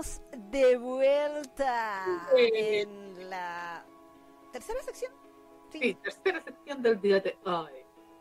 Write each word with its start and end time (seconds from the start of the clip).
estamos 0.00 0.20
de 0.52 0.76
vuelta 0.76 2.04
en 2.36 3.30
la 3.30 3.84
tercera 4.52 4.82
sección. 4.82 5.12
Sí, 5.70 5.96
tercera 6.02 6.42
sección 6.42 6.82
del 6.82 7.00
día 7.00 7.20
de 7.20 7.38
hoy. 7.44 7.70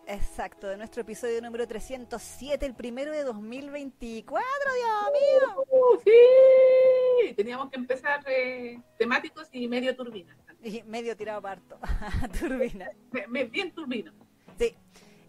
Exacto, 0.08 0.68
de 0.68 0.78
nuestro 0.78 1.02
episodio 1.02 1.42
número 1.42 1.68
307, 1.68 2.66
el 2.66 2.76
primero 2.76 3.12
de 3.12 3.24
2024, 3.24 4.46
Dios 4.74 5.04
mío. 5.14 5.66
Uh, 5.70 6.00
sí, 6.04 7.34
teníamos 7.34 7.70
que 7.70 7.78
empezar 7.78 8.24
eh, 8.28 8.80
temáticos 8.98 9.50
y 9.52 9.68
medio 9.68 9.96
turbina. 9.96 10.38
Y 10.64 10.82
medio 10.84 11.18
tirado 11.18 11.42
parto, 11.42 11.78
turbina. 12.40 12.90
Bien 13.52 13.74
turbino. 13.74 14.14
Sí. 14.58 14.76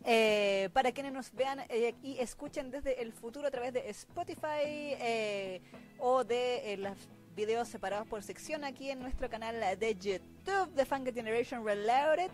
Eh, 0.08 0.68
para 0.72 0.92
quienes 0.92 1.12
nos 1.12 1.32
vean 1.32 1.58
eh, 1.68 1.92
y 2.00 2.16
escuchen 2.20 2.70
desde 2.70 3.02
el 3.02 3.12
futuro 3.12 3.48
a 3.48 3.50
través 3.50 3.72
de 3.72 3.90
Spotify 3.90 4.94
eh, 5.00 5.60
o 5.98 6.22
de 6.22 6.76
los 6.78 6.96
videos 7.34 7.66
separados 7.66 8.06
por 8.06 8.22
sección 8.22 8.62
aquí 8.62 8.88
en 8.88 9.00
nuestro 9.00 9.28
canal 9.28 9.56
de 9.80 9.94
YouTube 9.96 10.72
de 10.74 10.84
Fanga 10.84 11.12
Generation 11.12 11.66
Reloaded. 11.66 12.30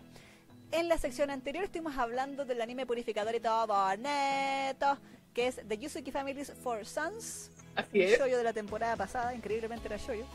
En 0.71 0.87
la 0.87 0.99
sección 0.99 1.31
anterior 1.31 1.63
estuvimos 1.63 1.97
hablando 1.97 2.45
del 2.45 2.61
anime 2.61 2.85
purificador 2.85 3.33
y 3.33 3.39
todo 3.39 3.97
neto, 3.97 4.99
que 5.33 5.47
es 5.47 5.59
The 5.67 5.75
Yusuki 5.79 6.11
Family's 6.11 6.53
Four 6.63 6.85
Sons. 6.85 7.49
Así 7.75 8.03
es. 8.03 8.19
Shoyo 8.19 8.37
de 8.37 8.43
la 8.43 8.53
temporada 8.53 8.95
pasada, 8.95 9.33
increíblemente 9.33 9.87
era 9.87 9.97
Shoyo. 9.97 10.25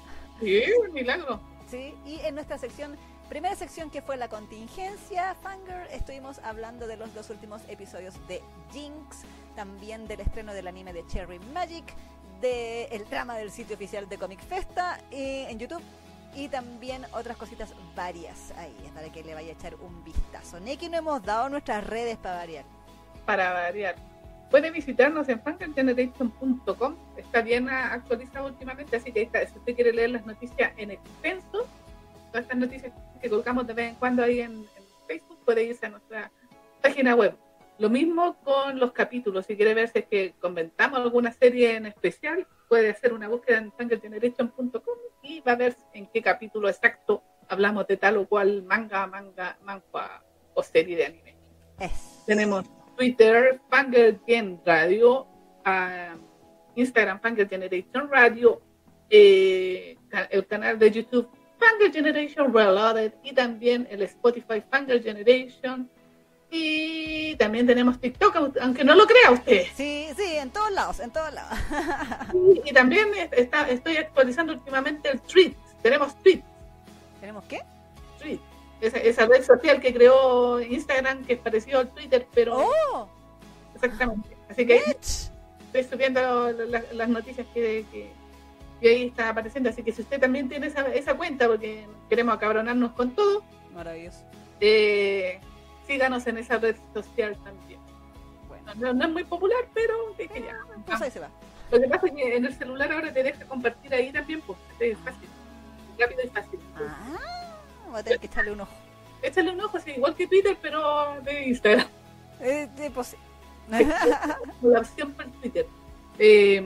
Sí, 0.41 0.65
un 0.85 0.93
milagro. 0.93 1.41
Sí, 1.71 1.95
y 2.05 2.19
en 2.21 2.35
nuestra 2.35 2.59
sección 2.59 2.97
Primera 3.29 3.55
sección 3.57 3.91
que 3.91 4.01
fue 4.01 4.17
la 4.17 4.29
contingencia, 4.29 5.35
Fangirl, 5.43 5.87
estuvimos 5.93 6.39
hablando 6.39 6.87
de 6.87 6.97
los 6.97 7.13
dos 7.13 7.29
últimos 7.29 7.61
episodios 7.69 8.15
de 8.27 8.41
Jinx, 8.73 9.19
también 9.55 10.09
del 10.09 10.21
estreno 10.21 10.55
del 10.55 10.67
anime 10.67 10.95
de 10.95 11.07
Cherry 11.09 11.39
Magic, 11.53 11.85
del 12.41 13.05
drama 13.11 13.37
del 13.37 13.51
sitio 13.51 13.77
oficial 13.77 14.09
de 14.09 14.17
Comic 14.17 14.41
Festa 14.41 14.99
eh, 15.11 15.47
en 15.51 15.59
YouTube 15.59 15.83
y 16.35 16.49
también 16.49 17.05
otras 17.13 17.37
cositas 17.37 17.75
varias 17.95 18.51
ahí, 18.57 18.75
para 18.95 19.13
que 19.13 19.23
le 19.23 19.35
vaya 19.35 19.51
a 19.51 19.53
echar 19.53 19.75
un 19.75 20.03
vistazo. 20.05 20.59
Neki 20.59 20.89
no 20.89 20.97
hemos 20.97 21.23
dado 21.23 21.51
nuestras 21.51 21.87
redes 21.87 22.17
para 22.17 22.37
variar. 22.37 22.65
Para 23.27 23.53
variar. 23.53 23.97
Puede 24.51 24.71
visitarnos 24.71 25.29
en 25.29 25.43
fangirlgeneration.com, 25.43 26.97
está 27.19 27.43
bien 27.43 27.69
actualizado 27.69 28.47
últimamente, 28.47 28.97
así 28.97 29.13
que 29.13 29.29
si 29.53 29.59
usted 29.59 29.75
quiere 29.75 29.93
leer 29.93 30.11
las 30.11 30.25
noticias 30.25 30.73
en 30.79 30.93
extenso, 30.93 31.67
todas 32.29 32.43
estas 32.43 32.59
noticias 32.59 32.93
que 33.21 33.29
colocamos 33.29 33.67
de 33.67 33.75
vez 33.75 33.89
en 33.91 33.95
cuando 33.97 34.23
ahí 34.23 34.41
en, 34.41 34.67
Facebook, 35.07 35.39
puede 35.45 35.65
irse 35.65 35.87
a 35.87 35.89
nuestra 35.89 36.31
página 36.83 37.15
web. 37.15 37.35
Lo 37.79 37.89
mismo 37.89 38.37
con 38.45 38.79
los 38.79 38.93
capítulos. 38.93 39.47
Si 39.47 39.57
quiere 39.57 39.73
ver 39.73 39.89
si 39.89 40.01
es 40.01 40.07
que 40.07 40.35
comentamos 40.39 41.01
alguna 41.01 41.33
serie 41.33 41.77
en 41.77 41.87
especial, 41.87 42.47
puede 42.69 42.91
hacer 42.91 43.15
una 43.15 43.27
búsqueda 43.27 43.57
en 43.57 43.73
fangirlgeneration.com 43.73 44.99
y 45.23 45.41
va 45.41 45.53
a 45.53 45.57
ver 45.57 45.77
en 45.95 46.07
qué 46.09 46.21
capítulo 46.21 46.69
exacto 46.69 47.23
hablamos 47.49 47.87
de 47.87 47.97
tal 47.97 48.19
o 48.19 48.29
cual 48.29 48.63
manga, 48.65 49.07
manga, 49.07 49.57
manga 49.63 50.23
o 50.53 50.63
serie 50.63 50.97
de 50.97 51.07
anime. 51.07 51.37
Tenemos 52.27 52.67
Twitter, 52.97 53.61
Fangirl 53.71 54.21
Radio, 54.67 55.23
uh, 55.65 56.19
Instagram, 56.75 57.21
Fangirl 57.21 57.49
Generation 57.49 58.11
Radio, 58.11 58.61
eh, 59.09 59.97
el 60.31 60.47
canal 60.47 60.79
de 60.79 60.91
YouTube 60.91 61.31
Fangirl 61.59 61.93
Generation 61.93 62.53
Reloaded 62.53 63.13
y 63.23 63.33
también 63.33 63.87
el 63.91 64.03
Spotify 64.03 64.63
Fangirl 64.71 65.03
Generation. 65.03 65.91
Y 66.51 67.37
también 67.37 67.67
tenemos 67.67 68.01
TikTok, 68.01 68.55
aunque 68.61 68.83
no 68.83 68.95
lo 68.95 69.07
crea 69.07 69.33
usted. 69.33 69.67
Sí, 69.75 70.09
sí, 70.17 70.37
en 70.37 70.51
todos 70.51 70.71
lados, 70.73 70.99
en 71.01 71.11
todos 71.11 71.33
lados. 71.33 71.59
y, 72.65 72.73
también 72.73 73.09
está, 73.33 73.69
estoy 73.69 73.99
actualizando 73.99 74.55
últimamente 74.55 75.11
el 75.11 75.21
Tweet. 75.21 75.53
Tenemos 75.83 76.17
Tweet. 76.23 76.43
¿Tenemos 77.21 77.45
qué? 77.45 77.61
Tweet. 78.19 78.39
Esa, 78.81 79.27
red 79.27 79.45
social 79.45 79.81
que 79.81 79.93
creó 79.93 80.61
Instagram, 80.61 81.25
que 81.25 81.35
es 81.35 81.39
parecido 81.41 81.81
al 81.81 81.91
Twitter, 81.91 82.27
pero... 82.33 82.57
¡Oh! 82.93 83.09
Exactamente. 83.75 84.37
Así 84.49 84.67
que 84.67 84.77
estoy 84.77 85.85
subiendo 85.85 86.51
las 86.51 87.09
noticias 87.09 87.47
que, 87.53 88.11
y 88.81 88.89
ahí 88.89 89.07
está 89.09 89.31
apareciendo. 89.31 89.71
Así 89.71 89.83
que 89.83 89.93
si 89.93 90.03
usted 90.03 90.21
también 90.21 90.49
tiene 90.49 90.67
esa, 90.67 90.87
esa 90.93 91.15
cuenta, 91.15 91.47
porque 91.47 91.87
queremos 92.09 92.35
acabronarnos 92.35 92.93
con 92.93 93.11
todo, 93.13 93.43
maravilloso. 93.75 94.25
Eh, 94.61 95.41
síganos 95.87 96.27
en 96.27 96.39
esa 96.39 96.59
red 96.59 96.77
social 96.95 97.37
también. 97.43 97.81
Bueno, 98.49 98.95
no, 98.95 99.05
es 99.05 99.13
muy 99.13 99.25
popular, 99.25 99.69
pero 99.75 99.95
es 100.19 100.31
que 100.31 100.41
ya. 100.41 100.59
Pues 100.87 101.01
ahí 101.01 101.11
se 101.11 101.21
va. 101.21 101.31
Lo 101.71 101.81
que 101.81 101.89
pasa 101.89 102.07
es 102.07 102.13
que 102.15 102.37
en 102.37 102.45
el 102.47 102.55
celular 102.55 102.93
ahora 102.93 103.13
te 103.13 103.23
deja 103.23 103.45
compartir 103.45 103.93
ahí 103.95 104.11
también, 104.11 104.41
pues 104.41 104.59
es 104.81 104.97
fácil, 104.99 105.29
rápido 105.99 106.23
y 106.25 106.29
fácil. 106.29 106.61
Ah, 106.77 107.57
voy 107.91 108.01
a 108.01 108.03
tener 108.03 108.21
que 108.21 108.27
echarle 108.27 108.53
un 108.53 108.63
ojo. 108.63 108.73
Échale 109.21 109.51
un 109.51 109.61
ojo, 109.61 109.79
sí, 109.81 109.91
igual 109.97 110.15
que 110.15 110.27
Twitter, 110.27 110.57
pero 110.63 111.21
de 111.23 111.49
Instagram. 111.49 111.87
Eh, 112.41 112.69
de, 112.77 112.91
pues, 112.91 113.17
la 113.69 114.79
opción 114.79 115.13
para 115.13 115.29
Twitter. 115.31 115.67
Eh, 116.19 116.63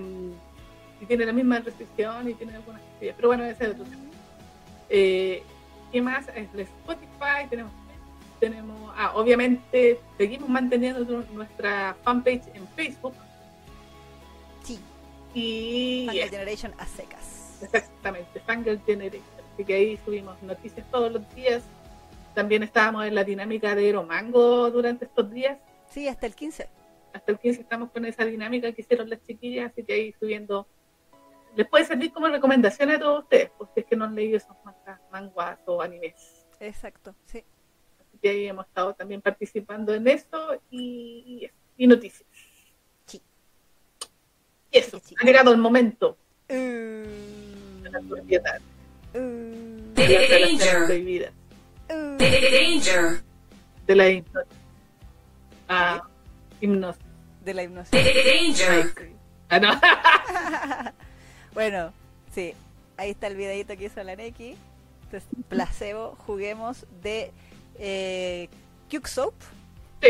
y 1.03 1.07
tiene 1.07 1.27
la 1.27 1.33
misma 1.33 1.59
restricción 1.59 2.31
y 2.31 2.35
tiene 2.35 2.55
algunas 2.55 2.81
cosillas. 2.81 3.17
Pero 3.17 3.29
bueno, 3.29 3.45
ese 3.45 3.65
es 3.65 3.71
otro 3.71 3.85
tema. 3.85 4.03
Eh, 4.89 5.43
¿Qué 5.91 6.01
más? 6.01 6.29
Es 6.29 6.49
Spotify, 6.55 7.49
tenemos, 7.51 7.73
tenemos, 8.39 8.93
ah, 8.97 9.13
obviamente 9.17 9.99
seguimos 10.17 10.49
manteniendo 10.49 11.05
nuestra 11.33 11.97
fanpage 12.05 12.45
en 12.55 12.69
Facebook. 12.69 13.15
Sí. 14.63 14.79
Y 15.35 16.05
Fangirl 16.07 16.31
Generation 16.31 16.73
a 16.79 16.87
secas. 16.87 17.59
Exactamente, 17.61 18.39
Fangirl 18.41 18.81
Generation. 18.87 19.25
Así 19.53 19.65
que 19.65 19.75
ahí 19.75 19.99
subimos 20.05 20.41
noticias 20.41 20.89
todos 20.93 21.11
los 21.11 21.35
días. 21.35 21.65
También 22.33 22.63
estábamos 22.63 23.07
en 23.07 23.17
la 23.17 23.25
dinámica 23.25 23.75
de 23.75 23.89
Eromango 23.89 24.71
durante 24.71 25.07
estos 25.07 25.31
días. 25.33 25.59
Sí, 25.91 26.07
hasta 26.07 26.27
el 26.27 26.37
15. 26.37 26.69
Hasta 27.13 27.33
el 27.33 27.39
15 27.41 27.61
estamos 27.61 27.91
con 27.91 28.05
esa 28.07 28.25
dinámica 28.25 28.71
que 28.71 28.83
hicieron 28.83 29.11
las 29.11 29.21
chiquillas, 29.27 29.73
así 29.73 29.83
que 29.83 29.93
ahí 29.95 30.15
subiendo 30.21 30.69
les 31.57 31.69
puede 31.69 31.85
servir 31.85 32.13
como 32.13 32.29
recomendación 32.29 32.91
a 32.91 32.99
todos 32.99 33.25
ustedes, 33.25 33.51
porque 33.57 33.81
es 33.81 33.87
que 33.87 33.97
no 33.97 34.05
han 34.05 34.15
leído 34.15 34.37
esos 34.37 34.57
mangas, 35.11 35.59
o 35.67 35.83
animes. 35.83 36.47
Exacto, 36.61 37.15
sí. 37.27 37.45
Así 38.01 38.19
que 38.21 38.29
ahí 38.31 38.47
hemos 38.47 38.67
estado 38.67 38.95
también 38.95 39.21
participando 39.21 39.95
en 39.95 40.07
eso 40.09 40.61
y, 40.71 41.49
y, 41.77 41.87
noticias. 41.87 42.29
Sí. 43.07 43.21
Y 44.71 44.79
eso, 44.79 45.01
ha 45.21 45.25
llegado 45.25 45.53
el 45.53 45.59
momento 45.59 46.17
uh, 46.49 46.53
de 46.53 47.91
la 47.91 48.01
propiedad. 48.01 48.61
Uh, 49.15 49.93
de 49.95 50.09
las 50.09 50.29
relaciones 50.29 50.87
prohibidas. 50.87 51.33
uh, 51.91 52.17
Danger. 52.17 53.23
De 53.87 53.97
la 53.97 54.09
hipnosis. 54.09 54.53
Ah, 55.69 56.09
hipnosis. 56.61 57.03
de 57.45 57.55
la 57.55 57.63
hipnosis. 57.65 57.91
Danger. 57.91 59.13
Ah, 59.49 59.59
no. 59.59 60.93
Bueno, 61.55 61.93
sí, 62.35 62.55
ahí 62.97 63.11
está 63.11 63.27
el 63.27 63.37
videito 63.37 63.77
que 63.77 63.85
hizo 63.85 64.03
la 64.03 64.17
Neki. 64.17 64.57
Entonces, 65.05 65.29
placebo, 65.49 66.17
juguemos 66.27 66.87
de 67.03 67.33
eh, 67.79 68.49
Soap. 69.05 69.35
Sí. 70.01 70.09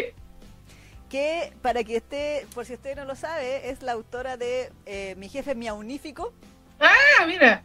Que, 1.09 1.53
para 1.61 1.85
que 1.85 1.97
esté, 1.97 2.47
por 2.55 2.65
si 2.65 2.75
usted 2.75 2.97
no 2.97 3.05
lo 3.05 3.17
sabe, 3.17 3.71
es 3.71 3.83
la 3.83 3.93
autora 3.93 4.37
de 4.37 4.73
eh, 4.87 5.15
Mi 5.19 5.29
jefe 5.29 5.55
miaunífico. 5.55 6.33
Ah, 6.81 7.27
mira. 7.27 7.63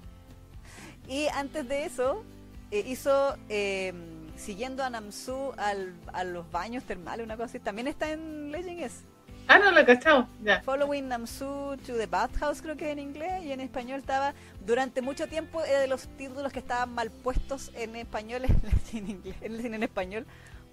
Y 1.08 1.28
antes 1.28 1.68
de 1.68 1.86
eso, 1.86 2.24
eh, 2.72 2.84
hizo 2.86 3.38
eh, 3.50 3.94
Siguiendo 4.38 4.84
a 4.84 4.90
Namsu 4.90 5.54
al, 5.58 5.96
a 6.14 6.24
los 6.24 6.50
baños 6.52 6.84
termales, 6.84 7.26
una 7.26 7.36
cosa 7.36 7.46
así. 7.46 7.60
También 7.60 7.88
está 7.88 8.12
en 8.12 8.52
Legend 8.52 8.82
S. 8.82 9.04
Ah, 9.48 9.60
no, 9.60 9.72
lo 9.72 9.80
he 9.80 9.86
cachado. 9.86 10.28
Ya. 10.44 10.62
Following 10.62 11.08
Namsu 11.08 11.78
to 11.86 11.98
the 11.98 12.06
Bathhouse, 12.06 12.62
creo 12.62 12.76
que 12.76 12.92
en 12.92 13.00
inglés, 13.00 13.44
y 13.44 13.54
en 13.54 13.62
español 13.62 14.00
estaba, 14.00 14.34
durante 14.66 15.02
mucho 15.02 15.28
tiempo 15.28 15.64
era 15.64 15.80
de 15.80 15.88
los 15.88 16.08
títulos 16.18 16.52
que 16.52 16.60
estaban 16.60 16.94
mal 16.94 17.10
puestos 17.12 17.72
en 17.76 17.96
español, 17.96 18.44
en 18.94 19.10
inglés, 19.10 19.36
en, 19.42 19.74
en 19.74 19.84
español, 19.84 20.26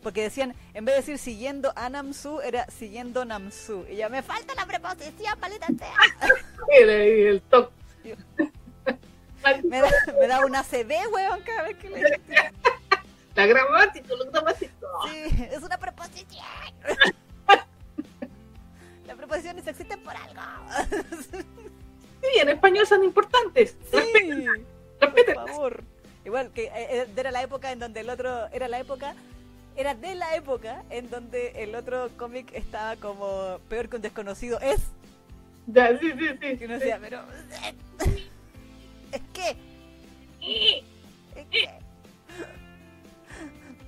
porque 0.03 0.23
decían, 0.23 0.55
en 0.75 0.85
vez 0.85 0.97
de 0.97 1.01
decir 1.03 1.19
siguiendo 1.19 1.73
a 1.77 1.89
Namsu, 1.89 2.41
era 2.41 2.67
siguiendo 2.67 3.25
Namsu. 3.25 3.87
Y 3.89 3.97
ya 3.97 4.09
me 4.09 4.23
falta 4.23 4.55
la 4.57 4.67
preposición, 4.67 5.39
palita 5.39 5.69
sea. 5.79 5.97
el, 6.81 6.91
el 6.91 7.43
toque. 7.51 7.71
me, 9.63 9.81
da, 9.81 9.91
me 10.21 10.27
da 10.27 10.45
una 10.45 10.65
CD, 10.65 10.99
weón, 11.13 11.41
cada 11.43 11.63
vez 11.63 11.77
que 11.77 11.91
le 11.91 12.21
La 13.37 13.47
gramática, 13.47 14.09
lo 14.09 14.31
gramático. 14.33 14.89
Sí, 15.09 15.49
es 15.53 15.63
una 15.63 15.79
preposición. 15.79 16.45
Existen 19.39 20.01
por 20.01 20.15
algo. 20.17 20.43
Sí, 22.25 22.41
en 22.41 22.49
español 22.49 22.87
son 22.87 23.05
importantes. 23.05 23.77
Sí, 23.91 24.47
por 24.99 25.35
favor. 25.35 25.85
Igual 26.25 26.51
que 26.53 26.71
eh, 26.75 27.07
era 27.15 27.31
la 27.31 27.43
época 27.43 27.71
en 27.71 27.79
donde 27.79 28.01
el 28.01 28.09
otro 28.09 28.47
era 28.47 28.67
la 28.67 28.81
época 28.81 29.15
era 29.77 29.95
de 29.95 30.15
la 30.15 30.35
época 30.35 30.85
en 30.89 31.11
donde 31.11 31.49
el 31.63 31.75
otro 31.75 32.09
cómic 32.17 32.51
estaba 32.55 32.97
como 32.97 33.59
peor 33.69 33.91
que 33.91 33.97
un 33.97 34.03
desconocido 34.03 34.59
es 34.61 34.81
Ya, 35.67 35.99
sí, 35.99 36.13
sí, 36.13 36.29
sí. 36.41 36.57
que 36.57 36.65
uno 36.65 36.79
decía 36.79 36.99
pero 36.99 37.21
Es 39.13 39.21
que. 39.35 40.83
Es 41.37 41.47
que. 41.51 41.69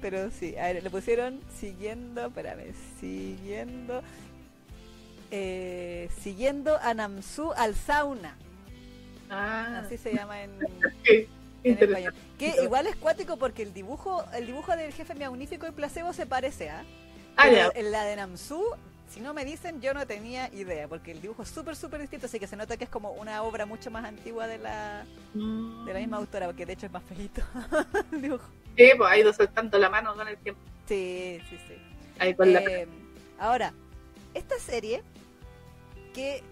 Pero 0.02 0.30
sí, 0.30 0.56
a 0.58 0.64
ver, 0.72 0.82
le 0.82 0.90
pusieron 0.90 1.40
siguiendo, 1.58 2.26
espérame, 2.26 2.74
siguiendo. 3.00 4.02
Eh, 5.30 6.08
siguiendo 6.20 6.78
a 6.80 6.94
Namsu 6.94 7.52
al 7.56 7.74
sauna. 7.74 8.36
Ah, 9.30 9.82
Así 9.84 9.98
se 9.98 10.14
llama 10.14 10.42
en, 10.42 10.50
español. 11.64 12.14
Que 12.38 12.54
igual 12.62 12.86
es 12.86 12.96
cuático 12.96 13.36
porque 13.36 13.62
el 13.62 13.74
dibujo, 13.74 14.24
el 14.34 14.46
dibujo 14.46 14.76
del 14.76 14.92
jefe 14.92 15.14
magnífico 15.14 15.66
y 15.66 15.72
placebo 15.72 16.12
se 16.12 16.26
parece 16.26 16.70
a. 16.70 16.84
Ah, 17.36 17.44
Pero 17.44 17.56
ya. 17.56 17.72
en 17.74 17.90
la 17.90 18.04
de 18.04 18.16
Namsu, 18.16 18.62
si 19.08 19.20
no 19.20 19.34
me 19.34 19.44
dicen, 19.44 19.80
yo 19.80 19.92
no 19.94 20.06
tenía 20.06 20.48
idea, 20.54 20.88
porque 20.88 21.10
el 21.12 21.20
dibujo 21.20 21.42
es 21.42 21.48
súper, 21.50 21.76
súper 21.76 22.00
distinto, 22.00 22.26
así 22.26 22.38
que 22.38 22.46
se 22.46 22.56
nota 22.56 22.76
que 22.76 22.84
es 22.84 22.90
como 22.90 23.10
una 23.12 23.42
obra 23.42 23.66
mucho 23.66 23.90
más 23.90 24.04
antigua 24.04 24.46
de 24.46 24.58
la, 24.58 25.04
de 25.34 25.92
la 25.92 25.98
misma 25.98 26.16
autora, 26.18 26.46
porque 26.46 26.64
de 26.66 26.72
hecho 26.74 26.86
es 26.86 26.92
más 26.92 27.02
feito 27.04 27.42
el 28.12 28.22
dibujo. 28.22 28.46
Sí, 28.76 28.90
pues 28.96 29.10
ha 29.10 29.18
ido 29.18 29.32
soltando 29.32 29.78
la 29.78 29.90
mano 29.90 30.14
con 30.14 30.26
el 30.28 30.36
tiempo. 30.38 30.60
Sí, 30.86 31.40
sí, 31.50 31.58
sí. 31.66 31.74
Ahí 32.18 32.34
con 32.34 32.52
la 32.52 32.60
Eh, 32.60 32.86
ahora, 33.38 33.72
esta 34.34 34.58
serie, 34.58 35.02
que 36.16 36.42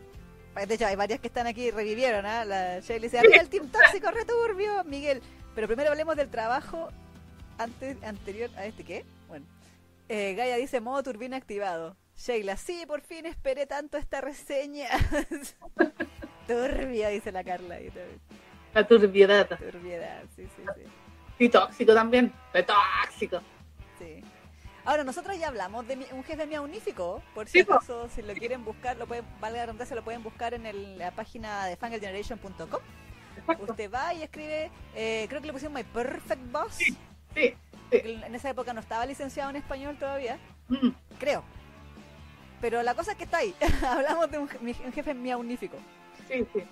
de 0.67 0.75
hecho 0.75 0.87
hay 0.87 0.95
varias 0.95 1.21
que 1.21 1.29
están 1.29 1.47
aquí, 1.47 1.71
revivieron, 1.71 2.27
¿ah? 2.27 2.45
La 2.45 2.81
Shelly 2.81 3.05
dice, 3.05 3.19
arriba 3.19 3.37
el 3.37 3.49
Team 3.49 3.69
Tóxico, 3.69 4.11
returbio, 4.11 4.85
Miguel. 4.85 5.23
Pero 5.55 5.67
primero 5.67 5.91
hablemos 5.91 6.17
del 6.17 6.29
trabajo 6.29 6.91
antes, 7.59 8.01
anterior 8.05 8.51
a 8.57 8.67
este, 8.67 8.85
¿qué? 8.85 9.05
Bueno. 9.27 9.47
Eh, 10.09 10.35
Gaia 10.35 10.57
dice, 10.57 10.81
modo 10.81 11.03
turbina 11.03 11.39
activado. 11.39 11.97
Sheila, 12.15 12.57
sí, 12.57 12.85
por 12.87 13.01
fin 13.01 13.27
esperé 13.27 13.67
tanto 13.67 13.97
esta 13.97 14.21
reseña. 14.21 14.89
Turbia, 16.47 17.09
dice 17.09 17.33
la 17.33 17.43
Carla. 17.43 17.79
la 18.75 18.87
turbiedad. 18.87 19.49
Turbiedad, 19.49 20.23
sí, 20.37 20.47
sí, 20.57 20.63
sí. 20.77 20.83
Y 21.39 21.49
tóxico 21.49 21.95
también. 21.95 22.33
De 22.53 22.63
tóxico. 22.63 23.41
Sí. 23.99 24.23
Ahora, 24.85 25.03
nosotros 25.05 25.39
ya 25.39 25.49
hablamos 25.49 25.87
de 25.89 25.97
mi- 25.97 26.07
un 26.13 26.23
jefe 26.25 26.47
miaunífico, 26.47 27.23
por 27.35 27.47
si 27.49 27.53
Sí, 27.59 27.61
acaso, 27.61 28.09
si 28.11 28.21
lo 28.23 28.35
quieren 28.35 28.65
buscar, 28.65 28.97
lo 28.99 29.07
pueden, 29.07 29.25
valga 29.41 29.59
la 29.61 29.67
redundancia, 29.67 29.97
lo 29.97 30.05
pueden 30.05 30.23
buscar 30.23 30.53
en 30.55 30.67
el- 30.67 30.99
la 30.99 31.11
página 31.11 31.65
de 31.67 31.77
fangirlgeneration.com. 31.77 32.81
Usted 33.61 33.91
va 33.91 34.13
y 34.15 34.23
escribe, 34.23 34.71
eh, 34.95 35.27
creo 35.29 35.41
que 35.41 35.47
le 35.47 35.53
pusieron 35.53 35.73
My 35.75 35.85
Perfect 35.85 36.53
Boss. 36.53 36.75
Sí, 36.75 36.97
sí. 37.35 37.55
En 37.91 38.35
esa 38.35 38.51
época 38.51 38.73
no 38.73 38.81
estaba 38.81 39.07
licenciado 39.07 39.51
en 39.51 39.57
español 39.57 39.97
todavía, 39.99 40.39
Mm, 40.69 40.89
creo. 41.19 41.45
Pero 42.61 42.83
la 42.83 42.95
cosa 42.95 43.13
es 43.13 43.19
que 43.19 43.25
está 43.25 43.39
ahí. 43.39 43.55
Hablamos 43.87 44.31
de 44.31 44.39
un, 44.39 44.49
un 44.63 44.93
jefe 44.93 45.15
miaunífico. 45.15 45.77
sí, 46.29 46.47
sí. 46.53 46.63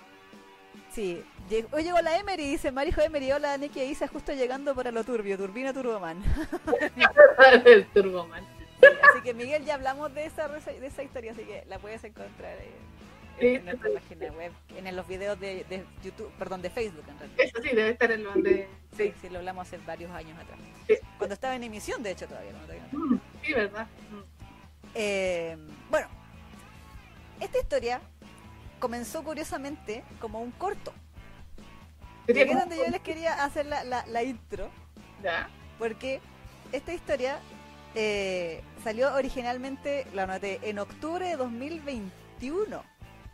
Sí, 0.93 1.23
hoy 1.71 1.83
llegó 1.83 1.99
la 2.01 2.19
Emery, 2.19 2.51
dice 2.51 2.71
Marijo 2.71 3.01
Emery, 3.01 3.31
hola 3.31 3.57
Neki 3.57 3.79
e 3.79 3.85
Isa, 3.87 4.07
justo 4.07 4.31
llegando 4.31 4.75
para 4.75 4.91
lo 4.91 5.03
turbio, 5.03 5.37
Turbina 5.37 5.73
Turboman. 5.73 6.21
el 7.65 7.87
Turboman. 7.87 8.45
Sí, 8.79 8.87
así 9.09 9.23
que 9.23 9.33
Miguel, 9.33 9.65
ya 9.65 9.73
hablamos 9.73 10.13
de 10.13 10.25
esa, 10.25 10.47
de 10.47 10.85
esa 10.85 11.01
historia, 11.01 11.31
así 11.31 11.41
que 11.45 11.63
la 11.67 11.79
puedes 11.79 12.03
encontrar 12.03 12.59
ahí 12.59 13.55
en, 13.55 13.65
nuestra 13.65 13.89
página 13.91 14.31
web, 14.33 14.51
en 14.75 14.95
los 14.95 15.07
videos 15.07 15.39
de, 15.39 15.63
de 15.63 15.83
YouTube, 16.03 16.31
perdón, 16.37 16.61
de 16.61 16.69
Facebook 16.69 17.05
en 17.07 17.17
realidad. 17.17 17.39
Eso 17.39 17.61
sí, 17.63 17.75
debe 17.75 17.89
estar 17.89 18.11
en 18.11 18.23
lo 18.23 18.33
de. 18.33 18.67
Sí, 18.95 19.13
sí, 19.19 19.29
lo 19.29 19.39
hablamos 19.39 19.65
hace 19.67 19.77
varios 19.79 20.11
años 20.11 20.37
atrás. 20.39 20.59
Sí. 20.87 20.93
Cuando 21.17 21.33
estaba 21.33 21.55
en 21.55 21.63
emisión, 21.63 22.03
de 22.03 22.11
hecho, 22.11 22.27
todavía. 22.27 22.51
no, 22.51 22.59
todavía 22.59 22.87
no. 22.91 22.99
Mm, 22.99 23.21
sí, 23.43 23.53
¿verdad? 23.53 23.87
Mm. 24.11 24.21
Eh, 24.93 25.57
bueno, 25.89 26.07
esta 27.39 27.57
historia 27.57 27.99
comenzó 28.83 29.23
curiosamente 29.23 30.03
como 30.19 30.41
un 30.41 30.51
corto. 30.51 30.91
Y 32.27 32.31
aquí 32.37 32.51
es 32.51 32.59
donde 32.59 32.75
yo 32.75 32.87
les 32.89 32.99
quería 32.99 33.45
hacer 33.45 33.65
la, 33.65 33.85
la- 33.85 34.05
la 34.07 34.23
intro, 34.23 34.69
Ya. 35.23 35.49
porque 35.79 36.19
esta 36.73 36.91
historia 36.91 37.39
eh, 37.95 38.61
salió 38.83 39.13
originalmente, 39.15 40.05
la 40.13 40.23
anoté, 40.23 40.59
en 40.63 40.79
octubre 40.79 41.25
de 41.25 41.37
2021. 41.37 42.83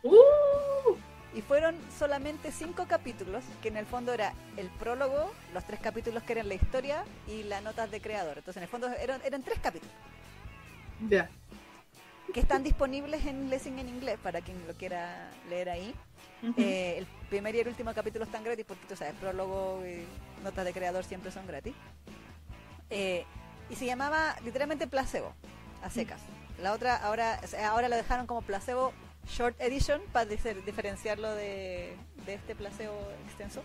Uh, 0.04 0.96
Y 1.34 1.42
fueron 1.42 1.74
solamente 1.98 2.52
cinco 2.52 2.86
capítulos, 2.86 3.42
que 3.60 3.68
en 3.68 3.76
el 3.76 3.86
fondo 3.86 4.12
era 4.12 4.32
el 4.56 4.68
prólogo, 4.68 5.32
los 5.52 5.64
tres 5.64 5.80
capítulos 5.80 6.22
que 6.22 6.32
eran 6.34 6.48
la 6.48 6.54
historia 6.54 7.04
y 7.26 7.42
las 7.42 7.60
notas 7.64 7.90
de 7.90 8.00
creador. 8.00 8.38
Entonces, 8.38 8.58
en 8.58 8.62
el 8.64 8.68
fondo 8.68 8.86
eran, 8.88 9.20
eran 9.24 9.42
tres 9.42 9.58
capítulos 9.58 9.94
ya. 11.08 11.28
Que 12.32 12.40
están 12.40 12.62
disponibles 12.62 13.26
en 13.26 13.50
Lessing 13.50 13.78
en 13.78 13.88
inglés 13.88 14.18
para 14.22 14.40
quien 14.40 14.66
lo 14.66 14.74
quiera 14.74 15.30
leer 15.48 15.70
ahí. 15.70 15.94
Eh, 16.56 16.94
el 16.98 17.06
primer 17.28 17.54
y 17.54 17.60
el 17.60 17.68
último 17.68 17.92
capítulo 17.92 18.24
están 18.24 18.42
gratis 18.44 18.64
porque 18.66 18.86
tú 18.86 18.96
sabes, 18.96 19.14
prólogo 19.14 19.82
y 19.86 20.04
notas 20.42 20.64
de 20.64 20.72
creador 20.72 21.04
siempre 21.04 21.30
son 21.30 21.46
gratis. 21.46 21.74
Eh, 22.88 23.24
y 23.68 23.76
se 23.76 23.86
llamaba 23.86 24.36
literalmente 24.44 24.86
Placebo, 24.86 25.32
a 25.82 25.90
secas. 25.90 26.20
La 26.62 26.72
otra 26.72 26.96
ahora, 26.96 27.40
o 27.42 27.46
sea, 27.46 27.70
ahora 27.70 27.88
lo 27.88 27.96
dejaron 27.96 28.26
como 28.26 28.42
Placebo 28.42 28.92
Short 29.28 29.60
Edition 29.60 30.00
para 30.12 30.28
difer- 30.28 30.64
diferenciarlo 30.64 31.30
de, 31.34 31.94
de 32.26 32.34
este 32.34 32.54
Placebo 32.54 32.98
extenso. 33.28 33.62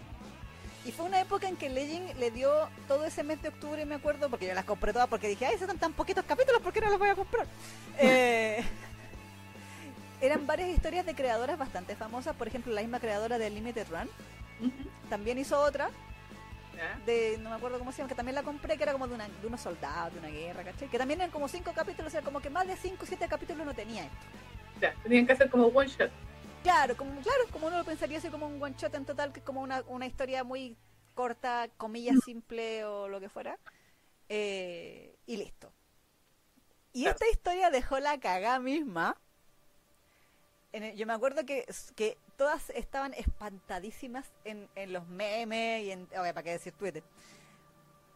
Y 0.85 0.91
fue 0.91 1.05
una 1.05 1.19
época 1.19 1.47
en 1.47 1.57
que 1.57 1.69
Legend 1.69 2.15
le 2.19 2.29
dio 2.31 2.69
todo 2.87 3.05
ese 3.05 3.23
mes 3.23 3.41
de 3.41 3.49
octubre, 3.49 3.83
me 3.85 3.95
acuerdo, 3.95 4.29
porque 4.29 4.45
yo 4.47 4.53
las 4.53 4.65
compré 4.65 4.93
todas 4.93 5.07
porque 5.07 5.27
dije, 5.27 5.45
ay, 5.47 5.57
son 5.57 5.77
tan 5.79 5.93
poquitos 5.93 6.23
capítulos, 6.25 6.61
¿por 6.61 6.71
qué 6.73 6.81
no 6.81 6.89
los 6.91 6.99
voy 6.99 7.09
a 7.09 7.15
comprar? 7.15 7.47
Eh, 7.97 8.61
eran 10.21 10.45
varias 10.45 10.69
historias 10.69 11.05
de 11.05 11.15
creadoras 11.15 11.57
bastante 11.57 11.95
famosas, 11.95 12.35
por 12.35 12.47
ejemplo, 12.47 12.73
la 12.73 12.81
misma 12.81 12.99
creadora 12.99 13.37
de 13.37 13.49
Limited 13.49 13.87
Run 13.89 14.09
también 15.09 15.37
hizo 15.37 15.59
otra, 15.59 15.89
de 17.05 17.37
no 17.41 17.49
me 17.51 17.55
acuerdo 17.55 17.79
cómo 17.79 17.91
se 17.91 17.99
llama, 17.99 18.09
que 18.09 18.15
también 18.15 18.35
la 18.35 18.43
compré, 18.43 18.75
que 18.77 18.83
era 18.83 18.91
como 18.91 19.07
de, 19.07 19.15
una- 19.15 19.27
de 19.29 19.47
unos 19.47 19.61
soldados, 19.61 20.13
de 20.13 20.19
una 20.19 20.27
guerra, 20.29 20.63
¿cachai? 20.63 20.87
Que 20.89 20.97
también 20.97 21.21
eran 21.21 21.31
como 21.31 21.47
cinco 21.47 21.71
capítulos, 21.73 22.07
o 22.07 22.11
sea, 22.11 22.21
como 22.21 22.41
que 22.41 22.49
más 22.49 22.67
de 22.67 22.75
cinco 22.75 23.03
o 23.03 23.05
siete 23.05 23.27
capítulos 23.29 23.65
no 23.65 23.73
tenía 23.73 24.03
esto. 24.03 24.17
Ya. 24.81 24.93
Tenían 25.03 25.25
que 25.25 25.33
hacer 25.33 25.49
como 25.49 25.67
one 25.67 25.87
shot. 25.87 26.11
Claro, 26.65 26.97
como, 26.97 27.21
claro, 27.21 27.43
como 27.51 27.67
uno 27.67 27.77
lo 27.77 27.83
pensaría 27.85 28.17
así 28.17 28.29
como 28.29 28.47
un 28.47 28.61
one 28.61 28.73
shot 28.75 28.95
en 28.95 29.05
total, 29.05 29.31
que 29.31 29.39
es 29.39 29.45
como 29.45 29.61
una, 29.61 29.83
una 29.87 30.07
historia 30.07 30.43
muy 30.43 30.75
corta, 31.13 31.69
comillas 31.77 32.15
simple 32.25 32.83
o 32.85 33.07
lo 33.07 33.19
que 33.19 33.29
fuera. 33.29 33.59
Eh, 34.29 35.15
y 35.27 35.37
listo. 35.37 35.71
Y 36.91 37.03
Claro. 37.03 37.13
esta 37.19 37.29
historia 37.29 37.69
dejó 37.69 37.99
la 37.99 38.19
cagá 38.19 38.57
misma. 38.57 39.15
En 40.71 40.81
el- 40.85 40.95
yo 40.97 41.05
me 41.05 41.13
acuerdo 41.13 41.45
que, 41.45 41.67
que 41.95 42.17
todas 42.35 42.71
estaban 42.71 43.13
espantadísimas 43.13 44.25
en, 44.43 44.67
en 44.73 44.91
los 44.91 45.07
memes 45.07 45.83
y 45.83 45.91
en... 45.91 46.07
Oye, 46.19 46.33
¿para 46.33 46.41
qué 46.43 46.51
decir 46.53 46.73
Twitter? 46.73 47.03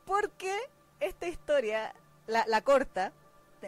Porque 0.05 0.57
esta 0.99 1.27
historia, 1.27 1.93
la, 2.25 2.47
la 2.47 2.61
corta, 2.61 3.13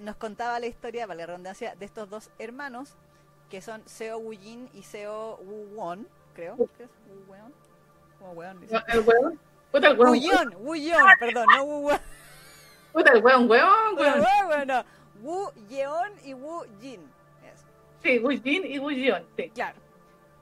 nos 0.01 0.15
contaba 0.15 0.60
la 0.60 0.65
historia, 0.65 1.05
vale 1.05 1.20
la 1.22 1.27
redundancia, 1.27 1.75
de 1.75 1.86
estos 1.86 2.10
dos 2.10 2.32
hermanos 2.39 2.96
que 3.51 3.62
son 3.62 3.84
Seo 3.88 4.17
Wu 4.17 4.31
Jin 4.31 4.70
y 4.74 4.81
Seo 4.81 5.36
Wu 5.43 5.75
Won, 5.75 6.08
creo. 6.34 6.55
¿Qué 6.77 6.84
es? 6.86 6.89
Wu 7.08 7.31
Weon. 7.31 7.53
Wu 8.22 8.31
Weon, 8.31 8.62
dice. 8.62 8.77
El 8.88 9.01
hueón. 9.01 9.39
Puta 9.72 9.88
el 9.89 9.98
Wu 9.98 10.03
hueón. 10.03 10.20
Yeon, 10.20 10.55
Wu 10.65 10.75
Yeon, 10.75 11.05
perdón, 11.20 11.46
no 11.55 11.63
Wu 11.65 11.88
Weon. 11.88 12.00
Puta 12.93 13.12
el 13.13 13.24
hueón, 13.24 13.50
hueón. 13.50 14.86
Wu 15.22 15.51
Yeon 15.70 16.12
y 16.24 16.34
Wu 16.34 16.63
Jin. 16.79 17.01
Eso, 17.43 17.65
Sí, 18.01 18.17
Wujin 18.20 18.65
y 18.65 18.79
Wujion. 18.79 19.24
Sí. 19.38 19.50
claro. 19.51 19.77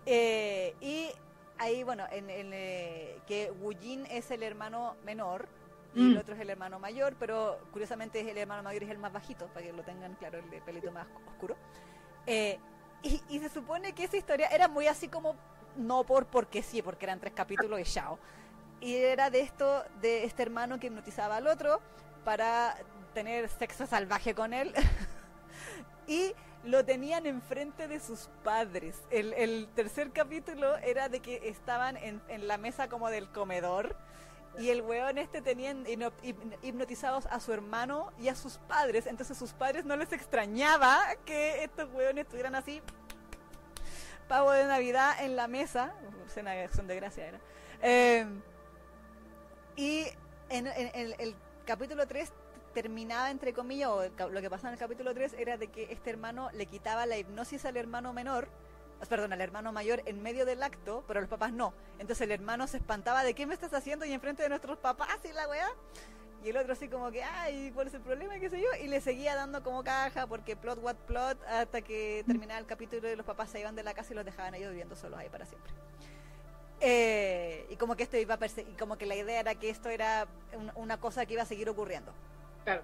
Eh, 0.06 0.74
y 0.80 1.10
ahí, 1.58 1.84
bueno, 1.84 2.06
en, 2.12 2.30
en, 2.30 2.52
eh, 2.54 3.18
que 3.28 3.52
Wu 3.60 3.74
Jin 3.80 4.06
es 4.06 4.32
el 4.32 4.44
hermano 4.44 4.96
menor 5.04 5.48
y 5.96 6.02
Mm. 6.02 6.12
el 6.12 6.18
otro 6.20 6.36
es 6.36 6.40
el 6.42 6.50
hermano 6.52 6.80
mayor, 6.80 7.16
pero 7.20 7.58
curiosamente 7.74 8.22
es 8.22 8.28
el 8.28 8.38
hermano 8.38 8.62
mayor 8.64 8.84
es 8.84 8.90
el 8.92 9.00
más 9.00 9.12
bajito, 9.12 9.48
para 9.48 9.66
que 9.66 9.74
lo 9.74 9.82
tengan 9.84 10.14
claro, 10.16 10.38
el 10.38 10.50
de 10.52 10.62
pelito 10.62 10.92
más 10.92 11.08
oscuro. 11.28 11.56
Eh, 12.28 12.60
y, 13.04 13.40
se 13.40 13.50
supone 13.50 13.94
que 13.94 14.04
esa 14.04 14.18
historia 14.18 14.48
era 14.48 14.68
muy 14.68 14.88
así 14.88 15.08
como, 15.08 15.36
no 15.76 16.04
por 16.04 16.26
porque 16.26 16.62
sí, 16.62 16.82
porque 16.82 17.06
eran 17.06 17.20
tres 17.20 17.34
capítulos 17.34 17.80
y 17.80 17.84
chao. 17.84 18.20
Y 18.82 18.96
era 18.96 19.30
de 19.30 19.42
esto, 19.42 19.84
de 20.02 20.24
este 20.24 20.44
hermano 20.44 20.80
que 20.80 20.88
hipnotizaba 20.88 21.38
al 21.38 21.48
otro 21.48 21.82
para 22.24 22.76
tener 23.14 23.50
sexo 23.50 23.86
salvaje 23.86 24.34
con 24.34 24.54
él. 24.54 24.74
y 26.08 26.34
lo 26.64 26.84
tenían 26.84 27.26
enfrente 27.26 27.88
de 27.88 28.00
sus 28.00 28.30
padres. 28.44 29.02
El, 29.12 29.68
tercer 29.76 30.12
capítulo 30.12 30.78
era 30.78 31.10
de 31.10 31.20
que 31.22 31.48
estaban 31.50 31.98
en 31.98 32.48
la 32.48 32.58
mesa 32.58 32.90
como 32.90 33.10
del 33.10 33.30
comedor 33.30 33.96
y 34.60 34.70
el 34.70 34.82
weón 34.82 35.18
este 35.18 35.42
tenían 35.42 35.86
hipno- 35.86 36.12
hip- 36.22 36.58
hipnotizados 36.62 37.26
a 37.28 37.40
su 37.40 37.54
hermano 37.54 38.12
y 38.20 38.28
a 38.28 38.36
sus 38.36 38.58
padres. 38.58 39.06
Entonces 39.08 39.38
sus 39.38 39.54
padres 39.54 39.86
no 39.86 39.96
les 39.96 40.12
extrañaba 40.12 41.00
que 41.26 41.64
estos 41.64 41.92
weones 41.94 42.26
estuvieran 42.26 42.56
así 42.56 42.82
pavo 44.28 44.52
de 44.52 44.66
Navidad 44.66 45.24
en 45.24 45.36
la 45.36 45.48
mesa. 45.48 45.94
Cena 46.28 46.52
de 46.52 46.64
acción 46.66 46.88
de 46.88 46.96
gracia 46.96 47.28
era. 47.28 47.40
Eh, 47.82 48.26
y 49.76 50.06
en, 50.50 50.68
el 50.68 51.36
capítulo 51.66 52.06
3 52.06 52.32
terminaba, 52.74 53.32
entre 53.32 53.54
comillas, 53.54 53.90
o 53.90 54.04
el 54.04 54.12
lo 54.32 54.42
que 54.42 54.50
pasaba 54.50 54.70
en 54.70 54.74
el 54.74 54.80
capítulo 54.80 55.14
3 55.14 55.34
era 55.40 55.58
de 55.58 55.68
que 55.70 55.92
este 55.92 56.10
hermano 56.10 56.50
le 56.54 56.66
quitaba 56.66 57.06
la 57.06 57.18
hipnosis 57.18 57.66
al 57.66 57.78
hermano 57.78 58.14
menor 58.14 58.48
perdón, 59.08 59.32
al 59.34 59.42
hermano 59.42 59.72
mayor 59.72 60.02
en 60.06 60.22
medio 60.22 60.46
del 60.46 60.62
acto, 60.64 61.04
pero 61.08 61.22
los 61.22 61.30
papás 61.30 61.54
no. 61.54 61.74
Entonces 62.00 62.22
el 62.22 62.32
hermano 62.32 62.68
se 62.68 62.78
espantaba 62.78 63.24
de 63.24 63.34
qué 63.34 63.46
me 63.46 63.54
estás 63.54 63.74
haciendo 63.74 64.04
y 64.06 64.12
enfrente 64.14 64.44
de 64.44 64.50
nuestros 64.50 64.78
papás 64.78 65.18
y 65.24 65.32
la 65.32 65.48
weá. 65.48 65.70
Y 66.44 66.50
el 66.50 66.58
otro 66.58 66.72
así 66.74 66.88
como 66.88 67.12
que, 67.12 67.22
ay, 67.22 67.70
¿cuál 67.76 67.88
es 67.88 67.94
el 67.94 68.02
problema? 68.02 68.40
¿Qué 68.40 68.50
sé 68.50 68.62
yo? 68.62 68.68
Y 68.82 68.88
le 68.88 69.02
seguía 69.02 69.36
dando 69.36 69.62
como 69.62 69.84
caja 69.84 70.26
porque 70.26 70.56
plot 70.56 70.80
what 70.82 70.96
plot 71.08 71.38
hasta 71.46 71.82
que 71.82 72.24
terminaba 72.26 72.60
el 72.60 72.66
capítulo 72.66 73.10
y 73.12 73.16
los 73.18 73.26
papás 73.26 73.50
se 73.50 73.60
iban 73.60 73.76
de 73.76 73.84
la 73.84 73.94
casa 73.94 74.14
y 74.14 74.16
los 74.16 74.24
dejaban 74.26 74.56
ellos 74.56 74.70
viviendo 74.70 74.96
solos 74.96 75.20
ahí 75.20 75.28
para 75.30 75.46
siempre. 75.46 75.72
Eh, 76.82 77.66
y 77.70 77.76
como 77.76 77.96
que 77.98 78.04
esto 78.04 78.16
iba 78.16 78.36
a 78.36 78.40
perse- 78.40 78.66
y 78.66 78.74
como 78.78 78.98
que 78.98 79.06
la 79.06 79.16
idea 79.16 79.42
era 79.42 79.56
que 79.56 79.70
esto 79.70 79.90
era 79.90 80.28
un- 80.54 80.72
una 80.76 80.98
cosa 80.98 81.26
que 81.26 81.34
iba 81.34 81.44
a 81.44 81.46
seguir 81.46 81.70
ocurriendo. 81.70 82.14
Claro. 82.64 82.84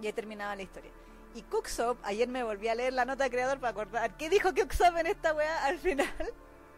Y 0.00 0.06
ahí 0.06 0.12
terminaba 0.14 0.56
la 0.56 0.62
historia. 0.62 0.90
Y 1.34 1.42
Cooksoap, 1.42 1.98
ayer 2.04 2.28
me 2.28 2.44
volví 2.44 2.68
a 2.68 2.76
leer 2.76 2.92
la 2.92 3.04
nota 3.04 3.24
de 3.24 3.30
creador 3.30 3.58
para 3.58 3.70
acordar 3.70 4.16
qué 4.16 4.30
dijo 4.30 4.54
Cooksoap 4.54 4.96
en 4.98 5.06
esta 5.06 5.34
weá 5.34 5.64
al 5.64 5.78
final. 5.78 6.06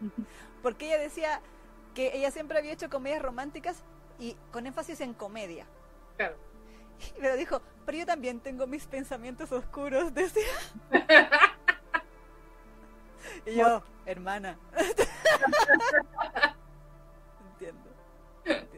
Porque 0.63 0.87
ella 0.87 0.97
decía 0.97 1.41
que 1.93 2.15
ella 2.15 2.31
siempre 2.31 2.57
había 2.57 2.73
hecho 2.73 2.89
comedias 2.89 3.21
románticas 3.21 3.83
y 4.19 4.35
con 4.51 4.65
énfasis 4.65 4.99
en 5.01 5.13
comedia. 5.13 5.67
Claro. 6.17 6.35
Pero 7.19 7.35
dijo, 7.35 7.61
pero 7.85 7.99
yo 7.99 8.05
también 8.05 8.39
tengo 8.39 8.67
mis 8.67 8.85
pensamientos 8.85 9.51
oscuros, 9.51 10.13
decía. 10.13 10.43
y 13.45 13.55
yo, 13.55 13.81
hermana. 14.05 14.57
entiendo. 17.51 17.89
Entiendo. 18.43 18.76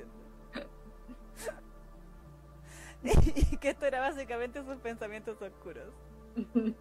y 3.04 3.58
que 3.58 3.70
esto 3.70 3.86
era 3.86 4.02
básicamente 4.02 4.64
sus 4.64 4.78
pensamientos 4.78 5.42
oscuros. 5.42 5.94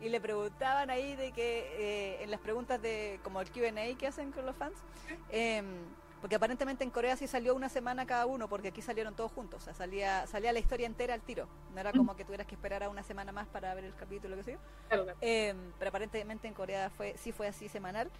y 0.00 0.08
le 0.08 0.20
preguntaban 0.20 0.90
ahí 0.90 1.16
de 1.16 1.32
que 1.32 1.66
eh, 1.78 2.22
en 2.22 2.30
las 2.30 2.40
preguntas 2.40 2.80
de 2.80 3.20
como 3.22 3.40
el 3.40 3.50
Q&A 3.50 3.96
que 3.98 4.06
hacen 4.06 4.32
con 4.32 4.46
los 4.46 4.56
fans 4.56 4.76
em, 5.30 5.66
porque 6.20 6.36
aparentemente 6.36 6.84
en 6.84 6.90
Corea 6.90 7.16
sí 7.16 7.26
salió 7.26 7.54
una 7.54 7.68
semana 7.68 8.06
cada 8.06 8.26
uno 8.26 8.48
porque 8.48 8.68
aquí 8.68 8.82
salieron 8.82 9.14
todos 9.14 9.30
juntos 9.32 9.62
o 9.62 9.64
sea 9.64 9.74
salía 9.74 10.26
salía 10.26 10.52
la 10.52 10.58
historia 10.58 10.86
entera 10.86 11.14
al 11.14 11.22
tiro. 11.22 11.48
No 11.74 11.80
era 11.80 11.92
como 11.92 12.16
que 12.16 12.24
tuvieras 12.24 12.46
que 12.46 12.54
esperar 12.54 12.82
a 12.82 12.88
una 12.88 13.02
semana 13.02 13.32
más 13.32 13.46
para 13.48 13.74
ver 13.74 13.84
el 13.84 13.94
capítulo 13.94 14.36
que 14.36 14.42
sé 14.42 14.52
yo. 14.52 14.58
Claro, 14.88 15.04
claro. 15.04 15.18
Em, 15.20 15.72
pero 15.78 15.88
aparentemente 15.90 16.48
en 16.48 16.54
Corea 16.54 16.90
fue 16.90 17.16
sí 17.18 17.32
fue 17.32 17.46
así 17.48 17.68
semanal. 17.68 18.10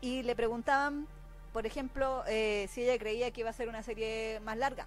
Y 0.00 0.22
le 0.22 0.36
preguntaban 0.36 1.06
por 1.52 1.66
ejemplo 1.66 2.22
eh, 2.26 2.66
si 2.70 2.82
ella 2.82 2.98
creía 2.98 3.30
que 3.30 3.40
iba 3.40 3.50
a 3.50 3.52
ser 3.52 3.68
una 3.68 3.82
serie 3.82 4.40
más 4.40 4.56
larga 4.56 4.86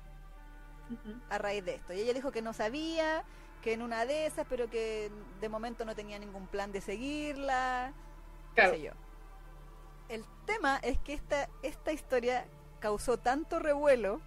A 1.29 1.37
raíz 1.37 1.63
de 1.65 1.75
esto. 1.75 1.93
Y 1.93 1.99
ella 2.01 2.13
dijo 2.13 2.31
que 2.31 2.41
no 2.41 2.53
sabía, 2.53 3.23
que 3.61 3.73
en 3.73 3.81
una 3.81 4.05
de 4.05 4.25
esas, 4.27 4.45
pero 4.47 4.69
que 4.69 5.11
de 5.41 5.49
momento 5.49 5.85
no 5.85 5.95
tenía 5.95 6.19
ningún 6.19 6.47
plan 6.47 6.71
de 6.71 6.81
seguirla, 6.81 7.93
Claro. 8.53 8.71
sé 8.71 8.81
yo. 8.81 8.91
El 10.09 10.23
tema 10.45 10.77
es 10.83 10.99
que 10.99 11.13
esta, 11.13 11.49
esta 11.63 11.91
historia 11.91 12.45
causó 12.79 13.17
tanto 13.17 13.59
revuelo 13.59 14.21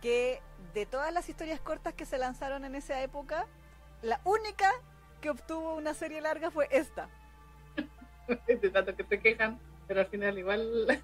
que 0.00 0.40
de 0.72 0.86
todas 0.86 1.12
las 1.12 1.28
historias 1.28 1.60
cortas 1.60 1.92
que 1.94 2.06
se 2.06 2.16
lanzaron 2.16 2.64
en 2.64 2.74
esa 2.74 3.02
época, 3.02 3.46
la 4.02 4.20
única 4.24 4.72
que 5.20 5.28
obtuvo 5.30 5.74
una 5.74 5.92
serie 5.92 6.22
larga 6.22 6.50
fue 6.50 6.68
esta. 6.70 7.10
De 8.46 8.70
tanto 8.70 8.96
que 8.96 9.04
se 9.04 9.20
quejan, 9.20 9.58
pero 9.86 10.00
al 10.00 10.06
final 10.06 10.38
igual. 10.38 11.02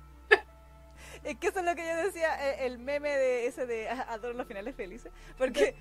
Es 1.27 1.37
que 1.39 1.49
eso 1.49 1.59
es 1.59 1.65
lo 1.65 1.75
que 1.75 1.85
yo 1.85 1.97
decía, 1.97 2.51
eh, 2.51 2.67
el 2.67 2.79
meme 2.79 3.11
de 3.11 3.49
ese 3.49 3.67
de 3.67 3.89
ah, 3.89 4.07
adoro 4.11 4.33
los 4.35 4.47
finales 4.47 4.77
felices, 4.77 5.11
porque 5.37 5.75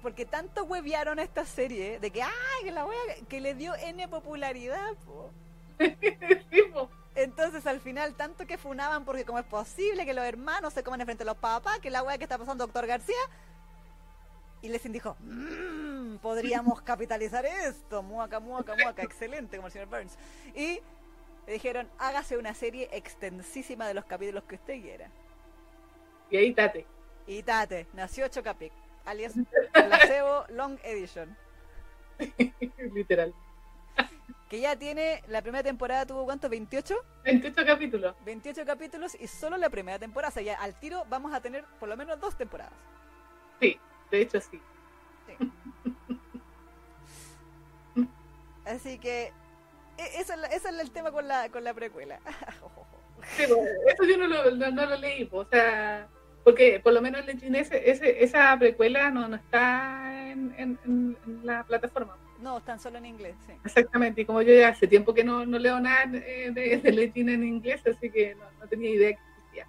porque 0.00 0.24
tanto 0.24 0.64
huevearon 0.64 1.18
a 1.18 1.22
esta 1.22 1.44
serie 1.44 2.00
de 2.00 2.10
que 2.10 2.22
ay, 2.22 2.64
que 2.64 2.70
la 2.70 2.86
wea 2.86 2.98
que 3.28 3.42
le 3.42 3.54
dio 3.54 3.74
N 3.74 4.08
popularidad, 4.08 4.94
po. 5.04 5.30
sí, 5.78 6.62
po. 6.72 6.88
Entonces 7.14 7.66
al 7.66 7.80
final 7.80 8.14
tanto 8.14 8.46
que 8.46 8.56
funaban 8.56 9.04
porque 9.04 9.26
cómo 9.26 9.38
es 9.38 9.44
posible 9.44 10.06
que 10.06 10.14
los 10.14 10.24
hermanos 10.24 10.72
se 10.72 10.82
coman 10.82 11.02
enfrente 11.02 11.22
de 11.22 11.28
los 11.28 11.36
papás, 11.36 11.78
que 11.80 11.90
la 11.90 12.02
wea 12.02 12.16
que 12.16 12.24
está 12.24 12.38
pasando 12.38 12.64
doctor 12.64 12.86
García. 12.86 13.14
Y 14.62 14.70
Lessing 14.70 14.92
dijo, 14.92 15.16
"Mm, 15.20 16.16
podríamos 16.16 16.80
capitalizar 16.82 17.44
esto, 17.44 18.02
muaca, 18.02 18.40
muaca, 18.40 18.74
muaca, 18.74 19.02
excelente, 19.02 19.56
como 19.58 19.66
el 19.66 19.72
señor 19.74 19.88
Burns. 19.88 20.16
Y 20.54 20.80
le 21.46 21.54
dijeron, 21.54 21.88
hágase 21.98 22.36
una 22.36 22.54
serie 22.54 22.88
extensísima 22.92 23.86
de 23.86 23.94
los 23.94 24.04
capítulos 24.04 24.44
que 24.44 24.56
usted 24.56 24.80
quiera. 24.80 25.08
Y 26.30 26.36
ahí 26.36 26.54
tate. 26.54 26.86
Y 27.26 27.42
Tate, 27.42 27.86
nació 27.92 28.26
Chocapic, 28.28 28.72
alias 29.04 29.34
Placebo 29.72 30.44
Long 30.48 30.78
Edition. 30.82 31.36
Literal. 32.94 33.34
Que 34.48 34.60
ya 34.60 34.76
tiene, 34.76 35.22
la 35.28 35.40
primera 35.40 35.62
temporada 35.62 36.04
tuvo 36.04 36.24
cuánto, 36.24 36.48
28? 36.48 36.94
28 37.24 37.64
capítulos. 37.64 38.14
28 38.24 38.66
capítulos 38.66 39.16
y 39.18 39.26
solo 39.26 39.56
la 39.56 39.70
primera 39.70 39.98
temporada. 39.98 40.30
O 40.30 40.32
sea, 40.32 40.42
ya 40.42 40.60
al 40.60 40.78
tiro 40.78 41.04
vamos 41.08 41.32
a 41.32 41.40
tener 41.40 41.64
por 41.80 41.88
lo 41.88 41.96
menos 41.96 42.20
dos 42.20 42.36
temporadas. 42.36 42.74
Sí, 43.60 43.78
de 44.10 44.20
hecho 44.20 44.40
sí. 44.40 44.60
Así 48.66 48.98
que 48.98 49.32
ese 49.98 50.34
es 50.52 50.64
el 50.64 50.90
tema 50.90 51.10
con 51.12 51.26
la, 51.28 51.48
con 51.50 51.64
la 51.64 51.74
precuela. 51.74 52.18
Sí, 53.36 53.44
eso 53.44 54.04
yo 54.04 54.16
no 54.18 54.26
lo, 54.26 54.50
no, 54.50 54.70
no 54.72 54.84
lo 54.84 54.96
leí, 54.96 55.28
o 55.30 55.44
sea, 55.44 56.08
porque 56.42 56.80
por 56.80 56.92
lo 56.92 57.00
menos 57.00 57.20
el 57.28 57.54
ese, 57.54 57.88
ese- 57.88 58.24
esa 58.24 58.58
precuela 58.58 59.10
no, 59.12 59.28
no 59.28 59.36
está 59.36 60.28
en, 60.28 60.52
en- 60.58 60.78
en- 60.84 61.16
la 61.44 61.62
plataforma. 61.62 62.16
no, 62.40 62.58
están 62.58 62.80
solo 62.80 62.98
en 62.98 63.06
inglés, 63.06 63.36
sí. 63.46 63.52
Exactamente, 63.64 64.22
y 64.22 64.24
como 64.24 64.42
yo 64.42 64.52
ya 64.52 64.70
hace 64.70 64.88
tiempo 64.88 65.14
que 65.14 65.22
no, 65.22 65.46
no 65.46 65.56
leo 65.60 65.78
nada 65.78 66.02
eh, 66.14 66.50
de, 66.52 66.78
de 66.78 66.90
Legend 66.92 67.30
en 67.30 67.44
inglés, 67.44 67.80
así 67.86 68.10
que 68.10 68.34
no, 68.34 68.44
no 68.58 68.66
tenía 68.66 68.90
idea 68.90 69.10
que 69.12 69.20
existía. 69.36 69.66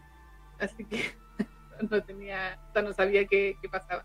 Así 0.60 0.86
que 0.86 1.14
no 1.92 2.04
tenía, 2.04 2.60
o 2.70 2.74
sea, 2.74 2.82
no 2.82 2.92
sabía 2.94 3.28
qué, 3.28 3.56
qué 3.62 3.70
pasaba. 3.70 4.04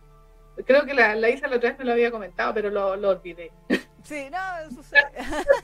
Creo 0.67 0.85
que 0.85 0.93
la, 0.93 1.15
la 1.15 1.31
Isa 1.31 1.49
la 1.49 1.57
otra 1.57 1.71
vez 1.71 1.79
me 1.79 1.87
lo 1.87 1.93
había 1.93 2.11
comentado, 2.11 2.53
pero 2.53 2.69
lo, 2.69 2.97
lo 2.97 3.09
olvidé. 3.09 3.51
Sí, 4.09 4.31
no, 4.31 4.71
sucede. 4.75 5.03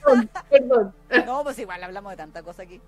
Perdón, 0.05 0.31
perdón. 0.51 0.95
No, 1.25 1.43
pues 1.43 1.59
igual 1.59 1.83
hablamos 1.83 2.11
de 2.13 2.17
tanta 2.19 2.43
cosa 2.43 2.63
aquí. 2.65 2.79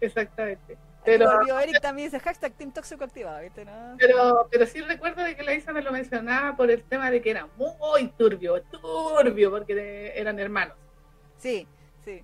Exactamente. 0.00 0.78
Pero... 1.04 1.30
Volvió 1.38 1.58
Eric 1.58 1.80
también 1.80 2.06
dice 2.08 2.20
hashtag 2.20 2.52
Team 2.52 2.70
Tóxico 2.72 3.02
activado, 3.04 3.40
¿viste? 3.40 3.64
No? 3.64 3.96
pero, 3.98 4.46
pero 4.50 4.66
sí 4.66 4.80
recuerdo 4.82 5.22
de 5.22 5.34
que 5.34 5.42
la 5.42 5.54
Isa 5.54 5.72
me 5.72 5.82
lo 5.82 5.90
mencionaba 5.90 6.54
por 6.56 6.70
el 6.70 6.84
tema 6.84 7.10
de 7.10 7.20
que 7.22 7.30
era 7.30 7.48
muy 7.56 8.08
turbio, 8.16 8.62
turbio, 8.62 9.50
porque 9.50 9.74
de- 9.74 10.18
eran 10.20 10.38
hermanos. 10.38 10.76
Sí, 11.38 11.66
sí. 12.04 12.22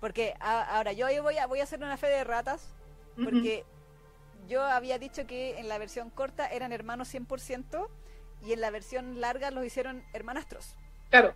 Porque 0.00 0.34
a- 0.40 0.76
ahora 0.76 0.92
yo 0.92 1.06
voy 1.22 1.38
a, 1.38 1.46
voy 1.46 1.60
a 1.60 1.64
hacer 1.64 1.80
una 1.82 1.96
fe 1.96 2.08
de 2.08 2.22
ratas, 2.24 2.72
porque 3.24 3.64
yo 4.46 4.62
había 4.62 4.98
dicho 4.98 5.26
que 5.26 5.58
en 5.58 5.68
la 5.68 5.78
versión 5.78 6.10
corta 6.10 6.46
eran 6.46 6.72
hermanos 6.72 7.08
100% 7.12 7.88
y 8.42 8.52
en 8.52 8.60
la 8.60 8.70
versión 8.70 9.20
larga 9.20 9.50
los 9.50 9.64
hicieron 9.64 10.04
hermanastros. 10.12 10.76
Claro, 11.10 11.34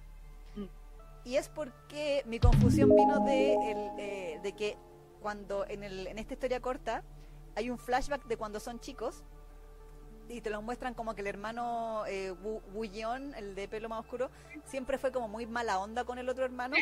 Y 1.24 1.36
es 1.36 1.48
porque 1.48 2.22
mi 2.26 2.38
confusión 2.38 2.90
vino 2.94 3.24
de, 3.24 3.54
el, 3.54 3.90
eh, 3.98 4.40
de 4.42 4.52
que 4.52 4.76
cuando 5.20 5.64
en, 5.68 5.84
el, 5.84 6.06
en 6.08 6.18
esta 6.18 6.34
historia 6.34 6.60
corta 6.60 7.04
hay 7.54 7.70
un 7.70 7.78
flashback 7.78 8.24
de 8.24 8.36
cuando 8.36 8.60
son 8.60 8.80
chicos 8.80 9.22
y 10.28 10.40
te 10.40 10.50
lo 10.50 10.62
muestran 10.62 10.94
como 10.94 11.14
que 11.14 11.20
el 11.20 11.26
hermano 11.26 12.04
eh, 12.06 12.34
el 13.36 13.54
de 13.54 13.68
pelo 13.68 13.88
más 13.88 14.00
oscuro, 14.00 14.30
siempre 14.64 14.98
fue 14.98 15.12
como 15.12 15.28
muy 15.28 15.46
mala 15.46 15.78
onda 15.78 16.04
con 16.04 16.18
el 16.18 16.28
otro 16.28 16.44
hermano, 16.44 16.76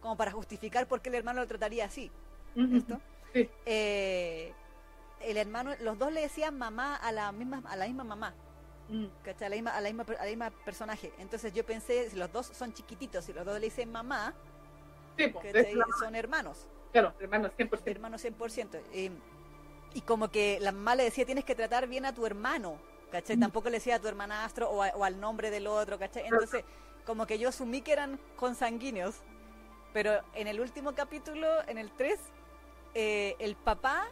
como 0.00 0.16
para 0.16 0.32
justificar 0.32 0.86
por 0.86 1.00
qué 1.00 1.10
el 1.10 1.16
hermano 1.16 1.40
lo 1.40 1.46
trataría 1.46 1.84
así. 1.84 2.10
¿Esto? 2.56 3.00
Sí. 3.32 3.48
Eh, 3.66 4.52
el 5.20 5.36
hermano, 5.36 5.72
los 5.80 5.98
dos 5.98 6.12
le 6.12 6.22
decían 6.22 6.56
mamá 6.56 6.96
a 6.96 7.12
la 7.12 7.30
misma, 7.32 7.62
a 7.66 7.76
la 7.76 7.86
misma 7.86 8.04
mamá. 8.04 8.34
Mm, 8.90 9.06
¿cachai? 9.22 9.46
A 9.46 9.50
la 9.50 9.56
misma, 9.56 9.70
a 9.76 9.80
la 9.80 9.88
misma, 9.88 10.04
per- 10.04 10.16
a 10.18 10.24
la 10.24 10.28
misma 10.30 10.50
personaje. 10.50 11.12
Entonces 11.18 11.52
yo 11.52 11.64
pensé, 11.64 12.10
si 12.10 12.16
los 12.16 12.30
dos 12.32 12.46
son 12.46 12.72
chiquititos, 12.72 13.24
si 13.24 13.32
los 13.32 13.44
dos 13.44 13.54
le 13.58 13.66
dicen 13.66 13.90
mamá, 13.90 14.34
Sí, 15.16 15.32
son 15.98 16.14
hermanos, 16.16 16.66
claro, 16.92 17.12
hermanos 17.20 17.52
100%. 17.56 17.90
hermanos 17.90 18.20
100%. 18.24 18.80
Eh, 18.92 19.10
y 19.94 20.00
como 20.02 20.28
que 20.30 20.58
la 20.60 20.72
mamá 20.72 20.94
le 20.94 21.04
decía, 21.04 21.24
tienes 21.26 21.44
que 21.44 21.54
tratar 21.54 21.86
bien 21.88 22.04
a 22.06 22.14
tu 22.14 22.24
hermano, 22.26 22.78
¿cachai? 23.12 23.36
Mm. 23.36 23.40
Tampoco 23.40 23.68
le 23.70 23.76
decía 23.78 23.96
a 23.96 23.98
tu 24.00 24.08
hermanastro 24.08 24.70
o, 24.70 24.82
a- 24.82 24.92
o 24.96 25.04
al 25.04 25.20
nombre 25.20 25.50
del 25.50 25.66
otro, 25.66 25.98
¿cachai? 25.98 26.24
Entonces, 26.24 26.64
como 27.04 27.26
que 27.26 27.38
yo 27.38 27.48
asumí 27.50 27.82
que 27.82 27.92
eran 27.92 28.18
consanguíneos, 28.36 29.16
pero 29.92 30.20
en 30.34 30.46
el 30.46 30.60
último 30.60 30.94
capítulo, 30.94 31.46
en 31.68 31.76
el 31.78 31.90
3, 31.92 32.18
eh, 32.94 33.36
el 33.40 33.56
papá 33.56 34.08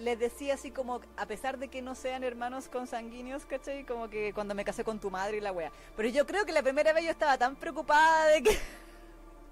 les 0.00 0.18
decía 0.18 0.54
así 0.54 0.70
como, 0.70 1.00
a 1.16 1.26
pesar 1.26 1.58
de 1.58 1.68
que 1.68 1.82
no 1.82 1.94
sean 1.94 2.24
hermanos 2.24 2.68
consanguíneos, 2.68 3.44
¿cachai? 3.46 3.84
Como 3.84 4.08
que 4.08 4.32
cuando 4.32 4.54
me 4.54 4.64
casé 4.64 4.84
con 4.84 4.98
tu 4.98 5.10
madre 5.10 5.38
y 5.38 5.40
la 5.40 5.52
wea. 5.52 5.72
Pero 5.96 6.08
yo 6.08 6.26
creo 6.26 6.44
que 6.44 6.52
la 6.52 6.62
primera 6.62 6.92
vez 6.92 7.04
yo 7.04 7.10
estaba 7.10 7.38
tan 7.38 7.56
preocupada 7.56 8.26
de 8.26 8.42
que 8.42 8.58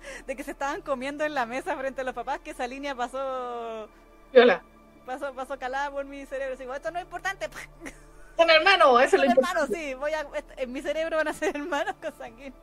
de 0.27 0.37
que 0.37 0.45
se 0.45 0.51
estaban 0.53 0.83
comiendo 0.83 1.25
en 1.25 1.35
la 1.35 1.47
mesa 1.47 1.77
frente 1.77 2.03
a 2.03 2.05
los 2.05 2.15
papás 2.15 2.41
que 2.41 2.51
esa 2.51 2.67
línea 2.67 2.95
pasó 2.95 3.89
Viola. 4.33 4.63
pasó, 5.07 5.33
pasó 5.35 5.59
calada 5.59 5.91
por 5.91 6.05
mi 6.05 6.27
cerebro. 6.27 6.57
Digo, 6.57 6.75
esto 6.75 6.91
no 6.91 6.99
es 6.99 7.05
importante. 7.05 7.49
Son 8.37 8.51
hermanos, 8.51 9.03
eso 9.03 9.17
es 9.17 9.23
lo 9.23 9.27
importante. 9.27 9.59
hermanos, 9.59 9.71
sí. 9.73 9.95
Voy 9.95 10.13
a, 10.13 10.27
en 10.57 10.73
mi 10.73 10.83
cerebro 10.83 11.17
van 11.17 11.29
a 11.29 11.33
ser 11.33 11.57
hermanos 11.57 11.95
consanguíneos. 12.03 12.55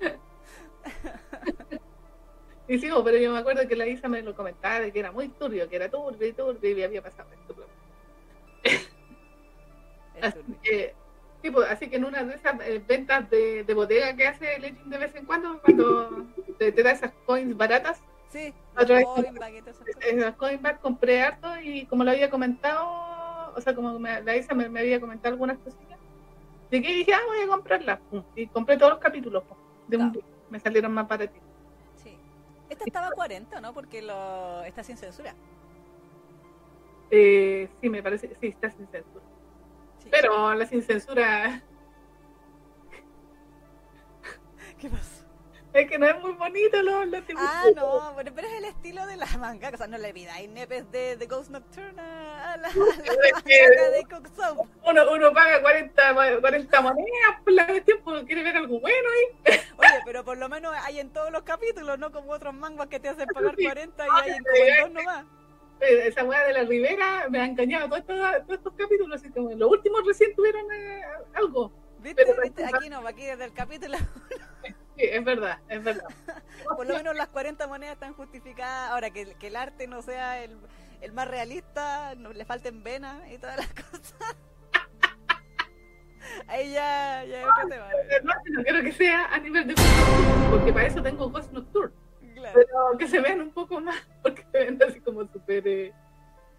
Y 2.66 2.78
sí, 2.78 2.88
pero 3.04 3.16
yo 3.18 3.32
me 3.32 3.38
acuerdo 3.38 3.68
que 3.68 3.76
la 3.76 3.86
Isa 3.86 4.08
me 4.08 4.22
lo 4.22 4.34
comentaba 4.34 4.80
de 4.80 4.90
que 4.92 4.98
era 5.00 5.12
muy 5.12 5.28
turbio, 5.28 5.68
que 5.68 5.76
era 5.76 5.90
turbio 5.90 6.26
y 6.28 6.32
turbio 6.32 6.78
y 6.78 6.82
había 6.82 7.02
pasado 7.02 7.28
esto. 7.32 7.54
Es 10.14 10.24
Así 10.24 10.38
que, 10.62 10.94
sí, 11.42 11.52
así 11.68 11.88
que 11.90 11.96
en 11.96 12.04
una 12.04 12.22
de 12.22 12.34
esas 12.36 12.54
eh, 12.62 12.82
ventas 12.86 13.28
de, 13.30 13.64
de 13.64 13.74
bodega 13.74 14.14
que 14.14 14.28
hace 14.28 14.58
Legend 14.60 14.86
de 14.92 14.98
vez 14.98 15.14
en 15.16 15.26
cuando, 15.26 15.60
cuando 15.60 16.24
te, 16.58 16.70
te 16.72 16.82
da 16.82 16.92
esas 16.92 17.12
coins 17.26 17.56
baratas, 17.56 18.02
Sí, 18.28 18.52
Otra 18.76 18.96
vez- 18.96 19.04
Coin 19.04 19.26
esas 20.00 20.34
coins 20.36 20.60
back 20.60 20.80
compré 20.80 21.22
harto 21.22 21.48
y 21.62 21.86
como 21.86 22.02
lo 22.02 22.10
había 22.10 22.28
comentado, 22.30 23.52
o 23.54 23.60
sea, 23.60 23.74
como 23.76 23.96
me- 24.00 24.22
la 24.22 24.36
Isa 24.36 24.54
me, 24.54 24.68
me 24.68 24.80
había 24.80 25.00
comentado 25.00 25.32
algunas 25.34 25.56
cosillas, 25.58 26.00
de 26.70 26.82
que 26.82 26.92
dije, 26.94 27.12
ah, 27.14 27.20
voy 27.28 27.40
a 27.44 27.46
comprarlas. 27.46 28.00
pum, 28.10 28.24
Y 28.34 28.48
compré 28.48 28.76
todos 28.76 28.92
los 28.92 28.98
capítulos 29.00 29.44
de 29.86 29.96
un 29.98 30.02
Ah. 30.04 30.10
día. 30.12 30.24
Me 30.50 30.58
salieron 30.58 30.92
más 30.92 31.06
baratitos. 31.06 31.48
Esta 32.68 32.84
estaba 32.86 33.08
a 33.08 33.12
40, 33.12 33.60
¿no? 33.60 33.72
Porque 33.74 34.02
lo 34.02 34.62
está 34.64 34.82
sin 34.82 34.96
censura. 34.96 35.34
Eh, 37.10 37.68
sí, 37.80 37.88
me 37.90 38.02
parece 38.02 38.28
sí, 38.40 38.48
está 38.48 38.70
sin 38.70 38.86
censura. 38.88 39.24
Sí. 39.98 40.08
Pero 40.10 40.54
la 40.54 40.66
sin 40.66 40.82
censura 40.82 41.62
¿Qué 44.78 44.88
pasó? 44.88 45.23
Es 45.74 45.88
que 45.90 45.98
no 45.98 46.06
es 46.06 46.18
muy 46.20 46.32
bonito 46.32 46.80
los, 46.82 47.06
los. 47.08 47.22
Ah, 47.36 47.64
no, 47.76 48.12
bueno, 48.14 48.30
pero 48.34 48.48
es 48.48 48.54
el 48.54 48.64
estilo 48.64 49.04
de 49.06 49.16
la 49.16 49.26
manga. 49.38 49.70
O 49.72 49.76
sea, 49.76 49.86
no 49.86 49.98
le 49.98 50.08
olvidáis 50.10 50.48
nepes 50.50 50.90
de, 50.90 51.16
de 51.16 51.26
Ghost 51.26 51.50
Nocturne 51.50 52.00
a 52.00 52.56
la, 52.56 52.68
a 52.68 52.72
la 52.72 52.74
manga 52.74 53.90
de 53.90 54.04
Cook 54.08 54.28
Soap. 54.36 54.66
Uno, 54.86 55.12
uno 55.12 55.32
paga 55.32 55.60
40, 55.60 56.12
ma- 56.14 56.40
40 56.40 56.80
monedas 56.80 57.40
por 57.44 57.52
la 57.52 57.66
cuestión, 57.66 57.98
porque 58.04 58.24
quiere 58.26 58.42
ver 58.44 58.56
algo 58.56 58.80
bueno 58.80 59.08
ahí. 59.10 59.58
Oye, 59.76 60.00
pero 60.06 60.24
por 60.24 60.38
lo 60.38 60.48
menos 60.48 60.74
hay 60.82 61.00
en 61.00 61.10
todos 61.10 61.30
los 61.30 61.42
capítulos, 61.42 61.98
no 61.98 62.10
como 62.12 62.32
otros 62.32 62.54
mangas 62.54 62.86
que 62.86 63.00
te 63.00 63.08
hacen 63.08 63.26
pagar 63.34 63.54
Sí. 63.56 63.64
40 63.64 64.06
y 64.06 64.10
hay 64.22 64.30
en 64.30 64.44
como 64.44 64.56
en 64.56 64.80
dos 64.80 64.90
nomás. 64.92 65.24
Eh, 65.80 66.06
Esa 66.06 66.22
weá 66.24 66.44
de 66.46 66.52
la 66.52 66.62
Rivera 66.62 67.26
me 67.28 67.40
ha 67.40 67.44
engañado 67.46 67.88
todos 67.88 67.98
estos, 68.00 68.16
todos 68.46 68.58
estos 68.58 68.72
capítulos. 68.78 69.20
Así 69.20 69.28
como 69.32 69.50
en 69.50 69.58
los 69.58 69.68
últimos 69.70 70.06
recién 70.06 70.34
tuvieron 70.36 70.64
eh, 70.72 71.02
algo. 71.34 71.72
¿Viste? 71.98 72.24
Pero- 72.24 72.40
¿Viste? 72.42 72.64
Aquí 72.64 72.88
no, 72.88 73.06
aquí 73.06 73.24
desde 73.24 73.44
el 73.46 73.52
capítulo, 73.52 73.96
Sí, 74.96 75.04
es 75.10 75.24
verdad, 75.24 75.58
es 75.68 75.82
verdad. 75.82 76.08
por 76.76 76.86
lo 76.86 76.94
menos 76.94 77.16
las 77.16 77.28
40 77.28 77.66
monedas 77.66 77.94
están 77.94 78.14
justificadas. 78.14 78.90
Ahora, 78.90 79.10
que, 79.10 79.34
que 79.34 79.48
el 79.48 79.56
arte 79.56 79.86
no 79.86 80.02
sea 80.02 80.42
el, 80.42 80.56
el 81.00 81.12
más 81.12 81.28
realista, 81.28 82.14
no 82.16 82.32
le 82.32 82.44
falten 82.44 82.82
venas 82.82 83.20
y 83.30 83.38
todas 83.38 83.56
las 83.56 83.68
cosas. 83.90 84.36
Ahí 86.46 86.72
ya, 86.72 87.24
ya 87.24 87.42
es 87.42 87.46
otro 87.46 87.68
tema. 87.68 87.88
No, 88.22 88.62
quiero 88.62 88.82
que 88.82 88.92
sea 88.92 89.26
a 89.26 89.38
nivel 89.38 89.66
de. 89.66 89.74
Porque 90.50 90.72
para 90.72 90.86
eso 90.86 91.02
tengo 91.02 91.28
Ghost 91.28 91.52
Nocturne. 91.52 91.94
Claro. 92.34 92.54
Pero 92.54 92.98
que 92.98 93.08
se 93.08 93.20
vean 93.20 93.40
un 93.40 93.52
poco 93.52 93.80
más, 93.80 93.96
porque 94.22 94.44
se 94.50 94.58
ven 94.58 94.80
así 94.86 95.00
como 95.00 95.26
súper. 95.26 95.66
Eh, 95.66 95.92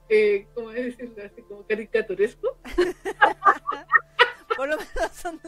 eh, 0.09 0.47
¿Cómo 0.53 0.69
decirlo? 0.69 1.23
Así 1.23 1.41
como 1.43 1.65
caricaturesco. 1.65 2.57
Por 4.55 4.69
lo 4.69 4.77
menos 4.77 5.11
son 5.13 5.41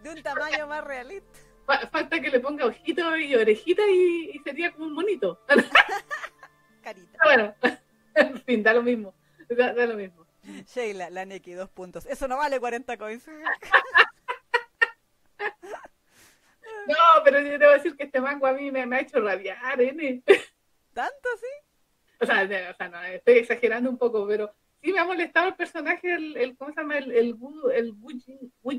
de 0.00 0.10
un 0.10 0.22
tamaño 0.22 0.66
más 0.66 0.84
realista. 0.84 1.38
Fa- 1.66 1.86
Falta 1.88 2.20
que 2.20 2.30
le 2.30 2.40
ponga 2.40 2.66
ojitos 2.66 3.18
y 3.18 3.34
orejitas 3.34 3.86
y, 3.88 4.30
y 4.34 4.38
sería 4.40 4.72
como 4.72 4.86
un 4.86 4.92
monito. 4.94 5.40
Carita. 6.82 7.18
bueno, 7.24 7.54
en 8.14 8.42
fin, 8.42 8.62
da 8.62 8.74
lo 8.74 8.82
mismo. 8.82 9.14
Da, 9.48 9.72
da 9.72 9.86
lo 9.86 9.94
mismo. 9.94 10.26
Sheila, 10.66 11.08
la 11.10 11.24
Neki, 11.24 11.52
dos 11.54 11.70
puntos. 11.70 12.04
Eso 12.06 12.28
no 12.28 12.36
vale 12.36 12.60
40 12.60 12.96
coins. 12.98 13.26
No, 16.86 16.94
pero 17.24 17.40
yo 17.40 17.58
debo 17.58 17.72
decir 17.72 17.96
que 17.96 18.04
este 18.04 18.20
mango 18.20 18.46
a 18.46 18.52
mí 18.52 18.70
me, 18.70 18.84
me 18.84 18.96
ha 18.96 19.00
hecho 19.00 19.18
rabiar, 19.20 19.80
¿eh? 19.80 20.22
¿Tanto 20.92 21.28
sí? 21.40 21.46
O 22.20 22.26
sea, 22.26 22.46
de- 22.46 22.68
o 22.68 22.74
sea, 22.74 22.88
no, 22.88 23.02
estoy 23.02 23.38
exagerando 23.38 23.88
un 23.88 23.96
poco, 23.96 24.26
pero 24.26 24.54
sí 24.82 24.92
me 24.92 24.98
ha 25.00 25.04
molestado 25.04 25.48
el 25.48 25.54
personaje, 25.54 26.12
el, 26.12 26.36
el 26.36 26.56
¿cómo 26.56 26.72
se 26.72 26.80
llama? 26.80 26.98
El, 26.98 27.10
el, 27.12 27.36
el 27.74 27.94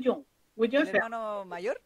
Jong, 0.04 0.24
¿El 0.56 0.76
o 0.76 0.84
sea, 0.84 0.92
hermano 0.94 1.44
mayor? 1.46 1.80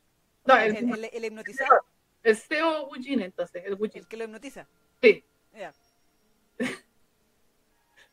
No, 0.47 0.57
¿El, 0.57 0.77
el, 0.77 0.93
el, 0.93 1.11
el 1.13 1.25
hipnotizado? 1.25 1.85
el 2.23 2.37
CEO 2.37 2.89
Wu 2.89 2.95
Jin, 2.97 3.23
entonces, 3.23 3.63
el 3.65 3.75
Wu 3.75 3.87
Jin. 3.89 4.03
¿El 4.03 4.09
que 4.09 4.17
lo 4.17 4.25
hipnotiza? 4.25 4.67
Sí, 5.03 5.25
Ya. 5.55 5.73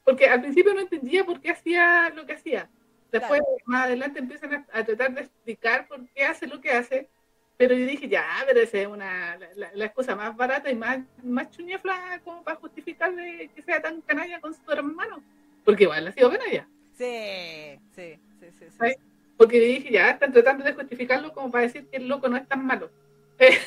porque 0.03 0.27
al 0.27 0.41
principio 0.41 0.73
no 0.73 0.79
entendía 0.81 1.23
por 1.25 1.41
qué 1.41 1.51
hacía 1.51 2.09
lo 2.11 2.25
que 2.25 2.33
hacía. 2.33 2.69
Después, 3.11 3.41
más 3.65 3.85
adelante, 3.85 4.19
empiezan 4.19 4.53
a, 4.53 4.65
a 4.71 4.83
tratar 4.85 5.13
de 5.13 5.21
explicar 5.21 5.87
por 5.87 6.07
qué 6.09 6.25
hace 6.25 6.47
lo 6.47 6.59
que 6.61 6.71
hace. 6.71 7.09
Pero 7.57 7.73
yo 7.73 7.85
dije, 7.87 8.07
ya, 8.07 8.25
pero 8.45 8.59
esa 8.61 8.77
es 8.77 8.87
una, 8.87 9.35
la, 9.37 9.49
la- 9.55 9.71
la 9.73 9.85
excusa 9.85 10.15
más 10.15 10.35
barata 10.35 10.69
y 10.69 10.75
más, 10.75 10.99
más 11.23 11.49
chuñefla 11.49 12.21
como 12.23 12.43
para 12.43 12.57
justificarle 12.57 13.49
que 13.55 13.61
sea 13.63 13.81
tan 13.81 14.01
canalla 14.01 14.39
con 14.39 14.53
su 14.53 14.71
hermano. 14.71 15.23
Porque 15.65 15.83
igual 15.83 16.07
ha 16.07 16.11
sido 16.11 16.29
canalla. 16.29 16.67
Sí, 16.97 17.79
sí, 17.95 18.19
sí, 18.39 18.51
sí. 18.59 18.65
sí. 18.69 18.95
Porque 19.37 19.59
dije, 19.59 19.91
ya, 19.91 20.09
están 20.09 20.33
tratando 20.33 20.63
de 20.63 20.73
justificarlo 20.73 21.31
como 21.33 21.51
para 21.51 21.63
decir 21.63 21.87
que 21.87 21.97
el 21.97 22.07
loco 22.07 22.27
no 22.27 22.37
es 22.37 22.47
tan 22.47 22.65
malo. 22.65 22.89
Eh, 23.39 23.57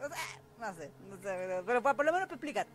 O 0.00 0.08
sea, 0.08 0.16
no 0.58 0.74
sé, 0.74 0.90
no 1.10 1.16
sé, 1.16 1.22
pero, 1.24 1.62
pero 1.66 1.82
por, 1.82 2.04
lo 2.06 2.12
menos 2.12 2.26
para 2.26 2.36
explicar. 2.36 2.66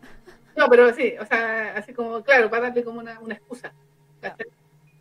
no, 0.56 0.68
pero 0.70 0.94
sí, 0.94 1.14
o 1.20 1.26
sea, 1.26 1.74
así 1.76 1.92
como, 1.94 2.24
claro, 2.24 2.50
para 2.50 2.64
darle 2.68 2.84
como 2.84 3.00
una, 3.00 3.20
una 3.20 3.34
excusa. 3.36 3.74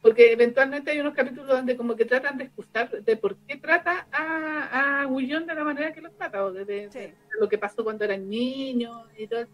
Porque 0.01 0.33
eventualmente 0.33 0.91
hay 0.91 1.01
unos 1.01 1.13
capítulos 1.15 1.49
donde 1.49 1.77
como 1.77 1.97
que 1.97 2.05
tratan 2.05 2.39
de 2.39 2.45
excusar 2.45 2.89
de 2.91 3.17
por 3.17 3.37
qué 3.47 3.57
trata 3.57 4.07
a, 4.13 5.01
a 5.01 5.05
Gullón 5.07 5.47
de 5.47 5.55
la 5.55 5.65
manera 5.65 5.93
que 5.93 6.01
lo 6.01 6.11
trata, 6.13 6.45
o 6.45 6.53
de, 6.53 6.65
de- 6.65 6.91
Sí. 6.93 6.99
de 7.01 7.15
lo 7.41 7.49
que 7.49 7.59
pasó 7.59 7.83
cuando 7.85 8.05
eran 8.05 8.29
niños 8.29 9.07
y 9.17 9.27
todo 9.27 9.41
eso. 9.41 9.53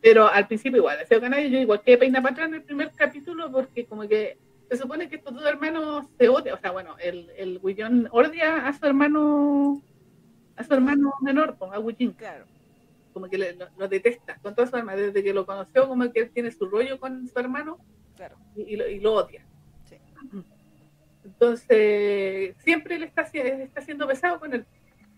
Pero 0.00 0.28
al 0.28 0.46
principio 0.46 0.78
igual, 0.78 1.00
hacía 1.00 1.18
canalla, 1.20 1.46
yo 1.48 1.58
igual 1.58 1.80
que 1.82 1.96
peina 1.98 2.20
para 2.22 2.32
atrás 2.34 2.48
en 2.48 2.54
el 2.56 2.62
primer 2.62 2.90
capítulo 2.92 3.50
porque 3.50 3.86
como 3.86 4.06
que 4.06 4.36
se 4.70 4.76
supone 4.76 5.08
que 5.08 5.16
estos 5.16 5.34
dos 5.34 5.44
hermanos 5.46 6.06
se 6.18 6.28
odian, 6.28 6.56
o 6.56 6.60
sea, 6.60 6.70
bueno, 6.70 6.96
el, 6.98 7.30
el 7.36 7.58
Gullón 7.58 8.08
odia 8.10 8.66
a 8.66 8.72
su 8.72 8.86
hermano, 8.86 9.82
a 10.56 10.64
su 10.64 10.74
hermano 10.74 11.12
menor, 11.20 11.56
pues, 11.58 11.72
a 11.72 11.78
Gullín 11.78 12.12
Claro. 12.12 12.44
como 13.12 13.28
que 13.28 13.38
le- 13.38 13.54
lo, 13.54 13.66
lo 13.76 13.88
detesta 13.88 14.38
con 14.42 14.54
toda 14.54 14.66
su 14.66 14.76
alma, 14.76 14.96
desde 14.96 15.22
que 15.22 15.34
lo 15.34 15.44
conoció, 15.46 15.86
como 15.88 16.10
que 16.10 16.20
él 16.20 16.30
tiene 16.30 16.50
su 16.50 16.66
rollo 16.66 16.98
con 16.98 17.26
su 17.28 17.38
hermano 17.38 17.78
Claro. 18.16 18.36
y, 18.56 18.62
y 18.62 18.76
lo, 18.76 18.88
y 18.88 19.00
lo 19.00 19.14
odia. 19.14 19.44
Sí. 19.84 19.96
Entonces, 21.24 22.54
siempre 22.58 22.98
le 22.98 23.06
está, 23.06 23.22
está 23.22 23.80
siendo 23.80 24.06
pesado 24.06 24.38
con 24.38 24.52
él. 24.54 24.64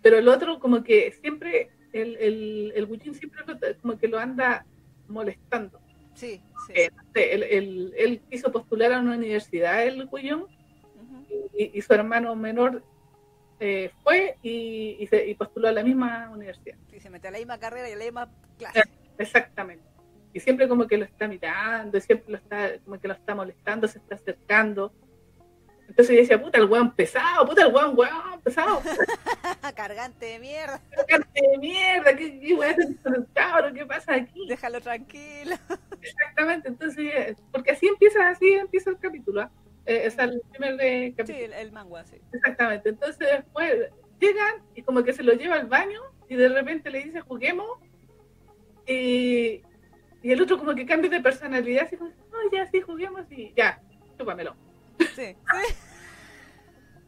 Pero 0.02 0.18
el 0.18 0.28
otro, 0.28 0.59
como 0.61 0.82
que 0.85 1.12
siempre, 1.20 1.70
el, 1.92 2.16
el, 2.16 2.72
el 2.76 3.00
siempre 3.14 3.40
lo- 3.46 3.59
como 3.82 3.98
que 3.98 4.09
lo 4.09 4.18
anda 4.18 4.64
molestando. 5.09 5.80
Sí, 6.16 6.40
sí. 6.66 6.72
Eh, 6.74 6.90
él, 7.14 7.42
él- 7.44 7.94
él 7.96 8.20
quiso 8.29 8.50
postular 8.50 8.92
a 8.92 9.00
una 9.00 9.14
universidad, 9.16 9.85
el 9.87 10.07
Gullón, 10.07 10.42
Ujú. 10.42 11.48
y, 11.57 11.79
y 11.79 11.83
su 11.83 11.92
hermano 11.92 12.35
menor 12.35 12.83
eh, 13.61 13.90
fue 14.02 14.37
y, 14.42 14.96
y 14.98 15.07
se, 15.07 15.26
y 15.26 15.35
postuló 15.35 15.68
a 15.68 15.72
la 15.72 15.83
misma 15.85 16.29
universidad. 16.31 16.76
Sí, 16.90 16.98
se 17.00 17.09
mete 17.11 17.29
a 17.29 17.31
la 17.31 17.38
misma 17.38 17.59
carrera 17.59 17.88
y 17.88 17.92
a 17.92 17.96
la 17.96 18.05
misma 18.05 18.31
clase. 18.59 18.83
Exactamente. 19.18 19.85
Y 20.33 20.40
siempre 20.40 20.68
como 20.68 20.87
que 20.87 20.98
lo 20.98 21.05
está 21.05 21.26
mirando, 21.29 21.98
siempre 22.00 22.33
lo 22.33 22.37
está, 22.38 22.79
como 22.85 22.98
que 23.00 23.09
lo 23.09 23.14
está 23.14 23.35
molestando, 23.35 23.87
se 23.88 23.98
está 23.98 24.14
acercando. 24.16 24.92
Entonces 25.88 26.14
yo 26.14 26.20
decía, 26.22 26.42
puta, 26.42 26.59
el 26.59 26.64
weón 26.66 26.92
pesado, 26.94 27.46
puta, 27.46 27.62
el 27.66 27.72
weón, 27.75 27.96
weón, 27.96 28.40
pesado, 28.42 28.83
Cargante 29.77 30.27
de 30.27 30.38
mierda. 30.38 30.81
cargante 31.09 31.40
de 31.40 31.59
mierda, 31.59 32.16
¿qué, 32.16 32.38
qué 32.40 32.55
weón 32.55 32.75
es 32.81 32.96
con 33.03 33.14
el 33.14 33.27
cabro? 33.35 33.72
¿Qué 33.72 33.87
pasa 33.87 34.14
aquí? 34.14 34.46
Déjalo 34.49 34.81
tranquilo. 34.81 35.57
Exactamente, 36.03 36.68
entonces, 36.68 36.99
eh, 37.14 37.37
porque 37.53 37.70
así 37.72 37.87
empieza, 37.87 38.29
así 38.29 38.53
empieza 38.53 38.90
el 38.90 38.99
capítulo, 38.99 39.42
¿ah? 39.42 39.51
Eh, 39.87 40.03
es 40.07 40.18
el 40.18 40.40
primer 40.51 40.77
eh, 40.81 41.07
Sí, 41.11 41.14
capítulo. 41.16 41.44
el, 41.44 41.53
el 41.53 41.72
manga, 41.72 42.05
sí. 42.05 42.20
Exactamente, 42.33 42.88
entonces 42.90 43.18
después 43.18 43.72
llegan 44.20 44.55
y 44.75 44.83
como 44.83 45.03
que 45.05 45.12
se 45.12 45.22
lo 45.22 45.33
lleva 45.35 45.55
al 45.57 45.66
baño 45.66 46.01
y 46.29 46.35
de 46.37 46.49
repente 46.49 46.90
le 46.90 47.05
dice 47.05 47.20
juguemos 47.20 47.66
y, 48.87 49.62
y 50.22 50.33
el 50.33 50.40
otro 50.42 50.59
como 50.59 50.75
que 50.75 50.87
cambia 50.87 51.11
de 51.11 51.20
personalidad, 51.20 51.85
así 51.85 51.96
como, 51.96 52.11
no, 52.11 52.38
ya 52.53 52.66
sí, 52.70 52.81
juguemos 52.81 53.22
y 53.31 53.53
ya, 53.57 53.81
chúpamelo. 54.18 54.55
Sí. 55.14 55.37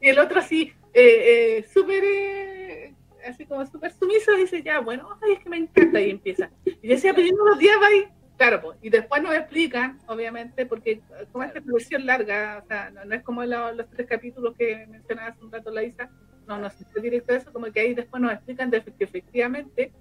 Y 0.00 0.08
el 0.08 0.18
otro 0.18 0.40
así, 0.40 0.72
eh, 0.94 1.58
eh, 1.58 1.66
súper, 1.72 2.02
eh, 2.04 2.94
así 3.26 3.46
como 3.46 3.66
súper 3.66 3.92
sumiso, 3.92 4.34
dice, 4.34 4.62
ya, 4.62 4.80
bueno, 4.80 5.18
ay, 5.22 5.32
es 5.34 5.38
que 5.40 5.48
me 5.48 5.56
encanta 5.58 6.00
y 6.00 6.10
empieza. 6.10 6.50
Y 6.64 6.88
decía, 6.88 7.12
no 7.12 7.46
los 7.46 7.58
días 7.58 7.76
ahí. 7.82 8.08
Claro, 8.38 8.60
pues, 8.60 8.78
y 8.82 8.88
después 8.88 9.20
nos 9.20 9.34
explican, 9.34 9.98
obviamente, 10.06 10.64
porque 10.64 10.92
eh, 10.92 11.02
como 11.32 11.42
esta 11.42 11.60
versión 11.60 12.06
larga, 12.06 12.62
o 12.64 12.68
sea, 12.68 12.88
no, 12.90 13.04
no 13.04 13.14
es 13.16 13.22
como 13.24 13.44
los 13.44 13.90
tres 13.90 14.06
capítulos 14.06 14.54
que 14.56 14.86
mencionaba 14.86 15.30
hace 15.30 15.44
un 15.44 15.50
rato 15.50 15.72
la 15.72 15.82
Isa, 15.82 16.08
no, 16.46 16.56
no 16.56 16.70
fue 16.70 17.02
directo 17.02 17.32
a 17.32 17.36
eso, 17.36 17.52
como 17.52 17.66
que 17.72 17.80
ahí 17.80 17.94
después 17.94 18.22
nos 18.22 18.32
explican 18.32 18.70
de 18.70 18.82
que 18.82 19.04
efectivamente 19.04 19.92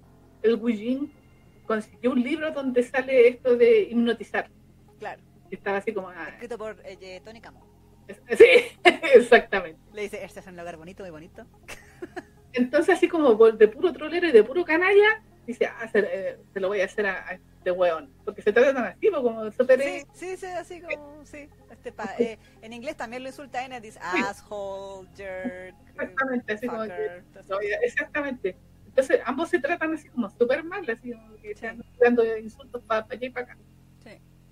el 0.42 0.54
Wujin 0.54 1.12
consiguió 1.66 2.12
un 2.12 2.22
libro 2.22 2.52
donde 2.52 2.84
sale 2.84 3.26
esto 3.26 3.56
de 3.56 3.82
hipnotizar. 3.82 4.48
Claro. 5.00 5.20
Estaba 5.50 5.78
así 5.78 5.92
como, 5.92 6.08
ah, 6.08 6.28
Escrito 6.28 6.58
por 6.58 6.76
eh, 6.84 7.20
Tony 7.24 7.40
Camo. 7.40 7.66
sí, 8.38 8.78
exactamente. 9.14 9.78
Le 9.92 10.02
dice, 10.02 10.24
este 10.24 10.40
es 10.40 10.46
un 10.46 10.56
lugar 10.56 10.76
bonito, 10.76 11.02
muy 11.02 11.10
bonito. 11.10 11.46
Entonces, 12.52 12.96
así 12.96 13.08
como 13.08 13.34
de 13.52 13.68
puro 13.68 13.92
trolero 13.92 14.26
y 14.28 14.32
de 14.32 14.42
puro 14.42 14.64
canalla, 14.64 15.22
dice, 15.46 15.66
ah, 15.66 15.86
se, 15.88 15.98
eh, 16.00 16.38
se 16.52 16.60
lo 16.60 16.68
voy 16.68 16.80
a 16.80 16.86
hacer 16.86 17.06
a, 17.06 17.28
a 17.28 17.32
este 17.34 17.70
weón. 17.70 18.10
Porque 18.24 18.42
se 18.42 18.52
tratan 18.52 18.76
así, 18.84 19.10
como 19.10 19.50
súper... 19.52 19.80
Sí, 19.82 20.02
sí, 20.14 20.36
sí, 20.36 20.46
así 20.46 20.80
como, 20.80 21.24
sí. 21.24 21.48
Este 21.70 21.92
pa- 21.92 22.14
eh, 22.18 22.38
en 22.62 22.72
inglés 22.72 22.96
también 22.96 23.22
lo 23.22 23.28
insulta 23.28 23.64
en 23.64 23.80
dice 23.82 23.98
asshole, 24.02 25.08
jerk, 25.16 25.74
Exactamente, 25.90 26.52
así 26.54 26.66
como 26.66 26.82
que-. 26.84 27.22
No, 27.48 27.58
exactamente. 27.60 28.56
Entonces, 28.86 29.20
ambos 29.24 29.48
se 29.50 29.60
tratan 29.60 29.94
así 29.94 30.08
como 30.08 30.28
súper 30.30 30.64
mal, 30.64 30.88
así 30.90 31.12
como 31.12 31.36
que 31.36 31.54
Sí. 31.54 31.66
andan 31.66 31.86
dando 32.00 32.36
insultos 32.38 32.82
para 32.82 33.06
allá 33.08 33.26
y 33.26 33.30
para 33.30 33.46
acá. 33.52 33.58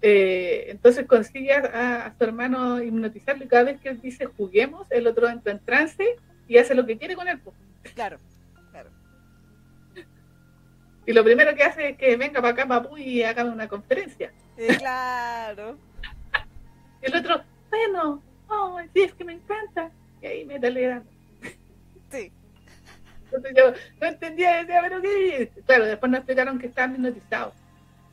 Eh, 0.02 0.66
entonces 0.68 1.06
consigue 1.06 1.52
a, 1.52 2.06
a 2.06 2.14
su 2.16 2.24
hermano 2.24 2.82
hipnotizarlo 2.82 3.44
y 3.44 3.48
cada 3.48 3.64
vez 3.64 3.80
que 3.80 3.88
él 3.88 4.00
dice 4.00 4.26
juguemos, 4.26 4.86
el 4.90 5.06
otro 5.06 5.28
entra 5.28 5.52
en 5.52 5.64
trance 5.64 6.16
y 6.48 6.58
hace 6.58 6.74
lo 6.74 6.86
que 6.86 6.98
quiere 6.98 7.16
con 7.16 7.28
él. 7.28 7.40
Claro, 7.94 8.18
claro. 8.70 8.90
Y 11.06 11.12
lo 11.12 11.24
primero 11.24 11.54
que 11.54 11.62
hace 11.62 11.90
es 11.90 11.96
que 11.96 12.16
venga 12.16 12.40
para 12.40 12.52
acá, 12.52 12.66
papu, 12.66 12.96
y 12.96 13.22
haga 13.22 13.44
una 13.44 13.68
conferencia. 13.68 14.32
Eh, 14.56 14.76
claro. 14.78 15.78
Y 17.02 17.06
el 17.06 17.16
otro, 17.16 17.42
bueno, 17.70 18.22
oh, 18.48 18.80
sí, 18.92 19.02
es 19.02 19.14
que 19.14 19.24
me 19.24 19.34
encanta. 19.34 19.90
Y 20.20 20.26
ahí 20.26 20.44
me 20.44 20.58
dando. 20.58 21.10
Sí, 22.10 22.32
Entonces 23.24 23.52
yo 23.56 23.72
no 24.00 24.06
entendía, 24.06 24.56
decía, 24.58 24.80
pero 24.82 25.02
qué. 25.02 25.50
Claro, 25.66 25.84
después 25.84 26.10
nos 26.10 26.18
explicaron 26.18 26.58
que 26.58 26.66
estaban 26.66 26.94
hipnotizados. 26.94 27.54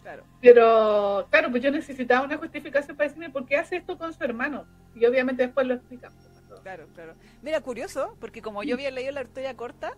Claro. 0.03 0.23
Pero, 0.41 1.27
claro, 1.31 1.49
pues 1.49 1.63
yo 1.63 1.71
necesitaba 1.71 2.25
una 2.25 2.37
justificación 2.37 2.95
para 2.95 3.07
decirme 3.09 3.31
por 3.31 3.45
qué 3.47 3.57
hace 3.57 3.77
esto 3.77 3.97
con 3.97 4.13
su 4.13 4.23
hermano. 4.23 4.67
Y 4.93 5.05
obviamente 5.05 5.43
después 5.43 5.65
lo 5.65 5.73
explicamos. 5.73 6.23
Claro, 6.61 6.87
claro. 6.93 7.15
Mira, 7.41 7.59
curioso, 7.61 8.15
porque 8.19 8.41
como 8.41 8.63
yo 8.63 8.75
había 8.75 8.91
leído 8.91 9.11
la 9.11 9.23
historia 9.23 9.55
corta, 9.57 9.93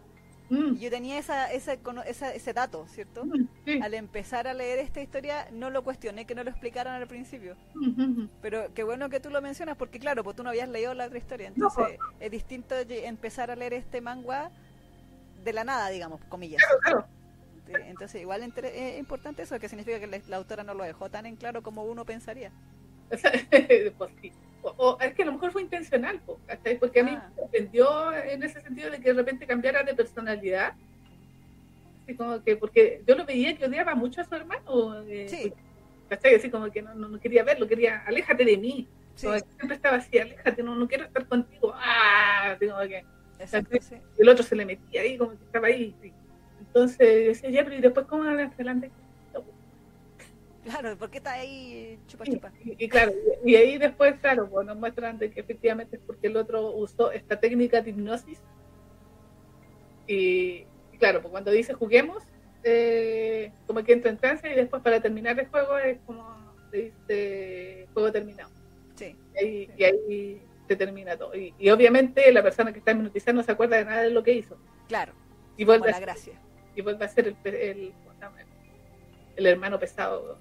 Mm, 0.47 0.75
yo 0.75 0.91
tenía 0.91 1.17
esa, 1.17 1.51
esa, 1.51 1.73
esa- 2.05 2.31
ese 2.33 2.53
dato, 2.53 2.85
¿cierto? 2.87 3.25
mm, 3.25 3.47
sí. 3.65 3.79
Al 3.81 3.95
empezar 3.95 4.47
a 4.47 4.53
leer 4.53 4.77
esta 4.77 5.01
historia, 5.01 5.47
no 5.51 5.71
lo 5.71 5.83
cuestioné 5.83 6.25
que 6.25 6.35
no 6.35 6.43
lo 6.43 6.51
explicaran 6.51 6.93
al 7.01 7.07
principio. 7.07 7.55
Mm, 7.73 8.01
mm, 8.21 8.29
Pero 8.43 8.71
qué 8.75 8.83
bueno 8.83 9.09
que 9.09 9.19
tú 9.19 9.31
lo 9.31 9.41
mencionas, 9.41 9.75
porque 9.75 9.99
claro, 9.99 10.23
pues 10.23 10.35
tú 10.35 10.43
no 10.43 10.49
habías 10.51 10.69
leído 10.69 10.93
la 10.93 11.07
otra 11.07 11.17
historia. 11.17 11.47
Entonces, 11.47 11.97
es 12.19 12.29
distinto 12.29 12.75
empezar 12.75 13.49
a 13.49 13.55
leer 13.55 13.73
este 13.73 14.01
manga 14.01 14.51
de 15.43 15.51
la 15.51 15.63
nada, 15.63 15.89
digamos, 15.89 16.21
comillas. 16.25 16.61
Claro, 16.63 16.79
claro. 16.81 17.07
Sí, 17.67 17.73
Entonces, 17.87 18.21
igual 18.21 18.43
inter- 18.43 18.65
es 18.65 18.99
importante 18.99 19.41
eso, 19.43 19.59
que 19.59 19.67
significa 19.69 19.99
que 19.99 20.07
la, 20.07 20.19
la 20.27 20.37
autora 20.37 20.63
no 20.63 20.73
lo 20.73 20.83
dejó 20.83 21.09
tan 21.09 21.25
en 21.25 21.35
claro 21.35 21.63
como 21.63 21.83
uno 21.83 22.05
pensaría. 22.05 22.51
Pues 23.97 24.11
sí. 24.21 24.31
O, 24.61 24.69
o 24.77 24.99
es 24.99 25.13
que 25.13 25.21
a 25.23 25.25
lo 25.25 25.33
mejor 25.33 25.51
fue 25.51 25.61
intencional, 25.61 26.19
porque 26.79 26.99
a 26.99 27.03
mí 27.03 27.11
Ah. 27.15 27.29
me 27.29 27.35
sorprendió 27.41 28.13
en 28.13 28.41
ese 28.43 28.61
sentido 28.61 28.89
de 28.89 28.97
que 28.99 29.09
de 29.09 29.13
repente 29.13 29.45
cambiara 29.45 29.83
de 29.83 29.93
personalidad. 29.93 30.73
Así 32.03 32.15
como 32.15 32.41
que, 32.43 32.55
porque 32.55 33.01
yo 33.07 33.15
lo 33.15 33.25
veía 33.25 33.55
que 33.57 33.65
odiaba 33.65 33.93
mucho 33.95 34.21
a 34.21 34.25
su 34.25 34.35
hermano. 34.35 35.01
eh, 35.07 35.27
Sí. 35.29 35.53
¿cachai? 36.09 36.35
Así 36.35 36.49
como 36.49 36.69
que 36.71 36.81
no, 36.81 36.93
no, 36.95 37.07
no 37.07 37.19
quería 37.19 37.43
verlo, 37.43 37.67
quería, 37.67 38.03
aléjate 38.05 38.45
de 38.45 38.57
mí. 38.57 38.87
Sí, 39.15 39.27
Como 39.27 39.39
que 39.39 39.45
siempre 39.55 39.75
estaba 39.75 39.97
así, 39.97 40.17
aléjate, 40.19 40.61
no, 40.63 40.75
no 40.75 40.87
quiero 40.87 41.05
estar 41.05 41.27
contigo. 41.27 41.73
¡Ah! 41.75 42.51
Así 42.55 42.67
como 42.67 42.79
que 42.81 43.03
exacto, 43.39 43.77
sí. 43.81 43.95
el 44.19 44.29
otro 44.29 44.43
se 44.43 44.55
le 44.55 44.65
metía 44.65 45.01
ahí, 45.01 45.17
como 45.17 45.31
que 45.31 45.43
estaba 45.45 45.67
ahí. 45.67 45.95
sí. 46.01 46.11
Entonces 46.75 47.27
decía, 47.27 47.49
ya, 47.51 47.63
pero 47.63 47.77
¿y 47.77 47.81
después 47.81 48.05
cómo 48.05 48.25
van 48.25 48.37
adelante? 48.37 48.91
Claro, 50.65 50.97
porque 50.97 51.19
está 51.19 51.33
ahí 51.33 51.97
chupa 52.07 52.25
chupa. 52.25 52.51
y- 52.65 52.83
y 52.83 52.89
claro, 52.89 53.13
y, 53.45 53.55
ahí 53.55 53.77
después, 53.77 54.15
claro, 54.19 54.49
pues 54.49 54.65
nos 54.67 54.75
muestran 54.75 55.17
de 55.17 55.31
que 55.31 55.39
efectivamente 55.39 55.95
es 55.95 56.01
porque 56.05 56.27
el 56.27 56.35
otro 56.35 56.71
usó 56.71 57.11
esta 57.11 57.39
técnica 57.39 57.81
de 57.81 57.91
hipnosis. 57.91 58.41
Y, 60.07 60.65
y 60.91 60.97
claro, 60.99 61.21
pues 61.21 61.31
cuando 61.31 61.51
dice 61.51 61.73
juguemos, 61.73 62.23
eh, 62.63 63.51
como 63.67 63.81
que 63.83 63.93
entra 63.93 64.09
en 64.11 64.17
trance 64.17 64.51
y 64.51 64.55
después 64.55 64.81
para 64.81 64.99
terminar 64.99 65.39
el 65.39 65.47
juego 65.47 65.77
es 65.77 65.99
como 66.05 66.35
se 66.71 66.77
dice 66.77 67.87
juego 67.93 68.11
terminado. 68.11 68.49
Sí, 68.95 69.15
Y 69.39 69.83
ahí, 69.83 70.41
se 70.67 70.75
termina 70.75 71.15
todo. 71.15 71.31
Y, 71.35 71.69
obviamente 71.69 72.29
la 72.33 72.41
persona 72.43 72.73
que 72.73 72.79
está 72.79 72.91
hipnotizando 72.91 73.41
no 73.41 73.45
se 73.45 73.51
acuerda 73.51 73.77
de 73.77 73.85
nada 73.85 74.01
de 74.01 74.09
lo 74.09 74.23
que 74.23 74.33
hizo. 74.33 74.57
claro, 74.89 75.13
Y 75.57 75.63
como 75.63 75.77
vuelve, 75.77 75.91
la 75.91 75.97
a, 75.97 76.01
gracia. 76.01 76.41
Y 76.75 76.81
vuelve 76.81 77.05
a 77.05 77.09
ser 77.09 77.27
el, 77.27 77.37
el, 77.43 77.93
el 79.35 79.45
hermano 79.45 79.79
pesado 79.79 80.37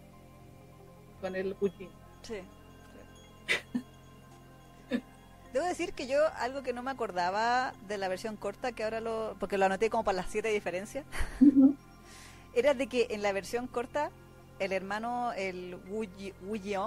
con 1.21 1.35
el 1.37 1.55
Putin. 1.55 1.89
Sí. 2.23 2.41
Debo 5.53 5.67
decir 5.67 5.93
que 5.93 6.09
yo 6.09 6.19
algo 6.39 6.63
que 6.65 6.73
no 6.73 6.83
me 6.83 6.91
acordaba 6.91 7.73
de 7.87 7.97
la 7.97 8.09
versión 8.09 8.37
corta, 8.37 8.73
que 8.73 8.83
ahora 8.83 9.01
lo... 9.01 9.37
porque 9.39 9.57
lo 9.57 9.67
anoté 9.67 9.89
como 9.89 10.03
para 10.03 10.17
las 10.17 10.31
siete 10.31 10.49
diferencias, 10.49 11.05
era 12.55 12.75
de 12.75 12.89
que 12.89 13.07
en 13.11 13.23
la 13.23 13.33
versión 13.33 13.69
corta 13.69 14.11
el 14.59 14.73
hermano, 14.73 15.33
el 15.33 15.77
Wu 15.89 16.07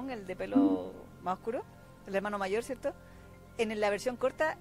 el 0.09 0.27
de 0.27 0.35
pelo 0.35 0.91
más 1.21 1.37
oscuro, 1.37 1.63
el 2.07 2.15
hermano 2.15 2.37
mayor, 2.37 2.63
¿cierto? 2.63 2.93
En 3.57 3.79
la 3.79 3.89
versión 3.89 4.17
corta 4.17 4.57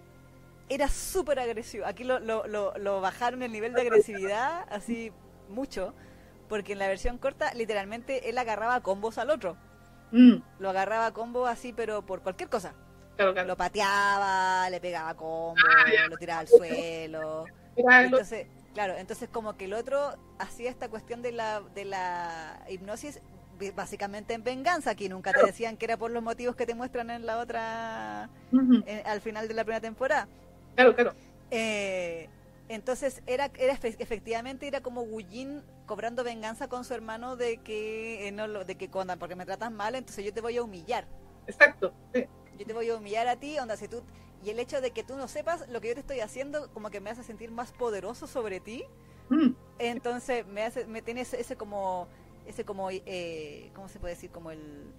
era 0.68 0.88
súper 0.88 1.38
agresivo. 1.38 1.86
Aquí 1.86 2.04
lo, 2.04 2.18
lo, 2.18 2.46
lo, 2.46 2.76
lo 2.78 3.00
bajaron 3.00 3.42
el 3.42 3.52
nivel 3.52 3.72
de 3.74 3.82
agresividad 3.82 4.66
así 4.70 5.12
mucho, 5.48 5.94
porque 6.48 6.72
en 6.72 6.78
la 6.80 6.88
versión 6.88 7.18
corta 7.18 7.52
literalmente 7.54 8.28
él 8.28 8.38
agarraba 8.38 8.80
combos 8.82 9.18
al 9.18 9.30
otro. 9.30 9.56
Mm, 10.12 10.36
Lo 10.60 10.70
agarraba 10.70 11.12
combo 11.12 11.46
así, 11.46 11.72
pero 11.72 12.04
por 12.06 12.22
cualquier 12.22 12.48
cosa. 12.48 12.74
claro, 13.16 13.32
claro. 13.32 13.48
Lo 13.48 13.56
pateaba, 13.56 14.68
le 14.70 14.80
pegaba 14.80 15.14
combo, 15.14 15.54
Ah, 15.68 16.08
lo 16.08 16.16
tiraba 16.16 16.40
al 16.40 16.48
suelo. 16.48 17.44
Otro- 17.76 18.00
Entonces, 18.00 18.46
claro, 18.72 18.94
entonces 18.96 19.28
como 19.30 19.56
que 19.56 19.66
el 19.66 19.74
otro 19.74 20.16
hacía 20.38 20.70
esta 20.70 20.88
cuestión 20.88 21.22
de 21.22 21.32
la, 21.32 21.60
de 21.74 21.84
la 21.84 22.62
hipnosis 22.68 23.20
básicamente 23.74 24.34
en 24.34 24.44
venganza, 24.44 24.90
aquí 24.90 25.08
nunca 25.08 25.32
te 25.32 25.44
decían 25.46 25.76
que 25.78 25.86
era 25.86 25.96
por 25.96 26.10
los 26.10 26.22
motivos 26.22 26.56
que 26.56 26.66
te 26.66 26.74
muestran 26.74 27.08
en 27.10 27.24
la 27.24 27.38
otra, 27.38 28.28
en- 28.86 29.06
al 29.06 29.20
final 29.22 29.48
de 29.48 29.54
la 29.54 29.64
primera 29.64 29.80
temporada. 29.80 30.28
Claro, 30.76 30.94
claro. 30.94 31.16
Eh, 31.50 32.30
entonces 32.68 33.22
era, 33.26 33.46
era 33.58 33.74
efe- 33.74 33.96
efectivamente 33.98 34.66
era 34.66 34.82
como 34.82 35.02
Wujin 35.02 35.64
cobrando 35.86 36.24
venganza 36.24 36.68
con 36.68 36.84
su 36.84 36.94
hermano 36.94 37.36
de 37.36 37.62
que 37.62 38.28
eh, 38.28 38.32
no 38.32 38.46
lo, 38.48 38.64
de 38.64 38.76
que 38.76 38.90
cuando 38.90 39.16
porque 39.18 39.36
me 39.36 39.46
tratas 39.46 39.70
mal, 39.72 39.94
entonces 39.94 40.24
yo 40.24 40.32
te 40.34 40.40
voy 40.40 40.56
a 40.56 40.62
humillar. 40.62 41.08
Exacto. 41.46 41.94
Sí. 42.12 42.26
Yo 42.58 42.66
te 42.66 42.72
voy 42.72 42.88
a 42.90 42.96
humillar 42.96 43.28
a 43.28 43.36
ti, 43.38 43.58
onda 43.58 43.76
si 43.76 43.88
tú 43.88 44.02
y 44.42 44.50
el 44.50 44.58
hecho 44.60 44.80
de 44.80 44.92
que 44.92 45.02
tú 45.04 45.16
no 45.16 45.28
sepas 45.28 45.68
lo 45.68 45.80
que 45.80 45.88
yo 45.88 45.94
te 45.94 46.00
estoy 46.00 46.20
haciendo 46.20 46.72
como 46.72 46.90
que 46.90 47.00
me 47.00 47.10
hace 47.10 47.22
sentir 47.22 47.50
más 47.50 47.72
poderoso 47.72 48.26
sobre 48.26 48.60
ti, 48.60 48.84
Mm, 49.30 49.54
entonces 49.78 50.46
me 50.46 50.62
hace 50.64 50.86
me 50.86 51.02
tiene 51.02 51.22
ese, 51.22 51.40
ese 51.40 51.56
como 51.56 52.08
ese 52.46 52.64
como 52.64 52.90
eh, 52.90 53.70
¿cómo 53.74 53.88
se 53.88 54.00
puede 54.00 54.14
decir? 54.14 54.30
como 54.30 54.50
el 54.50 54.94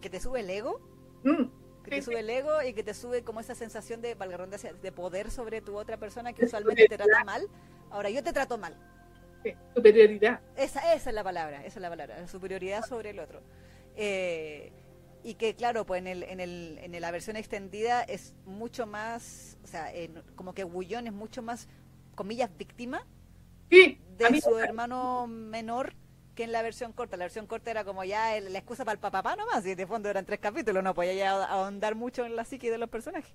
que 0.00 0.10
te 0.10 0.20
sube 0.20 0.40
el 0.40 0.50
ego, 0.50 0.80
mm, 1.24 1.44
que 1.82 1.90
te 1.90 2.02
sube 2.02 2.20
el 2.20 2.30
ego 2.30 2.62
y 2.62 2.72
que 2.72 2.82
te 2.82 2.94
sube 2.94 3.22
como 3.22 3.40
esa 3.40 3.54
sensación 3.54 4.00
de 4.00 4.14
de 4.14 4.92
poder 4.92 5.30
sobre 5.30 5.60
tu 5.60 5.76
otra 5.76 5.96
persona 5.96 6.32
que 6.32 6.44
usualmente 6.44 6.86
te 6.88 6.96
trata 6.96 7.24
mal. 7.24 7.48
Ahora 7.90 8.10
yo 8.10 8.22
te 8.22 8.32
trato 8.32 8.58
mal. 8.58 8.76
sí. 9.42 9.52
Superioridad. 9.74 10.40
Esa, 10.56 10.94
esa 10.94 11.10
es 11.10 11.14
la 11.14 11.24
palabra, 11.24 11.58
esa 11.64 11.78
es 11.78 11.82
la 11.82 11.90
palabra, 11.90 12.18
la 12.20 12.28
superioridad 12.28 12.84
sobre 12.84 13.10
el 13.10 13.18
otro. 13.18 13.42
Eh, 13.96 14.72
y 15.24 15.34
que 15.34 15.54
claro, 15.54 15.84
pues 15.86 16.00
en, 16.00 16.06
el, 16.08 16.22
en, 16.24 16.40
el, 16.40 16.78
en 16.82 17.00
la 17.00 17.10
versión 17.10 17.36
extendida 17.36 18.02
es 18.02 18.34
mucho 18.44 18.86
más, 18.86 19.58
o 19.62 19.66
sea, 19.66 19.92
en- 19.92 20.22
como 20.34 20.52
que 20.54 20.64
Gullón 20.64 21.06
es 21.06 21.12
mucho 21.12 21.42
más, 21.42 21.68
comillas, 22.14 22.50
víctima 22.56 23.06
Sí, 23.70 23.98
de 24.18 24.40
su 24.40 24.58
hermano 24.58 25.26
menor 25.26 25.94
que 26.34 26.44
en 26.44 26.52
la 26.52 26.62
versión 26.62 26.92
corta. 26.92 27.16
La 27.16 27.24
versión 27.24 27.46
corta 27.46 27.70
era 27.70 27.84
como 27.84 28.04
ya 28.04 28.36
el- 28.36 28.52
la 28.52 28.58
excusa 28.58 28.84
para 28.84 28.94
el 28.94 29.00
papá 29.00 29.36
nomás, 29.36 29.64
y 29.66 29.74
de 29.74 29.86
fondo 29.86 30.08
eran 30.10 30.24
tres 30.26 30.40
capítulos, 30.40 30.82
no 30.84 30.94
podía 30.94 31.14
ya 31.14 31.44
ahondar 31.44 31.94
mucho 31.94 32.24
en 32.24 32.36
la 32.36 32.44
psique 32.44 32.70
de 32.70 32.78
los 32.78 32.88
personajes. 32.90 33.32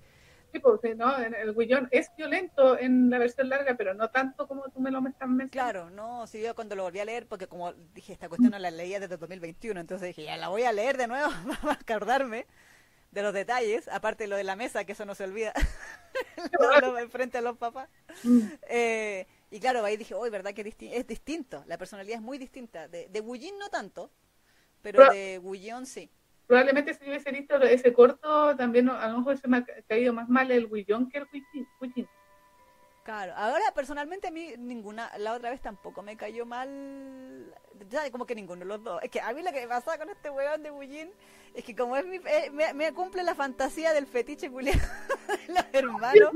sí, 0.52 0.58
pues, 0.60 0.80
sí, 0.82 0.94
¿no? 0.96 1.16
El 1.18 1.54
Guillón 1.54 1.88
es 1.90 2.10
violento 2.16 2.78
en 2.78 3.10
la 3.10 3.18
versión 3.18 3.48
larga, 3.48 3.76
pero 3.76 3.94
no 3.94 4.10
tanto 4.10 4.46
como 4.48 4.68
tú 4.70 4.80
me 4.80 4.90
lo 4.90 5.06
estás 5.06 5.28
mencionando. 5.28 5.50
Claro, 5.50 5.88
no, 5.88 6.26
si 6.26 6.42
yo 6.42 6.54
cuando 6.54 6.76
lo 6.76 6.82
volví 6.82 6.98
a 7.00 7.06
leer, 7.06 7.26
porque 7.26 7.46
como 7.46 7.72
dije, 7.94 8.12
esta 8.12 8.28
cuestión 8.28 8.52
no 8.52 8.58
la 8.58 8.70
leía 8.70 9.00
desde 9.00 9.16
2021, 9.16 9.80
entonces 9.80 10.08
dije, 10.08 10.24
ya 10.24 10.36
la 10.36 10.48
voy 10.48 10.64
a 10.64 10.72
leer 10.72 10.98
de 10.98 11.06
nuevo 11.06 11.30
para 11.62 11.72
acordarme 11.80 12.46
de 13.12 13.22
los 13.22 13.34
detalles, 13.34 13.88
aparte 13.88 14.24
de 14.24 14.28
lo 14.28 14.36
de 14.36 14.44
la 14.44 14.56
mesa, 14.56 14.84
que 14.84 14.92
eso 14.92 15.06
no 15.06 15.14
se 15.14 15.24
olvida, 15.24 15.54
lo, 16.60 16.78
lo- 17.02 17.08
frente 17.10 17.38
a 17.38 17.42
los 17.42 17.58
papás. 17.58 17.88
Mm, 18.22 18.50
Eh, 18.68 19.26
y 19.50 19.60
claro, 19.60 19.84
ahí 19.84 19.96
dije, 19.96 20.14
hoy 20.14 20.30
verdad 20.30 20.52
que 20.54 20.64
disti- 20.64 20.90
es 20.92 21.06
distinto, 21.06 21.64
la 21.66 21.78
personalidad 21.78 22.16
es 22.16 22.22
muy 22.22 22.38
distinta. 22.38 22.88
De, 22.88 23.08
de 23.08 23.20
no 23.58 23.68
tanto, 23.70 24.10
pero 24.82 24.98
Pero- 24.98 25.12
de 25.12 25.38
Gullón 25.38 25.86
sí. 25.86 26.10
Probablemente 26.46 26.94
si 26.94 27.04
hubiese 27.06 27.30
visto 27.30 27.60
ese 27.62 27.92
corto, 27.92 28.56
también 28.56 28.88
a 28.88 29.06
lo 29.08 29.18
mejor 29.18 29.36
se 29.36 29.46
me 29.48 29.58
ha 29.58 29.64
ca- 29.64 29.74
caído 29.86 30.14
más 30.14 30.30
mal 30.30 30.50
el 30.50 30.66
Guillón 30.68 31.10
que 31.10 31.18
el. 31.18 31.26
Guillín. 31.30 32.08
Claro, 33.04 33.32
ahora 33.36 33.64
personalmente 33.74 34.28
a 34.28 34.30
mí 34.30 34.52
ninguna, 34.58 35.10
la 35.18 35.32
otra 35.34 35.48
vez 35.50 35.60
tampoco 35.62 36.02
me 36.02 36.16
cayó 36.16 36.44
mal, 36.44 37.54
ya 37.88 38.10
como 38.10 38.26
que 38.26 38.34
ninguno 38.34 38.60
de 38.60 38.64
los 38.66 38.82
dos. 38.84 39.02
Es 39.02 39.10
que 39.10 39.20
a 39.20 39.32
mí 39.32 39.42
lo 39.42 39.50
que 39.52 39.60
me 39.62 39.68
pasaba 39.68 39.96
con 39.98 40.10
este 40.10 40.28
weón 40.30 40.62
de 40.62 40.70
Bullín 40.70 41.10
es 41.54 41.64
que 41.64 41.74
como 41.74 41.96
es 41.96 42.04
mi, 42.06 42.16
eh, 42.16 42.50
me, 42.52 42.72
me 42.74 42.92
cumple 42.92 43.22
la 43.22 43.34
fantasía 43.34 43.92
del 43.94 44.06
fetiche 44.06 44.50
culiado 44.50 44.78
de 45.48 45.52
los 45.54 45.64
hermanos, 45.72 46.32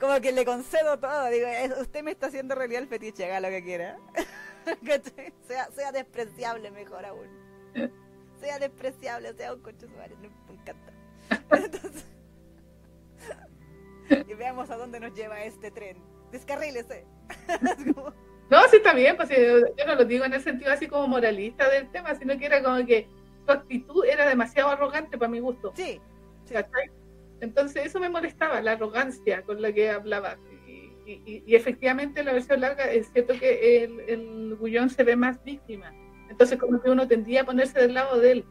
como 0.00 0.20
que 0.20 0.32
le 0.32 0.44
concedo 0.44 0.98
todo, 0.98 1.26
digo, 1.28 1.46
"Es- 1.46 1.78
usted 1.80 2.02
me 2.02 2.10
está 2.12 2.26
haciendo 2.26 2.54
realidad 2.54 2.82
el 2.82 2.88
fetiche, 2.88 3.24
haga 3.26 3.40
lo 3.40 3.48
que 3.48 3.62
quiera. 3.62 3.96
Sea, 5.46 5.70
sea 5.70 5.92
despreciable 5.92 6.70
mejor 6.72 7.04
aún. 7.06 7.28
Sea 8.40 8.58
despreciable, 8.58 9.32
sea 9.34 9.54
un 9.54 9.60
coche 9.62 9.86
suárez, 9.86 10.18
me 10.18 10.28
encanta. 10.54 10.92
Entonces, 11.64 12.04
y 14.28 14.34
veamos 14.34 14.70
a 14.70 14.76
dónde 14.76 15.00
nos 15.00 15.14
lleva 15.14 15.42
este 15.42 15.70
tren. 15.70 15.96
Descarrílese. 16.32 17.06
Como- 17.94 18.12
No, 18.50 18.62
sí 18.68 18.76
está 18.76 18.92
bien, 18.94 19.16
pues 19.16 19.28
yo 19.30 19.86
no 19.86 19.94
lo 19.94 20.04
digo 20.04 20.24
en 20.24 20.32
el 20.34 20.42
sentido 20.42 20.72
así 20.72 20.86
como 20.88 21.06
moralista 21.08 21.68
del 21.70 21.90
tema, 21.90 22.14
sino 22.14 22.36
que 22.38 22.46
era 22.46 22.62
como 22.62 22.84
que 22.86 23.08
su 23.44 23.52
actitud 23.52 24.04
era 24.04 24.26
demasiado 24.28 24.70
arrogante 24.70 25.16
para 25.18 25.30
mi 25.30 25.40
gusto. 25.40 25.72
sí, 25.76 26.00
sí. 26.44 26.54
¿cachai? 26.54 26.90
Entonces 27.40 27.86
eso 27.86 28.00
me 28.00 28.08
molestaba, 28.08 28.60
la 28.60 28.72
arrogancia 28.72 29.42
con 29.42 29.60
la 29.60 29.72
que 29.72 29.90
hablaba. 29.90 30.36
Y, 31.06 31.12
y- 31.24 31.42
y 31.46 31.54
efectivamente 31.54 32.20
en 32.20 32.26
la 32.26 32.32
versión 32.32 32.60
larga 32.60 32.90
es 32.90 33.10
cierto 33.12 33.34
que 33.38 33.84
el, 33.84 34.00
el 34.08 34.56
Gullón 34.56 34.90
se 34.90 35.04
ve 35.04 35.14
más 35.16 35.42
víctima. 35.44 35.92
Entonces 36.30 36.58
como 36.58 36.80
que 36.82 36.90
uno 36.90 37.06
tendía 37.06 37.42
a 37.42 37.44
ponerse 37.44 37.78
del 37.80 37.94
lado 37.94 38.18
de 38.18 38.32
él. 38.32 38.44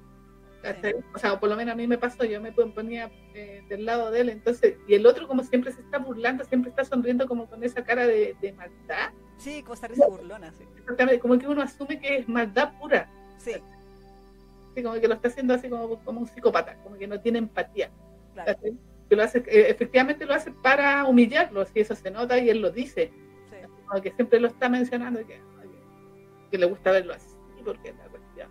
O 1.14 1.20
sea, 1.20 1.34
o 1.34 1.40
por 1.40 1.48
lo 1.50 1.56
menos 1.56 1.74
a 1.74 1.76
mí 1.76 1.86
me 1.86 2.00
pasó, 2.00 2.24
yo 2.24 2.42
me 2.42 2.52
ponía 2.52 3.12
eh, 3.36 3.62
del 3.70 3.86
lado 3.86 4.10
de 4.10 4.22
él. 4.22 4.30
Entonces, 4.30 4.78
y 4.88 4.96
el 4.96 5.06
otro 5.06 5.28
como 5.28 5.44
siempre 5.44 5.72
se 5.72 5.82
está 5.82 6.00
burlando, 6.00 6.44
siempre 6.44 6.70
está 6.72 6.84
sonriendo 6.84 7.28
como 7.28 7.48
con 7.48 7.64
esa 7.64 7.84
cara 7.84 8.08
de, 8.08 8.36
de 8.42 8.52
maldad. 8.54 9.12
Sí, 9.38 9.62
como 9.62 9.76
esa 9.76 9.88
risa 9.88 10.08
burlona, 10.08 10.52
sí. 10.54 10.64
Exactamente, 10.78 11.20
como 11.20 11.38
que 11.38 11.48
uno 11.48 11.62
asume 11.62 12.00
que 12.00 12.18
es 12.18 12.28
maldad 12.28 12.74
pura. 12.80 13.08
Sí, 13.38 14.82
como 14.82 14.96
que 15.00 15.08
lo 15.08 15.14
está 15.14 15.28
haciendo 15.28 15.54
así 15.54 15.70
como, 15.70 16.00
como 16.04 16.22
un 16.22 16.28
psicópata, 16.28 16.76
como 16.84 16.98
que 16.98 17.06
no 17.08 17.20
tiene 17.22 17.38
empatía. 17.40 17.92
Claro. 18.44 18.60
Que 19.10 19.16
lo 19.16 19.24
hace, 19.24 19.40
eh, 19.40 19.68
efectivamente 19.70 20.26
lo 20.26 20.34
hace 20.34 20.52
para 20.52 21.06
humillarlo, 21.06 21.66
si 21.66 21.80
eso 21.80 21.96
se 21.96 22.12
nota 22.12 22.38
y 22.38 22.50
él 22.50 22.62
lo 22.62 22.72
dice, 22.72 23.12
Sí. 23.50 23.56
como 23.88 24.02
que 24.02 24.12
siempre 24.12 24.40
lo 24.40 24.48
está 24.48 24.70
mencionando 24.70 25.26
que, 25.26 25.40
que 26.52 26.58
le 26.58 26.66
gusta 26.68 26.92
verlo 26.92 27.14
así, 27.14 27.36
porque 27.64 27.92
la 27.94 28.06
cuestión. 28.10 28.50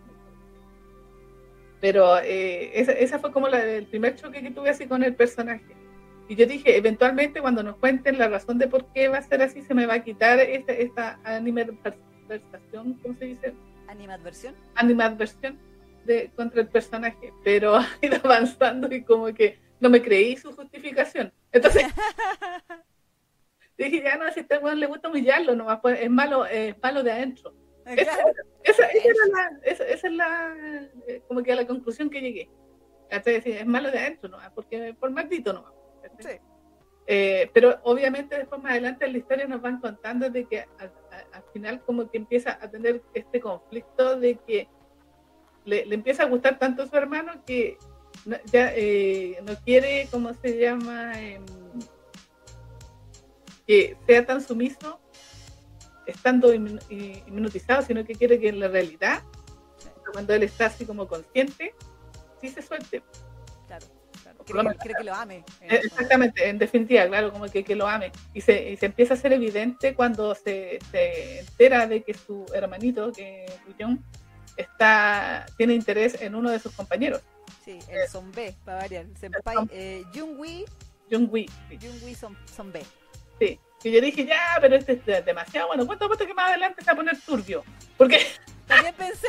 Pero 1.81 2.19
eh, 2.19 2.81
esa, 2.81 2.93
esa 2.93 3.19
fue 3.19 3.31
como 3.33 3.49
la, 3.49 3.63
el 3.65 3.87
primer 3.87 4.17
choque 4.17 4.43
que 4.43 4.51
tuve 4.51 4.71
así 4.71 4.87
con 4.87 5.03
el 5.03 5.15
personaje. 5.15 5.75
Y 6.29 6.37
yo 6.37 6.47
dije, 6.47 6.77
eventualmente 6.77 7.41
cuando 7.43 7.63
nos 7.63 7.77
cuenten 7.77 8.17
la 8.19 8.29
razón 8.29 8.59
de 8.59 8.69
por 8.69 8.87
qué 8.93 9.09
va 9.09 9.19
a 9.19 9.23
ser 9.23 9.43
así, 9.43 9.61
se 9.63 9.75
me 9.75 9.85
va 9.87 9.95
a 9.95 10.03
quitar 10.05 10.41
esta, 10.41 10.73
esta 10.73 11.21
animadversación, 11.25 12.95
¿cómo 13.03 13.15
se 13.19 13.27
dice? 13.27 13.55
Animadversión. 13.89 14.55
animadversión 14.77 15.59
de, 16.07 16.31
contra 16.35 16.63
el 16.63 16.69
personaje, 16.69 17.33
pero 17.45 17.77
ha 17.77 17.87
ido 18.01 18.19
avanzando 18.25 18.93
y 18.95 19.03
como 19.03 19.27
que 19.35 19.59
no 19.81 19.91
me 19.91 20.01
creí 20.03 20.37
su 20.37 20.53
justificación. 20.53 21.33
Entonces 21.53 21.85
dije, 23.79 24.03
ya 24.03 24.17
no, 24.17 24.31
si 24.33 24.41
a 24.41 24.43
este 24.43 24.59
weón 24.59 24.81
le 24.81 24.87
gusta 24.87 25.09
humillarlo, 25.09 25.55
nomás, 25.57 25.81
pues, 25.81 26.01
es 26.01 26.11
malo, 26.11 26.47
es 26.47 26.75
malo 26.83 27.03
de 27.03 27.13
adentro. 27.13 27.55
Esa, 27.85 28.15
Claro. 28.15 28.29
esa- 28.63 28.87
esa 28.87 29.09
era 29.09 29.27
la, 29.33 29.59
esa, 29.65 29.85
esa 29.85 30.07
es 30.07 30.13
la, 30.15 30.57
eh, 31.07 31.23
como 31.29 31.43
que 31.43 31.53
a 31.53 31.57
la 31.57 31.67
conclusión 31.67 32.09
que 32.11 32.21
llegué. 32.21 32.49
Decir, 33.25 33.59
Es 33.59 33.67
malo 33.67 33.91
de 33.91 33.99
adentro, 33.99 34.29
nomás, 34.29 34.51
porque 34.55 34.95
por 34.99 35.11
maldito 35.11 35.53
nomás. 35.53 35.73
Sí. 36.19 36.31
Eh, 37.07 37.51
pero 37.53 37.79
obviamente 37.83 38.37
después 38.39 38.63
más 38.63 38.73
adelante 38.73 39.05
en 39.05 39.13
la 39.13 39.19
historia 39.19 39.47
nos 39.47 39.61
van 39.61 39.79
contando 39.81 40.31
de 40.31 40.47
que 40.47 40.61
al, 40.79 40.93
a- 41.13 41.37
al 41.37 41.45
final 41.53 41.83
como 41.83 42.11
que 42.11 42.17
empieza 42.17 42.59
a 42.61 42.71
tener 42.71 43.03
este 43.13 43.41
conflicto 43.41 44.19
de 44.19 44.37
que 44.37 44.69
le, 45.67 45.85
le 45.85 45.95
empieza 45.95 46.23
a 46.23 46.27
gustar 46.27 46.59
tanto 46.59 46.83
a 46.83 46.87
su 46.87 46.97
hermano 46.97 47.45
que 47.45 47.77
no, 48.25 48.37
ya 48.53 48.73
eh, 48.75 49.39
no 49.45 49.55
quiere, 49.65 50.09
¿cómo 50.11 50.33
se 50.35 50.59
llama? 50.59 51.13
Em, 51.21 51.45
que 53.67 53.97
sea 54.07 54.25
tan 54.27 54.43
sumiso 54.43 55.01
estando 56.07 56.53
i- 56.55 56.79
inmunizado, 57.27 57.83
sino 57.83 58.05
que 58.05 58.15
quiere 58.15 58.39
que 58.39 58.49
en 58.49 58.61
la 58.61 58.69
realidad, 58.69 59.23
cuando 60.13 60.35
él 60.35 60.43
está 60.43 60.67
así 60.67 60.85
como 60.85 61.09
consciente, 61.09 61.75
sí 62.41 62.49
se 62.51 62.61
suelte. 62.61 63.03
Claro, 63.67 63.87
Quiere, 64.45 64.59
que- 64.61 64.65
menos. 64.69 64.77
quiere 64.83 64.95
que 64.99 65.05
lo 65.05 65.15
ame. 65.15 65.37
en 65.63 65.71
Eh. 65.75 65.81
Exactamente, 65.85 66.47
en 66.49 66.59
definitiva, 66.59 67.07
claro, 67.07 67.33
como 67.33 67.47
que, 67.47 67.65
que 67.65 67.75
lo 67.75 67.89
ame. 67.89 68.13
Y 68.35 68.43
se, 68.43 68.71
y 68.71 68.77
se 68.77 68.87
empieza 68.87 69.15
a 69.15 69.17
hacer 69.17 69.33
evidente 69.33 69.95
cuando 69.95 70.35
se, 70.35 70.79
se 70.91 71.41
entera 71.41 71.87
de 71.87 72.03
que 72.03 72.13
su 72.13 72.45
hermanito, 72.53 73.11
que 73.13 73.47
Guillón, 73.67 74.05
está, 74.59 75.47
tiene 75.57 75.73
interés 75.75 76.21
en 76.21 76.35
uno 76.35 76.51
de 76.51 76.59
sus 76.59 76.73
compañeros, 76.75 77.23
Sí, 77.65 77.79
el 77.89 78.09
son 78.09 78.31
B, 78.33 78.55
para 78.65 78.79
variar. 78.79 79.05
El 79.07 79.17
senpai, 79.17 79.57
eh, 79.71 80.05
Jung-Wee, 80.13 80.65
Jung-Wee. 81.11 81.49
Sí, 81.71 81.79
B. 82.73 82.83
sí. 83.39 83.61
Y 83.83 83.93
yo 83.93 84.01
dije, 84.01 84.25
ya, 84.25 84.57
pero 84.61 84.77
este 84.77 85.01
es 85.07 85.25
demasiado 85.27 85.69
bueno. 85.69 85.85
¿Cuánto 85.87 86.07
apuesto 86.07 86.27
que 86.27 86.33
más 86.35 86.51
adelante 86.51 86.81
se 86.83 86.87
va 86.87 86.93
a 86.93 86.97
poner 86.97 87.21
turbio? 87.21 87.65
Porque, 87.99 88.19
También 88.67 88.95
pensé, 88.95 89.29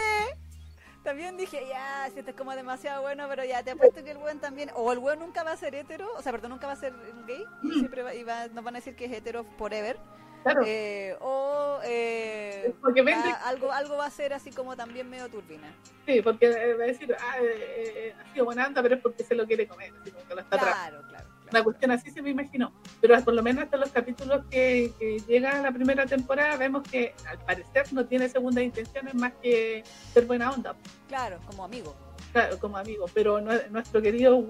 también 1.04 1.36
dije, 1.36 1.66
ya, 1.68 2.10
si 2.14 2.20
este 2.20 2.32
es 2.32 2.38
como 2.38 2.56
demasiado 2.56 3.02
bueno, 3.02 3.26
pero 3.28 3.44
ya 3.44 3.62
te 3.64 3.72
apuesto 3.72 4.02
que 4.04 4.12
el 4.12 4.18
buen 4.18 4.40
también, 4.40 4.72
o 4.76 4.92
el 4.94 5.00
buen 5.00 5.20
nunca 5.20 5.44
va 5.44 5.52
a 5.52 5.58
ser 5.58 5.76
hetero, 5.76 6.08
o 6.18 6.22
sea, 6.22 6.32
perdón, 6.32 6.52
nunca 6.52 6.68
va 6.68 6.74
a 6.74 6.78
ser 6.78 6.94
gay, 7.28 7.44
y 7.64 7.68
Mm. 7.68 7.74
siempre 7.74 8.02
va, 8.04 8.14
y 8.16 8.24
va- 8.24 8.48
nos 8.48 8.64
van 8.64 8.76
a 8.76 8.80
decir 8.80 8.96
que 8.96 9.06
es 9.06 9.12
hetero 9.12 9.44
forever, 9.58 9.98
claro, 10.52 10.64
eh, 10.66 11.16
o 11.22 11.80
eh, 11.84 12.74
porque 12.82 13.02
vende, 13.02 13.30
algo, 13.44 13.72
algo 13.72 13.98
va 13.98 14.06
a 14.06 14.10
ser 14.10 14.34
así 14.34 14.52
como 14.52 14.76
también 14.76 15.10
medio 15.10 15.30
turbina. 15.30 15.68
sí, 16.06 16.22
porque 16.22 16.48
eh, 16.48 16.74
va 16.76 16.84
a 16.84 16.88
decir, 16.88 17.16
ah, 17.20 17.38
eh, 17.42 17.94
eh, 18.08 18.16
ha 18.20 18.34
sido 18.34 18.46
buena 18.46 18.68
onda, 18.68 18.82
pero 18.82 18.96
es 18.96 19.02
porque 19.02 19.24
se 19.24 19.36
lo 19.36 19.46
quiere 19.46 19.68
comer, 19.68 19.92
así 20.02 20.12
como 20.12 20.28
que 20.28 20.36
lo 20.36 20.42
está 20.42 20.56
atrapando. 20.56 21.00
Claro, 21.00 21.10
claro. 21.10 21.26
Una 21.42 21.50
claro. 21.52 21.64
cuestión 21.66 21.92
así 21.92 22.10
se 22.10 22.22
me 22.22 22.32
imaginó. 22.32 22.74
Pero 23.02 23.24
por 23.24 23.34
lo 23.34 23.44
menos 23.44 23.66
hasta 23.66 23.78
los 23.78 23.90
capítulos 23.90 24.44
que, 24.50 24.92
que 24.98 25.20
llega 25.28 25.60
a 25.60 25.62
la 25.62 25.72
primera 25.72 26.06
temporada 26.06 26.58
vemos 26.58 26.82
que 26.84 27.14
al 27.28 27.38
parecer 27.40 27.94
no 27.94 28.06
tiene 28.06 28.28
segundas 28.30 28.64
intenciones 28.64 29.14
más 29.14 29.34
que 29.42 29.84
ser 30.14 30.26
buena 30.26 30.52
onda, 30.52 30.76
Claro, 31.08 31.40
como 31.46 31.64
amigo. 31.64 31.96
Claro, 32.42 32.60
como 32.60 32.78
amigo. 32.78 33.06
Pero 33.14 33.40
nue- 33.40 33.68
nuestro 33.70 34.02
querido 34.02 34.42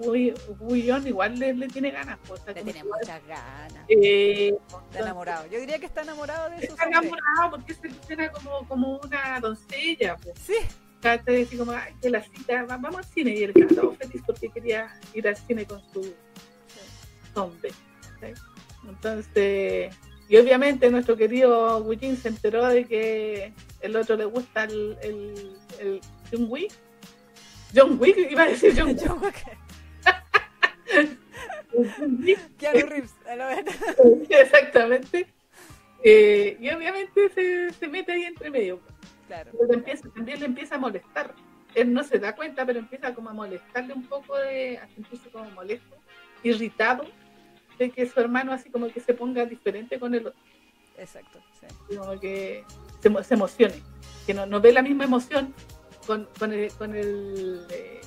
Guillón 0.60 1.06
igual 1.06 1.38
le, 1.38 1.54
le 1.54 1.68
tiene 1.68 1.90
ganas. 1.92 2.18
pues, 2.26 2.40
o 2.40 2.44
sea, 2.44 2.54
Le 2.54 2.62
tiene 2.64 2.84
muchas 2.84 3.26
ganas. 3.26 3.84
eh, 3.88 4.54
Está 4.90 5.00
enamorado. 5.00 5.46
Yo 5.50 5.60
diría 5.60 5.78
que 5.78 5.86
está 5.86 6.02
enamorado 6.02 6.50
de 6.50 6.66
su 6.66 6.72
está 6.72 6.84
enamorado 6.86 7.50
porque 7.52 7.74
se 7.74 7.88
escena 7.88 8.30
como, 8.32 8.66
como 8.68 8.98
una 8.98 9.38
doncella. 9.40 10.16
Pues. 10.16 10.38
Sí, 10.44 10.54
¿cachai? 11.00 11.42
Así 11.42 11.56
como, 11.56 11.72
ay, 11.72 11.94
que 12.02 12.10
la 12.10 12.22
cita, 12.22 12.64
va- 12.64 12.76
vamos 12.76 12.96
al 12.98 13.04
cine. 13.04 13.30
Y 13.30 13.44
él 13.44 13.52
estaba 13.54 13.94
feliz 13.94 14.22
porque 14.26 14.48
quería 14.50 14.98
ir 15.14 15.28
al 15.28 15.36
cine 15.36 15.64
con 15.64 15.80
su 15.92 16.12
hombre. 17.34 17.70
Entonces, 18.88 19.94
y 20.28 20.36
obviamente 20.36 20.90
nuestro 20.90 21.16
querido 21.16 21.78
Wujin 21.78 22.16
se 22.16 22.28
enteró 22.28 22.66
de 22.66 22.84
que 22.84 23.52
el 23.80 23.94
otro 23.96 24.16
le 24.16 24.24
gusta 24.24 24.64
el, 24.64 24.96
el, 25.02 25.52
el 26.32 26.44
Wick. 26.48 26.72
John 27.76 27.98
Wick, 28.00 28.16
iba 28.30 28.42
a 28.44 28.46
decir 28.46 28.72
John 28.76 28.88
Wick. 29.22 29.44
John 31.72 32.24
Keanu 32.58 32.86
Reeves, 32.86 33.14
a 33.28 33.36
la 33.36 33.46
verdad. 33.46 33.74
Exactamente. 34.30 35.26
Eh, 36.02 36.56
y 36.60 36.70
obviamente 36.70 37.28
se, 37.30 37.70
se 37.72 37.88
mete 37.88 38.12
ahí 38.12 38.22
entre 38.24 38.50
medio. 38.50 38.80
Claro. 39.26 39.50
Pero 39.58 39.74
empieza- 39.74 40.08
también 40.10 40.40
le 40.40 40.46
empieza 40.46 40.76
a 40.76 40.78
molestar. 40.78 41.34
Él 41.74 41.92
no 41.92 42.02
se 42.04 42.18
da 42.18 42.34
cuenta, 42.34 42.64
pero 42.64 42.78
empieza 42.78 43.12
como 43.14 43.28
a 43.30 43.34
molestarle 43.34 43.92
un 43.92 44.04
poco, 44.06 44.36
de, 44.38 44.78
a 44.78 44.86
sentirse 44.88 45.28
como 45.30 45.50
molesto, 45.50 45.96
irritado 46.42 47.04
de 47.78 47.90
que 47.90 48.06
su 48.08 48.18
hermano 48.20 48.52
así 48.52 48.70
como 48.70 48.88
que 48.88 49.00
se 49.00 49.12
ponga 49.12 49.44
diferente 49.44 49.98
con 49.98 50.14
el 50.14 50.28
otro, 50.28 50.40
Exacto, 50.96 51.42
sí. 51.60 51.96
como 51.96 52.18
que 52.18 52.64
se, 53.02 53.24
se 53.24 53.34
emocione, 53.34 53.74
que 54.24 54.32
no, 54.32 54.46
no 54.46 54.62
ve 54.62 54.72
la 54.72 54.80
misma 54.80 55.04
emoción 55.04 55.52
con, 56.06 56.28
con 56.38 56.52
el, 56.52 56.72
con 56.72 56.94
el 56.94 57.66
eh, 57.70 58.00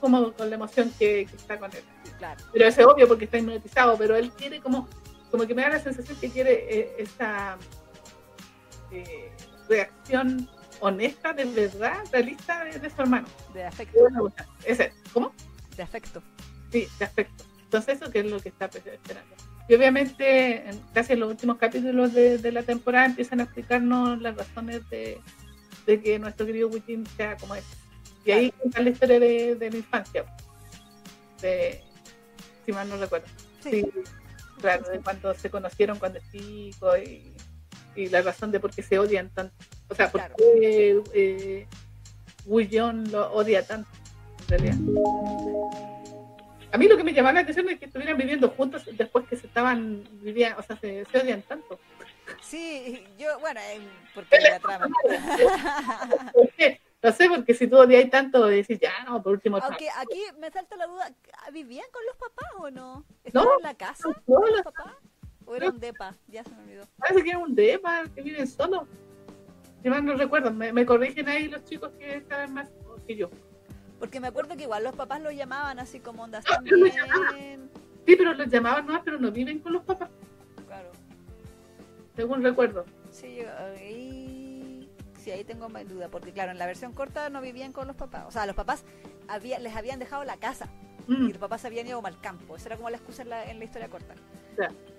como 0.00 0.32
con 0.32 0.48
la 0.48 0.56
emoción 0.56 0.90
que, 0.98 1.26
que 1.26 1.36
está 1.36 1.58
con 1.58 1.70
él. 1.72 1.82
Claro. 2.18 2.42
Pero 2.52 2.66
es 2.66 2.78
obvio 2.78 3.08
porque 3.08 3.24
está 3.26 3.38
hipnotizado, 3.38 3.96
pero 3.98 4.16
él 4.16 4.30
quiere 4.32 4.60
como, 4.60 4.88
como 5.30 5.46
que 5.46 5.54
me 5.54 5.62
da 5.62 5.70
la 5.70 5.78
sensación 5.78 6.16
que 6.18 6.30
quiere 6.30 6.66
eh, 6.68 6.94
esa 6.98 7.58
eh, 8.90 9.30
reacción 9.68 10.48
honesta, 10.80 11.32
de 11.32 11.44
verdad, 11.44 11.98
realista 12.10 12.64
de, 12.64 12.78
de 12.78 12.90
su 12.90 13.02
hermano. 13.02 13.26
De 13.52 13.64
afecto. 13.64 13.98
Ese, 14.64 14.92
¿Cómo? 15.12 15.32
De 15.76 15.82
afecto. 15.82 16.22
Sí, 16.70 16.88
de 16.98 17.04
afecto. 17.04 17.44
Entonces 17.64 18.00
eso 18.00 18.10
que 18.10 18.20
es 18.20 18.26
lo 18.26 18.40
que 18.40 18.48
está 18.48 18.66
esperando. 18.66 19.34
Y 19.68 19.74
obviamente 19.74 20.68
en, 20.68 20.80
casi 20.92 21.12
en 21.12 21.20
los 21.20 21.30
últimos 21.30 21.56
capítulos 21.56 22.12
de, 22.12 22.38
de 22.38 22.52
la 22.52 22.62
temporada 22.62 23.06
empiezan 23.06 23.40
a 23.40 23.44
explicarnos 23.44 24.20
las 24.20 24.36
razones 24.36 24.88
de, 24.90 25.20
de 25.86 26.00
que 26.00 26.18
nuestro 26.18 26.46
querido 26.46 26.68
Witin 26.68 27.06
sea 27.16 27.36
como 27.36 27.54
es. 27.54 27.64
Y 28.24 28.30
ahí 28.30 28.50
cuentan 28.52 28.84
la 28.84 28.90
historia 28.90 29.20
de, 29.20 29.54
de 29.56 29.70
la 29.70 29.76
infancia. 29.76 30.24
De, 31.40 31.82
si 32.64 32.72
mal 32.72 32.88
no 32.88 32.96
recuerdo. 32.96 33.26
Sí. 33.62 33.70
Sí, 33.70 33.86
claro, 34.60 34.88
de 34.88 35.00
cuando 35.00 35.34
se 35.34 35.50
conocieron 35.50 35.98
cuando 35.98 36.18
es 36.18 36.30
chico 36.30 36.96
y, 36.96 37.32
y 37.96 38.08
la 38.08 38.22
razón 38.22 38.52
de 38.52 38.60
por 38.60 38.70
qué 38.72 38.82
se 38.82 38.98
odian 38.98 39.28
tanto. 39.30 39.54
O 39.88 39.94
sea, 39.94 40.10
por 40.10 40.20
Claro. 40.20 40.34
qué 40.36 41.02
eh, 41.14 41.66
Guillón 42.46 43.10
lo 43.10 43.32
odia 43.32 43.66
tanto, 43.66 43.88
en 44.42 44.48
realidad. 44.48 44.76
A 46.72 46.78
mí 46.78 46.88
lo 46.88 46.96
que 46.96 47.04
me 47.04 47.12
llamaba 47.12 47.34
la 47.34 47.40
atención 47.40 47.68
es 47.68 47.78
que 47.78 47.84
estuvieran 47.84 48.16
viviendo 48.16 48.48
juntos 48.48 48.88
después 48.92 49.26
que 49.28 49.36
se 49.36 49.46
estaban, 49.46 50.08
vivían, 50.22 50.58
o 50.58 50.62
sea, 50.62 50.74
se, 50.76 51.04
se 51.04 51.18
odian 51.18 51.42
tanto. 51.42 51.78
Sí, 52.40 53.06
yo, 53.18 53.38
bueno, 53.40 53.60
eh, 53.60 53.80
porque 54.14 54.40
la 54.40 54.58
trama. 54.58 54.88
¿Por 56.32 56.50
qué? 56.52 56.80
No 57.02 57.12
sé, 57.12 57.28
porque 57.28 57.52
si 57.52 57.66
tú 57.66 57.76
odias 57.76 58.08
tanto, 58.08 58.46
decís, 58.46 58.78
ya, 58.80 59.04
no, 59.04 59.22
por 59.22 59.32
último. 59.32 59.58
Aunque 59.58 59.90
aquí 59.90 60.22
me 60.38 60.50
salta 60.50 60.76
la 60.76 60.86
duda, 60.86 61.12
¿vivían 61.52 61.84
con 61.92 62.06
los 62.06 62.16
papás 62.16 62.50
o 62.58 62.70
no? 62.70 62.94
No, 62.94 63.04
¿Estaban 63.22 63.48
en 63.58 63.62
la 63.62 63.74
casa 63.74 64.08
no, 64.26 64.36
con 64.36 64.50
los 64.50 64.62
papás? 64.62 64.94
¿O 65.44 65.54
era 65.54 65.68
un 65.68 65.78
depa? 65.78 66.14
Ya 66.28 66.42
se 66.42 66.50
me 66.50 66.62
olvidó. 66.62 66.88
Parece 66.96 67.22
que 67.22 67.30
es 67.30 67.36
un 67.36 67.54
depa, 67.54 68.04
que 68.14 68.22
viven 68.22 68.46
solos. 68.46 68.84
Si 69.82 69.90
mal 69.90 70.04
no 70.04 70.14
recuerdo, 70.14 70.50
me, 70.52 70.72
me 70.72 70.86
corrigen 70.86 71.28
ahí 71.28 71.48
los 71.48 71.64
chicos 71.64 71.90
que 71.98 72.22
saben 72.28 72.54
más 72.54 72.70
que 73.06 73.16
yo. 73.16 73.28
Porque 74.02 74.18
me 74.18 74.26
acuerdo 74.26 74.56
que 74.56 74.64
igual 74.64 74.82
los 74.82 74.96
papás 74.96 75.22
lo 75.22 75.30
llamaban 75.30 75.78
así 75.78 76.00
como 76.00 76.24
onda, 76.24 76.40
No, 76.40 76.42
¿están 76.50 76.64
pero 76.64 76.76
lo 76.76 77.32
bien? 77.34 77.70
Sí, 78.04 78.16
pero 78.16 78.34
los 78.34 78.48
llamaban 78.48 78.84
no, 78.84 79.00
pero 79.04 79.16
no 79.20 79.30
viven 79.30 79.60
con 79.60 79.74
los 79.74 79.84
papás, 79.84 80.10
Claro. 80.66 80.90
según 82.16 82.42
recuerdo. 82.42 82.84
Sí, 83.12 83.36
yo 83.36 83.44
ahí, 83.76 84.90
sí, 85.20 85.30
ahí 85.30 85.44
tengo 85.44 85.68
más 85.68 85.88
duda, 85.88 86.08
porque 86.08 86.32
claro, 86.32 86.50
en 86.50 86.58
la 86.58 86.66
versión 86.66 86.92
corta 86.94 87.30
no 87.30 87.40
vivían 87.40 87.72
con 87.72 87.86
los 87.86 87.94
papás. 87.94 88.24
O 88.26 88.32
sea, 88.32 88.44
los 88.44 88.56
papás 88.56 88.82
había, 89.28 89.60
les 89.60 89.76
habían 89.76 90.00
dejado 90.00 90.24
la 90.24 90.36
casa 90.36 90.68
Mm, 91.06 91.28
y 91.28 91.28
los 91.28 91.38
papás 91.38 91.64
habían 91.64 91.86
ido 91.86 92.04
al 92.04 92.20
campo. 92.20 92.56
Esa 92.56 92.70
era 92.70 92.76
como 92.78 92.90
la 92.90 92.96
excusa 92.96 93.22
en 93.22 93.28
la, 93.30 93.48
en 93.48 93.60
la 93.60 93.64
historia 93.64 93.88
corta. 93.88 94.14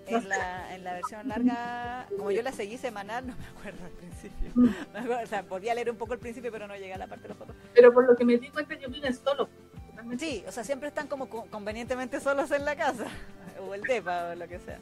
En 0.06 0.28
la, 0.28 0.76
en 0.76 0.84
la 0.84 0.94
versión 0.96 1.28
larga, 1.30 2.08
como 2.18 2.30
yo 2.32 2.42
la 2.42 2.52
seguí 2.52 2.78
semanal, 2.78 3.26
no 3.28 3.36
me 3.38 3.46
acuerdo 3.58 3.86
al 3.86 3.92
principio. 3.92 4.52
Mm. 4.54 4.70
Me 4.94 5.00
acuerdo, 5.00 5.24
o 5.24 5.28
sea, 5.28 5.42
volví 5.44 5.70
a 5.70 5.74
leer 5.76 5.90
un 5.90 5.96
poco 5.98 6.14
al 6.14 6.20
principio, 6.20 6.52
pero 6.52 6.68
no 6.68 6.76
llegué 6.76 6.94
a 6.94 6.98
la 6.98 7.08
parte 7.08 7.24
de 7.24 7.30
los 7.30 7.38
papás. 7.38 7.56
Pero 7.74 7.94
por 7.94 8.06
lo 8.06 8.16
que 8.16 8.26
me 8.26 8.38
di 8.38 8.50
cuenta, 8.50 8.74
ellos 8.74 8.92
viven 8.92 9.14
solos. 9.14 9.48
totalmente. 9.90 10.26
Sí, 10.26 10.44
o 10.46 10.52
sea, 10.52 10.64
siempre 10.66 10.90
están 10.90 11.08
como 11.08 11.30
co- 11.30 11.46
convenientemente 11.50 12.20
solos 12.20 12.52
en 12.52 12.66
la 12.66 12.76
casa, 12.76 13.06
o 13.62 13.74
el 13.74 13.82
depa, 13.82 14.32
o 14.32 14.36
lo 14.36 14.48
que 14.48 14.60
sea. 14.60 14.80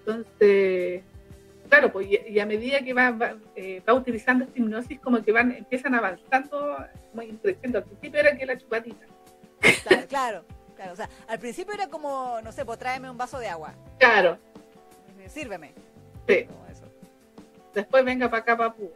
Entonces, 0.00 1.02
claro, 1.68 1.92
pues 1.92 2.08
y, 2.10 2.38
a 2.40 2.46
medida 2.46 2.80
que 2.82 2.92
va, 2.92 3.10
va, 3.10 3.36
eh, 3.56 3.82
va 3.88 3.94
utilizando 3.94 4.44
esta 4.44 4.58
hipnosis, 4.58 5.00
como 5.00 5.22
que 5.22 5.32
van, 5.32 5.52
empiezan 5.52 5.94
avanzando, 5.94 6.76
como 7.10 7.22
creciendo. 7.40 7.78
Al 7.78 7.84
principio 7.84 8.20
era 8.20 8.36
que 8.36 8.46
la 8.46 8.58
chupadita. 8.58 9.06
Claro, 9.84 10.06
claro, 10.08 10.44
claro. 10.76 10.92
O 10.92 10.96
sea, 10.96 11.08
al 11.28 11.38
principio 11.38 11.74
era 11.74 11.88
como, 11.88 12.40
no 12.42 12.52
sé, 12.52 12.64
pues 12.64 12.78
tráeme 12.78 13.10
un 13.10 13.16
vaso 13.18 13.38
de 13.38 13.48
agua. 13.48 13.74
Claro, 13.98 14.38
Sírveme. 15.28 15.72
sí. 16.28 16.44
Como 16.46 16.66
eso. 16.66 16.84
Después 17.74 18.04
venga 18.04 18.28
para 18.30 18.42
acá, 18.42 18.56
papu, 18.56 18.90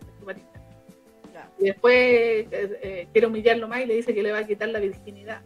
Y 1.59 1.65
después 1.67 1.95
eh, 1.95 2.49
eh, 2.53 3.09
quiere 3.13 3.27
humillarlo 3.27 3.69
más 3.69 3.81
y 3.81 3.87
le 3.87 3.95
dice 3.95 4.13
que 4.15 4.23
le 4.23 4.33
va 4.33 4.39
a 4.39 4.47
quitar 4.47 4.69
la 4.69 4.79
virginidad. 4.81 5.41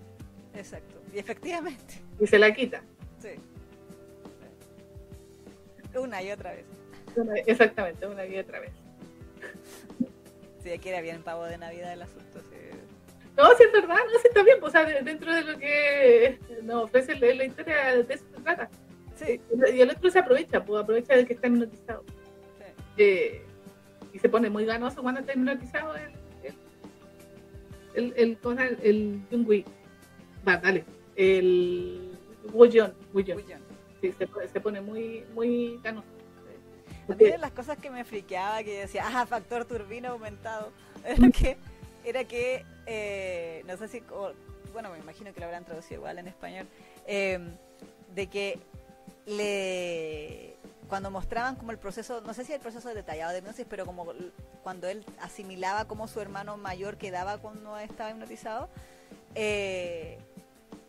exacto. 0.55 0.97
Y 1.15 1.19
efectivamente, 1.19 1.95
Y 2.21 2.27
se 2.27 2.39
la 2.39 2.53
quita. 2.55 2.83
sí. 3.21 3.29
Una 5.99 6.23
y 6.23 6.31
otra 6.31 6.53
vez. 6.53 6.65
Una- 7.17 7.35
exactamente, 7.47 8.07
una 8.07 8.25
y 8.25 8.39
otra 8.39 8.61
vez. 8.61 8.71
Sí, 10.63 10.71
aquí 10.71 10.89
era 10.89 11.01
bien 11.01 11.23
pavo 11.23 11.45
de 11.45 11.59
Navidad 11.59 11.93
el 11.93 12.03
asunto. 12.03 12.41
No, 13.43 13.57
sí 13.57 13.63
es 13.65 13.73
verdad, 13.73 13.97
no, 14.13 14.19
sí 14.21 14.29
está 14.29 14.43
bien, 14.43 14.59
pues, 14.61 14.71
o 14.71 14.73
sea, 14.73 14.85
de- 14.85 15.03
dentro 15.03 15.35
de 15.35 15.43
lo 15.43 15.59
que 15.59 16.39
nos 16.63 16.85
ofrece 16.85 17.15
la, 17.17 17.45
historia, 17.45 18.03
de 18.03 18.15
eso 18.15 18.25
se 18.35 18.43
trata. 18.43 18.69
Sí, 19.17 19.41
Y 19.75 19.81
el 19.81 19.91
otro 19.91 20.11
se 20.11 20.19
aprovecha, 20.19 20.65
pues 20.65 20.83
aprovecha 20.83 21.15
de 21.17 21.27
que 21.27 21.35
está 21.35 21.47
hipnotizado. 21.47 22.05
sí. 22.07 22.65
Eh, 22.99 23.43
y 24.13 24.19
se 24.19 24.29
pone 24.29 24.51
muy 24.51 24.65
ganoso 24.65 25.03
cuando 25.03 25.21
está 25.21 25.33
hipnotizado 25.33 25.95
el, 25.97 26.13
el, 27.95 28.13
el, 28.17 28.39
el, 28.43 28.79
el, 28.83 29.23
el. 29.31 29.65
Va, 30.47 30.57
dale. 30.57 30.85
El 31.17 32.19
John. 32.53 32.95
Sí, 34.01 34.13
se, 34.13 34.49
se 34.49 34.61
pone 34.61 34.81
muy, 34.81 35.25
muy 35.35 35.79
ganoso. 35.83 36.09
A 37.09 37.15
mí 37.15 37.25
de 37.25 37.39
las 37.39 37.51
cosas 37.53 37.77
que 37.79 37.91
me 37.91 38.05
friqueaba, 38.05 38.63
que 38.63 38.81
decía, 38.81 39.05
ah, 39.07 39.27
factor 39.27 39.65
turbina 39.65 40.11
aumentado, 40.11 40.71
era 41.05 41.31
que, 41.31 41.57
era 42.05 42.25
que 42.25 42.65
eh, 42.93 43.63
no 43.67 43.77
sé 43.77 43.89
si, 43.89 44.03
o- 44.13 44.33
bueno, 44.73 44.91
me 44.91 44.99
imagino 44.99 45.33
que 45.33 45.41
lo 45.41 45.47
habrán 45.47 45.65
traducido 45.65 46.01
igual 46.01 46.19
en 46.19 46.29
español, 46.29 46.67
eh, 47.07 47.39
de 48.15 48.27
que 48.27 48.59
le 49.27 50.57
cuando 50.89 51.11
mostraban 51.13 51.55
como 51.55 51.71
el 51.71 51.79
proceso, 51.79 52.21
no 52.23 52.35
sé 52.35 52.45
si 52.45 52.53
el 52.53 52.59
proceso 52.61 52.93
detallado 52.93 53.31
de 53.33 53.39
hipnosis, 53.39 53.65
pero 53.71 53.87
como 53.87 54.13
cuando 54.65 54.89
él 54.89 55.05
asimilaba 55.21 55.85
como 55.85 56.09
su 56.09 56.21
hermano 56.21 56.57
mayor 56.57 56.97
quedaba 56.97 57.39
cuando 57.39 57.79
estaba 57.79 58.11
hipnotizado, 58.11 58.69
eh, 59.37 60.19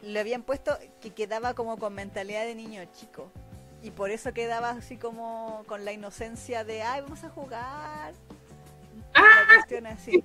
le 0.02 0.20
habían 0.20 0.42
puesto 0.42 0.76
que 1.02 1.12
quedaba 1.12 1.54
como 1.54 1.78
con 1.78 1.94
mentalidad 1.94 2.46
de 2.46 2.56
niño 2.56 2.82
chico. 3.00 3.30
Y 3.84 3.92
por 3.92 4.10
eso 4.10 4.34
quedaba 4.34 4.72
así 4.72 4.98
como 4.98 5.64
con 5.68 5.86
la 5.86 5.92
inocencia 5.92 6.64
de, 6.64 6.82
ay, 6.82 7.02
vamos 7.02 7.24
a 7.24 7.30
jugar. 7.30 8.14
Ah, 9.14 9.44
La 9.48 9.54
cuestión 9.56 9.86
así. 9.86 10.24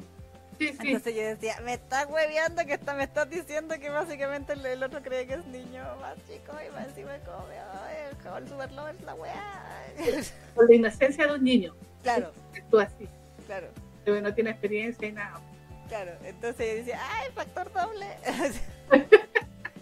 Sí, 0.58 0.68
sí. 0.80 0.88
Entonces 0.88 1.14
yo 1.14 1.22
decía, 1.22 1.60
me 1.62 1.74
estás 1.74 2.06
hueveando 2.08 2.64
que 2.66 2.74
está, 2.74 2.94
me 2.94 3.04
estás 3.04 3.28
diciendo 3.30 3.74
que 3.78 3.88
básicamente 3.90 4.54
el, 4.54 4.64
el 4.66 4.82
otro 4.82 5.02
cree 5.02 5.26
que 5.26 5.34
es 5.34 5.46
niño 5.46 5.84
más 6.00 6.16
chico 6.26 6.52
y 6.66 6.70
más 6.72 6.88
encima 6.88 7.16
como, 7.24 7.46
ay, 7.48 7.96
el 8.38 8.48
super 8.48 8.72
lover 8.72 8.94
es 8.96 9.02
la 9.02 9.14
weá. 9.14 9.84
Con 10.54 10.66
la 10.68 10.74
inocencia 10.74 11.26
de 11.26 11.34
un 11.34 11.44
niño. 11.44 11.74
claro, 12.02 12.32
Actúa 12.56 12.84
así. 12.84 13.08
claro, 13.46 13.68
Pero 14.04 14.20
no 14.20 14.34
tiene 14.34 14.50
experiencia 14.50 15.08
y 15.08 15.12
nada. 15.12 15.40
claro. 15.88 16.12
Entonces 16.24 16.68
yo 16.70 16.74
decía, 16.76 17.00
ay, 17.02 17.30
factor 17.34 17.72
doble. 17.72 18.06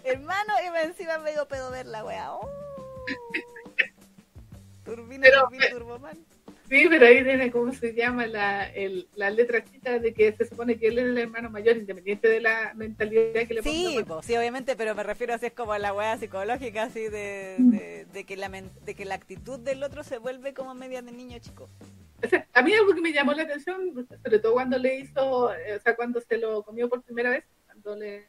Hermano, 0.03 0.53
y 0.65 0.69
más 0.69 0.83
encima 0.83 1.17
me 1.17 1.31
digo 1.31 1.47
pedo 1.47 1.71
ver 1.71 1.87
la 1.87 2.03
weá. 2.05 2.33
Oh. 2.33 2.47
Turbina, 4.85 5.23
Pero- 5.23 5.41
turbina, 5.45 5.69
turboman. 5.71 6.17
Sí, 6.69 6.87
pero 6.89 7.05
ahí 7.05 7.23
tiene 7.23 7.51
cómo 7.51 7.71
se 7.73 7.93
llama 7.93 8.25
la, 8.25 8.67
el, 8.67 9.07
la 9.15 9.29
letra 9.29 9.63
chica 9.63 9.99
de 9.99 10.13
que 10.13 10.33
se 10.33 10.45
supone 10.45 10.77
que 10.77 10.87
él 10.87 10.97
es 10.97 11.05
el 11.05 11.17
hermano 11.17 11.49
mayor, 11.49 11.77
independiente 11.77 12.27
de 12.27 12.41
la 12.41 12.73
mentalidad 12.73 13.47
que 13.47 13.53
le 13.53 13.61
Sí, 13.61 14.03
sí, 14.23 14.35
obviamente, 14.35 14.75
pero 14.75 14.95
me 14.95 15.03
refiero 15.03 15.35
así 15.35 15.45
es 15.45 15.53
como 15.53 15.73
a 15.73 15.79
la 15.79 15.93
weá 15.93 16.17
psicológica, 16.17 16.83
así 16.83 17.01
de, 17.01 17.55
de, 17.59 18.05
de 18.11 18.23
que 18.23 18.35
la 18.35 18.49
de 18.49 18.95
que 18.95 19.05
la 19.05 19.15
actitud 19.15 19.59
del 19.59 19.83
otro 19.83 20.03
se 20.03 20.17
vuelve 20.17 20.53
como 20.53 20.73
media 20.73 21.01
de 21.01 21.11
niño 21.11 21.37
chico. 21.39 21.69
O 22.23 22.27
sea, 22.27 22.47
a 22.53 22.61
mí 22.61 22.73
algo 22.73 22.95
que 22.95 23.01
me 23.01 23.11
llamó 23.11 23.33
la 23.33 23.43
atención, 23.43 24.07
sobre 24.23 24.39
todo 24.39 24.53
cuando 24.53 24.77
le 24.77 24.99
hizo, 24.99 25.53
eh, 25.53 25.75
o 25.75 25.79
sea, 25.79 25.95
cuando 25.95 26.21
se 26.21 26.37
lo 26.37 26.63
comió 26.63 26.89
por 26.89 27.03
primera 27.03 27.29
vez, 27.29 27.43
cuando 27.65 27.95
le, 27.95 28.27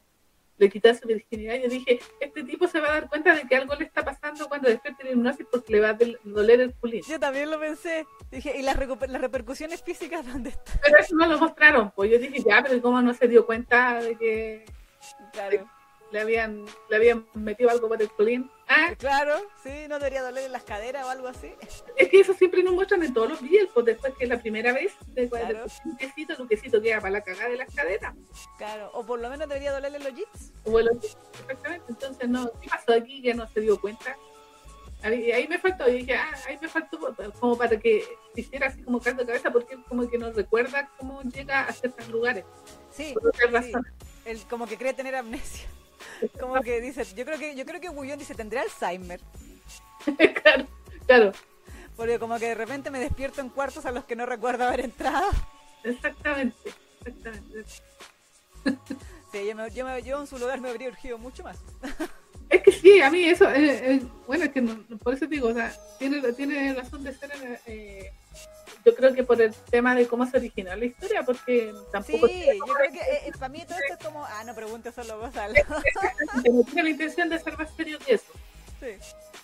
le 0.58 0.70
quitó 0.70 0.94
su 0.94 1.06
virginidad, 1.06 1.56
yo 1.56 1.68
dije, 1.68 2.00
este 2.20 2.42
tipo 2.44 2.66
se 2.66 2.80
va 2.80 2.88
a 2.88 2.92
dar 2.92 3.08
cuenta 3.08 3.34
de 3.34 3.42
que 3.42 3.56
algo 3.56 3.74
le 3.74 3.84
está 3.84 4.04
pasando 4.04 4.48
cuando 4.48 4.68
despierte 4.68 5.04
la 5.04 5.10
hipnosis 5.10 5.46
porque 5.50 5.72
le 5.72 5.80
va 5.80 5.90
a 5.90 5.98
doler 6.24 6.60
el 6.60 6.74
culín. 6.74 7.02
Yo 7.06 7.20
también 7.20 7.50
lo 7.50 7.60
pensé. 7.60 8.06
Dije, 8.30 8.56
¿y 8.56 8.62
las, 8.62 8.76
las 8.78 9.20
repercusiones 9.20 9.82
físicas 9.82 10.26
dónde 10.26 10.50
están? 10.50 10.78
Pero 10.82 10.98
eso 10.98 11.14
no 11.16 11.26
lo 11.26 11.38
mostraron, 11.38 11.90
pues 11.92 12.10
yo 12.10 12.18
dije, 12.18 12.42
ya, 12.46 12.62
pero 12.62 12.80
¿cómo 12.80 13.02
no 13.02 13.12
se 13.14 13.28
dio 13.28 13.44
cuenta 13.44 14.00
de 14.00 14.16
que 14.16 14.64
Claro, 15.32 15.68
le 16.12 16.20
habían, 16.20 16.64
le 16.88 16.96
habían 16.96 17.26
metido 17.34 17.70
algo 17.70 17.88
por 17.88 18.00
el 18.00 18.10
culín? 18.10 18.50
Ah, 18.68 18.94
claro, 18.98 19.34
sí, 19.62 19.70
no 19.88 19.98
debería 19.98 20.22
doler 20.22 20.44
en 20.44 20.52
las 20.52 20.64
caderas 20.64 21.04
o 21.04 21.10
algo 21.10 21.28
así. 21.28 21.52
Es 21.96 22.08
que 22.08 22.20
eso 22.20 22.34
siempre 22.34 22.62
nos 22.62 22.74
muestran 22.74 23.02
en 23.02 23.12
todos 23.14 23.28
los 23.30 23.40
videos, 23.42 23.68
pues 23.74 23.86
después 23.86 24.14
que 24.16 24.24
es 24.24 24.30
la 24.30 24.40
primera 24.40 24.72
vez, 24.72 24.92
de 25.08 25.28
cuando 25.28 25.48
Claro. 25.48 25.66
te 25.66 25.88
Luquecito, 25.88 26.34
Luquecito 26.38 26.82
queda 26.82 27.00
para 27.00 27.10
la 27.10 27.20
cagada 27.22 27.48
de 27.50 27.56
las 27.56 27.74
caderas. 27.74 28.14
Claro, 28.58 28.90
o 28.94 29.04
por 29.04 29.18
lo 29.20 29.28
menos 29.30 29.48
debería 29.48 29.72
dolerle 29.72 29.98
los 29.98 30.14
jits. 30.14 30.52
O 30.64 30.78
el 30.78 30.88
otro, 30.88 31.08
exactamente. 31.40 31.86
Entonces, 31.88 32.28
no, 32.28 32.50
¿qué 32.60 32.68
pasó 32.68 32.92
aquí 32.92 33.22
que 33.22 33.34
no 33.34 33.46
se 33.48 33.60
dio 33.60 33.80
cuenta? 33.80 34.16
Ahí, 35.02 35.30
ahí 35.30 35.46
me 35.46 35.58
faltó, 35.58 35.88
y 35.88 35.98
dije, 35.98 36.14
ah, 36.16 36.32
ahí 36.48 36.58
me 36.60 36.68
faltó 36.68 36.98
como 37.38 37.56
para 37.56 37.78
que 37.78 38.02
hiciera 38.34 38.68
así 38.68 38.82
como 38.82 38.98
caldo 39.00 39.20
de 39.20 39.26
cabeza, 39.26 39.50
porque 39.52 39.76
como 39.88 40.08
que 40.08 40.18
nos 40.18 40.34
recuerda 40.34 40.90
cómo 40.98 41.22
llega 41.22 41.60
a 41.64 41.72
ciertos 41.72 42.08
lugares. 42.08 42.44
Sí, 42.90 43.14
Por 43.14 43.30
sí. 43.36 43.42
razones. 43.46 43.92
Él 44.24 44.40
como 44.48 44.66
que 44.66 44.76
cree 44.78 44.94
tener 44.94 45.14
amnesia. 45.14 45.68
Como 46.40 46.60
que 46.62 46.80
dice, 46.80 47.04
yo 47.14 47.24
creo 47.24 47.38
que 47.38 47.54
yo 47.54 47.64
creo 47.64 47.80
que 47.80 47.88
Gullón 47.88 48.18
dice, 48.18 48.34
tendré 48.34 48.60
Alzheimer. 48.60 49.20
claro, 50.42 50.66
claro, 51.06 51.32
Porque 51.96 52.18
como 52.18 52.38
que 52.38 52.46
de 52.48 52.54
repente 52.54 52.90
me 52.90 52.98
despierto 53.00 53.40
en 53.40 53.48
cuartos 53.48 53.84
a 53.86 53.90
los 53.92 54.04
que 54.04 54.16
no 54.16 54.26
recuerdo 54.26 54.64
haber 54.66 54.80
entrado. 54.80 55.28
exactamente. 55.84 56.70
exactamente. 57.04 57.64
Sí, 59.32 59.44
yo, 59.46 59.54
me, 59.56 59.70
yo, 59.72 59.84
me- 59.84 60.02
yo 60.02 60.20
en 60.20 60.26
su 60.26 60.38
lugar 60.38 60.60
me 60.60 60.70
habría 60.70 60.88
urgido 60.88 61.18
mucho 61.18 61.42
más. 61.42 61.58
Es 62.48 62.62
que 62.62 62.70
sí, 62.70 63.00
a 63.02 63.10
mí 63.10 63.24
eso, 63.24 63.50
eh, 63.50 63.94
eh, 63.96 64.02
bueno, 64.26 64.44
es 64.44 64.52
que 64.52 64.60
no- 64.60 64.84
por 65.02 65.14
eso 65.14 65.26
digo, 65.26 65.48
o 65.48 65.54
sea, 65.54 65.74
tiene, 65.98 66.20
tiene 66.32 66.72
razón 66.74 67.02
de 67.02 67.12
ser, 67.12 67.30
eh, 67.66 68.12
yo 68.86 68.94
creo 68.94 69.12
que 69.12 69.24
por 69.24 69.42
el 69.42 69.52
tema 69.52 69.96
de 69.96 70.06
cómo 70.06 70.24
se 70.26 70.36
originó 70.36 70.74
la 70.76 70.84
historia, 70.84 71.24
porque 71.24 71.72
Sí, 71.74 71.78
tampoco 71.90 72.28
yo 72.28 72.74
creo 72.74 72.92
que 72.92 72.98
eh, 73.00 73.20
eh, 73.26 73.32
para 73.32 73.48
mí 73.48 73.64
todo 73.66 73.78
esto 73.78 73.94
es 73.98 74.06
como, 74.06 74.24
ah, 74.24 74.44
no 74.46 74.54
preguntes 74.54 74.94
solo 74.94 75.18
vos, 75.18 75.30
no 75.34 76.64
tiene 76.64 76.82
la 76.84 76.90
intención 76.90 77.28
de 77.28 77.38
ser 77.40 77.58
más 77.58 77.68
serio 77.76 77.98
que 77.98 78.14
eso. 78.14 78.32
Sí, 78.78 78.88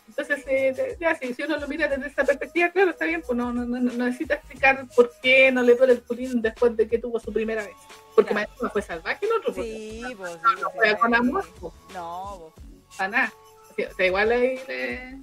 Entonces, 0.09 0.45
eh, 0.47 0.97
ya, 1.01 1.15
si, 1.17 1.35
si 1.35 1.43
uno 1.43 1.57
lo 1.57 1.67
mira 1.67 1.89
desde 1.89 2.07
esa 2.07 2.23
perspectiva, 2.23 2.69
claro, 2.71 2.91
está 2.91 3.05
bien, 3.07 3.23
pues 3.23 3.37
no, 3.37 3.53
no, 3.53 3.65
no, 3.65 3.81
no 3.81 4.05
necesita 4.05 4.35
explicar 4.35 4.87
por 4.95 5.11
qué 5.23 5.51
no 5.51 5.63
le 5.63 5.75
duele 5.75 5.95
el 5.95 6.03
culín 6.05 6.41
después 6.41 6.77
de 6.77 6.87
que 6.87 6.99
tuvo 6.99 7.19
su 7.19 7.33
primera 7.33 7.63
vez. 7.65 7.75
Porque 8.15 8.33
Claro. 8.33 8.49
más 8.61 8.73
fue 8.73 8.83
salvaje 8.83 9.25
el 9.27 9.33
otro, 9.33 9.55
porque 9.55 9.63
sí, 9.63 10.15
pues 10.17 10.33
sí. 10.33 10.39
no 10.43 10.69
sí, 10.69 10.77
fue 10.77 10.91
sí. 10.91 10.97
con 11.01 11.15
amor, 11.15 11.45
pues, 11.59 11.73
No, 11.95 12.53
pues. 12.55 12.97
para 12.97 13.09
nada. 13.11 13.33
O 13.71 13.95
sea, 13.97 14.07
igual 14.07 14.31
ahí 14.31 14.61
le, 14.69 15.19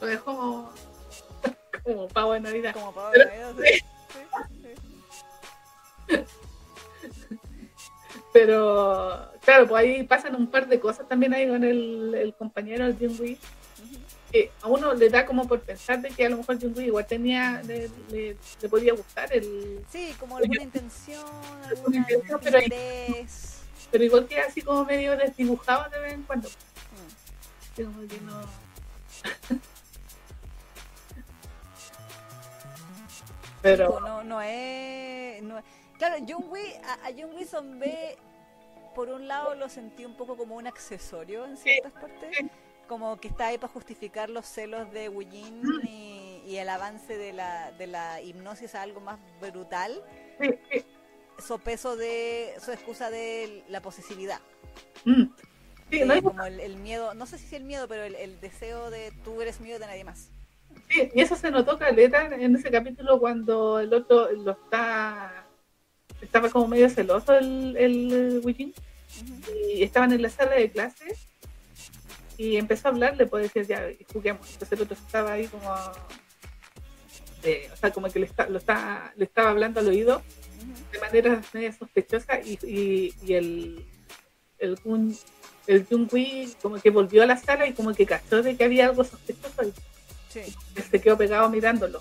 lo 0.00 0.06
dejó 0.06 0.72
como 1.84 2.08
pavo 2.08 2.32
de 2.34 2.40
Navidad. 2.40 2.72
Como 2.74 2.92
pavo 2.92 3.10
Pero- 3.12 3.30
de 3.30 3.38
Navidad, 3.38 3.54
sí, 3.62 3.78
sí, 6.08 6.16
sí. 6.18 6.24
Pero 8.32 9.30
claro, 9.44 9.66
pues 9.68 9.82
ahí 9.84 10.02
pasan 10.04 10.34
un 10.34 10.46
par 10.46 10.66
de 10.68 10.80
cosas 10.80 11.06
también 11.08 11.34
ahí 11.34 11.46
con 11.48 11.62
el, 11.64 12.14
el 12.14 12.34
compañero 12.34 12.86
el 12.86 12.96
Jim 12.96 13.14
Wee, 13.20 13.38
que 14.30 14.50
a 14.62 14.68
uno 14.68 14.94
le 14.94 15.10
da 15.10 15.26
como 15.26 15.46
por 15.46 15.60
pensar 15.60 16.00
de 16.00 16.08
que 16.10 16.24
a 16.24 16.30
lo 16.30 16.38
mejor 16.38 16.58
Jim 16.58 16.72
Wee 16.74 16.86
igual 16.86 17.06
tenía, 17.06 17.60
le, 17.66 17.90
le- 18.10 18.36
le 18.60 18.68
podía 18.70 18.94
gustar 18.94 19.30
el, 19.34 19.84
Sí, 19.90 20.14
como 20.18 20.38
alguna 20.38 20.62
intención, 20.62 21.24
alguna 21.68 21.96
intención, 21.98 22.40
pero 22.42 22.58
ahí- 22.58 23.26
pero 23.90 24.04
igual 24.04 24.26
que 24.26 24.38
así 24.40 24.62
como 24.62 24.84
medio 24.86 25.14
desdibujado 25.16 25.90
de 25.90 25.98
vez 26.00 26.12
en 26.14 26.22
cuando. 26.22 26.48
Mm. 26.48 27.82
Como 27.84 28.08
que 28.08 28.20
no. 28.22 28.40
Pero 33.62 34.00
no, 34.00 34.22
no 34.24 34.42
es, 34.42 35.42
no 35.42 35.58
es- 35.58 35.64
Claro, 35.98 36.16
Wee, 36.50 36.74
a, 36.84 37.06
a 37.06 37.12
Jung 37.12 37.34
Wee 37.34 37.44
Zombie, 37.44 38.16
por 38.94 39.08
un 39.08 39.28
lado 39.28 39.54
lo 39.54 39.68
sentí 39.68 40.04
un 40.04 40.16
poco 40.16 40.36
como 40.36 40.56
un 40.56 40.66
accesorio 40.66 41.44
en 41.46 41.56
ciertas 41.56 41.92
partes, 41.92 42.38
como 42.88 43.18
que 43.20 43.28
está 43.28 43.46
ahí 43.48 43.58
para 43.58 43.72
justificar 43.72 44.28
los 44.28 44.46
celos 44.46 44.90
de 44.92 45.08
Wu 45.08 45.20
Jin 45.30 45.62
Mm. 45.62 45.86
y, 45.86 46.42
y 46.46 46.56
el 46.56 46.68
avance 46.68 47.16
de 47.16 47.32
la, 47.32 47.70
de 47.72 47.86
la 47.86 48.20
hipnosis 48.20 48.74
a 48.74 48.82
algo 48.82 49.00
más 49.00 49.18
brutal, 49.40 50.02
su 51.38 51.58
peso 51.60 51.96
de, 51.96 52.54
su 52.64 52.72
excusa 52.72 53.10
de 53.10 53.62
la 53.68 53.80
posesividad. 53.80 54.40
Mm. 55.04 55.22
Sí, 55.90 56.00
Eh, 56.00 56.04
no, 56.06 56.22
como 56.22 56.44
el, 56.44 56.58
el 56.58 56.76
miedo, 56.78 57.14
no 57.14 57.26
sé 57.26 57.38
si 57.38 57.46
es 57.46 57.52
el 57.52 57.64
miedo, 57.64 57.86
pero 57.86 58.02
el, 58.04 58.14
el 58.16 58.40
deseo 58.40 58.90
de 58.90 59.12
tú 59.24 59.40
eres 59.42 59.60
mío 59.60 59.78
de 59.78 59.86
nadie 59.86 60.04
más. 60.04 60.30
Y 61.14 61.20
eso 61.20 61.36
se 61.36 61.50
notó 61.50 61.78
caleta 61.78 62.26
en 62.26 62.56
ese 62.56 62.70
capítulo 62.70 63.18
cuando 63.18 63.80
el 63.80 63.92
otro 63.92 64.30
lo 64.32 64.52
está. 64.52 65.46
Estaba 66.20 66.50
como 66.50 66.68
medio 66.68 66.88
celoso 66.88 67.34
el, 67.34 67.76
el 67.76 68.42
y 69.74 69.82
estaban 69.82 70.12
en 70.12 70.22
la 70.22 70.30
sala 70.30 70.52
de 70.52 70.70
clases 70.70 71.28
y 72.36 72.56
empezó 72.56 72.88
a 72.88 72.90
hablarle, 72.92 73.26
pues 73.26 73.44
decir 73.44 73.66
ya, 73.66 73.88
juguemos. 74.12 74.50
Entonces 74.52 74.78
el 74.78 74.84
otro 74.84 74.96
estaba 74.96 75.32
ahí 75.32 75.46
como. 75.46 75.70
o 75.70 77.76
sea, 77.76 77.90
como 77.92 78.08
que 78.08 78.20
le, 78.20 78.26
está, 78.26 78.48
lo 78.48 78.58
está, 78.58 79.12
le 79.16 79.24
estaba 79.24 79.50
hablando 79.50 79.80
al 79.80 79.88
oído 79.88 80.22
de 80.92 80.98
manera 80.98 81.42
media 81.52 81.72
sospechosa 81.72 82.40
y, 82.40 82.58
y, 82.62 83.34
el 83.34 83.84
el 84.58 84.78
el 85.66 85.86
Jungwi 85.86 86.54
como 86.60 86.80
que 86.80 86.90
volvió 86.90 87.22
a 87.22 87.26
la 87.26 87.36
sala 87.36 87.66
y 87.66 87.72
como 87.72 87.94
que 87.94 88.06
cachó 88.06 88.42
de 88.42 88.56
que 88.56 88.64
había 88.64 88.86
algo 88.86 89.04
sospechoso 89.04 89.62
y 89.62 89.72
Sí. 90.32 90.54
se 90.90 91.00
quedó 91.00 91.16
pegado 91.16 91.48
mirándolo. 91.48 92.00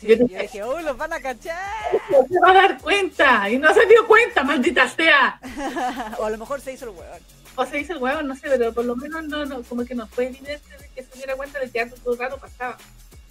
Sí, 0.00 0.06
Yo 0.06 0.14
yo 0.16 0.24
dije- 0.26 0.42
dije, 0.42 0.62
¡oh, 0.62 0.80
los 0.80 0.96
van 0.96 1.12
a 1.12 1.20
cachar! 1.20 1.56
¡No 2.10 2.26
se 2.26 2.40
va 2.40 2.50
a 2.50 2.54
dar 2.54 2.78
cuenta! 2.80 3.50
Y 3.50 3.58
no 3.58 3.72
se 3.74 3.84
dio 3.86 4.06
cuenta, 4.06 4.44
maldita 4.44 4.88
sea. 4.88 5.40
o 6.18 6.24
a 6.24 6.30
lo 6.30 6.38
mejor 6.38 6.60
se 6.60 6.72
hizo 6.72 6.84
el 6.84 6.90
huevón. 6.92 7.20
O 7.56 7.66
se 7.66 7.78
dice 7.78 7.92
el 7.92 7.98
huevo, 7.98 8.22
no 8.22 8.36
sé, 8.36 8.42
pero 8.48 8.72
por 8.72 8.84
lo 8.84 8.94
menos 8.94 9.24
no, 9.24 9.44
no, 9.44 9.62
como 9.64 9.84
que 9.84 9.96
no 9.96 10.06
fue 10.06 10.26
evidente 10.28 10.70
de 10.78 10.88
que 10.94 11.02
se 11.02 11.16
diera 11.16 11.34
cuenta 11.34 11.58
de 11.58 11.68
que 11.68 11.80
algo 11.80 11.96
todo 11.96 12.14
raro 12.16 12.38
pasaba. 12.38 12.78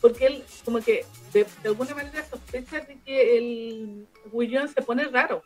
Porque 0.02 0.26
él, 0.28 0.44
como 0.66 0.80
que 0.82 1.06
de, 1.32 1.46
de 1.64 1.70
alguna 1.70 1.96
manera 1.96 2.24
sospecha 2.30 2.82
de 2.82 3.00
que 3.06 3.38
el 3.38 4.08
Guillón 4.34 4.68
se 4.68 4.82
pone 4.82 5.06
raro. 5.06 5.44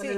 Sí. 0.00 0.08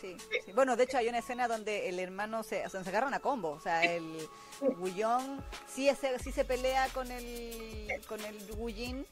Sí, 0.00 0.16
sí. 0.44 0.52
Bueno, 0.52 0.76
de 0.76 0.84
hecho 0.84 0.98
hay 0.98 1.08
una 1.08 1.18
escena 1.18 1.48
donde 1.48 1.88
el 1.88 1.98
hermano 1.98 2.42
se, 2.42 2.64
o 2.64 2.70
sea, 2.70 2.82
se 2.84 2.88
agarran 2.90 3.14
a 3.14 3.20
combo. 3.20 3.50
O 3.50 3.60
sea, 3.60 3.82
el 3.84 4.28
Gullón 4.60 5.44
sí, 5.72 5.90
se- 6.00 6.18
sí 6.20 6.30
se 6.32 6.44
pelea 6.44 6.88
con 6.90 7.10
el 7.10 7.88
con 8.06 8.24
el 8.24 8.38
Gullín 8.54 9.06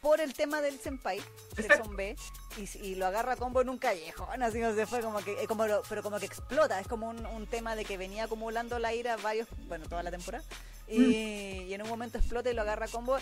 por 0.00 0.20
el 0.20 0.32
tema 0.34 0.62
del 0.62 0.78
senpai, 0.80 1.18
Exacto. 1.58 1.84
zombie, 1.84 2.16
y, 2.56 2.78
y 2.78 2.94
lo 2.94 3.06
agarra 3.06 3.32
a 3.34 3.36
combo 3.36 3.60
en 3.60 3.68
un 3.68 3.76
callejón, 3.78 4.42
así 4.42 4.58
no 4.58 4.74
se 4.74 4.86
fue 4.86 5.00
como 5.02 5.18
que, 5.22 5.42
eh, 5.42 5.46
como 5.46 5.66
lo- 5.66 5.82
pero 5.90 6.02
como 6.02 6.18
que 6.18 6.24
explota, 6.26 6.80
es 6.80 6.88
como 6.88 7.08
un, 7.10 7.26
un 7.26 7.46
tema 7.46 7.76
de 7.76 7.84
que 7.84 7.98
venía 7.98 8.24
acumulando 8.24 8.78
la 8.78 8.94
ira 8.94 9.16
varios, 9.18 9.46
bueno, 9.68 9.86
toda 9.88 10.02
la 10.02 10.10
temporada, 10.10 10.42
y, 10.88 10.98
Mm. 11.00 11.68
y 11.68 11.74
en 11.74 11.82
un 11.82 11.88
momento 11.88 12.16
explota 12.16 12.50
y 12.50 12.54
lo 12.54 12.62
agarra 12.62 12.86
a 12.86 12.88
combo, 12.88 13.18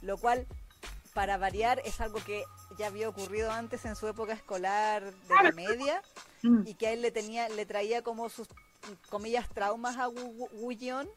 lo 0.00 0.16
cual 0.16 0.46
para 1.14 1.36
variar 1.36 1.80
es 1.84 2.00
algo 2.00 2.18
que 2.24 2.44
ya 2.78 2.86
había 2.86 3.08
ocurrido 3.08 3.50
antes 3.50 3.84
en 3.84 3.96
su 3.96 4.08
época 4.08 4.32
escolar 4.32 5.12
de 5.12 5.34
la 5.42 5.52
media 5.52 6.02
Mm. 6.44 6.66
y 6.66 6.74
que 6.74 6.88
a 6.88 6.92
él 6.92 7.02
le 7.02 7.12
tenía 7.12 7.48
le 7.48 7.64
traía 7.66 8.02
como 8.02 8.28
sus 8.28 8.48
comillas 9.10 9.48
traumas 9.50 9.96
a 9.96 10.08
Yeon 10.76 11.08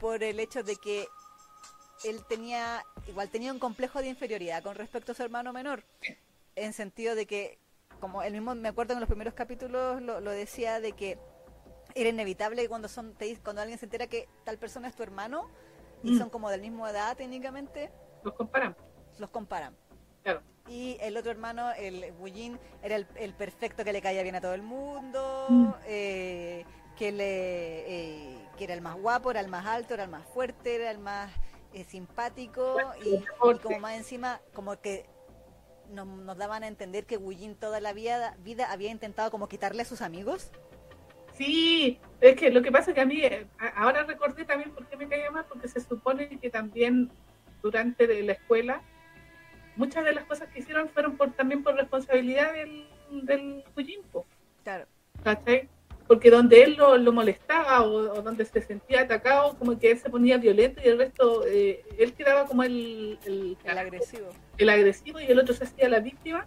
por 0.00 0.22
el 0.22 0.40
hecho 0.40 0.62
de 0.62 0.76
que 0.76 1.06
él 2.04 2.24
tenía 2.26 2.82
igual 3.06 3.28
tenía 3.28 3.52
un 3.52 3.58
complejo 3.58 4.00
de 4.00 4.08
inferioridad 4.08 4.62
con 4.62 4.74
respecto 4.76 5.12
a 5.12 5.14
su 5.14 5.22
hermano 5.22 5.52
menor 5.52 5.84
en 6.54 6.72
sentido 6.72 7.14
de 7.14 7.26
que 7.26 7.58
como 8.00 8.22
él 8.22 8.32
mismo 8.32 8.54
me 8.54 8.68
acuerdo 8.68 8.94
en 8.94 9.00
los 9.00 9.08
primeros 9.08 9.34
capítulos 9.34 10.00
lo, 10.00 10.20
lo 10.22 10.30
decía 10.30 10.80
de 10.80 10.92
que 10.92 11.18
era 11.94 12.08
inevitable 12.08 12.62
que 12.62 12.68
cuando 12.68 12.88
son 12.88 13.12
te 13.14 13.36
cuando 13.40 13.60
alguien 13.60 13.78
se 13.78 13.84
entera 13.86 14.06
que 14.06 14.26
tal 14.44 14.56
persona 14.58 14.88
es 14.88 14.94
tu 14.94 15.02
hermano 15.02 15.50
y 16.02 16.12
Mm. 16.12 16.18
son 16.18 16.30
como 16.30 16.48
del 16.50 16.60
mismo 16.62 16.86
edad 16.88 17.14
técnicamente 17.16 17.90
Los 18.22 18.32
comparamos, 18.34 18.76
los 19.18 19.30
comparan 19.30 19.74
claro. 20.22 20.42
y 20.68 20.96
el 21.00 21.16
otro 21.16 21.30
hermano, 21.30 21.70
el 21.72 22.12
Wujin, 22.18 22.58
era 22.82 22.96
el, 22.96 23.06
el 23.16 23.32
perfecto 23.34 23.84
que 23.84 23.92
le 23.92 24.02
caía 24.02 24.22
bien 24.22 24.34
a 24.34 24.40
todo 24.40 24.54
el 24.54 24.62
mundo, 24.62 25.46
Mm. 25.48 25.72
eh, 25.86 26.64
que 26.96 27.12
le 27.12 27.24
eh, 28.34 28.38
que 28.56 28.64
era 28.64 28.74
el 28.74 28.80
más 28.80 28.96
guapo, 28.96 29.30
era 29.30 29.40
el 29.40 29.48
más 29.48 29.66
alto, 29.66 29.94
era 29.94 30.04
el 30.04 30.10
más 30.10 30.24
fuerte, 30.26 30.76
era 30.76 30.90
el 30.90 30.98
más 30.98 31.30
eh, 31.74 31.84
simpático 31.84 32.76
y, 33.04 33.16
y 33.16 33.58
como 33.62 33.78
más 33.80 33.94
encima, 33.96 34.40
como 34.54 34.80
que 34.80 35.04
nos, 35.90 36.06
nos 36.06 36.36
daban 36.38 36.64
a 36.64 36.66
entender 36.68 37.04
que 37.06 37.16
Wujin 37.18 37.54
toda 37.54 37.80
la 37.80 37.92
vida, 37.92 38.34
vida 38.40 38.72
había 38.72 38.90
intentado 38.90 39.30
como 39.30 39.46
quitarle 39.48 39.82
a 39.82 39.84
sus 39.84 40.00
amigos. 40.00 40.50
Sí, 41.34 42.00
es 42.22 42.34
que 42.34 42.50
lo 42.50 42.62
que 42.62 42.72
pasa 42.72 42.90
es 42.90 42.94
que 42.94 43.00
a 43.02 43.04
mí, 43.04 43.20
eh, 43.20 43.46
ahora 43.76 44.04
recordé 44.04 44.44
también 44.46 44.72
por 44.74 44.86
qué 44.86 44.96
me 44.96 45.06
caía 45.06 45.30
mal, 45.30 45.44
porque 45.44 45.68
se 45.68 45.80
supone 45.80 46.28
que 46.40 46.48
también 46.50 47.12
durante 47.62 48.22
la 48.22 48.32
escuela, 48.32 48.80
muchas 49.76 50.04
de 50.04 50.12
las 50.12 50.24
cosas 50.24 50.48
que 50.48 50.60
hicieron 50.60 50.88
fueron 50.88 51.16
por 51.16 51.32
también 51.32 51.62
por 51.62 51.74
responsabilidad 51.74 52.52
del, 52.54 52.86
del 53.22 53.62
Fujimpo, 53.74 54.26
Claro. 54.64 54.86
¿cachai? 55.22 55.68
Porque 56.08 56.30
donde 56.30 56.62
él 56.62 56.76
lo, 56.76 56.96
lo 56.96 57.12
molestaba 57.12 57.82
o, 57.82 58.18
o 58.18 58.22
donde 58.22 58.44
se 58.44 58.60
sentía 58.62 59.00
atacado, 59.02 59.56
como 59.58 59.76
que 59.78 59.90
él 59.90 59.98
se 59.98 60.08
ponía 60.08 60.38
violento 60.38 60.80
y 60.84 60.88
el 60.88 60.98
resto, 60.98 61.44
eh, 61.46 61.84
él 61.98 62.12
quedaba 62.14 62.46
como 62.46 62.62
el, 62.62 63.18
el, 63.26 63.56
El 63.64 63.78
agresivo. 63.78 64.28
el 64.56 64.68
agresivo 64.68 65.18
y 65.20 65.24
el 65.24 65.38
otro 65.40 65.52
se 65.54 65.64
hacía 65.64 65.88
la 65.88 65.98
víctima 66.00 66.46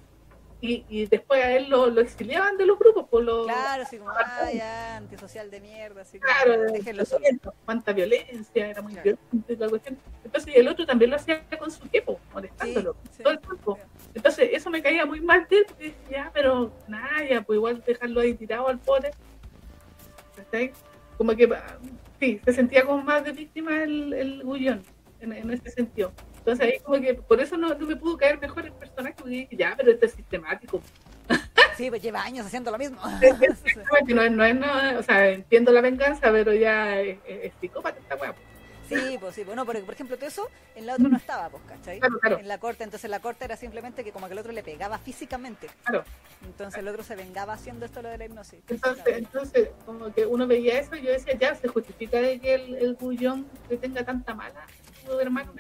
y, 0.62 0.86
y 0.90 1.06
después 1.06 1.42
a 1.44 1.52
él 1.56 1.70
lo, 1.70 1.88
lo 1.88 2.02
exiliaban 2.02 2.58
de 2.58 2.66
los 2.66 2.78
grupos, 2.78 3.08
por 3.08 3.24
lo, 3.24 3.46
Claro, 3.46 3.84
así 3.84 3.98
como, 3.98 4.10
ah, 4.12 4.52
ya, 4.54 4.98
antisocial 4.98 5.50
de 5.50 5.62
mierda, 5.62 6.02
así 6.02 6.20
como, 6.20 6.34
Claro, 6.34 6.74
violento, 6.74 7.54
cuánta 7.66 7.94
violencia, 7.94 8.68
era 8.70 8.82
muy 8.82 8.94
Claro. 8.94 9.18
la 9.48 9.70
cuestión. 9.70 9.98
Entonces, 10.26 10.54
y 10.56 10.60
el 10.60 10.68
otro 10.68 10.86
también 10.86 11.12
lo 11.12 11.16
hacía 11.18 11.42
con 11.58 11.72
su 11.72 11.86
equipo, 11.86 12.20
molestándolo 12.34 12.96
Sí, 13.16 13.24
todo 13.24 13.34
el 13.34 13.40
tiempo. 13.40 13.80
Entonces, 14.14 14.50
eso 14.52 14.70
me 14.70 14.82
caía 14.82 15.06
muy 15.06 15.22
mal 15.22 15.48
de 15.50 15.66
él, 15.80 15.94
ya, 16.10 16.30
pero 16.34 16.72
nada, 16.88 17.24
ya, 17.30 17.42
pues 17.42 17.56
igual 17.58 17.82
dejarlo 17.86 18.20
ahí 18.20 18.34
tirado 18.34 18.68
al 18.68 18.80
pobre. 18.80 19.12
¿Cachai? 20.36 20.74
Como 21.18 21.36
que, 21.36 21.46
ah, 21.54 21.78
sí, 22.20 22.40
se 22.44 22.54
sentía 22.54 22.86
como 22.86 23.02
más 23.04 23.24
de 23.24 23.32
víctima 23.32 23.82
el, 23.84 24.14
el 24.14 24.44
Gullón, 24.44 24.84
en, 25.22 25.34
en 25.34 25.52
ese 25.52 25.70
sentido. 25.70 26.12
Entonces, 26.52 26.74
ahí 26.76 26.80
como 26.84 27.02
que, 27.02 27.14
por 27.16 27.40
eso 27.42 27.58
no, 27.58 27.74
no 27.74 27.86
me 27.86 27.96
pudo 27.96 28.18
caer 28.18 28.40
mejor 28.40 28.66
el 28.66 28.74
personaje, 28.74 29.16
porque 29.18 29.32
dije, 29.32 29.56
ya, 29.56 29.74
pero 29.78 29.92
este 29.92 30.06
es 30.08 30.14
sistemático. 30.14 30.82
Sí, 31.78 31.90
pues 31.90 32.02
lleva 32.02 32.22
años 32.24 32.46
haciendo 32.46 32.72
lo 32.72 32.78
mismo. 32.78 33.00
Que 34.08 34.14
no 34.14 34.22
es, 34.24 34.32
no 34.32 34.44
es, 34.44 34.56
no, 34.56 35.00
o 35.00 35.04
sea, 35.04 35.30
entiendo 35.30 35.72
la 35.72 35.82
venganza, 35.82 36.32
pero 36.32 36.54
ya 36.54 37.00
es, 37.00 37.18
es- 37.28 37.54
psicópata 37.62 38.00
esta 38.00 38.16
weá. 38.16 38.34
Sí, 38.90 39.18
pues 39.20 39.36
sí, 39.36 39.44
bueno, 39.44 39.68
porque 39.68 39.82
por 39.82 39.94
ejemplo 39.94 40.18
todo 40.18 40.28
eso 40.28 40.50
en 40.76 40.88
la 40.88 40.96
otra 40.96 41.10
no 41.10 41.18
estaba, 41.18 41.48
pues, 41.50 41.62
¿cachai? 41.68 42.00
Claro, 42.00 42.20
claro. 42.20 42.40
En 42.40 42.48
la 42.48 42.58
corte, 42.58 42.84
entonces 42.84 43.08
la 43.08 43.20
corte 43.20 43.46
era 43.46 43.56
simplemente 43.56 44.04
que 44.04 44.12
como 44.12 44.26
que 44.26 44.34
el 44.34 44.40
otro 44.40 44.52
le 44.52 44.64
pegaba 44.64 44.98
físicamente. 44.98 45.68
Claro. 45.84 46.04
Entonces 46.44 46.80
el 46.80 46.88
otro 46.88 47.04
se 47.04 47.16
vengaba 47.16 47.54
haciendo 47.54 47.86
esto 47.86 48.02
lo 48.02 48.10
de 48.10 48.18
la 48.18 48.26
hipnosis. 48.26 48.60
Entonces, 48.68 49.04
entonces, 49.18 49.70
como 49.86 50.12
que 50.12 50.26
uno 50.26 50.48
veía 50.48 50.80
eso 50.80 50.96
y 50.96 51.04
yo 51.04 51.12
decía, 51.12 51.36
ya, 51.38 51.54
se 51.54 51.68
justifica 51.68 52.20
de 52.20 52.40
que 52.40 52.56
el, 52.56 52.76
el 52.78 52.96
Gullón 52.96 53.46
le 53.70 53.78
tenga 53.78 54.04
tanta 54.04 54.34
mala 54.34 54.66
su 55.06 55.20
hermano. 55.20 55.54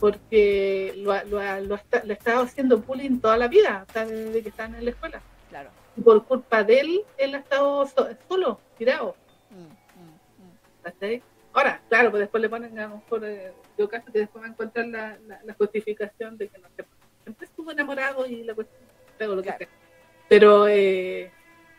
Porque 0.00 0.94
lo, 0.96 1.12
ha- 1.12 1.24
lo, 1.24 1.38
ha- 1.38 1.60
lo, 1.60 1.74
ha 1.74 1.78
esta- 1.78 2.02
lo 2.04 2.10
ha 2.12 2.16
estado 2.16 2.42
haciendo 2.42 2.78
bullying 2.78 3.20
toda 3.20 3.36
la 3.36 3.48
vida, 3.48 3.86
sea, 3.92 4.04
desde 4.06 4.42
que 4.42 4.48
están 4.48 4.74
en 4.74 4.84
la 4.84 4.90
escuela. 4.90 5.20
Claro. 5.50 5.70
Y 5.96 6.00
por 6.00 6.24
culpa 6.24 6.64
de 6.64 6.80
él, 6.80 7.00
él 7.18 7.34
ha 7.34 7.38
estado 7.38 7.86
so- 7.86 8.08
solo, 8.28 8.58
tirado. 8.78 9.14
Mm, 9.50 9.54
mm, 10.02 11.16
mm. 11.16 11.20
Ahora, 11.52 11.80
claro, 11.88 12.10
pues 12.10 12.20
después 12.20 12.40
le 12.40 12.48
ponen 12.48 12.78
a 12.78 12.86
lo 12.88 12.96
mejor, 12.96 13.24
eh, 13.24 13.52
yo 13.76 13.88
caso 13.88 14.10
que 14.12 14.20
después 14.20 14.42
va 14.42 14.46
a 14.48 14.50
encontrar 14.50 14.86
la, 14.86 15.18
la, 15.26 15.40
la 15.44 15.54
justificación 15.54 16.38
de 16.38 16.48
que 16.48 16.58
no 16.58 16.68
sé, 16.76 16.84
siempre 17.24 17.44
estuvo 17.46 17.70
enamorado 17.72 18.24
y 18.26 18.44
la 18.44 18.54
cuestión, 18.54 18.80
pero 19.18 19.34
lo 19.34 19.42
que 19.42 19.48
Claro. 19.48 19.58
sea. 19.58 19.68
Pero, 20.28 20.68
eh, 20.68 21.30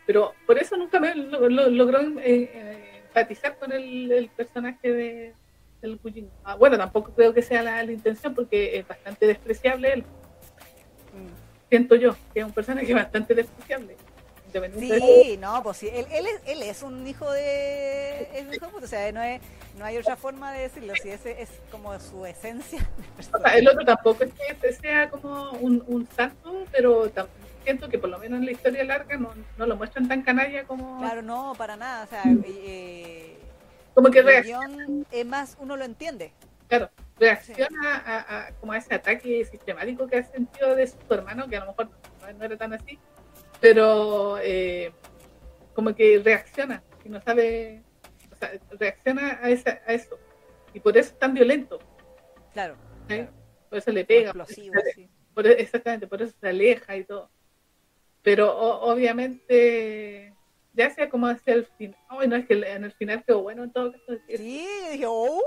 pero 0.06 0.34
por 0.46 0.58
eso 0.58 0.76
nunca 0.76 1.00
me 1.00 1.14
lo- 1.14 1.48
lo- 1.48 1.70
logró 1.70 2.00
eh, 2.00 2.50
eh, 2.52 3.02
empatizar 3.06 3.56
con 3.58 3.72
el, 3.72 4.12
el 4.12 4.28
personaje 4.28 4.92
de, 4.92 5.34
el 5.82 5.98
Wujin. 6.02 6.30
Ah, 6.44 6.54
bueno, 6.56 6.76
tampoco 6.78 7.12
creo 7.14 7.32
que 7.34 7.42
sea 7.42 7.62
la, 7.62 7.82
la 7.82 7.92
intención 7.92 8.34
porque 8.34 8.78
es 8.78 8.86
bastante 8.86 9.26
despreciable 9.26 9.92
él. 9.92 10.04
Siento 11.68 11.94
yo 11.94 12.14
que 12.34 12.40
es 12.40 12.44
un 12.46 12.52
personaje 12.52 12.92
bastante 12.94 13.34
despreciable. 13.34 13.96
Sí, 14.78 15.38
no, 15.40 15.62
pues 15.62 15.78
sí, 15.78 15.88
él, 15.90 16.04
él, 16.12 16.26
es, 16.26 16.42
él 16.44 16.62
es 16.62 16.82
un 16.82 17.06
hijo 17.06 17.30
de... 17.32 18.28
Es 18.34 18.46
un 18.46 18.52
hijo 18.52 18.66
de 18.66 18.72
puta, 18.72 18.84
o 18.84 18.88
sea, 18.88 19.10
no, 19.10 19.22
es, 19.22 19.40
no 19.78 19.84
hay 19.86 19.96
otra 19.96 20.14
forma 20.14 20.52
de 20.52 20.60
decirlo, 20.64 20.92
si 21.02 21.08
ese 21.08 21.40
es 21.40 21.48
como 21.70 21.98
su 21.98 22.26
esencia. 22.26 22.86
O 23.18 23.38
sea, 23.38 23.54
el 23.56 23.66
otro 23.66 23.82
tampoco 23.82 24.24
es 24.24 24.32
que 24.34 24.52
este 24.52 24.74
sea 24.74 25.08
como 25.08 25.52
un, 25.52 25.82
un 25.86 26.06
santo, 26.14 26.64
pero 26.70 27.10
siento 27.64 27.88
que 27.88 27.98
por 27.98 28.10
lo 28.10 28.18
menos 28.18 28.40
en 28.40 28.44
la 28.44 28.52
historia 28.52 28.84
larga 28.84 29.16
no, 29.16 29.32
no 29.56 29.64
lo 29.64 29.74
muestran 29.76 30.06
tan 30.06 30.20
canalla 30.20 30.64
como, 30.64 30.98
Claro, 30.98 31.22
no, 31.22 31.54
para 31.56 31.76
nada, 31.76 32.04
o 32.04 32.06
sea, 32.08 32.22
Mm. 32.26 32.44
eh, 32.46 33.38
como 33.94 34.10
que 34.10 34.22
reacciona, 34.22 34.86
es 35.10 35.26
más, 35.26 35.56
uno 35.60 35.76
lo 35.76 35.84
entiende. 35.84 36.32
claro, 36.68 36.90
reacciona 37.18 37.96
a, 38.04 38.46
a- 38.48 38.52
como 38.54 38.72
a 38.72 38.78
ese 38.78 38.94
ataque 38.94 39.44
sistemático 39.44 40.06
que 40.06 40.16
ha 40.18 40.22
sentido 40.24 40.74
de 40.74 40.86
su 40.86 40.96
hermano, 41.10 41.48
que 41.48 41.56
a 41.56 41.60
lo 41.60 41.66
mejor 41.66 41.90
no, 42.20 42.32
no 42.32 42.44
era 42.44 42.56
tan 42.56 42.72
así, 42.72 42.98
pero 43.60 44.38
eh, 44.40 44.92
como 45.74 45.94
que 45.94 46.20
reacciona 46.24 46.82
y 47.04 47.08
no 47.08 47.20
sabe, 47.20 47.82
o 48.32 48.36
sea, 48.36 48.50
reacciona 48.78 49.38
a, 49.42 49.50
esa, 49.50 49.80
a 49.86 49.92
eso. 49.92 50.18
Y 50.74 50.80
por 50.80 50.96
eso 50.96 51.10
es 51.12 51.18
tan 51.18 51.34
violento, 51.34 51.78
Claro, 52.52 52.76
¿sí? 53.08 53.16
Claro. 53.16 53.30
por 53.68 53.78
eso 53.78 53.90
le 53.92 54.04
pega, 54.04 54.32
por 54.32 54.42
eso 54.50 54.54
sí. 54.94 55.08
Por- 55.34 55.46
e, 55.46 55.52
exactamente, 55.60 56.06
por 56.06 56.20
eso 56.22 56.34
se 56.40 56.48
aleja 56.48 56.96
y 56.96 57.04
todo. 57.04 57.30
Pero 58.22 58.56
o- 58.56 58.92
obviamente, 58.92 60.31
ya 60.74 60.90
sea 60.90 61.08
como 61.08 61.26
hacia 61.26 61.54
el 61.54 61.66
final, 61.78 61.96
ay 62.08 62.28
no, 62.28 62.36
es 62.36 62.46
que 62.46 62.54
en 62.54 62.84
el 62.84 62.92
final 62.92 63.22
quedó 63.24 63.42
bueno 63.42 63.64
en 63.64 63.72
todo 63.72 63.92
caso. 63.92 64.18
Sí, 64.28 64.66
dije, 64.92 65.04
¡oh! 65.06 65.40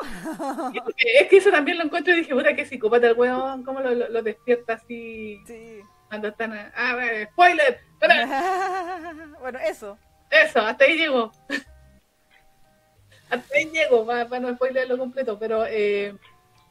es 1.20 1.28
que 1.28 1.36
eso 1.36 1.50
también 1.50 1.78
lo 1.78 1.84
encuentro 1.84 2.12
y 2.14 2.18
dije, 2.18 2.34
puta, 2.34 2.54
que 2.54 2.64
psicópata 2.66 3.08
el 3.08 3.14
weón, 3.18 3.62
cómo 3.64 3.80
lo, 3.80 3.90
lo- 3.94 4.08
lo 4.08 4.22
despierta 4.22 4.74
así 4.74 5.38
Sí. 5.46 5.80
cuando 6.08 6.28
están. 6.28 6.52
a- 6.52 6.72
Ah, 6.74 6.94
bueno, 6.94 7.30
spoiler, 7.32 7.80
bueno, 9.40 9.58
eso. 9.60 9.98
eso, 10.30 10.60
hasta 10.60 10.84
ahí 10.84 10.96
llego. 10.98 11.32
hasta 13.30 13.54
ahí 13.56 13.66
llego, 13.70 14.06
para, 14.06 14.28
para 14.28 14.40
no 14.40 14.54
spoiler 14.54 14.88
lo 14.88 14.98
completo, 14.98 15.38
pero 15.38 15.64
eh, 15.66 16.14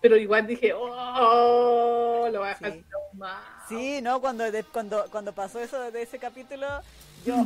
pero 0.02 0.16
igual 0.18 0.46
dije, 0.48 0.74
oh, 0.74 2.28
lo 2.32 2.40
voy 2.40 2.48
a 2.50 2.54
dejar 2.54 2.74
Sí. 2.74 2.86
Sí, 3.68 4.02
¿no? 4.02 4.22
Cuando, 4.22 4.44
cuando, 4.72 5.06
cuando 5.12 5.34
pasó 5.34 5.60
eso 5.60 5.92
de 5.92 6.02
ese 6.04 6.20
capítulo, 6.20 6.68
yo. 7.28 7.46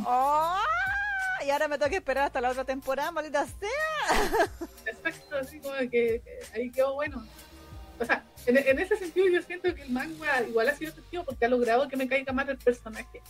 Y 1.44 1.50
ahora 1.50 1.66
me 1.68 1.76
tengo 1.76 1.90
que 1.90 1.96
esperar 1.96 2.24
hasta 2.26 2.40
la 2.40 2.50
otra 2.50 2.64
temporada, 2.64 3.10
maldita 3.10 3.44
sea. 3.46 4.48
Exacto, 4.86 5.36
así 5.36 5.58
como 5.60 5.74
que, 5.76 5.88
que 5.90 6.22
ahí 6.54 6.70
quedó 6.70 6.94
bueno. 6.94 7.26
O 7.98 8.04
sea, 8.04 8.24
en, 8.46 8.56
en 8.58 8.78
ese 8.78 8.96
sentido 8.96 9.26
yo 9.28 9.42
siento 9.42 9.74
que 9.74 9.82
el 9.82 9.90
manga 9.90 10.42
igual 10.42 10.68
ha 10.68 10.76
sido 10.76 10.90
efectivo 10.92 11.24
porque 11.24 11.44
ha 11.44 11.48
logrado 11.48 11.88
que 11.88 11.96
me 11.96 12.08
caiga 12.08 12.32
más 12.32 12.48
el 12.48 12.58
personaje. 12.58 13.20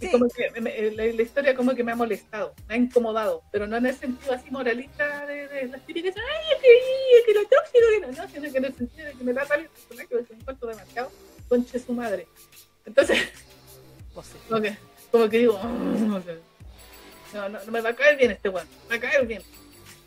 Y 0.00 0.06
Sí. 0.06 0.10
como 0.12 0.28
que 0.28 0.60
me- 0.60 0.90
la, 0.92 1.04
la 1.06 1.22
historia 1.22 1.56
como 1.56 1.74
que 1.74 1.82
me 1.82 1.90
ha 1.90 1.96
molestado, 1.96 2.54
me 2.68 2.74
ha 2.74 2.76
incomodado, 2.76 3.42
pero 3.50 3.66
no 3.66 3.76
en 3.78 3.86
el 3.86 3.96
sentido 3.96 4.32
así 4.32 4.48
moralista 4.50 5.26
de, 5.26 5.48
de 5.48 5.66
las 5.66 5.84
típicas, 5.86 6.14
ay, 6.16 6.54
es 6.54 6.62
que, 6.62 7.18
es 7.18 7.26
que 7.26 7.34
lo 7.34 7.40
tóxico, 7.48 7.86
que 7.92 8.00
no, 8.06 8.12
no, 8.22 8.28
sino 8.30 8.52
que 8.52 8.58
en 8.58 8.64
el 8.66 8.76
sentido 8.76 9.06
de 9.08 9.14
que 9.14 9.24
me 9.24 9.32
da 9.32 9.44
tal 9.44 9.60
el 9.62 9.68
personaje 9.68 10.06
porque 10.08 10.34
me 10.34 10.40
encuentro 10.40 10.68
demasiado 10.68 11.10
conche 11.48 11.78
su 11.80 11.92
madre. 11.94 12.28
Entonces, 12.86 13.18
Pues 14.14 14.26
sí. 14.28 14.38
Como 15.10 15.28
que, 15.28 15.38
digo, 15.38 15.58
"Mm, 15.58 16.14
o 16.14 16.20
sea, 16.22 16.34
no, 17.34 17.48
no, 17.48 17.64
no 17.64 17.72
me 17.72 17.80
va 17.80 17.90
a 17.90 17.94
caer 17.94 18.16
bien 18.16 18.30
este 18.30 18.48
weón, 18.48 18.66
me 18.88 18.96
va 18.98 19.06
a 19.06 19.10
caer 19.10 19.26
bien. 19.26 19.42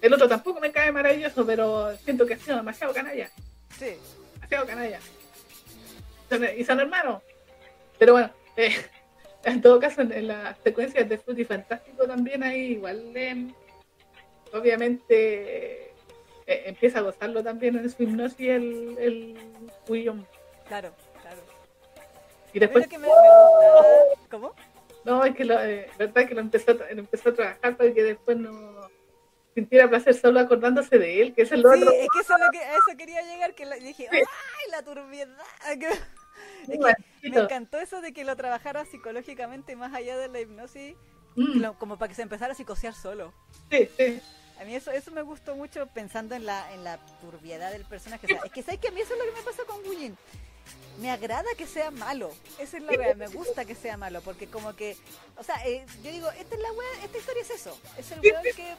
El 0.02 0.14
otro 0.14 0.28
tampoco 0.28 0.60
me 0.60 0.72
cae 0.72 0.91
maravilloso, 0.91 1.45
pero 1.45 1.95
siento 1.97 2.26
que 2.26 2.34
ha 2.34 2.38
sido 2.39 2.58
demasiado 2.58 2.93
canalla, 2.93 3.30
Sí. 3.78 3.93
demasiado 4.36 4.66
canalla. 4.66 4.99
Y 6.58 6.64
son 6.64 6.80
hermanos. 6.80 7.22
Pero 7.99 8.14
bueno, 8.14 8.32
eh, 8.58 8.74
en 9.43 9.62
todo 9.62 9.80
caso, 9.80 10.02
en, 10.02 10.12
en 10.12 10.28
las 10.28 10.58
secuencias 10.64 11.08
de 11.08 11.18
Fruity 11.18 11.45
Fantástico 11.45 12.06
también 12.08 12.41
hay 12.43 12.72
igual, 12.72 13.12
eh, 13.16 13.47
obviamente, 14.54 15.84
eh, 16.47 16.64
empieza 16.66 16.99
a 16.99 17.02
gozarlo 17.04 17.43
también 17.43 17.78
en 17.78 17.89
su 17.89 18.04
hipnosis 18.04 18.49
el, 18.49 18.95
el 18.99 19.38
William. 19.88 20.26
Claro, 20.68 20.91
claro. 21.22 21.41
Y 22.54 22.60
después 22.60 22.86
lo 22.86 22.89
que 22.89 22.97
me, 22.97 23.08
me 23.08 23.14
gustaba... 23.14 23.86
¿Cómo? 24.30 24.56
No, 25.04 25.24
es 25.26 25.36
que 25.36 25.45
lo, 25.45 25.60
eh, 25.62 25.89
verdad 25.97 26.28
que 26.28 26.36
lo 26.36 26.41
empezó, 26.41 26.74
lo 26.74 26.86
empezó 26.88 27.30
a 27.30 27.34
trabajar 27.34 27.76
para 27.78 27.93
que 27.93 28.04
después 28.04 28.38
no 28.38 28.89
sintiera 29.56 29.89
placer 29.89 30.14
solo 30.14 30.39
acordándose 30.39 30.97
de 30.97 31.22
él, 31.22 31.34
que 31.34 31.41
es 31.41 31.52
el 31.52 31.62
Sí, 31.62 31.68
otro. 31.68 31.91
es 31.91 32.08
que 32.14 32.20
eso, 32.20 32.34
es 32.36 32.39
lo 32.39 32.52
que, 32.52 32.60
a 32.60 32.74
eso 32.74 32.97
quería 32.97 33.22
llegar, 33.24 33.54
que 33.56 33.66
la- 33.66 33.76
dije, 33.76 34.08
Sí. 34.12 34.18
¡ay, 34.18 34.72
la 34.72 34.84
turbiedad! 34.84 35.36
Que- 35.80 36.78
Muy 36.78 36.91
Es 36.91 36.95
que 37.22 37.30
me 37.30 37.39
encantó 37.39 37.80
eso 37.80 38.02
de 38.02 38.14
que 38.14 38.24
lo 38.24 38.36
trabajara 38.36 38.86
psicológicamente 38.86 39.76
más 39.76 39.93
allá 39.93 40.18
de 40.18 40.28
la 40.28 40.39
hipnosis, 40.39 40.95
Mm, 41.36 41.60
lo- 41.62 41.74
como 41.80 41.97
para 41.97 42.10
que 42.10 42.16
se 42.16 42.22
empezara 42.22 42.52
a 42.54 42.56
psicosear 42.56 42.93
solo. 42.93 43.34
sí, 43.70 43.89
sí. 43.97 44.22
A 44.60 44.64
mí 44.64 44.76
eso, 44.76 44.91
eso 44.91 45.10
me 45.12 45.24
gustó 45.24 45.56
mucho 45.56 45.88
pensando 45.88 46.36
en 46.36 46.45
la, 46.45 46.72
en 46.74 46.84
la 46.84 46.99
turbiedad 47.20 47.72
del 47.72 47.84
personaje. 47.86 48.28
O 48.28 48.30
sea, 48.30 48.41
es 48.45 48.52
que 48.52 48.62
sabes 48.62 48.80
que 48.80 48.89
a 48.89 48.91
mí 48.91 49.02
eso 49.02 49.14
es 49.14 49.20
lo 49.20 49.26
que 49.26 49.39
me 49.39 49.43
pasa 49.43 49.64
con 49.66 49.78
Wujin. 49.84 50.16
Me 50.99 51.09
agrada 51.09 51.45
que 51.57 51.65
sea 51.65 51.89
malo. 51.91 52.32
Esa 52.59 52.78
es 52.78 52.84
la 52.84 52.91
wea. 52.91 53.15
Me 53.15 53.28
gusta 53.28 53.65
que 53.65 53.76
sea 53.76 53.97
malo. 53.97 54.22
Porque 54.22 54.47
como 54.47 54.76
que, 54.76 54.95
o 55.38 55.43
sea, 55.43 55.65
eh, 55.65 55.86
yo 56.03 56.11
digo, 56.11 56.30
esta 56.32 56.55
es 56.55 56.61
la 56.61 56.72
wea, 56.74 57.03
esta 57.05 57.17
historia 57.17 57.41
es 57.41 57.49
eso. 57.49 57.78
Es 57.97 58.11
el 58.11 58.19
weón 58.19 58.43
que 58.55 58.76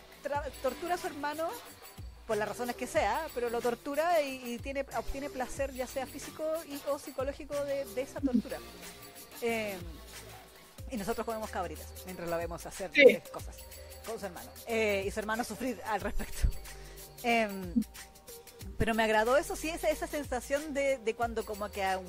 tortura 0.62 0.94
a 0.94 0.98
su 0.98 1.06
hermano 1.08 1.48
por 2.26 2.36
las 2.36 2.48
razones 2.48 2.76
que 2.76 2.86
sea, 2.86 3.26
pero 3.34 3.50
lo 3.50 3.60
tortura 3.60 4.20
y, 4.22 4.54
y 4.54 4.58
tiene, 4.58 4.86
obtiene 4.96 5.28
placer 5.30 5.72
ya 5.72 5.86
sea 5.88 6.06
físico 6.06 6.44
y, 6.68 6.80
o 6.88 6.98
psicológico 6.98 7.54
de, 7.64 7.84
de 7.86 8.02
esa 8.02 8.20
tortura. 8.20 8.58
Eh, 9.40 9.76
y 10.90 10.96
nosotros 10.96 11.24
comemos 11.26 11.50
cabritas 11.50 11.86
mientras 12.04 12.28
lo 12.28 12.36
vemos 12.36 12.64
hacer 12.66 12.90
Sí. 12.94 13.18
cosas 13.32 13.56
con 14.06 14.20
su 14.20 14.26
hermano. 14.26 14.50
Eh, 14.66 15.02
y 15.06 15.10
su 15.10 15.18
hermano 15.18 15.42
sufrir 15.42 15.80
al 15.86 16.00
respecto. 16.00 16.48
Pero 18.78 18.94
me 18.94 19.04
agradó 19.04 19.36
eso, 19.36 19.54
sí, 19.56 19.70
esa, 19.70 19.88
esa 19.90 20.06
sensación 20.06 20.74
de, 20.74 20.98
de 20.98 21.14
cuando 21.14 21.44
como 21.44 21.70
que 21.70 21.84
a 21.84 22.00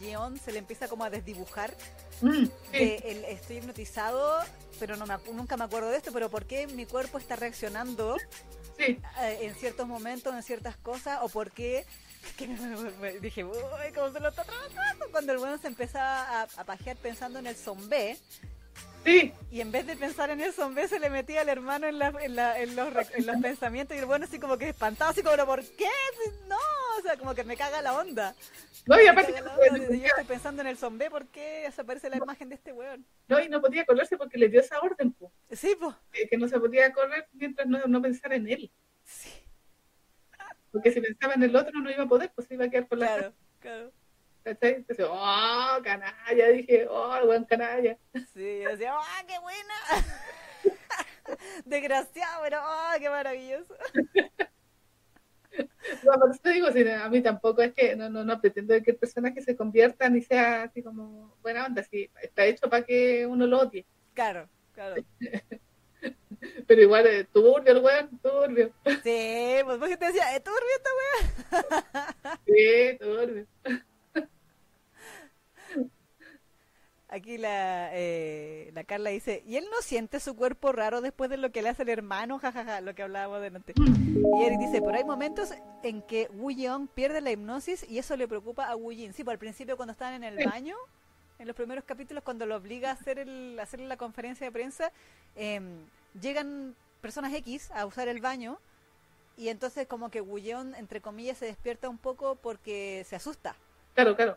Yeon 0.00 0.38
se 0.38 0.52
le 0.52 0.58
empieza 0.60 0.88
como 0.88 1.04
a 1.04 1.10
desdibujar. 1.10 1.74
Mm, 2.20 2.44
De 2.72 2.98
sí. 2.98 3.08
el, 3.08 3.24
estoy 3.24 3.56
hipnotizado, 3.58 4.38
pero 4.78 4.96
no 4.96 5.06
me, 5.06 5.16
nunca 5.32 5.56
me 5.56 5.64
acuerdo 5.64 5.90
de 5.90 5.96
esto, 5.96 6.12
pero 6.12 6.30
¿por 6.30 6.46
qué 6.46 6.66
mi 6.68 6.86
cuerpo 6.86 7.18
está 7.18 7.36
reaccionando 7.36 8.16
sí. 8.78 9.00
eh, 9.22 9.38
en 9.42 9.54
ciertos 9.56 9.86
momentos, 9.88 10.34
en 10.34 10.42
ciertas 10.42 10.76
cosas? 10.76 11.18
¿O 11.22 11.28
por 11.28 11.50
qué? 11.50 11.84
que 12.38 12.46
me- 12.46 12.90
me- 13.00 13.18
dije, 13.20 13.44
uy, 13.44 13.52
¿cómo 13.94 14.12
se 14.12 14.20
lo 14.20 14.28
está 14.28 14.44
trabajando? 14.44 15.06
Cuando 15.10 15.32
el 15.32 15.38
bueno 15.38 15.58
se 15.58 15.66
empezaba 15.66 16.42
a, 16.42 16.42
a 16.56 16.64
pajear 16.64 16.96
pensando 16.96 17.38
en 17.38 17.46
el 17.48 17.56
zombie. 17.56 18.16
Sí, 19.04 19.32
Y 19.50 19.60
en 19.60 19.70
vez 19.70 19.86
de 19.86 19.96
pensar 19.96 20.30
en 20.30 20.40
el 20.40 20.52
zombie, 20.54 20.88
se 20.88 20.98
le 20.98 21.10
metía 21.10 21.42
al 21.42 21.50
hermano 21.50 21.86
en, 21.86 21.98
la, 21.98 22.08
en, 22.20 22.34
la- 22.36 22.58
en 22.58 22.74
los, 22.74 22.88
en 23.12 23.42
pensamientos. 23.42 23.94
Y 23.96 24.00
el 24.00 24.06
bueno, 24.06 24.24
así 24.24 24.38
como 24.38 24.56
que 24.56 24.70
espantado, 24.70 25.10
así 25.10 25.20
como, 25.22 25.32
¿pero 25.32 25.46
¿por 25.46 25.60
qué? 25.62 25.88
No, 26.48 26.56
o 26.98 27.02
sea, 27.02 27.16
como 27.18 27.34
que 27.34 27.44
me 27.44 27.54
caga 27.56 27.82
la 27.82 27.92
onda. 27.98 28.34
no, 28.86 28.98
y 28.98 29.06
aparte 29.06 29.38
no, 29.42 29.52
onda. 29.52 29.94
Yo 29.94 30.06
estoy 30.06 30.24
pensando 30.24 30.62
en 30.62 30.68
el 30.68 30.78
zombie, 30.78 31.10
¿por 31.10 31.26
qué 31.26 31.64
desaparece 31.66 32.08
la 32.08 32.16
imagen 32.16 32.48
de 32.48 32.54
este 32.54 32.72
weón? 32.72 33.04
no, 33.28 33.40
y 33.40 33.48
no 33.50 33.60
podía 33.60 33.84
correrse 33.84 34.16
porque 34.16 34.38
le 34.38 34.48
dio 34.48 34.60
esa 34.60 34.80
orden, 34.80 35.12
po, 35.12 35.30
Sí, 35.52 35.76
pues. 35.78 35.94
eh, 36.14 36.26
que 36.28 36.38
no 36.38 36.48
se 36.48 36.58
podía 36.58 36.90
correr 36.92 37.28
mientras 37.32 37.66
no, 37.68 37.80
no 37.86 38.00
pensara 38.00 38.36
en 38.36 38.48
él. 38.48 38.72
Sí, 39.04 39.30
Porque 40.72 40.90
si 40.92 41.00
pensaba 41.02 41.34
en 41.34 41.42
el 41.42 41.54
otro 41.54 41.78
no 41.78 41.90
iba 41.90 42.04
a 42.04 42.08
poder, 42.08 42.32
pues 42.34 42.48
se 42.48 42.54
iba 42.54 42.64
a 42.64 42.70
quedar 42.70 42.88
por 42.88 42.96
la 42.98 43.06
claro, 43.06 43.32
claro. 43.60 43.92
¿cachai? 44.60 44.74
Entonces, 44.74 45.06
oh, 45.08 45.78
canalla, 45.82 46.48
dije, 46.48 46.86
oh, 46.88 47.26
buen 47.26 47.44
canalla. 47.44 47.96
Sí, 48.34 48.60
yo 48.62 48.70
decía, 48.70 48.92
¡ah, 48.94 49.22
qué 49.26 49.38
buena! 49.38 49.74
Desgraciado, 51.64 52.42
pero 52.42 52.58
¡ah, 52.60 52.94
qué 52.98 53.08
maravilloso! 53.08 53.74
No, 56.02 56.12
por 56.18 56.30
eso 56.30 56.40
te 56.42 56.50
digo, 56.50 56.70
si 56.72 56.86
a 56.86 57.08
mí 57.08 57.22
tampoco 57.22 57.62
es 57.62 57.72
que 57.72 57.94
no, 57.94 58.10
no, 58.10 58.24
no 58.24 58.40
pretendo 58.40 58.74
que 58.82 58.90
el 58.90 58.96
personaje 58.96 59.40
se 59.40 59.56
convierta 59.56 60.08
ni 60.08 60.20
sea 60.20 60.64
así 60.64 60.82
como 60.82 61.36
buena 61.42 61.66
onda, 61.66 61.82
si 61.84 62.10
está 62.20 62.44
hecho 62.44 62.68
para 62.68 62.84
que 62.84 63.24
uno 63.26 63.46
lo 63.46 63.60
odie. 63.60 63.86
Claro, 64.14 64.48
claro. 64.72 65.02
Pero 66.66 66.82
igual, 66.82 67.06
eh, 67.06 67.24
turbio 67.32 67.72
el 67.72 67.82
weón, 67.82 68.18
turbio. 68.20 68.72
Sí, 69.02 69.56
pues 69.64 69.78
vos 69.78 69.88
que 69.88 69.96
te 69.96 70.06
decía, 70.06 70.24
¿tú 70.42 70.50
esta 70.76 70.90
weá? 71.00 72.38
Sí, 72.44 72.98
turbio. 72.98 73.46
Aquí 77.14 77.38
la, 77.38 77.83
eh, 77.96 78.70
la 78.74 78.82
Carla 78.82 79.10
dice, 79.10 79.44
¿y 79.46 79.56
él 79.56 79.66
no 79.70 79.80
siente 79.80 80.18
su 80.18 80.34
cuerpo 80.34 80.72
raro 80.72 81.00
después 81.00 81.30
de 81.30 81.36
lo 81.36 81.52
que 81.52 81.62
le 81.62 81.68
hace 81.68 81.82
el 81.84 81.90
hermano? 81.90 82.38
Jajaja, 82.40 82.80
lo 82.80 82.92
que 82.94 83.04
hablábamos 83.04 83.40
delante. 83.40 83.72
Y 83.76 84.42
Eric 84.44 84.58
dice, 84.58 84.82
pero 84.82 84.96
hay 84.96 85.04
momentos 85.04 85.54
en 85.84 86.02
que 86.02 86.28
Wu 86.34 86.50
Yeon 86.50 86.88
pierde 86.88 87.20
la 87.20 87.30
hipnosis 87.30 87.86
y 87.88 87.98
eso 87.98 88.16
le 88.16 88.26
preocupa 88.26 88.64
a 88.66 88.74
Wu 88.74 88.90
Jin. 88.90 89.12
Sí, 89.12 89.22
por 89.22 89.32
al 89.32 89.38
principio 89.38 89.76
cuando 89.76 89.92
están 89.92 90.14
en 90.14 90.24
el 90.24 90.38
Sí. 90.38 90.44
baño, 90.44 90.76
en 91.38 91.46
los 91.46 91.54
primeros 91.54 91.84
capítulos, 91.84 92.24
cuando 92.24 92.46
lo 92.46 92.56
obliga 92.56 92.90
a 92.90 92.94
hacer, 92.94 93.20
el, 93.20 93.56
a 93.60 93.62
hacer 93.62 93.78
la 93.80 93.96
conferencia 93.96 94.44
de 94.46 94.50
prensa, 94.52 94.90
em, 95.36 95.86
llegan 96.20 96.74
personas 97.00 97.32
X 97.34 97.70
a 97.72 97.86
usar 97.86 98.08
el 98.08 98.20
baño 98.20 98.58
y 99.36 99.48
entonces 99.50 99.86
como 99.86 100.10
que 100.10 100.20
Gullón, 100.20 100.74
entre 100.74 101.00
comillas, 101.00 101.38
se 101.38 101.46
despierta 101.46 101.88
un 101.88 101.98
poco 101.98 102.34
porque 102.36 103.04
se 103.08 103.14
asusta. 103.16 103.54
Claro, 103.94 104.16
claro. 104.16 104.36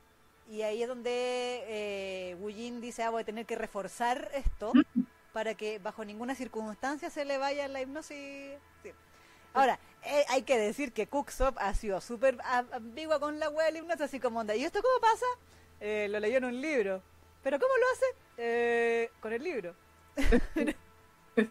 Y 0.50 0.62
ahí 0.62 0.82
es 0.82 0.88
donde 0.88 1.12
eh, 1.68 2.36
Gullín 2.40 2.80
dice, 2.80 3.04
ah, 3.04 3.10
voy 3.10 3.22
a 3.22 3.26
tener 3.26 3.46
que 3.46 3.56
reforzar 3.56 4.30
esto 4.34 4.72
para 5.34 5.56
que 5.56 5.80
bajo 5.80 6.06
ninguna 6.06 6.36
circunstancia 6.36 7.10
se 7.10 7.26
le 7.26 7.38
vaya 7.38 7.68
la 7.68 7.82
hipnosis. 7.82 8.58
Sí. 8.82 8.92
Ahora, 9.54 9.80
eh, 10.04 10.24
hay 10.30 10.44
que 10.44 10.58
decir 10.58 10.94
que 10.94 11.08
Cooksop 11.08 11.58
ha 11.60 11.74
sido 11.74 12.00
súper 12.00 12.38
ambigua 12.72 13.20
con 13.20 13.40
la 13.40 13.50
wea 13.50 13.66
de 13.68 13.74
la 13.74 13.78
hipnosis, 13.80 14.02
así 14.04 14.20
como 14.20 14.40
onda, 14.40 14.56
¿y 14.56 14.64
esto 14.64 14.82
cómo 14.82 15.00
pasa? 15.02 15.26
Eh, 15.82 16.08
lo 16.10 16.20
leyó 16.20 16.38
en 16.38 16.46
un 16.46 16.62
libro. 16.62 17.02
¿Pero 17.44 17.60
cómo 17.60 17.74
lo 17.78 17.86
hace? 17.94 18.06
Eh, 18.38 19.10
con 19.20 19.34
el 19.34 19.44
libro. 19.44 19.76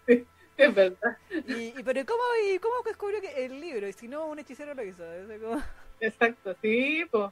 es 0.57 0.75
verdad. 0.75 1.19
Y, 1.47 1.79
y 1.79 1.83
pero 1.85 2.01
¿y 2.01 2.05
cómo, 2.05 2.23
y 2.51 2.59
cómo 2.59 2.75
descubrió 2.85 3.21
que 3.21 3.45
el 3.45 3.61
libro? 3.61 3.87
Y 3.89 3.93
si 3.93 4.09
no, 4.09 4.27
un 4.27 4.39
hechicero 4.39 4.75
lo 4.75 4.83
hizo. 4.83 5.05
Como- 5.41 5.63
Exacto, 6.01 6.57
sí, 6.63 7.05
pues. 7.11 7.31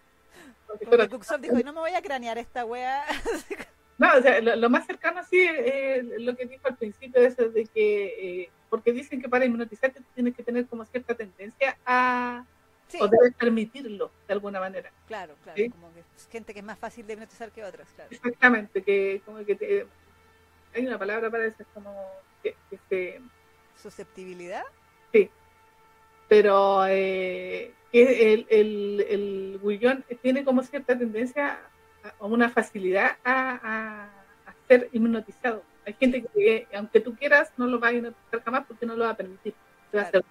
Porque 0.67 1.09
Cooksop 1.09 1.41
dijo, 1.41 1.59
y 1.59 1.63
no 1.63 1.73
me 1.73 1.81
voy 1.81 1.93
a 1.93 2.03
cranear 2.03 2.39
esta 2.39 2.65
wea. 2.65 3.05
No, 3.97 4.09
o 4.19 4.21
sea, 4.21 4.41
lo, 4.41 4.57
lo 4.57 4.71
más 4.71 4.87
cercano 4.87 5.23
sí 5.23 5.41
es 5.41 6.05
lo 6.19 6.35
que 6.37 6.47
dijo 6.47 6.67
al 6.67 6.77
principio, 6.77 7.21
eso 7.21 7.49
de 7.49 7.65
que, 7.67 8.43
eh, 8.43 8.51
porque 8.69 8.93
dicen 8.93 9.23
que 9.23 9.29
para 9.29 9.45
hipnotizarte 9.45 10.03
tienes 10.17 10.35
que 10.35 10.43
tener 10.43 10.67
como 10.67 10.85
cierta 10.85 11.15
tendencia 11.15 11.79
a, 11.87 12.45
sí, 12.89 12.99
o 13.01 13.07
debes 13.07 13.35
permitirlo 13.35 14.11
de 14.27 14.33
alguna 14.33 14.59
manera. 14.59 14.91
claro, 15.07 15.37
claro. 15.45 15.57
Sí. 15.57 15.71
Como 15.71 15.95
que 15.95 16.01
es 16.01 16.29
gente 16.29 16.53
que 16.53 16.59
es 16.59 16.65
más 16.65 16.77
fácil 16.77 17.07
de 17.07 17.13
hipnotizar 17.13 17.53
que 17.53 17.63
otras, 17.63 17.87
claro. 17.95 18.11
Exactamente, 18.11 18.83
que 18.83 19.23
como 19.25 19.45
que 19.45 19.55
te, 19.55 19.87
hay 20.75 20.87
una 20.87 20.99
palabra 20.99 21.31
para 21.31 21.47
eso, 21.47 21.63
es 21.63 21.69
como 21.73 21.95
que, 22.43 23.21
Susceptibilidad. 23.81 24.65
Pero 26.35 26.85
eh, 26.89 27.71
el, 27.93 28.45
el, 28.51 29.61
tiene 30.21 30.43
como 30.43 30.65
cierta 30.65 30.99
tendencia 30.99 31.61
o 32.19 32.27
una 32.27 32.49
facilidad 32.49 33.19
a, 33.23 33.51
a, 33.63 34.05
a 34.51 34.55
ser 34.67 34.89
hipnotizado. 34.93 35.63
Hay 35.87 35.93
gente 35.95 36.25
que, 36.35 36.67
aunque 36.75 36.99
tú 36.99 37.15
quieras, 37.15 37.53
no 37.57 37.69
lo 37.69 37.79
va 37.79 37.89
a 37.89 37.93
hipnotizar 37.93 38.43
jamás 38.43 38.65
porque 38.67 38.85
no 38.85 38.97
lo 38.97 39.05
va 39.05 39.11
a 39.11 39.17
permitir. 39.17 39.55
Va 39.95 40.01
a 40.01 40.11
Claro. 40.11 40.27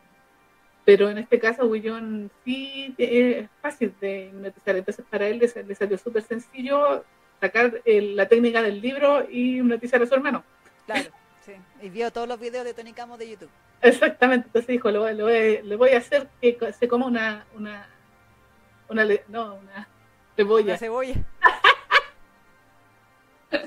Pero 0.83 1.09
en 1.09 1.19
este 1.19 1.39
caso, 1.39 1.69
Guillón 1.69 2.29
sí 2.43 2.93
eh, 2.97 3.39
es 3.43 3.49
fácil 3.61 3.93
de 4.01 4.25
hipnotizar. 4.25 4.75
Entonces, 4.75 5.05
para 5.09 5.27
él 5.29 5.39
le, 5.39 5.47
sa- 5.47 5.61
le 5.61 5.73
salió 5.73 5.97
súper 5.97 6.23
sencillo 6.23 7.05
sacar 7.39 7.81
el- 7.85 8.17
la 8.17 8.27
técnica 8.27 8.61
del 8.61 8.81
libro 8.81 9.25
y 9.29 9.59
hipnotizar 9.59 10.01
a 10.01 10.05
su 10.05 10.13
hermano. 10.15 10.43
Claro, 10.85 11.09
sí. 11.45 11.53
Y 11.81 11.89
vio 11.89 12.11
todos 12.11 12.27
los 12.27 12.39
videos 12.39 12.65
de 12.65 12.73
Tony 12.73 12.93
Camo 12.93 13.17
de 13.17 13.29
YouTube. 13.29 13.49
Exactamente, 13.81 14.47
entonces 14.47 14.67
dijo, 14.67 14.89
le 14.91 14.97
voy, 14.97 15.13
le 15.61 15.93
a 15.93 15.97
hacer 15.97 16.29
que 16.41 16.57
se 16.77 16.87
coma 16.87 17.05
una, 17.05 17.45
una, 17.55 17.87
una, 18.87 19.05
no, 19.27 19.55
una 19.55 19.87
cebolla. 20.35 20.73
La 20.73 20.77
cebolla. 20.77 21.15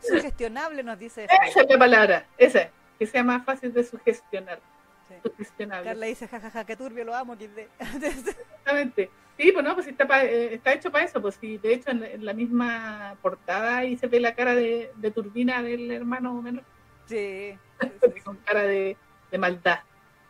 Sugestionable 0.00 0.82
nos 0.82 0.98
dice. 0.98 1.24
Esa 1.46 1.60
es 1.62 1.70
la 1.70 1.78
palabra, 1.78 2.26
esa, 2.36 2.68
que 2.98 3.06
sea 3.06 3.22
más 3.24 3.44
fácil 3.44 3.72
de 3.72 3.84
sugestionar. 3.84 4.60
Sí. 5.08 5.14
Sugestionable. 5.22 5.86
Carla 5.90 6.06
dice, 6.06 6.28
jajaja, 6.28 6.64
qué 6.64 6.76
turbio, 6.76 7.04
lo 7.04 7.14
amo. 7.14 7.34
Exactamente. 8.02 9.10
Sí, 9.36 9.50
pues 9.52 9.64
no, 9.64 9.74
pues 9.74 9.86
está, 9.88 10.06
pa- 10.06 10.24
eh, 10.24 10.54
está 10.54 10.72
hecho 10.72 10.92
para 10.92 11.04
eso, 11.04 11.20
pues 11.20 11.36
sí, 11.40 11.58
de 11.58 11.74
hecho 11.74 11.90
en, 11.90 12.04
en 12.04 12.24
la 12.24 12.32
misma 12.32 13.16
portada 13.20 13.78
ahí 13.78 13.96
se 13.96 14.06
ve 14.06 14.20
la 14.20 14.34
cara 14.34 14.54
de, 14.54 14.92
de 14.94 15.10
turbina 15.10 15.60
del 15.60 15.90
hermano 15.90 16.40
menor, 16.40 16.62
sí, 17.06 17.58
sí, 17.80 17.88
sí, 18.14 18.20
con 18.20 18.36
cara 18.38 18.62
de, 18.62 18.96
de 19.30 19.38
maldad, 19.38 19.80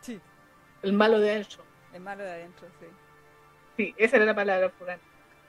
sí. 0.01 0.19
el 0.83 0.93
malo 0.93 1.19
de 1.19 1.31
adentro. 1.31 1.63
El 1.93 2.01
malo 2.01 2.23
de 2.23 2.31
adentro, 2.31 2.67
sí. 2.79 2.85
Sí, 3.77 3.93
esa 3.97 4.17
era 4.17 4.25
la 4.25 4.35
palabra, 4.35 4.69
Furán, 4.69 4.99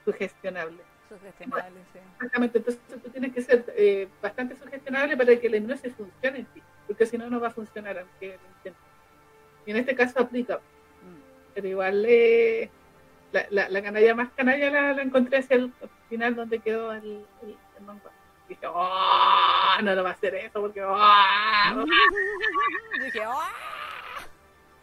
sugestionable. 0.05 0.81
Sugestionable, 1.09 1.79
sí. 1.93 1.99
Exactamente, 2.15 2.57
entonces 2.57 2.81
tú 3.01 3.09
tienes 3.09 3.33
que 3.33 3.41
ser 3.41 3.65
eh, 3.77 4.07
bastante 4.21 4.55
sugestionable 4.57 5.15
para 5.15 5.35
que 5.39 5.49
la 5.49 5.57
hipnosis 5.57 5.93
funcione 5.95 6.39
en 6.39 6.45
ti, 6.47 6.61
porque 6.85 7.05
si 7.05 7.17
no, 7.17 7.29
no 7.29 7.39
va 7.39 7.47
a 7.47 7.51
funcionar 7.51 7.97
aunque 7.99 8.27
lo 8.27 8.47
intentes. 8.57 8.83
Y 9.65 9.71
en 9.71 9.77
este 9.77 9.95
caso 9.95 10.19
aplica, 10.19 10.59
Mm. 11.03 11.19
pero 11.53 11.67
igual 11.67 12.03
eh, 12.07 12.69
la, 13.31 13.45
la, 13.51 13.69
la 13.69 13.81
canalla 13.83 14.15
más 14.15 14.29
canalla 14.35 14.71
la, 14.71 14.93
la 14.93 15.01
encontré 15.03 15.37
hacia 15.37 15.57
el 15.57 15.71
final 16.09 16.35
donde 16.35 16.59
quedó 16.59 16.91
el, 16.91 17.23
el, 17.43 17.55
el 17.77 17.83
manga. 17.85 18.09
Dije, 18.47 18.67
¡oh! 18.67 19.77
No 19.81 19.95
lo 19.95 20.03
va 20.03 20.11
a 20.11 20.13
hacer 20.13 20.35
eso 20.35 20.61
porque 20.61 20.83
¡oh! 20.83 20.95
Dije, 23.03 23.23
¡ah! 23.25 23.49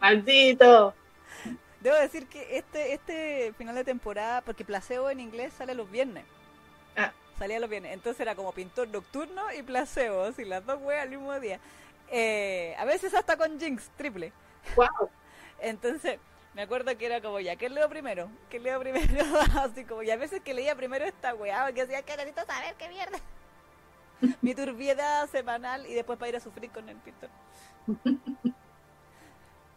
¡Maldito! 0.00 0.94
Debo 1.80 1.96
decir 1.96 2.26
que 2.26 2.56
este, 2.56 2.94
este 2.94 3.52
final 3.58 3.74
de 3.74 3.84
temporada, 3.84 4.40
porque 4.40 4.64
Placebo 4.64 5.10
en 5.10 5.20
inglés 5.20 5.52
sale 5.52 5.74
los 5.74 5.90
viernes. 5.90 6.24
Ah. 6.96 7.12
Salía 7.38 7.60
los 7.60 7.68
viernes. 7.68 7.92
Entonces 7.92 8.20
era 8.20 8.34
como 8.34 8.52
pintor 8.52 8.88
nocturno 8.88 9.52
y 9.52 9.62
placebo, 9.62 10.22
así 10.22 10.44
las 10.44 10.64
dos 10.64 10.80
weas 10.80 11.02
al 11.02 11.10
mismo 11.10 11.38
día. 11.40 11.58
Eh, 12.10 12.74
a 12.78 12.84
veces 12.84 13.12
hasta 13.14 13.36
con 13.36 13.58
Jinx, 13.58 13.90
triple. 13.96 14.32
¡Wow! 14.76 15.10
Entonces, 15.60 16.18
me 16.54 16.62
acuerdo 16.62 16.96
que 16.96 17.06
era 17.06 17.20
como, 17.20 17.40
ya, 17.40 17.56
¿qué 17.56 17.68
leo 17.68 17.88
primero? 17.88 18.30
¿Qué 18.48 18.60
leo 18.60 18.78
primero? 18.78 19.24
Así 19.60 19.84
como, 19.84 20.02
y 20.02 20.10
a 20.10 20.16
veces 20.16 20.40
que 20.42 20.54
leía 20.54 20.76
primero 20.76 21.04
esta 21.04 21.34
weá, 21.34 21.66
que 21.72 21.86
decía 21.86 22.02
que 22.02 22.16
necesito 22.16 22.44
saber 22.46 22.74
qué 22.76 22.88
mierda. 22.88 23.18
Mi 24.42 24.54
turbiedad 24.54 25.28
semanal 25.30 25.86
y 25.86 25.94
después 25.94 26.18
para 26.18 26.28
ir 26.30 26.36
a 26.36 26.40
sufrir 26.40 26.70
con 26.70 26.88
el 26.88 26.96
pintor. 26.98 27.30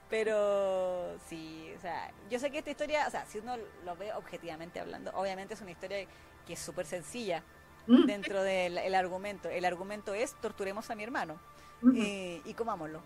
Pero 0.10 1.18
sí, 1.28 1.70
o 1.78 1.82
sea, 1.82 2.12
yo 2.30 2.40
sé 2.40 2.50
que 2.50 2.60
esta 2.60 2.72
historia, 2.72 3.06
o 3.08 3.12
sea, 3.12 3.26
si 3.26 3.40
uno 3.40 3.58
lo 3.84 3.96
ve 3.98 4.14
objetivamente 4.14 4.80
hablando, 4.80 5.12
obviamente 5.16 5.54
es 5.54 5.62
una 5.62 5.72
historia 5.72 6.08
que 6.46 6.54
es 6.54 6.60
súper 6.60 6.86
sencilla 6.86 7.44
Mm, 7.90 8.06
dentro 8.06 8.44
del 8.44 8.78
el 8.78 8.96
argumento. 8.96 9.50
El 9.50 9.64
argumento 9.66 10.14
es 10.14 10.36
torturemos 10.42 10.90
a 10.90 10.96
mi 10.96 11.04
hermano 11.04 11.40
mm, 11.82 11.96
y, 11.96 12.42
y 12.46 12.54
comámoslo 12.54 13.02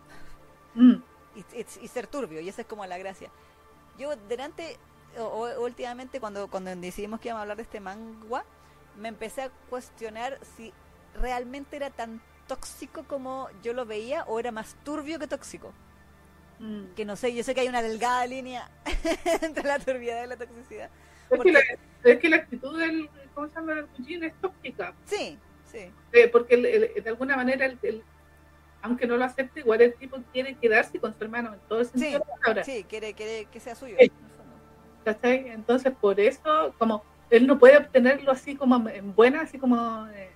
mm. 0.75 0.95
y, 1.35 1.39
y- 1.59 1.65
y 1.81 1.87
ser 1.87 2.07
turbio, 2.07 2.41
y 2.41 2.49
esa 2.49 2.61
es 2.61 2.67
como 2.67 2.85
la 2.85 2.97
gracia. 2.97 3.29
Yo 3.97 4.15
delante, 4.15 4.77
o, 5.17 5.23
o- 5.23 5.61
últimamente 5.63 6.19
cuando, 6.19 6.49
cuando 6.49 6.75
decidimos 6.75 7.19
que 7.19 7.29
íbamos 7.29 7.39
a 7.39 7.41
hablar 7.43 7.57
de 7.57 7.63
este 7.63 7.79
manga, 7.79 8.43
me 8.95 9.09
empecé 9.09 9.43
a 9.43 9.49
cuestionar 9.69 10.39
si 10.57 10.73
realmente 11.19 11.75
era 11.75 11.89
tan 11.89 12.21
tóxico 12.47 13.03
como 13.03 13.47
yo 13.63 13.73
lo 13.73 13.85
veía 13.85 14.23
o 14.25 14.39
era 14.39 14.51
más 14.51 14.75
turbio 14.83 15.19
que 15.19 15.27
tóxico. 15.27 15.73
Mm. 16.59 16.93
Que 16.95 17.05
no 17.05 17.15
sé, 17.15 17.33
yo 17.33 17.43
sé 17.43 17.55
que 17.55 17.61
hay 17.61 17.67
una 17.69 17.81
delgada 17.81 18.25
línea 18.27 18.69
entre 19.41 19.63
la 19.63 19.79
turbiedad 19.79 20.23
y 20.23 20.27
la 20.27 20.37
toxicidad. 20.37 20.89
Es, 21.29 21.37
Porque- 21.37 21.51
que 21.51 21.53
la, 21.53 22.11
es 22.11 22.19
que 22.19 22.29
la 22.29 22.35
actitud 22.37 22.77
del, 22.79 23.09
¿cómo 23.33 23.47
se 23.47 23.55
llama? 23.55 23.73
del 23.75 23.87
Fujin 23.87 24.23
es 24.25 24.33
tóxica. 24.41 24.93
Sí, 25.05 25.37
sí, 25.71 25.89
Eh, 26.11 26.27
porque 26.27 26.55
el- 26.55 26.65
el- 26.65 27.03
de 27.03 27.09
alguna 27.09 27.35
manera, 27.35 27.65
el, 27.65 27.79
el- 27.81 28.03
aunque 28.83 29.07
no 29.07 29.15
lo 29.17 29.23
acepte, 29.25 29.61
igual 29.61 29.81
el 29.81 29.93
tipo 29.95 30.17
quiere 30.33 30.55
quedarse 30.55 30.99
con 30.99 31.15
su 31.17 31.23
hermano 31.23 31.53
en 31.53 31.59
todo 31.69 31.79
el 31.79 31.85
sentido 31.85 32.19
Sí, 32.19 32.25
palabra. 32.41 32.63
sí, 32.63 32.83
quiere, 32.89 33.13
quiere 33.13 33.45
que 33.45 33.59
sea 33.59 33.75
suyo. 33.75 33.95
Sí. 33.99 34.11
el. 35.05 35.45
Entonces, 35.47 35.93
por 35.99 36.19
eso, 36.19 36.73
como 36.77 37.03
él 37.29 37.47
no 37.47 37.57
puede 37.57 37.77
obtenerlo 37.77 38.31
así 38.31 38.55
como 38.55 38.87
en 38.89 39.15
buena, 39.15 39.41
así 39.41 39.57
como 39.57 40.07
eh, 40.09 40.29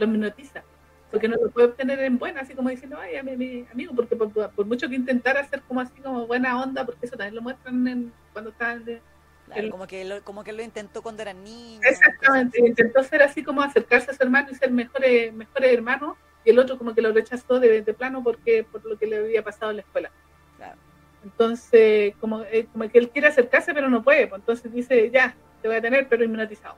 lo 0.00 0.06
hipnotiza. 0.06 0.62
Porque 1.10 1.28
no 1.28 1.36
lo 1.36 1.50
puede 1.50 1.66
obtener 1.68 1.98
en 2.00 2.18
buena, 2.18 2.40
así 2.42 2.54
como 2.54 2.68
diciendo, 2.68 2.96
ay, 3.00 3.16
a 3.16 3.22
mi, 3.24 3.36
mi 3.36 3.66
amigo, 3.72 3.92
porque 3.94 4.14
por, 4.14 4.30
por 4.50 4.66
mucho 4.66 4.88
que 4.88 4.94
intentara 4.94 5.40
hacer 5.40 5.60
como 5.62 5.80
así 5.80 6.00
como 6.00 6.26
buena 6.26 6.62
onda, 6.62 6.84
porque 6.86 7.06
eso 7.06 7.16
también 7.16 7.34
lo 7.34 7.42
muestran 7.42 7.86
en, 7.88 8.12
cuando 8.32 8.50
están 8.50 8.84
de, 8.84 9.00
Claro, 9.46 9.62
El- 9.62 9.70
como, 9.70 9.86
que 9.88 10.04
lo, 10.04 10.22
como 10.22 10.44
que 10.44 10.52
lo 10.52 10.62
intentó 10.62 11.02
cuando 11.02 11.22
era 11.22 11.32
niño. 11.32 11.80
Exactamente, 11.82 12.60
intentó 12.60 13.02
ser 13.02 13.22
así 13.24 13.42
como 13.42 13.62
acercarse 13.62 14.12
a 14.12 14.14
su 14.14 14.22
hermano 14.22 14.48
y 14.52 14.54
ser 14.54 14.70
mejores, 14.70 15.32
mejores 15.32 15.72
hermanos, 15.72 16.16
y 16.44 16.50
el 16.50 16.58
otro 16.60 16.78
como 16.78 16.94
que 16.94 17.02
lo 17.02 17.12
rechazó 17.12 17.58
de, 17.58 17.82
de 17.82 17.94
plano 17.94 18.22
porque 18.22 18.62
por 18.62 18.84
lo 18.84 18.96
que 18.96 19.06
le 19.08 19.16
había 19.16 19.42
pasado 19.42 19.72
en 19.72 19.78
la 19.78 19.82
escuela. 19.82 20.10
Claro. 20.56 20.78
Entonces, 21.24 22.14
como, 22.20 22.42
eh, 22.42 22.66
como 22.72 22.88
que 22.88 22.98
él 22.98 23.08
quiere 23.10 23.26
acercarse 23.26 23.74
pero 23.74 23.90
no 23.90 24.02
puede, 24.04 24.28
pues 24.28 24.40
entonces 24.40 24.72
dice, 24.72 25.10
ya, 25.10 25.34
te 25.60 25.66
voy 25.68 25.78
a 25.78 25.82
tener 25.82 26.06
pero 26.08 26.22
hipnotizado. 26.24 26.76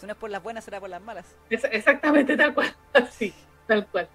Si 0.00 0.06
no 0.06 0.12
es 0.12 0.18
por 0.18 0.30
las 0.30 0.42
buenas, 0.42 0.64
será 0.64 0.80
por 0.80 0.88
las 0.88 1.02
malas. 1.02 1.36
Es- 1.50 1.64
exactamente 1.64 2.36
tal 2.36 2.54
cual, 2.54 2.74
así, 2.94 3.34
tal 3.66 3.86
cual. 3.88 4.08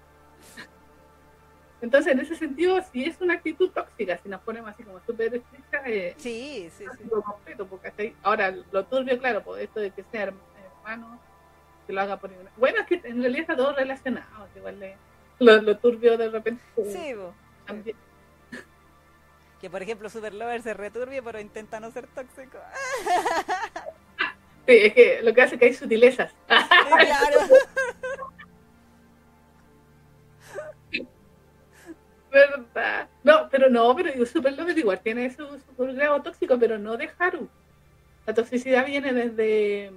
Entonces, 1.80 2.12
en 2.12 2.20
ese 2.20 2.34
sentido, 2.34 2.82
si 2.90 3.04
es 3.04 3.20
una 3.20 3.34
actitud 3.34 3.70
tóxica, 3.70 4.18
si 4.18 4.28
nos 4.28 4.40
ponemos 4.40 4.70
así 4.70 4.82
como 4.82 4.98
súper 5.06 5.34
estrictas, 5.34 5.82
eh, 5.86 6.14
Sí, 6.16 6.68
sí, 6.76 6.84
sí. 6.98 7.08
completo, 7.08 7.66
porque 7.66 7.88
hasta 7.88 8.02
ahí- 8.02 8.16
ahora 8.22 8.52
lo 8.72 8.84
turbio, 8.86 9.18
claro, 9.18 9.42
por 9.44 9.60
esto 9.60 9.78
de 9.80 9.90
que 9.90 10.02
sea 10.10 10.28
herm- 10.28 10.38
hermano, 10.78 11.20
que 11.86 11.92
lo 11.92 12.00
haga 12.00 12.16
por. 12.18 12.30
Bueno, 12.56 12.80
es 12.80 12.86
que 12.86 13.00
en 13.08 13.20
realidad 13.20 13.42
está 13.42 13.56
todo 13.56 13.72
relacionado, 13.74 14.48
igual 14.56 14.80
le- 14.80 14.96
lo, 15.38 15.60
lo 15.62 15.76
turbio 15.78 16.16
de 16.16 16.30
repente 16.30 16.62
Sí, 16.90 17.12
bo. 17.14 17.34
también. 17.66 17.96
que 19.60 19.70
por 19.70 19.82
ejemplo 19.82 20.08
Super 20.10 20.34
Lover 20.34 20.62
se 20.62 20.74
returbie, 20.74 21.22
pero 21.22 21.38
intenta 21.40 21.78
no 21.78 21.90
ser 21.90 22.06
tóxico. 22.08 22.58
Sí, 24.66 24.72
es 24.76 24.94
que 24.94 25.22
lo 25.22 25.32
que 25.32 25.42
hace 25.42 25.54
es 25.54 25.60
que 25.60 25.66
hay 25.66 25.74
sutilezas. 25.74 26.32
Claro. 26.46 27.40
¿Verdad? 32.30 33.08
No, 33.24 33.48
pero 33.50 33.70
no, 33.70 33.94
pero 33.96 34.26
Super 34.26 34.56
Lover 34.56 34.76
igual 34.76 35.00
tiene 35.00 35.30
su, 35.30 35.46
su 35.58 35.74
grado 35.76 36.20
tóxico, 36.22 36.58
pero 36.58 36.78
no 36.78 36.96
de 36.96 37.08
Haru. 37.18 37.48
La 38.26 38.34
toxicidad 38.34 38.84
viene 38.84 39.12
desde 39.12 39.90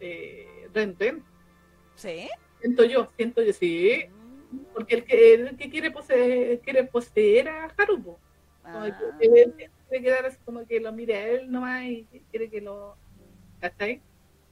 eh, 0.00 0.68
Ren 0.72 0.94
Ren. 0.98 1.24
¿Sí? 1.96 2.28
Siento 2.60 2.84
yo, 2.84 3.10
siento 3.16 3.42
yo, 3.42 3.52
sí. 3.52 4.04
Mm. 4.52 4.58
Porque 4.74 4.94
el 4.96 5.04
que, 5.04 5.34
el 5.34 5.56
que 5.56 5.70
quiere, 5.70 5.90
poseer, 5.90 6.60
quiere 6.60 6.84
poseer 6.84 7.48
a 7.48 7.64
Haru. 7.76 8.02
Como 8.02 8.18
Ah. 8.64 8.86
que 9.18 9.24
él 9.26 9.54
quiere 9.88 10.04
quedar 10.04 10.26
así 10.26 10.36
como 10.44 10.66
que 10.66 10.78
lo 10.78 10.92
mire 10.92 11.16
a 11.16 11.26
él 11.28 11.50
nomás 11.50 11.84
y 11.84 12.06
quiere 12.30 12.50
que 12.50 12.60
lo. 12.60 12.96
¿Cachai? 13.60 14.00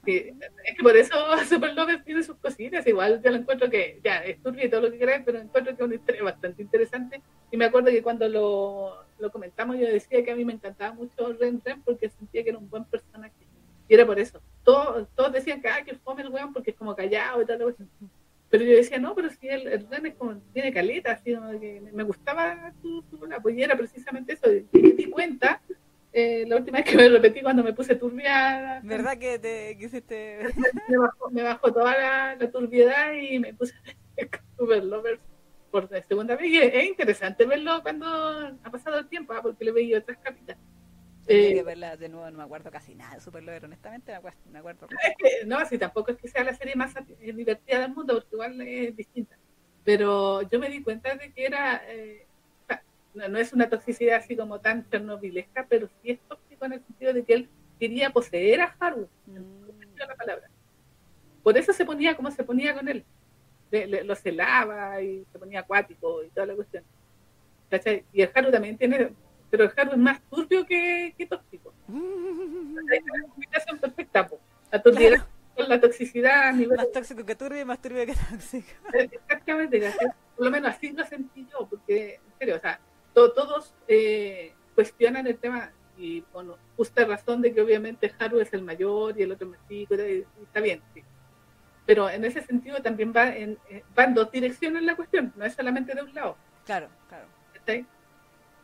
Es 0.07 0.77
que 0.77 0.83
por 0.83 0.95
eso 0.95 1.15
Super 1.49 1.73
Lover 1.73 2.03
tiene 2.03 2.23
sus 2.23 2.37
cositas. 2.37 2.85
Igual 2.87 3.21
yo 3.21 3.29
lo 3.29 3.37
encuentro 3.37 3.69
que, 3.69 3.99
ya, 4.03 4.17
es 4.19 4.41
turbio 4.41 4.65
y 4.65 4.69
todo 4.69 4.81
lo 4.81 4.91
que 4.91 4.99
queráis, 4.99 5.23
pero 5.25 5.39
encuentro 5.39 5.75
que 5.75 5.83
es 5.83 5.85
una 5.85 5.95
historia 5.95 6.23
bastante 6.23 6.61
interesante. 6.61 7.21
Y 7.51 7.57
me 7.57 7.65
acuerdo 7.65 7.89
que 7.89 8.01
cuando 8.01 8.27
lo, 8.29 9.05
lo 9.19 9.31
comentamos, 9.31 9.77
yo 9.77 9.87
decía 9.87 10.23
que 10.23 10.31
a 10.31 10.35
mí 10.35 10.45
me 10.45 10.53
encantaba 10.53 10.93
mucho 10.93 11.33
Ren 11.33 11.61
Ren 11.63 11.81
porque 11.81 12.09
sentía 12.09 12.43
que 12.43 12.49
era 12.49 12.57
un 12.57 12.69
buen 12.69 12.85
personaje. 12.85 13.33
Y 13.89 13.93
era 13.93 14.05
por 14.05 14.19
eso. 14.19 14.41
Todos, 14.63 15.07
todos 15.15 15.31
decían 15.31 15.61
que, 15.61 15.67
ah, 15.67 15.83
que 15.83 15.95
fome 15.95 16.21
el 16.21 16.29
weón 16.29 16.53
porque 16.53 16.71
es 16.71 16.77
como 16.77 16.95
callado 16.95 17.41
y 17.41 17.45
tal. 17.45 17.75
Pero 18.49 18.63
yo 18.63 18.77
decía, 18.77 18.97
no, 18.97 19.13
pero 19.13 19.29
si 19.29 19.49
el, 19.49 19.67
el 19.67 19.89
Ren 19.89 20.05
es 20.05 20.15
como, 20.15 20.37
tiene 20.53 20.71
caleta, 20.71 21.11
así 21.11 21.35
que 21.59 21.81
me, 21.81 21.91
me 21.91 22.03
gustaba 22.03 22.71
su, 22.81 23.03
su 23.09 23.25
la 23.25 23.41
pues, 23.41 23.57
y 23.57 23.63
era 23.63 23.75
precisamente 23.75 24.33
eso. 24.33 24.49
Y 24.53 24.79
me 24.79 24.91
di 24.91 25.09
cuenta 25.09 25.61
eh, 26.17 26.45
la 26.47 26.55
última 26.55 26.79
vez 26.79 26.89
que 26.89 26.97
me 26.97 27.09
repetí 27.09 27.41
cuando 27.41 27.63
me 27.63 27.73
puse 27.73 27.95
turbia, 27.95 28.81
¿Verdad 28.83 29.17
que 29.17 29.37
te 29.37 29.77
quisiste.? 29.77 30.39
me 30.89 30.97
bajó, 30.97 31.29
me 31.29 31.43
bajó 31.43 31.71
toda 31.71 31.95
la, 31.95 32.35
la 32.35 32.51
turbiedad 32.51 33.13
y 33.13 33.37
me 33.39 33.53
puse 33.53 33.75
Super 34.57 34.83
Lovers 34.83 35.21
por 35.69 35.91
la 35.91 36.01
segunda 36.01 36.35
vez. 36.35 36.47
Y 36.49 36.57
es, 36.57 36.73
es 36.73 36.85
interesante 36.85 37.45
verlo 37.45 37.83
cuando 37.83 38.07
ha 38.07 38.71
pasado 38.71 38.97
el 38.97 39.07
tiempo, 39.07 39.33
ah, 39.33 39.41
porque 39.43 39.63
le 39.63 39.71
veía 39.71 39.99
otras 39.99 40.17
capitas. 40.17 40.57
Eh, 41.27 41.55
que 41.55 41.63
verla 41.63 41.97
de 41.97 42.07
nuevo, 42.09 42.31
no 42.31 42.37
me 42.37 42.43
acuerdo 42.45 42.71
casi 42.71 42.95
nada 42.95 43.15
de 43.15 43.21
Super 43.21 43.43
Lover, 43.43 43.65
honestamente, 43.65 44.11
me 44.11 44.17
acuerdo. 44.17 44.39
Me 44.49 44.59
acuerdo. 44.59 44.87
Es 45.03 45.15
que, 45.17 45.45
no, 45.45 45.63
si 45.65 45.77
tampoco 45.77 46.11
es 46.11 46.17
que 46.17 46.29
sea 46.29 46.43
la 46.43 46.55
serie 46.55 46.75
más 46.75 46.95
eh, 46.95 47.33
divertida 47.33 47.81
del 47.81 47.93
mundo, 47.93 48.13
porque 48.15 48.29
igual 48.31 48.61
es 48.61 48.95
distinta. 48.95 49.37
Pero 49.83 50.41
yo 50.49 50.59
me 50.59 50.69
di 50.69 50.81
cuenta 50.81 51.15
de 51.15 51.31
que 51.31 51.45
era, 51.45 51.83
eh, 51.87 52.26
no, 53.13 53.27
no 53.27 53.37
es 53.37 53.53
una 53.53 53.69
toxicidad 53.69 54.17
así 54.17 54.35
como 54.35 54.59
tan 54.59 54.89
chernobilesca, 54.89 55.65
pero 55.69 55.87
sí 56.01 56.11
es 56.11 56.19
tóxico 56.27 56.65
en 56.65 56.73
el 56.73 56.83
sentido 56.83 57.13
de 57.13 57.23
que 57.23 57.33
él 57.33 57.49
quería 57.79 58.09
poseer 58.11 58.61
a 58.61 58.75
todo 58.79 59.07
Mm. 59.25 59.67
de 59.95 60.05
la 60.07 60.15
palabra. 60.15 60.49
Por 61.43 61.57
eso 61.57 61.73
se 61.73 61.85
ponía 61.85 62.15
como 62.15 62.29
se 62.31 62.43
ponía 62.43 62.73
con 62.73 62.87
él. 62.87 63.03
Le- 63.71 63.87
le- 63.87 64.03
lo 64.03 64.15
celaba 64.15 65.01
y 65.01 65.25
se 65.31 65.39
ponía 65.39 65.59
acuático 65.61 66.23
y 66.23 66.29
toda 66.29 66.45
la 66.47 66.55
cuestión. 66.55 66.83
¿Cachai? 67.69 68.05
Y 68.13 68.21
el 68.21 68.31
Haru 68.33 68.49
también 68.51 68.77
tiene, 68.77 69.13
pero 69.49 69.65
el 69.65 69.71
Haru 69.75 69.91
es 69.91 69.97
más 69.97 70.21
turbio 70.29 70.65
que, 70.65 71.13
que 71.17 71.25
tóxico. 71.25 71.73
Hay 71.87 72.99
una 72.99 73.27
combinación 73.29 73.79
perfecta, 73.79 74.27
po. 74.27 74.39
La 74.71 74.81
Claro, 74.81 75.25
con 75.55 75.69
la 75.69 75.79
toxicidad 75.81 76.53
nivel 76.53 76.77
más 76.77 76.91
tóxico 76.91 77.25
que 77.25 77.35
turbio 77.35 77.61
y 77.61 77.65
más 77.65 77.81
turbio 77.81 78.05
que 78.05 78.13
tóxico. 78.13 78.67
Exactamente, 78.93 79.79
¿cachai? 79.81 80.07
por 80.35 80.45
lo 80.45 80.51
menos 80.51 80.69
así 80.75 80.91
lo 80.91 81.03
sentí 81.05 81.47
yo, 81.51 81.67
porque, 81.67 82.15
en 82.15 82.37
serio, 82.37 82.55
o 82.57 82.59
sea, 82.59 82.79
to- 83.17 83.31
todos 83.31 83.73
eh, 83.87 84.53
cuestionan 84.75 85.25
el 85.25 85.37
tema 85.39 85.71
y 85.97 86.21
con 86.21 86.53
justa 86.75 87.03
razón 87.05 87.41
de 87.41 87.51
que 87.51 87.61
obviamente 87.61 88.13
Haru 88.19 88.39
es 88.39 88.53
el 88.53 88.61
mayor 88.61 89.17
y 89.19 89.23
el 89.23 89.31
otro 89.31 89.47
es 89.47 89.51
más 89.57 89.67
chico, 89.67 89.95
y, 89.95 89.99
y 90.39 90.43
está 90.43 90.59
bien, 90.61 90.83
sí. 90.93 91.03
Pero 91.87 92.09
en 92.09 92.23
ese 92.25 92.41
sentido 92.43 92.79
también 92.83 93.11
va 93.15 93.29
en, 93.35 93.57
eh, 93.69 93.83
va 93.97 94.03
en 94.03 94.13
dos 94.13 94.29
direcciones 94.31 94.83
la 94.83 94.95
cuestión, 94.95 95.33
no 95.35 95.45
es 95.45 95.53
solamente 95.55 95.95
de 95.95 96.03
un 96.03 96.13
lado, 96.13 96.37
Claro, 96.65 96.89
claro. 97.09 97.25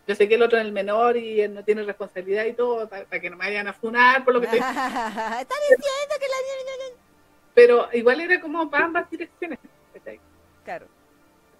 Yo 0.05 0.15
sé 0.15 0.27
que 0.27 0.35
el 0.35 0.43
otro 0.43 0.59
es 0.59 0.65
el 0.65 0.73
menor 0.73 1.15
y 1.17 1.39
él 1.41 1.53
no 1.53 1.63
tiene 1.63 1.81
responsabilidad 1.83 2.43
y 2.45 2.53
todo, 2.53 2.87
para, 2.89 3.05
que 3.05 3.29
no 3.29 3.37
me 3.37 3.45
vayan 3.45 3.67
a 3.67 3.73
funar 3.73 4.23
por 4.25 4.33
lo 4.33 4.41
que 4.41 4.47
estoy 4.47 4.59
diciendo 4.59 6.15
que 6.19 6.27
la. 6.27 6.97
pero 7.55 7.87
igual 7.93 8.19
era 8.19 8.39
como 8.41 8.69
para 8.69 8.85
ambas 8.85 9.09
direcciones. 9.09 9.59
Claro. 10.65 10.85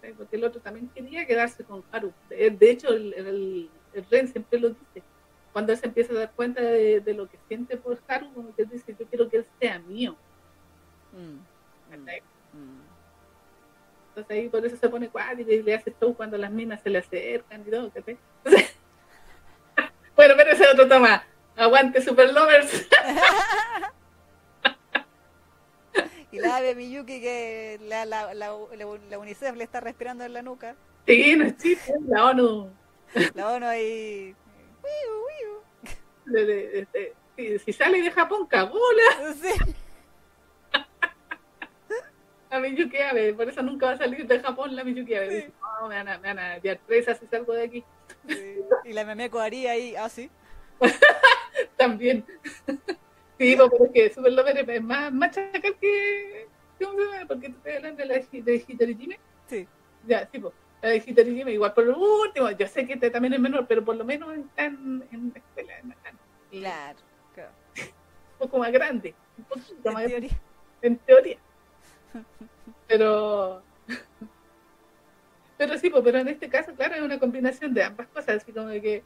¿Cachai? 0.03 0.13
porque 0.13 0.35
el 0.35 0.43
otro 0.43 0.61
también 0.61 0.89
quería 0.89 1.25
quedarse 1.25 1.63
con 1.63 1.83
Haru. 1.91 2.11
De, 2.29 2.57
hecho, 2.69 2.89
el, 2.89 3.13
el, 3.13 3.69
el 3.93 4.05
Ren 4.09 4.27
siempre 4.27 4.59
lo 4.59 4.69
dice. 4.69 5.03
Cuando 5.51 5.71
él 5.71 5.77
se 5.77 5.85
empieza 5.85 6.13
a 6.13 6.17
dar 6.17 6.31
cuenta 6.31 6.61
de, 6.61 6.99
de 6.99 7.13
lo 7.13 7.29
que 7.29 7.37
siente 7.47 7.77
por 7.77 7.99
Haru, 8.07 8.33
como 8.33 8.55
que 8.55 8.63
él 8.63 8.69
dice, 8.69 8.95
yo 8.97 9.05
quiero 9.05 9.29
que 9.29 9.37
él 9.37 9.45
sea 9.59 9.79
mío. 9.79 10.15
Mm, 11.11 11.95
mm. 11.95 12.81
Entonces 14.09 14.37
ahí 14.37 14.49
por 14.49 14.65
eso 14.65 14.77
se 14.77 14.89
pone 14.89 15.09
cuático 15.09 15.51
y 15.51 15.63
le 15.63 15.73
hace 15.73 15.93
show 15.99 16.15
cuando 16.15 16.37
las 16.37 16.51
minas 16.51 16.81
se 16.81 16.89
le 16.89 16.99
acercan 16.99 17.61
y 17.61 17.71
todo. 17.71 17.89
¿cachai? 17.91 18.17
Entonces, 18.43 18.75
bueno, 20.15 20.33
pero 20.37 20.51
ese 20.51 20.67
otro 20.67 20.87
toma. 20.87 21.23
Aguante 21.55 22.01
Super 22.01 22.33
Lovers. 22.33 22.87
Y 26.33 26.39
la 26.39 26.57
ave 26.57 26.73
Miyuki 26.73 27.21
que 27.21 27.79
la, 27.83 28.05
la, 28.05 28.33
la, 28.33 28.57
la, 28.75 29.19
UNICEF 29.19 29.55
le 29.55 29.63
está 29.63 29.79
respirando 29.81 30.23
en 30.23 30.33
la 30.33 30.41
nuca. 30.41 30.75
Sí, 31.05 31.35
no 31.35 31.45
es 31.45 31.57
chiste, 31.57 31.93
la 32.07 32.25
ONU. 32.25 32.71
La 33.35 33.53
ONU 33.53 33.67
ahí. 33.67 34.35
Si, 37.63 37.73
sale 37.73 38.01
de 38.01 38.09
Japón, 38.09 38.47
wiu. 38.51 39.33
Sí. 39.35 39.75
La 42.49 42.59
Miyuki 42.59 42.97
Abe, 42.97 43.33
por 43.35 43.47
eso 43.47 43.61
nunca 43.61 43.85
va 43.87 43.91
a 43.91 43.97
salir 43.97 44.25
de 44.25 44.39
Japón 44.39 44.75
la 44.75 44.83
Miyuki 44.83 45.13
Abe. 45.13 45.29
Sí. 45.29 45.35
Dice, 45.35 45.53
no, 45.81 45.87
me 45.87 45.95
van 45.97 46.07
a, 46.07 46.17
me 46.17 46.33
van 46.33 46.39
a 46.39 46.59
presas 46.87 47.19
si 47.19 47.27
salgo 47.27 47.53
de 47.53 47.63
aquí. 47.63 47.83
Sí. 48.27 48.55
Y 48.85 48.93
la 48.93 49.05
Memeko 49.05 49.39
haría 49.39 49.73
ahí, 49.73 49.95
ah, 49.95 50.09
sí. 50.09 50.31
También. 51.77 52.25
Sí, 53.39 53.55
pues, 53.55 53.69
pero 53.71 53.85
es 53.85 53.91
que 53.91 54.13
Super 54.13 54.33
Lover 54.33 54.69
es 54.69 54.81
más, 54.83 55.11
más 55.11 55.31
chacal 55.31 55.75
que. 55.79 56.47
¿Cómo 56.81 56.99
se 56.99 57.05
llama? 57.05 57.27
Porque 57.27 57.49
tú 57.49 57.57
estás 57.57 57.75
hablando 57.77 57.97
de 58.01 58.05
la 58.05 58.13
de, 58.15 58.65
Hitorijime. 58.67 59.19
Sí. 59.47 59.67
Ya, 60.07 60.27
sí, 60.31 60.39
pues. 60.39 60.53
La 60.81 60.89
de 60.89 61.51
igual 61.53 61.73
por 61.73 61.85
lo 61.85 61.97
último, 61.97 62.51
yo 62.51 62.67
sé 62.67 62.85
que 62.85 62.93
este 62.93 63.09
también 63.09 63.33
es 63.33 63.39
menor, 63.39 63.65
pero 63.67 63.85
por 63.85 63.95
lo 63.95 64.03
menos 64.03 64.35
está 64.35 64.65
en, 64.65 64.99
la 64.99 65.39
escuela, 65.39 65.79
en, 65.79 65.95
Claro. 66.51 66.99
claro. 67.33 67.51
un 67.77 68.37
poco 68.39 68.57
más 68.57 68.71
grande. 68.71 69.15
Un 69.37 69.45
poquito 69.45 69.75
En 69.89 69.93
más 69.93 70.05
teoría. 70.05 70.29
en 70.81 70.97
teoría. 70.97 71.37
Pero. 72.87 73.63
Pero 75.57 75.77
sí, 75.77 75.89
pues, 75.89 76.03
pero 76.03 76.17
en 76.17 76.27
este 76.27 76.49
caso, 76.49 76.73
claro, 76.73 76.95
es 76.95 77.01
una 77.01 77.19
combinación 77.19 77.73
de 77.73 77.83
ambas 77.83 78.07
cosas, 78.07 78.37
así 78.41 78.51
como 78.51 78.67
de 78.67 78.81
que 78.81 79.03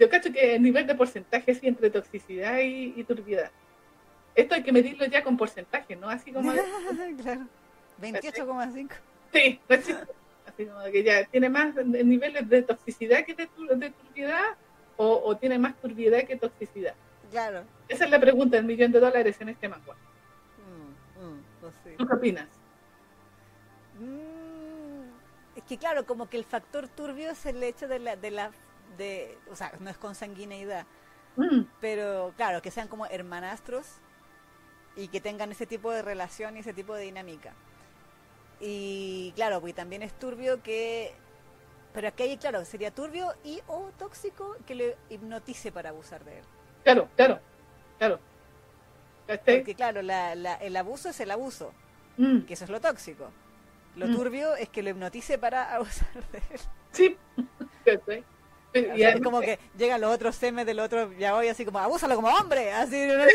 yo 0.00 0.08
cacho 0.08 0.32
que 0.32 0.54
el 0.54 0.62
nivel 0.62 0.86
de 0.86 0.94
porcentaje 0.94 1.54
sí 1.54 1.68
entre 1.68 1.90
toxicidad 1.90 2.58
y, 2.60 2.94
y 2.96 3.04
turbiedad. 3.04 3.50
Esto 4.34 4.54
hay 4.54 4.62
que 4.62 4.72
medirlo 4.72 5.04
ya 5.04 5.22
con 5.22 5.36
porcentaje, 5.36 5.94
¿no? 5.94 6.08
Así 6.08 6.32
como 6.32 6.52
claro. 7.22 7.46
28,5. 8.00 8.88
sí, 9.32 9.60
no 9.68 9.76
es 9.76 9.86
chiste. 9.86 10.06
así 10.46 10.64
como 10.64 10.82
que 10.84 11.02
ya 11.04 11.24
tiene 11.26 11.50
más 11.50 11.74
niveles 11.84 12.48
de 12.48 12.62
toxicidad 12.62 13.26
que 13.26 13.34
de, 13.34 13.48
de 13.76 13.90
turbiedad 13.90 14.56
o, 14.96 15.20
o 15.22 15.36
tiene 15.36 15.58
más 15.58 15.76
turbiedad 15.76 16.24
que 16.24 16.36
toxicidad. 16.36 16.94
Claro. 17.30 17.64
Esa 17.86 18.06
es 18.06 18.10
la 18.10 18.18
pregunta 18.18 18.56
del 18.56 18.64
millón 18.64 18.92
de 18.92 19.00
dólares 19.00 19.36
en 19.40 19.50
este 19.50 19.68
manga. 19.68 19.94
Mm, 20.64 21.24
mm, 21.24 21.42
no 21.60 21.72
sé. 21.84 21.90
¿Tú 21.98 22.06
qué 22.06 22.14
opinas? 22.14 22.48
Mm, 23.98 25.58
es 25.58 25.64
que 25.64 25.76
claro, 25.76 26.06
como 26.06 26.30
que 26.30 26.38
el 26.38 26.44
factor 26.44 26.88
turbio 26.88 27.32
es 27.32 27.44
el 27.44 27.62
hecho 27.62 27.86
de 27.86 27.98
la, 27.98 28.16
de 28.16 28.30
la, 28.30 28.50
de, 28.96 29.38
o 29.50 29.56
sea, 29.56 29.72
no 29.80 29.90
es 29.90 29.96
consanguineidad, 29.98 30.86
Mm, 31.36 31.62
pero 31.80 32.32
claro, 32.36 32.60
que 32.60 32.70
sean 32.72 32.88
como 32.88 33.06
hermanastros 33.06 33.86
y 34.96 35.06
que 35.08 35.20
tengan 35.20 35.52
ese 35.52 35.64
tipo 35.64 35.92
de 35.92 36.02
relación 36.02 36.56
y 36.56 36.60
ese 36.60 36.74
tipo 36.74 36.94
de 36.94 37.02
dinámica. 37.04 37.52
Y 38.60 39.32
claro, 39.36 39.60
pues 39.60 39.74
también 39.74 40.02
es 40.02 40.12
turbio 40.18 40.62
que, 40.62 41.14
pero 41.94 42.08
aquí 42.08 42.24
hay, 42.24 42.36
claro, 42.36 42.64
sería 42.64 42.90
turbio 42.90 43.32
y 43.44 43.60
o 43.68 43.90
tóxico 43.98 44.56
que 44.66 44.74
le 44.74 44.96
hipnotice 45.08 45.72
para 45.72 45.90
abusar 45.90 46.24
de 46.24 46.38
él. 46.38 46.44
claro, 46.84 47.08
claro, 47.16 47.38
claro. 47.98 48.18
Porque 49.26 49.74
claro, 49.76 50.02
la, 50.02 50.34
la- 50.34 50.56
el 50.56 50.76
abuso 50.76 51.08
es 51.10 51.20
el 51.20 51.30
abuso, 51.30 51.72
Mm, 52.16 52.40
que 52.40 52.54
eso 52.54 52.64
es 52.64 52.70
lo 52.70 52.80
tóxico. 52.80 53.30
Lo 53.96 54.08
Mm. 54.08 54.12
turbio 54.16 54.54
es 54.56 54.68
que 54.68 54.82
lo 54.82 54.90
hipnotice 54.90 55.38
para 55.38 55.72
abusar 55.76 56.12
de 56.32 56.38
él. 56.50 56.60
Sí. 56.92 57.16
Y 58.72 59.02
es 59.02 59.20
como 59.20 59.40
que 59.40 59.58
llegan 59.76 60.00
los 60.00 60.14
otros 60.14 60.36
semes 60.36 60.64
del 60.64 60.78
otro, 60.78 61.12
ya 61.18 61.34
voy 61.34 61.48
así 61.48 61.64
como, 61.64 61.80
abúsalo 61.80 62.14
como 62.14 62.28
hombre, 62.28 62.70
así 62.72 63.00
de, 63.00 63.16
de, 63.16 63.26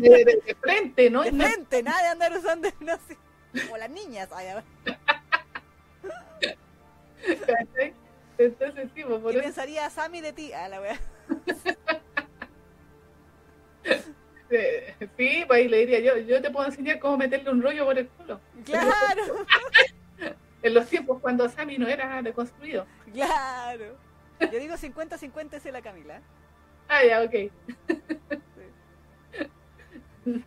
de- 0.00 0.42
de 0.46 0.56
frente, 0.60 1.10
¿no? 1.10 1.22
de 1.22 1.32
frente, 1.32 1.82
nada 1.82 2.00
de 2.02 2.08
andar 2.08 2.32
usando 2.32 2.68
hipnosis. 2.80 3.18
Como 3.64 3.76
las 3.76 3.90
niñas. 3.90 4.28
a. 4.32 4.62
¿Cachai? 7.46 7.94
Entonces, 8.38 8.88
sí, 8.94 9.04
por 9.04 9.20
¿Qué 9.22 9.30
eso, 9.30 9.40
pensaría 9.42 9.90
Sammy 9.90 10.20
de 10.22 10.32
ti? 10.32 10.52
Ah, 10.54 10.68
la 10.68 10.80
wea. 10.80 10.98
eh, 14.50 14.94
sí, 15.16 15.44
pues 15.46 15.58
ahí 15.58 15.68
le 15.68 15.78
diría 15.78 16.00
yo, 16.00 16.16
yo 16.18 16.40
te 16.40 16.50
puedo 16.50 16.66
enseñar 16.66 16.98
cómo 16.98 17.16
meterle 17.18 17.50
un 17.50 17.62
rollo 17.62 17.84
por 17.84 17.98
el 17.98 18.08
culo. 18.08 18.40
Claro. 18.64 19.46
En 20.62 20.74
los 20.74 20.86
tiempos 20.88 21.18
cuando 21.22 21.48
Sammy 21.48 21.78
no 21.78 21.88
era 21.88 22.20
deconstruido. 22.20 22.86
Claro. 23.14 23.96
Yo 24.40 24.58
digo 24.58 24.74
50-50 24.74 25.54
es 25.54 25.64
la 25.66 25.82
Camila. 25.82 26.20
Ah, 26.88 27.04
ya, 27.04 27.22
ok. 27.22 27.34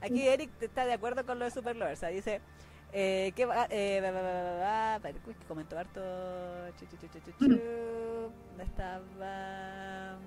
Aquí 0.02 0.28
Eric 0.28 0.52
está 0.62 0.86
de 0.86 0.94
acuerdo 0.94 1.26
con 1.26 1.40
lo 1.40 1.46
de 1.46 1.52
Super 1.52 1.76
Lovers. 1.76 2.00
o 2.00 2.02
sea, 2.02 2.10
dice 2.10 2.42
eh, 2.92 3.32
que 3.36 3.46
va, 3.46 3.68
eh, 3.70 4.00
va, 4.04 4.12
va, 4.12 5.00
va, 5.00 5.10
uy, 5.26 5.34
que 5.34 5.46
comentó 5.48 5.80
harto. 5.80 6.02
Chu, 6.78 6.86
chu. 6.86 6.98
¿Dónde 7.40 8.64
estaba? 8.64 10.20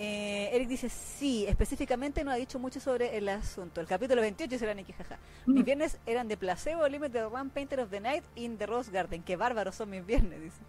Eh, 0.00 0.50
Eric 0.52 0.68
dice 0.68 0.88
sí, 0.88 1.44
específicamente 1.48 2.22
no 2.22 2.30
ha 2.30 2.36
dicho 2.36 2.58
mucho 2.58 2.80
sobre 2.80 3.16
el 3.18 3.28
asunto. 3.28 3.80
El 3.80 3.86
capítulo 3.86 4.22
28 4.22 4.58
será 4.58 4.72
Nikki 4.72 4.92
jaja. 4.92 5.18
Mis 5.44 5.64
viernes 5.64 5.98
eran 6.06 6.28
de 6.28 6.36
placebo, 6.36 6.86
Limited 6.88 7.26
One 7.26 7.50
Painter 7.50 7.80
of 7.80 7.90
the 7.90 8.00
Night 8.00 8.24
in 8.36 8.56
the 8.56 8.66
Rose 8.66 8.90
Garden. 8.90 9.22
Qué 9.22 9.36
bárbaros 9.36 9.74
son 9.74 9.90
mis 9.90 10.06
viernes, 10.06 10.40
dice. 10.40 10.60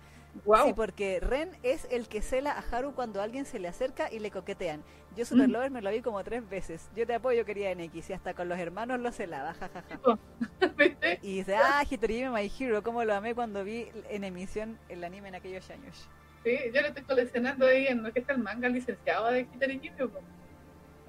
Wow. 0.46 0.68
Sí, 0.68 0.74
porque 0.74 1.20
Ren 1.20 1.52
es 1.64 1.88
el 1.92 2.08
que 2.08 2.22
cela 2.22 2.52
a 2.52 2.60
Haru 2.76 2.94
cuando 2.94 3.22
alguien 3.22 3.46
se 3.46 3.60
le 3.60 3.68
acerca 3.68 4.12
y 4.12 4.20
le 4.20 4.32
coquetean. 4.32 4.84
Yo 5.16 5.26
Super 5.26 5.48
Mm. 5.48 5.52
Lover 5.52 5.72
me 5.72 5.82
lo 5.82 5.90
vi 5.92 6.02
como 6.02 6.24
tres 6.24 6.48
veces. 6.48 6.88
Yo 6.96 7.06
te 7.08 7.16
apoyo, 7.16 7.44
querida 7.46 7.72
NX, 7.74 8.12
y 8.12 8.14
hasta 8.14 8.34
con 8.36 8.48
los 8.48 8.60
hermanos 8.60 9.00
lo 9.00 9.12
celaba, 9.12 9.54
jajaja. 9.56 10.00
¿Viste? 10.78 11.20
Y 11.24 11.38
dice, 11.38 11.56
ah, 11.56 11.84
Hitorime 11.90 12.30
My 12.30 12.50
Hero, 12.60 12.84
cómo 12.84 13.04
lo 13.04 13.16
amé 13.16 13.34
cuando 13.34 13.64
vi 13.64 13.88
en 14.10 14.24
emisión 14.24 14.78
el 14.88 15.04
anime 15.04 15.30
en 15.30 15.36
aquellos 15.36 15.70
años. 15.72 16.08
Sí, 16.44 16.58
yo 16.74 16.82
lo 16.82 16.88
estoy 16.88 17.04
coleccionando 17.04 17.66
ahí 17.66 17.88
en 17.88 18.04
lo 18.04 18.14
que 18.14 18.20
está 18.20 18.34
el 18.34 18.40
manga 18.40 18.70
licenciado 18.70 19.30
de 19.32 19.46
po. 19.46 20.20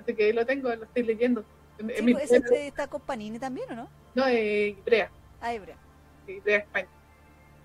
Así 0.00 0.14
que 0.14 0.24
ahí 0.24 0.32
lo 0.32 0.44
tengo, 0.46 0.74
lo 0.74 0.84
estoy 0.84 1.02
leyendo. 1.04 1.44
En- 1.78 1.90
en 1.90 1.96
Sí, 2.06 2.12
pues, 2.12 2.32
ese 2.32 2.66
está 2.66 2.86
con 2.88 3.00
Panini 3.02 3.38
también, 3.38 3.70
¿o 3.72 3.76
no? 3.76 3.88
No, 4.14 4.26
eh, 4.26 4.76
Ibrea, 4.78 5.10
Ah, 5.40 5.54
Ibrea. 5.54 5.76
sí, 6.26 6.32
Ibrea 6.32 6.58
España. 6.58 6.88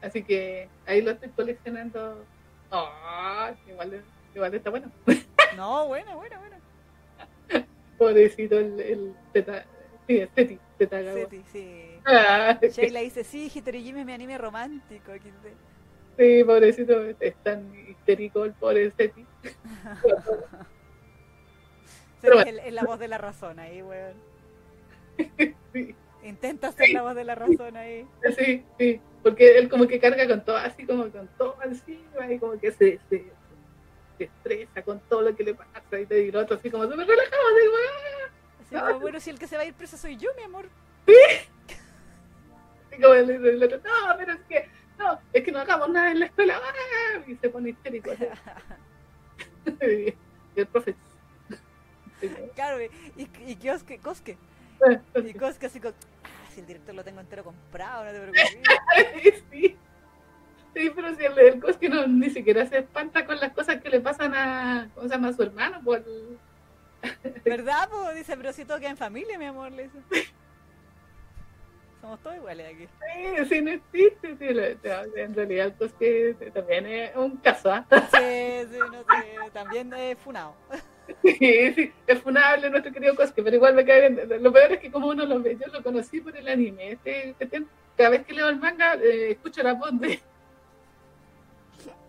Así 0.06 0.24
que 0.24 0.70
ahí 0.86 1.02
lo 1.02 1.12
estoy 1.12 1.30
coleccionando. 1.30 2.24
Ah, 2.72 3.54
igual, 3.68 4.04
igual 4.34 4.54
está 4.54 4.70
bueno. 4.70 4.92
No, 5.56 5.88
bueno, 5.88 6.18
bueno, 6.18 6.38
bueno. 6.40 7.66
Pobrecito 7.98 8.60
el, 8.60 8.78
el 8.82 9.16
teta, 9.32 9.66
sí, 10.06 10.18
el 10.20 10.28
Teti, 10.30 10.60
Teta. 10.78 11.02
Seti, 11.14 11.44
sí. 11.50 11.92
Ah, 12.06 12.60
Sheila 12.62 13.00
dice, 13.08 13.24
sí, 13.24 13.50
Hitorime 13.54 14.02
es 14.02 14.06
mi 14.06 14.12
anime 14.12 14.38
romántico. 14.38 15.14
Sí, 16.18 16.44
pobrecito, 16.44 17.06
es 17.20 17.36
tan 17.44 17.74
histérico 17.90 18.44
el 18.44 18.52
pobre 18.54 18.92
Seti 18.98 19.26
es, 22.22 22.46
el- 22.48 22.60
es 22.60 22.74
la 22.74 22.84
voz 22.84 23.00
de 23.00 23.08
la 23.08 23.18
razón 23.18 23.60
ahí, 23.60 23.82
weón. 23.82 24.14
Sí, 25.74 25.96
Intenta 26.24 26.72
ser 26.74 26.90
la 26.90 27.02
voz 27.04 27.16
de 27.16 27.24
la 27.24 27.36
razón 27.36 27.78
ahí. 27.78 28.06
sí, 28.38 28.66
sí, 28.78 29.00
porque 29.26 29.58
él 29.58 29.68
como 29.70 29.88
que 29.88 30.00
carga 30.00 30.28
con 30.28 30.46
todo, 30.46 30.56
así 30.56 30.86
como 30.86 31.10
con 31.12 31.28
todo 31.40 31.58
encima 31.64 32.32
y 32.32 32.38
como 32.38 32.60
que 32.60 32.72
se, 32.72 33.00
se, 33.10 33.32
se 34.20 34.24
estresa 34.24 34.84
con 34.84 35.00
todo 35.10 35.24
lo 35.24 35.36
que 35.36 35.44
le 35.44 35.56
pasa 35.56 36.00
y 36.00 36.06
te 36.06 36.14
digo 36.14 36.40
otro 36.40 36.58
así 36.58 36.70
como 36.70 36.84
súper 36.84 37.08
relajado, 37.08 37.42
así 37.48 37.66
como, 37.66 37.78
"Ah", 37.78 38.30
Así 38.62 38.76
como, 38.76 39.00
bueno, 39.00 39.20
si 39.20 39.32
el 39.32 39.40
que 39.40 39.48
se 39.48 39.56
va 39.58 39.64
a 39.64 39.66
ir 39.66 39.74
preso 39.74 39.98
soy 39.98 40.16
yo, 40.18 40.30
mi 40.38 40.44
amor. 40.44 40.70
así 42.92 43.02
como 43.02 43.16
el, 43.16 43.32
el 43.32 43.64
otro, 43.64 43.80
no, 43.80 44.16
pero 44.16 44.34
es 44.34 44.42
que, 44.48 44.70
no, 45.00 45.20
es 45.34 45.44
que 45.44 45.52
no 45.52 45.58
hagamos 45.58 45.90
nada 45.90 46.12
en 46.12 46.20
la 46.20 46.28
escuela, 46.28 46.62
"Ah", 46.64 47.24
y 47.26 47.36
se 47.36 47.50
pone 47.50 47.72
histérico. 47.72 48.12
y 49.82 50.14
el 50.56 50.68
profe, 50.68 50.96
sí, 52.22 52.30
Claro, 52.54 52.80
y, 52.80 52.92
y 53.48 53.56
Kioske, 53.56 53.98
Koske. 53.98 54.38
¿no? 55.16 55.28
Y 55.28 55.34
Koske 55.34 55.66
así 55.66 55.80
con, 55.80 55.96
si 56.56 56.62
el 56.62 56.68
director 56.68 56.96
lo 56.96 57.04
tengo 57.04 57.20
entero 57.20 57.44
comprado, 57.44 58.06
no 58.06 58.12
te 58.12 58.20
preocupes. 58.20 59.44
sí. 59.52 59.78
Sí, 60.74 60.92
pero 60.94 61.16
si 61.16 61.24
el, 61.24 61.38
el 61.40 61.90
no, 61.90 62.08
ni 62.08 62.30
siquiera 62.30 62.66
se 62.66 62.80
espanta 62.80 63.26
con 63.26 63.40
las 63.40 63.54
cosas 63.54 63.82
que 63.82 63.90
le 63.90 64.02
pasan 64.02 64.34
a, 64.36 64.90
¿cómo 64.94 65.08
se 65.08 65.14
llama? 65.14 65.30
a 65.30 65.34
su 65.34 65.44
hermano, 65.44 65.82
por 65.84 66.04
¿Verdad, 67.46 67.90
po? 67.90 68.12
Dice, 68.14 68.36
pero 68.36 68.52
si 68.52 68.66
todo 68.66 68.80
queda 68.80 68.90
en 68.90 68.98
familia, 68.98 69.38
mi 69.38 69.46
amor, 69.46 69.72
le 69.72 69.84
dice. 69.84 70.00
Somos 72.02 72.20
todos 72.20 72.36
iguales 72.36 72.74
aquí. 72.74 72.88
Sí, 72.88 73.46
sí, 73.50 73.62
no 73.62 73.72
existe. 73.72 74.38
Sí, 74.38 74.54
lo- 74.54 75.18
en 75.18 75.34
realidad, 75.34 75.68
el 75.68 75.74
Koski 75.76 76.34
también 76.54 76.86
es 76.88 77.16
un 77.16 77.38
caso, 77.38 77.72
¿ah? 77.72 77.86
Sí, 77.90 78.68
sí, 78.72 78.80
no 78.92 79.04
sé, 79.04 79.52
también 79.54 79.94
es 79.94 80.18
funado. 80.20 80.56
Sí, 81.24 81.74
sí, 81.74 81.92
es 82.08 82.20
funable 82.22 82.70
nuestro 82.70 82.92
querido 82.92 83.16
Koski, 83.16 83.42
pero 83.42 83.56
igual 83.56 83.76
me 83.76 83.86
cae 83.86 84.10
bien. 84.10 84.44
Lo 84.44 84.52
peor 84.52 84.72
es 84.72 84.80
que 84.80 84.92
como 84.92 85.08
uno 85.08 85.26
lo 85.26 85.40
ve, 85.40 85.58
yo 85.60 85.72
lo 85.72 85.84
conocí 85.84 86.22
por 86.22 86.36
el 86.36 86.48
anime. 86.48 86.94
Este, 86.94 87.36
este- 87.40 87.64
cada 87.98 88.10
vez 88.10 88.26
que 88.26 88.34
leo 88.34 88.50
el 88.50 88.58
manga, 88.58 88.96
eh, 88.96 89.32
escucho 89.32 89.62
la 89.64 89.74
voz 89.74 89.92
de 90.00 90.20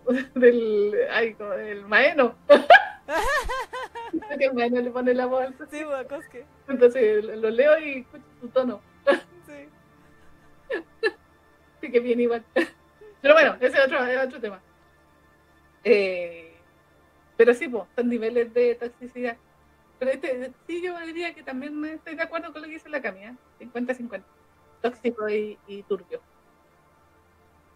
del, 0.34 0.94
ay, 1.10 1.34
como 1.34 1.50
del 1.50 1.82
maeno. 1.84 2.34
que 4.38 4.44
el 4.44 4.54
maeno 4.54 4.80
le 4.80 4.90
pone 4.90 5.14
la 5.14 5.26
voz 5.26 5.42
al. 5.42 5.54
Sí, 5.70 5.84
po, 5.84 6.08
Koske. 6.08 6.44
Entonces 6.68 7.24
lo 7.24 7.50
leo 7.50 7.78
y 7.78 7.98
escucho 8.00 8.24
su 8.40 8.48
tono. 8.48 8.80
Sí. 9.46 9.68
Así 11.78 11.90
que 11.90 12.00
bien 12.00 12.20
igual. 12.20 12.44
Pero 13.20 13.34
bueno, 13.34 13.56
ese 13.60 13.78
es 13.78 13.84
otro, 13.84 14.04
es 14.04 14.26
otro 14.26 14.40
tema. 14.40 14.60
Eh, 15.84 16.45
pero 17.36 17.54
sí, 17.54 17.68
pues, 17.68 17.84
son 17.94 18.08
niveles 18.08 18.52
de 18.54 18.74
toxicidad. 18.74 19.36
Pero 19.98 20.10
este, 20.10 20.52
sí, 20.66 20.82
yo 20.82 20.98
diría 21.00 21.34
que 21.34 21.42
también 21.42 21.82
estoy 21.86 22.14
de 22.16 22.22
acuerdo 22.22 22.52
con 22.52 22.62
lo 22.62 22.68
que 22.68 22.74
dice 22.74 22.88
la 22.88 23.00
Camila. 23.00 23.34
50-50. 23.60 24.22
Tóxico 24.82 25.28
y, 25.28 25.58
y 25.66 25.82
turbio. 25.84 26.20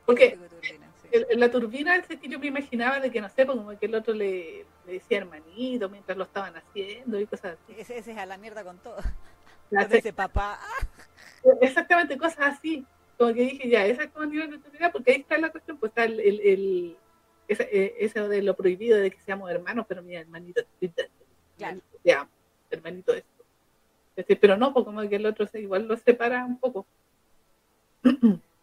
Porque 0.07 0.31
turbina, 0.51 0.89
sí. 1.03 1.09
el- 1.13 1.41
la 1.41 1.51
turbina 1.51 1.97
es 1.97 2.07
que 2.07 2.29
yo 2.29 2.39
me 2.39 2.49
imaginaba 2.49 2.99
de 3.01 3.11
que, 3.11 3.21
no 3.21 3.29
sé, 3.29 3.47
como 3.47 3.79
que 3.79 3.87
el 3.87 3.95
otro 3.95 4.13
le, 4.13 4.67
le 4.87 4.93
decía 4.95 5.19
hermanito 5.19 5.89
mientras 5.89 6.19
lo 6.19 6.25
estaban 6.25 6.55
haciendo 6.57 7.19
y 7.21 7.27
cosas 7.27 7.57
así. 7.63 7.81
Ese, 7.81 7.99
ese 7.99 8.13
es 8.13 8.19
a 8.19 8.27
la 8.27 8.37
mierda 8.37 8.65
con 8.65 8.79
todo. 8.79 8.97
La 9.71 9.85
dice 9.85 10.13
papá, 10.13 10.59
ah, 10.61 10.87
Exactamente, 11.61 12.19
cosas 12.19 12.59
así. 12.59 12.85
Como 13.17 13.33
que 13.33 13.43
dije, 13.43 13.69
ya, 13.69 13.87
esa 13.87 14.05
es 14.05 14.11
como 14.11 14.27
nivel 14.27 14.51
de 14.51 14.57
autoridad, 14.57 14.91
porque 14.93 15.13
ahí 15.13 15.21
está 15.21 15.39
la 15.39 15.51
cuestión, 15.51 15.79
pues 15.79 15.91
está 15.91 16.05
el, 16.05 16.19
el, 16.21 16.41
el- 16.41 16.97
esa- 17.53 17.65
eh, 17.65 17.95
eso 17.99 18.29
de 18.29 18.43
lo 18.43 18.55
prohibido 18.55 18.99
de 18.99 19.11
que 19.11 19.21
seamos 19.21 19.51
hermanos, 19.51 19.87
pero 19.89 20.03
mi 20.03 20.15
hermanito, 20.17 20.63
Claro. 21.57 21.81
te 22.03 22.13
amo, 22.13 22.31
hermanito 22.71 23.13
esto. 23.15 23.29
Este, 24.17 24.37
pero 24.37 24.57
no, 24.57 24.73
porque 24.73 24.87
como 24.87 25.09
que 25.09 25.17
el 25.17 25.27
otro 25.27 25.47
se, 25.47 25.61
igual 25.61 25.87
lo 25.87 25.97
separa 25.97 26.45
un 26.45 26.59
poco. 26.59 26.87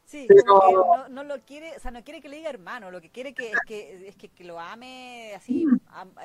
sí, 0.05 0.25
Pero- 0.27 0.43
como 0.45 0.61
que 0.67 0.73
no, 0.73 1.09
no 1.09 1.23
lo 1.23 1.39
quiere, 1.41 1.75
o 1.75 1.79
sea, 1.79 1.91
no 1.91 2.03
quiere 2.03 2.21
que 2.21 2.29
le 2.29 2.37
diga 2.37 2.49
hermano, 2.49 2.91
lo 2.91 3.01
que 3.01 3.09
quiere 3.09 3.33
que, 3.33 3.51
es 3.51 3.57
que, 3.67 4.07
es 4.07 4.15
que, 4.15 4.29
que 4.29 4.43
lo 4.43 4.59
ame 4.59 5.33
así, 5.35 5.65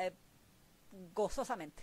eh, 0.00 0.12
gozosamente. 1.14 1.82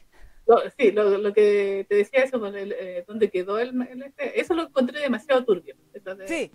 Sí, 0.77 0.91
lo, 0.91 1.17
lo 1.19 1.31
que 1.31 1.85
te 1.87 1.95
decía 1.95 2.23
eso, 2.23 2.39
con 2.39 2.55
el, 2.55 2.71
eh, 2.71 3.03
donde 3.07 3.29
quedó 3.29 3.59
el, 3.59 3.79
el 3.83 4.01
este, 4.01 4.39
eso 4.41 4.55
lo 4.55 4.63
encontré 4.63 4.99
demasiado 4.99 5.45
turbio. 5.45 5.75
Entonces, 5.93 6.27
Sí, 6.29 6.51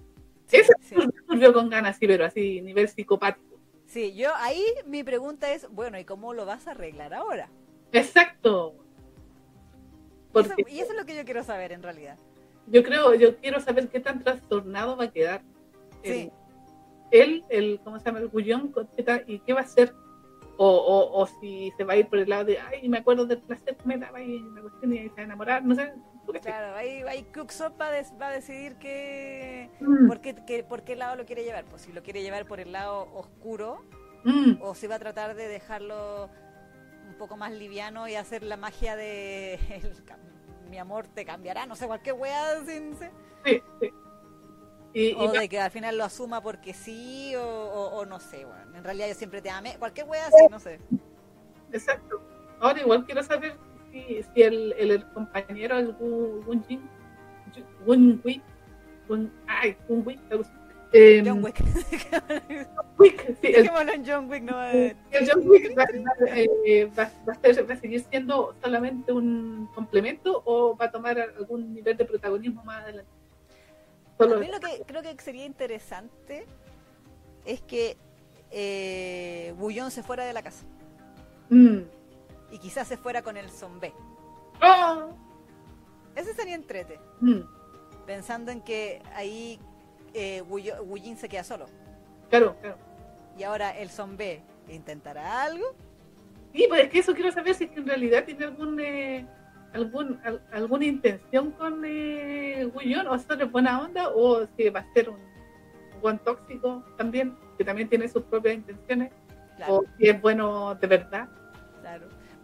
Eso 0.50 0.72
sí. 0.80 0.94
es 0.96 1.26
turbio 1.26 1.52
con 1.54 1.70
ganas, 1.70 1.96
sí, 1.96 2.06
pero 2.06 2.24
así, 2.26 2.60
nivel 2.60 2.88
psicopático. 2.88 3.53
Sí, 3.94 4.14
yo 4.14 4.30
ahí 4.36 4.62
mi 4.86 5.02
pregunta 5.04 5.50
es, 5.52 5.68
bueno, 5.70 5.98
¿y 5.98 6.04
cómo 6.04 6.34
lo 6.34 6.44
vas 6.44 6.66
a 6.66 6.72
arreglar 6.72 7.14
ahora? 7.14 7.48
Exacto. 7.92 8.74
Eso- 10.34 10.54
y 10.68 10.80
eso 10.80 10.90
es 10.92 10.98
lo 10.98 11.06
que 11.06 11.14
yo 11.16 11.24
quiero 11.24 11.42
saber 11.44 11.72
en 11.72 11.82
realidad. 11.82 12.18
yo 12.66 12.82
creo, 12.82 13.14
yo 13.14 13.36
quiero 13.36 13.60
saber 13.60 13.88
qué 13.88 14.00
tan 14.00 14.22
trastornado 14.24 14.96
va 14.96 15.04
a 15.04 15.10
quedar 15.12 15.42
Sí. 16.02 16.30
él, 17.10 17.44
el, 17.50 17.78
¿cómo 17.84 17.98
se 17.98 18.06
llama? 18.06 18.18
El 18.20 18.30
tal- 19.04 19.24
y 19.26 19.38
qué 19.40 19.52
va 19.52 19.60
a 19.60 19.64
hacer. 19.64 19.94
O, 20.56 20.68
o, 20.68 21.20
o 21.20 21.26
si 21.26 21.72
se 21.76 21.84
va 21.84 21.92
a 21.94 21.96
ir 21.96 22.08
por 22.08 22.18
el 22.18 22.28
lado 22.28 22.44
de, 22.44 22.58
ay, 22.58 22.88
me 22.88 22.98
acuerdo 22.98 23.26
del 23.26 23.38
placer 23.42 23.76
que 23.76 23.86
me 23.86 23.98
daba 23.98 24.20
y 24.22 24.38
la 24.54 24.60
cuestión 24.62 24.92
y 24.92 24.98
se 25.08 25.14
va 25.14 25.20
a 25.20 25.22
enamorar, 25.24 25.64
no 25.64 25.74
sé. 25.74 25.92
Claro, 26.42 26.74
ahí, 26.76 27.02
ahí 27.06 27.26
va, 27.80 27.88
a 27.88 27.90
des- 27.92 28.12
va 28.20 28.28
a 28.28 28.32
decidir 28.32 28.76
que, 28.76 29.70
Mm, 29.80 30.08
por, 30.08 30.20
qué, 30.20 30.34
que- 30.46 30.64
por 30.64 30.82
qué 30.82 30.96
lado 30.96 31.16
lo 31.16 31.24
quiere 31.24 31.44
llevar. 31.44 31.64
Pues 31.64 31.82
si 31.82 31.92
lo 31.92 32.02
quiere 32.02 32.22
llevar 32.22 32.46
por 32.46 32.60
el 32.60 32.72
lado 32.72 33.08
oscuro 33.14 33.84
mm, 34.24 34.60
o 34.62 34.74
si 34.74 34.86
va 34.86 34.96
a 34.96 34.98
tratar 34.98 35.34
de 35.34 35.48
dejarlo 35.48 36.28
un 37.08 37.14
poco 37.18 37.36
más 37.36 37.52
liviano 37.52 38.08
y 38.08 38.14
hacer 38.14 38.42
la 38.42 38.56
magia 38.56 38.96
de 38.96 39.54
el 39.70 40.04
mi 40.70 40.78
amor 40.78 41.06
te 41.06 41.24
cambiará, 41.24 41.66
no 41.66 41.76
sé, 41.76 41.86
cualquier 41.86 42.14
wea 42.16 42.56
sin 42.66 42.96
ser- 42.96 43.12
sí, 43.44 43.62
sí. 43.80 43.90
Y, 44.94 45.08
y 45.10 45.14
o 45.26 45.32
de 45.32 45.48
que 45.48 45.60
al 45.60 45.70
final 45.70 45.98
lo 45.98 46.04
asuma 46.04 46.40
porque 46.40 46.72
sí 46.72 47.34
o, 47.36 47.42
o- 47.44 47.96
o 47.98 48.06
no 48.06 48.18
sé, 48.20 48.44
bueno, 48.44 48.76
en 48.76 48.84
realidad 48.84 49.08
yo 49.08 49.14
siempre 49.14 49.42
te 49.42 49.50
amé, 49.50 49.76
cualquier 49.78 50.06
wea 50.08 50.26
así, 50.26 50.46
no 50.50 50.58
sé. 50.60 50.80
exacto. 51.72 52.22
Ahora 52.60 52.80
igual 52.80 53.04
quiero 53.04 53.22
saber 53.22 53.56
si, 53.94 54.22
si 54.34 54.42
el, 54.42 54.72
el, 54.78 54.90
el 54.90 55.06
compañero, 55.12 55.78
el 55.78 55.96
Gu- 55.96 56.44
Gunjin, 56.44 56.80
Gun 57.86 58.20
Wick, 58.24 58.42
Gun, 59.08 59.32
ay, 59.46 59.76
Gun 59.88 60.02
Wick, 60.04 60.18
así. 60.32 60.50
Eh, 60.96 61.22
John 61.26 61.42
Wick. 61.44 61.56
Wick, 62.98 63.36
sí, 63.40 63.48
el, 63.48 63.68
John 64.06 64.30
Wick, 64.30 64.42
no 64.44 64.62
el 64.62 64.96
John 65.28 65.42
Wick 65.48 65.76
va, 65.76 65.84
va- 65.84 66.36
eh, 66.36 66.88
va- 66.96 67.02
a 67.32 67.34
ser- 67.40 67.68
va 67.68 67.74
a 67.74 67.76
seguir 67.76 68.00
siendo 68.08 68.54
solamente 68.62 69.12
un 69.12 69.68
complemento 69.74 70.42
o 70.44 70.76
va 70.76 70.84
a 70.86 70.90
tomar 70.92 71.18
algún 71.18 71.74
nivel 71.74 71.96
de 71.96 72.04
protagonismo 72.04 72.62
más 72.64 72.84
adelante. 72.84 73.10
Solo 74.18 74.38
mí 74.38 74.46
lo 74.48 74.60
que 74.60 74.82
creo 74.86 75.02
que 75.02 75.16
sería 75.20 75.44
interesante 75.44 76.46
es 77.44 77.60
que 77.62 77.96
eh, 78.52 79.52
Bullón 79.58 79.90
se 79.90 80.04
fuera 80.04 80.24
de 80.24 80.32
la 80.32 80.42
casa. 80.42 80.64
Mm. 81.50 81.78
Y 82.54 82.58
quizás 82.60 82.86
se 82.86 82.96
fuera 82.96 83.20
con 83.22 83.36
el 83.36 83.50
zombie. 83.50 83.92
¡Oh! 84.62 85.08
Ese 86.14 86.32
sería 86.34 86.54
entrete. 86.54 87.00
Mm. 87.20 87.40
Pensando 88.06 88.52
en 88.52 88.60
que 88.60 89.02
ahí 89.16 89.58
eh, 90.14 90.40
Bullín 90.42 91.16
se 91.16 91.28
queda 91.28 91.42
solo. 91.42 91.66
Claro, 92.30 92.54
claro. 92.60 92.76
Y 93.36 93.42
ahora 93.42 93.70
el 93.76 93.90
zombie 93.90 94.40
intentará 94.68 95.42
algo. 95.42 95.74
Sí, 96.52 96.66
pues 96.68 96.84
es 96.84 96.90
que 96.90 96.98
eso 97.00 97.12
quiero 97.12 97.32
saber 97.32 97.56
si 97.56 97.64
es 97.64 97.70
que 97.70 97.80
en 97.80 97.88
realidad 97.88 98.24
tiene 98.24 98.44
algún, 98.44 98.78
eh, 98.78 99.26
algún 99.72 100.20
al- 100.22 100.40
alguna 100.52 100.84
intención 100.84 101.50
con 101.50 101.82
eh, 101.84 102.70
Gullón, 102.72 103.08
o 103.08 103.18
solo 103.18 103.46
es 103.46 103.50
buena 103.50 103.80
onda, 103.82 104.10
o 104.10 104.46
si 104.56 104.68
va 104.68 104.78
a 104.80 104.92
ser 104.92 105.08
un, 105.10 105.16
un 105.16 106.00
buen 106.00 106.20
tóxico 106.20 106.84
también, 106.96 107.36
que 107.58 107.64
también 107.64 107.88
tiene 107.88 108.08
sus 108.08 108.22
propias 108.22 108.54
intenciones, 108.54 109.10
Claro, 109.56 109.74
o 109.78 109.84
si 109.98 110.08
es 110.08 110.22
bueno 110.22 110.76
de 110.76 110.86
verdad. 110.86 111.28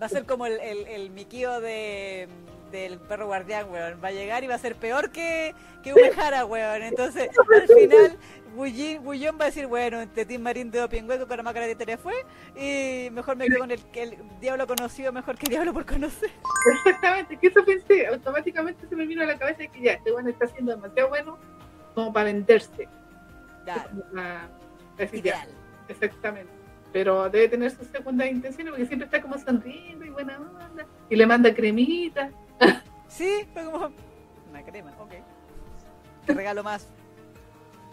Va 0.00 0.06
a 0.06 0.08
ser 0.08 0.24
como 0.24 0.46
el, 0.46 0.58
el, 0.60 0.86
el 0.86 1.10
Mikio 1.10 1.60
de, 1.60 2.28
del 2.70 2.98
perro 2.98 3.26
guardián, 3.26 3.70
weón. 3.70 4.00
Va 4.02 4.08
a 4.08 4.12
llegar 4.12 4.42
y 4.44 4.46
va 4.46 4.54
a 4.54 4.58
ser 4.58 4.76
peor 4.76 5.10
que, 5.10 5.54
que 5.82 5.92
Umehara, 5.92 6.44
weón. 6.46 6.82
Entonces, 6.82 7.28
al 7.38 7.68
final, 7.68 8.18
Bullón 8.54 9.38
va 9.38 9.44
a 9.44 9.46
decir, 9.46 9.66
bueno, 9.66 10.00
este 10.00 10.24
Team 10.24 10.42
Marín 10.42 10.70
de 10.70 10.84
Hueco 10.84 11.26
con 11.26 11.36
la 11.36 11.42
máscara 11.42 11.66
de 11.66 11.74
Tere 11.74 11.96
fue. 11.96 12.14
Y 12.56 13.10
mejor 13.10 13.36
me 13.36 13.46
quedo 13.46 13.60
con 13.60 13.70
el, 13.70 13.80
el 13.94 14.18
diablo 14.40 14.66
conocido 14.66 15.12
mejor 15.12 15.36
que 15.36 15.48
diablo 15.48 15.72
por 15.72 15.86
conocer. 15.86 16.30
Exactamente, 16.72 17.36
que 17.36 17.46
eso 17.48 17.64
pensé, 17.64 18.06
automáticamente 18.06 18.86
se 18.88 18.96
me 18.96 19.06
vino 19.06 19.22
a 19.22 19.26
la 19.26 19.38
cabeza 19.38 19.66
que 19.66 19.80
ya, 19.80 19.92
este 19.92 20.12
bueno 20.12 20.30
está 20.30 20.46
siendo 20.46 20.72
demasiado 20.72 21.08
bueno 21.08 21.38
como 21.94 22.12
para 22.12 22.24
venderse. 22.26 22.88
Claro, 23.64 23.90
ideal. 25.12 25.48
Exactamente. 25.88 26.59
Pero 26.92 27.30
debe 27.30 27.48
tener 27.48 27.70
sus 27.70 27.86
segundas 27.86 28.28
intenciones 28.28 28.72
porque 28.72 28.86
siempre 28.86 29.06
está 29.06 29.22
como 29.22 29.38
sonriendo 29.38 30.04
y 30.04 30.10
buena 30.10 30.38
onda. 30.38 30.86
Y 31.08 31.16
le 31.16 31.26
manda 31.26 31.54
cremita. 31.54 32.30
Sí, 33.08 33.44
fue 33.52 33.64
como 33.64 33.90
una 34.50 34.64
crema, 34.64 34.94
ok. 35.00 35.10
Qué 36.24 36.32
regalo 36.32 36.62
más 36.62 36.86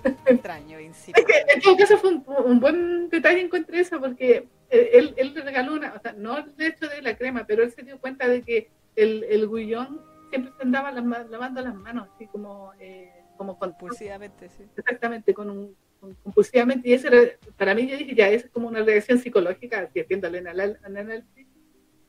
extraño, 0.28 0.80
insípido. 0.80 1.26
Es 1.28 1.34
que 1.34 1.54
en 1.54 1.60
todo 1.60 1.76
caso 1.76 1.98
fue 1.98 2.12
un, 2.12 2.24
un 2.46 2.60
buen 2.60 3.10
detalle 3.10 3.42
encontré 3.42 3.80
eso 3.80 4.00
porque 4.00 4.48
él, 4.70 5.14
él 5.18 5.34
le 5.34 5.42
regaló 5.42 5.74
una, 5.74 5.94
o 5.94 6.00
sea, 6.00 6.14
no 6.14 6.38
el 6.38 6.54
hecho 6.58 6.88
de 6.88 7.02
la 7.02 7.18
crema, 7.18 7.46
pero 7.48 7.64
él 7.64 7.72
se 7.72 7.84
dio 7.84 8.00
cuenta 8.00 8.28
de 8.28 8.42
que 8.42 8.70
el, 8.96 9.24
el 9.24 9.48
guillón 9.48 10.02
siempre 10.30 10.52
se 10.58 10.64
andaba 10.64 10.92
lavando 10.92 11.62
las 11.62 11.76
manos, 11.76 12.10
así 12.16 12.28
como, 12.28 12.74
eh, 12.80 13.12
como 13.38 13.58
Compulsivamente, 13.58 14.50
sí. 14.50 14.64
exactamente, 14.76 15.34
con 15.34 15.50
un 15.50 15.76
compulsivamente. 16.00 16.90
Y 16.90 16.94
eso 16.94 17.08
era, 17.08 17.32
para 17.58 17.74
mí, 17.76 17.88
yo 17.88 17.98
dije, 17.98 18.16
ya, 18.16 18.30
eso 18.30 18.46
es 18.48 18.52
como 18.52 18.68
una 18.68 18.84
reacción 18.84 19.20
psicológica, 19.20 19.90
haciéndole 19.96 20.40
en 20.40 20.48
análisis. 20.48 21.48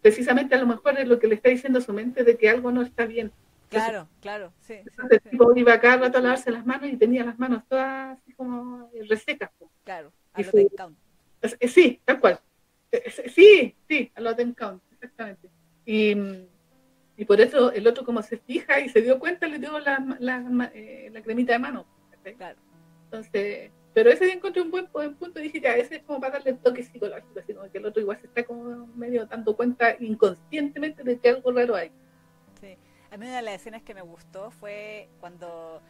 Precisamente 0.00 0.54
a 0.54 0.58
lo 0.60 0.66
mejor 0.66 0.98
es 0.98 1.08
lo 1.08 1.18
que 1.18 1.26
le 1.26 1.34
está 1.34 1.48
diciendo 1.50 1.80
su 1.80 1.92
mente 1.92 2.22
de 2.24 2.36
que 2.36 2.48
algo 2.48 2.70
no 2.70 2.82
está 2.82 3.04
bien. 3.06 3.32
Claro, 3.68 4.08
claro, 4.20 4.52
sí. 4.60 4.74
Entonces, 4.74 5.20
sí. 5.24 5.30
tipo 5.30 5.52
iba 5.56 5.78
cada 5.80 5.96
rato 5.98 6.18
a 6.18 6.20
lavarse 6.22 6.50
las 6.50 6.64
manos 6.64 6.88
y 6.90 6.96
tenía 6.96 7.24
las 7.24 7.38
manos 7.38 7.64
todas 7.68 8.18
así 8.18 8.32
como 8.32 8.88
eh, 8.94 9.02
resecas. 9.08 9.50
po. 9.58 9.70
Claro, 9.84 10.12
Y 10.36 10.42
a 10.42 10.44
lo 10.46 10.50
fue- 10.50 10.68
count. 10.76 10.96
Sí, 11.68 12.00
tal 12.04 12.20
cual. 12.20 12.40
Eh, 12.92 13.02
eh, 13.04 13.28
Sí, 13.28 13.74
sí, 13.88 14.10
a 14.14 14.20
los 14.20 14.36
ten 14.36 14.54
count, 14.54 14.82
exactamente. 14.92 15.50
Y, 15.84 16.14
y 17.16 17.24
por 17.26 17.40
eso 17.40 17.70
el 17.72 17.86
otro 17.86 18.04
como 18.04 18.22
se 18.22 18.38
fija 18.38 18.80
y 18.80 18.88
se 18.88 19.02
dio 19.02 19.18
cuenta, 19.18 19.46
le 19.48 19.58
dio 19.58 19.78
la, 19.80 20.16
la, 20.20 20.70
eh, 20.74 21.10
la 21.12 21.20
cremita 21.22 21.52
de 21.52 21.58
mano. 21.58 21.86
Claro. 22.36 22.58
Entonces, 23.04 23.70
pero 23.98 24.12
ese 24.12 24.26
día 24.26 24.34
encontré 24.34 24.62
un 24.62 24.70
buen, 24.70 24.88
buen 24.92 25.16
punto 25.16 25.40
y 25.40 25.42
dije, 25.42 25.60
ya, 25.60 25.74
ese 25.74 25.96
es 25.96 26.02
como 26.04 26.20
para 26.20 26.34
darle 26.34 26.52
el 26.52 26.58
toque 26.58 26.84
psicológico, 26.84 27.40
así 27.40 27.52
como 27.52 27.68
que 27.68 27.78
el 27.78 27.86
otro 27.86 28.00
igual 28.00 28.16
se 28.20 28.28
está 28.28 28.44
como 28.44 28.86
medio 28.94 29.26
dando 29.26 29.56
cuenta 29.56 29.96
inconscientemente 29.98 31.02
de 31.02 31.18
que 31.18 31.28
algo 31.30 31.50
raro 31.50 31.74
hay. 31.74 31.90
Sí. 32.60 32.78
A 33.10 33.16
mí 33.16 33.26
una 33.26 33.38
de 33.38 33.42
las 33.42 33.54
escenas 33.54 33.82
que 33.82 33.94
me 33.94 34.02
gustó 34.02 34.52
fue 34.52 35.08
cuando 35.18 35.82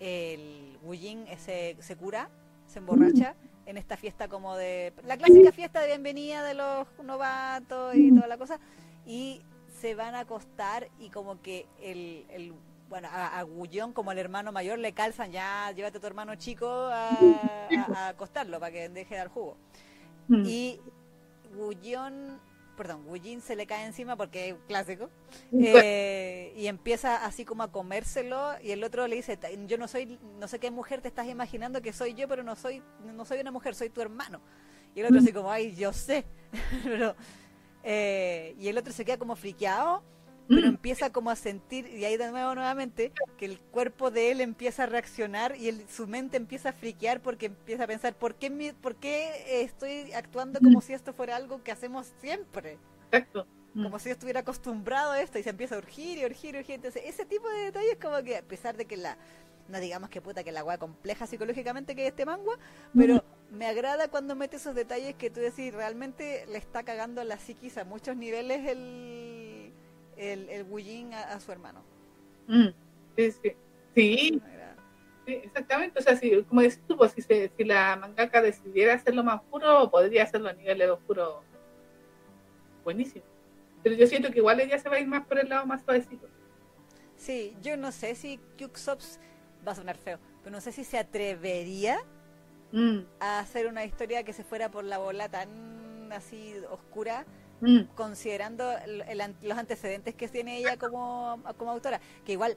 el 0.00 0.76
Wujin 0.82 1.26
se, 1.38 1.76
se 1.78 1.94
cura, 1.94 2.28
se 2.66 2.80
emborracha 2.80 3.36
en 3.66 3.76
esta 3.76 3.96
fiesta 3.96 4.26
como 4.26 4.56
de... 4.56 4.92
La 5.04 5.16
clásica 5.16 5.52
fiesta 5.52 5.80
de 5.80 5.86
bienvenida 5.86 6.42
de 6.42 6.54
los 6.54 6.88
novatos 7.04 7.94
y 7.94 8.12
toda 8.12 8.26
la 8.26 8.36
cosa. 8.36 8.58
Y 9.06 9.42
se 9.80 9.94
van 9.94 10.16
a 10.16 10.20
acostar 10.22 10.88
y 10.98 11.10
como 11.10 11.40
que 11.40 11.66
el... 11.80 12.26
el 12.30 12.52
bueno, 12.94 13.08
a, 13.10 13.40
a 13.40 13.42
Gullón 13.42 13.92
como 13.92 14.12
el 14.12 14.18
hermano 14.18 14.52
mayor 14.52 14.78
le 14.78 14.92
calzan 14.94 15.32
ya, 15.32 15.72
llévate 15.72 15.98
a 15.98 16.00
tu 16.00 16.06
hermano 16.06 16.36
chico 16.36 16.68
a, 16.68 17.08
a- 17.10 17.92
a 17.96 18.08
acostarlo 18.10 18.60
para 18.60 18.70
que 18.70 18.88
deje 18.88 19.14
de 19.14 19.18
dar 19.18 19.28
jugo. 19.28 19.56
Mm. 20.28 20.44
Y 20.46 20.80
Gullón, 21.56 22.40
perdón, 22.76 23.04
Gullín 23.04 23.40
se 23.40 23.56
le 23.56 23.66
cae 23.66 23.84
encima 23.84 24.14
porque 24.16 24.50
es 24.50 24.54
clásico. 24.68 25.10
Eh, 25.52 26.52
y 26.56 26.68
empieza 26.68 27.24
así 27.24 27.44
como 27.44 27.64
a 27.64 27.72
comérselo 27.72 28.52
y 28.62 28.70
el 28.70 28.84
otro 28.84 29.08
le 29.08 29.16
dice, 29.16 29.36
"Ta- 29.36 29.50
yo 29.50 29.76
no 29.76 29.88
soy, 29.88 30.18
no 30.38 30.46
sé 30.46 30.60
qué 30.60 30.70
mujer 30.70 31.00
te 31.00 31.08
estás 31.08 31.26
imaginando 31.26 31.82
que 31.82 31.92
soy 31.92 32.14
yo, 32.14 32.28
pero 32.28 32.44
no 32.44 32.54
soy, 32.54 32.80
no 33.04 33.24
soy 33.24 33.40
una 33.40 33.50
mujer, 33.50 33.74
soy 33.74 33.90
tu 33.90 34.00
hermano. 34.02 34.40
Y 34.94 35.00
el 35.00 35.06
otro 35.06 35.18
así 35.18 35.32
como, 35.32 35.50
ay, 35.50 35.74
yo 35.74 35.92
sé. 35.92 36.24
pero, 36.84 37.16
eh, 37.82 38.54
y 38.58 38.68
el 38.68 38.78
otro 38.78 38.92
se 38.92 39.04
queda 39.04 39.18
como 39.18 39.34
friqueado, 39.34 40.02
pero 40.52 40.68
mm, 40.68 40.70
empieza 40.70 41.10
como 41.10 41.30
a 41.30 41.36
sentir, 41.36 41.86
y 41.88 42.04
ahí 42.04 42.16
de 42.16 42.30
nuevo 42.30 42.54
nuevamente, 42.54 43.12
que 43.38 43.46
el 43.46 43.58
cuerpo 43.60 44.10
de 44.10 44.30
él 44.30 44.40
empieza 44.40 44.84
a 44.84 44.86
reaccionar 44.86 45.56
y 45.56 45.72
su 45.88 46.06
mente 46.06 46.36
empieza 46.36 46.70
a 46.70 46.72
friquear 46.72 47.20
porque 47.22 47.46
empieza 47.46 47.84
a 47.84 47.86
pensar, 47.86 48.14
¿por 48.14 48.34
qué, 48.36 48.50
mi- 48.50 48.72
por 48.72 48.96
qué 48.96 49.62
estoy 49.62 50.12
actuando 50.12 50.60
como 50.60 50.80
si 50.80 50.92
esto 50.92 51.12
fuera 51.12 51.36
algo 51.36 51.62
que 51.62 51.72
hacemos 51.72 52.12
siempre? 52.20 52.78
exacto. 53.10 53.46
Mm. 53.74 53.82
como 53.84 53.98
si 53.98 54.08
yo 54.08 54.12
estuviera 54.12 54.40
acostumbrado 54.40 55.10
a 55.12 55.20
esto 55.20 55.36
y 55.38 55.42
se 55.42 55.50
empieza 55.50 55.74
a 55.74 55.78
urgir 55.78 56.18
y 56.18 56.24
urgir 56.24 56.54
y 56.54 56.58
urgir. 56.58 56.76
Entonces, 56.76 57.02
ese 57.06 57.24
tipo 57.26 57.48
de 57.48 57.58
detalles 57.64 57.96
como 58.00 58.22
que, 58.22 58.36
a 58.36 58.42
pesar 58.42 58.76
de 58.76 58.84
que 58.84 58.96
la, 58.96 59.18
no 59.68 59.80
digamos 59.80 60.10
que 60.10 60.20
puta, 60.20 60.44
que 60.44 60.52
la 60.52 60.62
weá 60.62 60.78
compleja 60.78 61.26
psicológicamente 61.26 61.96
que 61.96 62.02
es 62.04 62.10
este 62.10 62.24
manga, 62.24 62.52
pero 62.96 63.24
me 63.50 63.66
agrada 63.66 64.06
cuando 64.08 64.36
mete 64.36 64.56
esos 64.58 64.74
detalles 64.76 65.16
que 65.16 65.28
tú 65.30 65.40
decís, 65.40 65.74
realmente 65.74 66.46
le 66.48 66.58
está 66.58 66.84
cagando 66.84 67.24
la 67.24 67.36
psiquis 67.38 67.76
a 67.78 67.84
muchos 67.84 68.16
niveles 68.16 68.64
el, 68.68 69.33
el, 70.16 70.48
el 70.48 70.64
Wujin 70.64 71.14
a, 71.14 71.22
a 71.34 71.40
su 71.40 71.52
hermano. 71.52 71.82
Mm. 72.46 72.68
Sí, 73.16 73.32
sí. 73.94 74.42
Exactamente, 75.26 75.98
o 75.98 76.02
sea, 76.02 76.16
si, 76.16 76.42
como 76.42 76.60
decís 76.60 76.82
tú, 76.86 76.96
pues, 76.98 77.12
si, 77.12 77.22
se- 77.22 77.50
si 77.56 77.64
la 77.64 77.96
mangaka 77.96 78.42
decidiera 78.42 78.94
hacerlo 78.94 79.24
más 79.24 79.40
oscuro, 79.40 79.90
podría 79.90 80.24
hacerlo 80.24 80.48
a 80.48 80.52
nivel 80.52 80.78
de 80.78 80.90
oscuro 80.90 81.42
buenísimo. 82.84 83.24
Pero 83.82 83.94
yo 83.96 84.06
siento 84.06 84.30
que 84.30 84.38
igual 84.38 84.60
ella 84.60 84.78
se 84.78 84.88
va 84.88 84.96
a 84.96 85.00
ir 85.00 85.06
más 85.06 85.26
por 85.26 85.38
el 85.38 85.48
lado 85.48 85.64
más 85.66 85.82
suavecito. 85.84 86.28
Sí, 87.16 87.56
yo 87.62 87.76
no 87.76 87.92
sé 87.92 88.14
si 88.14 88.38
Kyuxops 88.56 89.18
va 89.66 89.72
a 89.72 89.74
sonar 89.76 89.96
feo, 89.96 90.18
pero 90.42 90.52
no 90.54 90.60
sé 90.60 90.72
si 90.72 90.84
se 90.84 90.98
atrevería 90.98 91.98
Mm, 92.72 93.04
a 93.20 93.38
hacer 93.38 93.68
una 93.68 93.84
historia 93.84 94.24
que 94.24 94.32
se 94.32 94.42
fuera 94.42 94.68
por 94.68 94.82
la 94.84 94.98
bola 94.98 95.28
tan 95.28 96.10
así 96.12 96.54
oscura 96.70 97.24
mm, 97.64 97.94
considerando 97.94 98.70
el- 98.78 99.02
el 99.02 99.34
los 99.42 99.58
antecedentes 99.58 100.14
que 100.14 100.28
tiene 100.28 100.58
ella 100.58 100.76
como, 100.76 101.42
como 101.56 101.70
autora, 101.70 102.00
que 102.24 102.32
igual, 102.32 102.56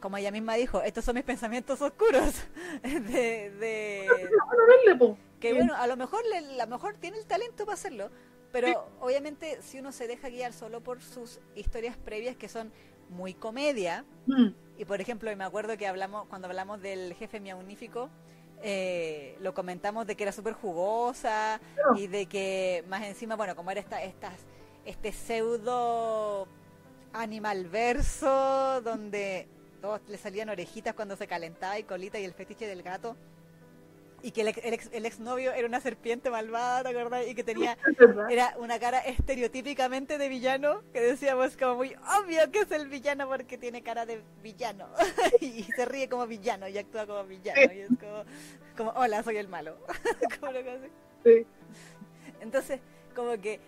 como 0.00 0.16
ella 0.16 0.30
misma 0.30 0.54
dijo, 0.54 0.82
estos 0.82 1.04
son 1.04 1.14
mis 1.14 1.24
pensamientos 1.24 1.80
oscuros, 1.82 2.34
de, 2.82 3.50
de- 3.50 4.08
que 5.40 5.52
bueno, 5.54 5.74
a 5.74 5.86
lo 5.86 5.96
mejor 5.96 6.22
le- 6.26 6.60
a 6.60 6.66
lo 6.66 6.70
mejor 6.70 6.96
tiene 6.96 7.18
el 7.18 7.26
talento 7.26 7.64
para 7.64 7.74
hacerlo, 7.74 8.10
pero 8.52 8.68
Sí. 8.68 8.74
obviamente 9.00 9.60
si 9.62 9.78
uno 9.78 9.92
se 9.92 10.06
deja 10.06 10.28
guiar 10.28 10.52
solo 10.52 10.80
por 10.82 11.02
sus 11.02 11.40
historias 11.54 11.96
previas 11.96 12.36
que 12.36 12.48
son 12.48 12.72
muy 13.10 13.34
comedia, 13.34 14.04
Mm, 14.26 14.48
y 14.78 14.84
por 14.84 15.00
ejemplo, 15.00 15.34
me 15.36 15.44
acuerdo 15.44 15.76
que 15.76 15.86
hablamos 15.86 16.26
cuando 16.28 16.46
hablamos 16.48 16.80
del 16.80 17.14
jefe 17.14 17.40
miaunífico, 17.40 18.08
eh, 18.62 19.36
lo 19.40 19.54
comentamos 19.54 20.06
de 20.06 20.16
que 20.16 20.22
era 20.22 20.32
súper 20.32 20.54
jugosa 20.54 21.60
y 21.96 22.06
de 22.06 22.26
que 22.26 22.84
más 22.88 23.02
encima, 23.02 23.36
bueno, 23.36 23.56
como 23.56 23.70
era 23.70 23.80
esta, 23.80 24.02
estas, 24.02 24.34
este 24.84 25.12
pseudo 25.12 26.46
animal 27.12 27.68
verso 27.68 28.80
donde 28.82 29.48
todos 29.80 30.00
le 30.08 30.16
salían 30.16 30.48
orejitas 30.48 30.94
cuando 30.94 31.16
se 31.16 31.26
calentaba 31.26 31.78
y 31.78 31.82
colita 31.82 32.18
y 32.18 32.24
el 32.24 32.34
fetiche 32.34 32.66
del 32.66 32.82
gato. 32.82 33.16
Y 34.22 34.30
que 34.30 34.42
el 34.42 34.48
ex, 34.48 34.64
el 34.64 34.74
ex, 34.74 34.88
el 34.92 35.06
exnovio 35.06 35.52
era 35.52 35.66
una 35.66 35.80
serpiente 35.80 36.30
malvada, 36.30 36.82
¿te 36.82 36.88
acordás? 36.90 37.26
Y 37.26 37.34
que 37.34 37.42
tenía 37.42 37.76
era 38.30 38.54
una 38.58 38.78
cara 38.78 39.00
estereotípicamente 39.00 40.16
de 40.16 40.28
villano, 40.28 40.82
que 40.92 41.00
decíamos 41.00 41.56
como 41.56 41.76
muy 41.76 41.96
obvio 42.20 42.50
que 42.52 42.60
es 42.60 42.70
el 42.70 42.88
villano 42.88 43.28
porque 43.28 43.58
tiene 43.58 43.82
cara 43.82 44.06
de 44.06 44.22
villano. 44.42 44.88
y 45.40 45.64
se 45.64 45.84
ríe 45.84 46.08
como 46.08 46.26
villano 46.26 46.68
y 46.68 46.78
actúa 46.78 47.06
como 47.06 47.24
villano. 47.24 47.72
Y 47.72 47.80
es 47.80 47.88
como, 47.88 48.24
como 48.76 48.90
hola, 48.92 49.22
soy 49.22 49.38
el 49.38 49.48
malo. 49.48 49.76
Como 50.40 50.52
cosa 50.52 50.72
así. 50.72 50.88
Sí. 51.24 51.46
Entonces, 52.40 52.80
como 53.14 53.40
que 53.40 53.60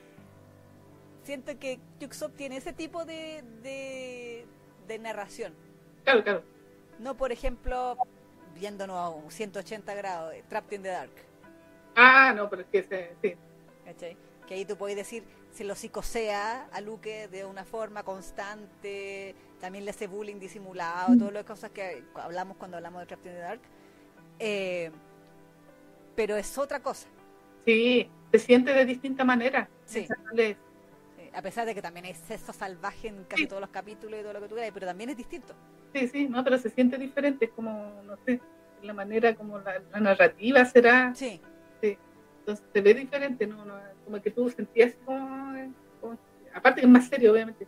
siento 1.22 1.58
que 1.58 1.78
Yuxop 2.00 2.34
tiene 2.36 2.56
ese 2.56 2.72
tipo 2.72 3.04
de, 3.04 3.42
de, 3.62 4.46
de 4.86 4.98
narración. 4.98 5.54
Claro, 6.04 6.22
claro. 6.22 6.42
No, 6.98 7.16
por 7.16 7.32
ejemplo, 7.32 7.96
viéndonos 8.54 8.96
a 8.96 9.08
un 9.10 9.30
180 9.30 9.94
grados, 9.94 10.34
Trapped 10.48 10.72
in 10.76 10.82
the 10.82 10.88
Dark. 10.88 11.10
Ah, 11.96 12.32
no, 12.34 12.48
pero 12.50 12.62
es 12.62 12.68
que 12.68 12.82
se, 12.82 13.14
sí. 13.22 13.34
¿cachai? 13.84 14.16
Que 14.46 14.54
ahí 14.54 14.64
tú 14.64 14.76
puedes 14.76 14.96
decir, 14.96 15.24
se 15.52 15.64
lo 15.64 15.74
psicosea 15.74 16.68
a 16.72 16.80
Luke 16.80 17.28
de 17.28 17.44
una 17.44 17.64
forma 17.64 18.02
constante, 18.02 19.34
también 19.60 19.84
le 19.84 19.90
hace 19.92 20.06
bullying 20.06 20.38
disimulado, 20.38 21.16
todas 21.16 21.32
las 21.32 21.44
cosas 21.44 21.70
que 21.70 22.02
hablamos 22.14 22.56
cuando 22.56 22.76
hablamos 22.76 23.00
de 23.00 23.06
Captain 23.06 23.34
in 23.34 23.40
the 23.40 23.46
Dark. 23.46 23.60
Eh, 24.38 24.90
pero 26.16 26.36
es 26.36 26.58
otra 26.58 26.80
cosa. 26.80 27.08
Sí, 27.64 28.08
se 28.32 28.38
siente 28.38 28.72
de 28.74 28.84
distinta 28.84 29.24
manera. 29.24 29.68
Sí. 29.86 30.06
Eh, 30.36 30.56
A 31.34 31.42
pesar 31.42 31.66
de 31.66 31.74
que 31.74 31.82
también 31.82 32.06
hay 32.06 32.14
sexo 32.14 32.52
salvaje 32.52 33.08
en 33.08 33.24
casi 33.24 33.42
Sí. 33.42 33.48
todos 33.48 33.60
los 33.60 33.70
capítulos 33.70 34.20
y 34.20 34.22
todo 34.22 34.32
lo 34.34 34.40
que 34.40 34.48
tú 34.48 34.54
quieras, 34.54 34.72
pero 34.74 34.86
también 34.86 35.10
es 35.10 35.16
distinto. 35.16 35.54
Sí, 35.94 36.08
sí, 36.08 36.28
no, 36.28 36.42
pero 36.44 36.58
se 36.58 36.68
siente 36.70 36.98
diferente, 36.98 37.44
es 37.46 37.50
como, 37.52 38.02
no 38.04 38.16
sé, 38.26 38.40
la 38.82 38.92
manera 38.92 39.34
como 39.34 39.58
la, 39.60 39.80
la 39.92 40.00
narrativa 40.00 40.64
será, 40.64 41.14
Sí, 41.14 41.40
entonces 42.40 42.66
se 42.74 42.80
ve 42.82 42.92
diferente, 42.92 43.46
¿no? 43.46 43.64
no 43.64 43.78
como 44.04 44.20
que 44.20 44.30
tú 44.30 44.50
sentías 44.50 44.92
como, 45.06 45.54
como- 46.00 46.18
aparte 46.52 46.80
que 46.82 46.86
es 46.86 46.92
más 46.92 47.06
serio, 47.08 47.32
obviamente. 47.32 47.66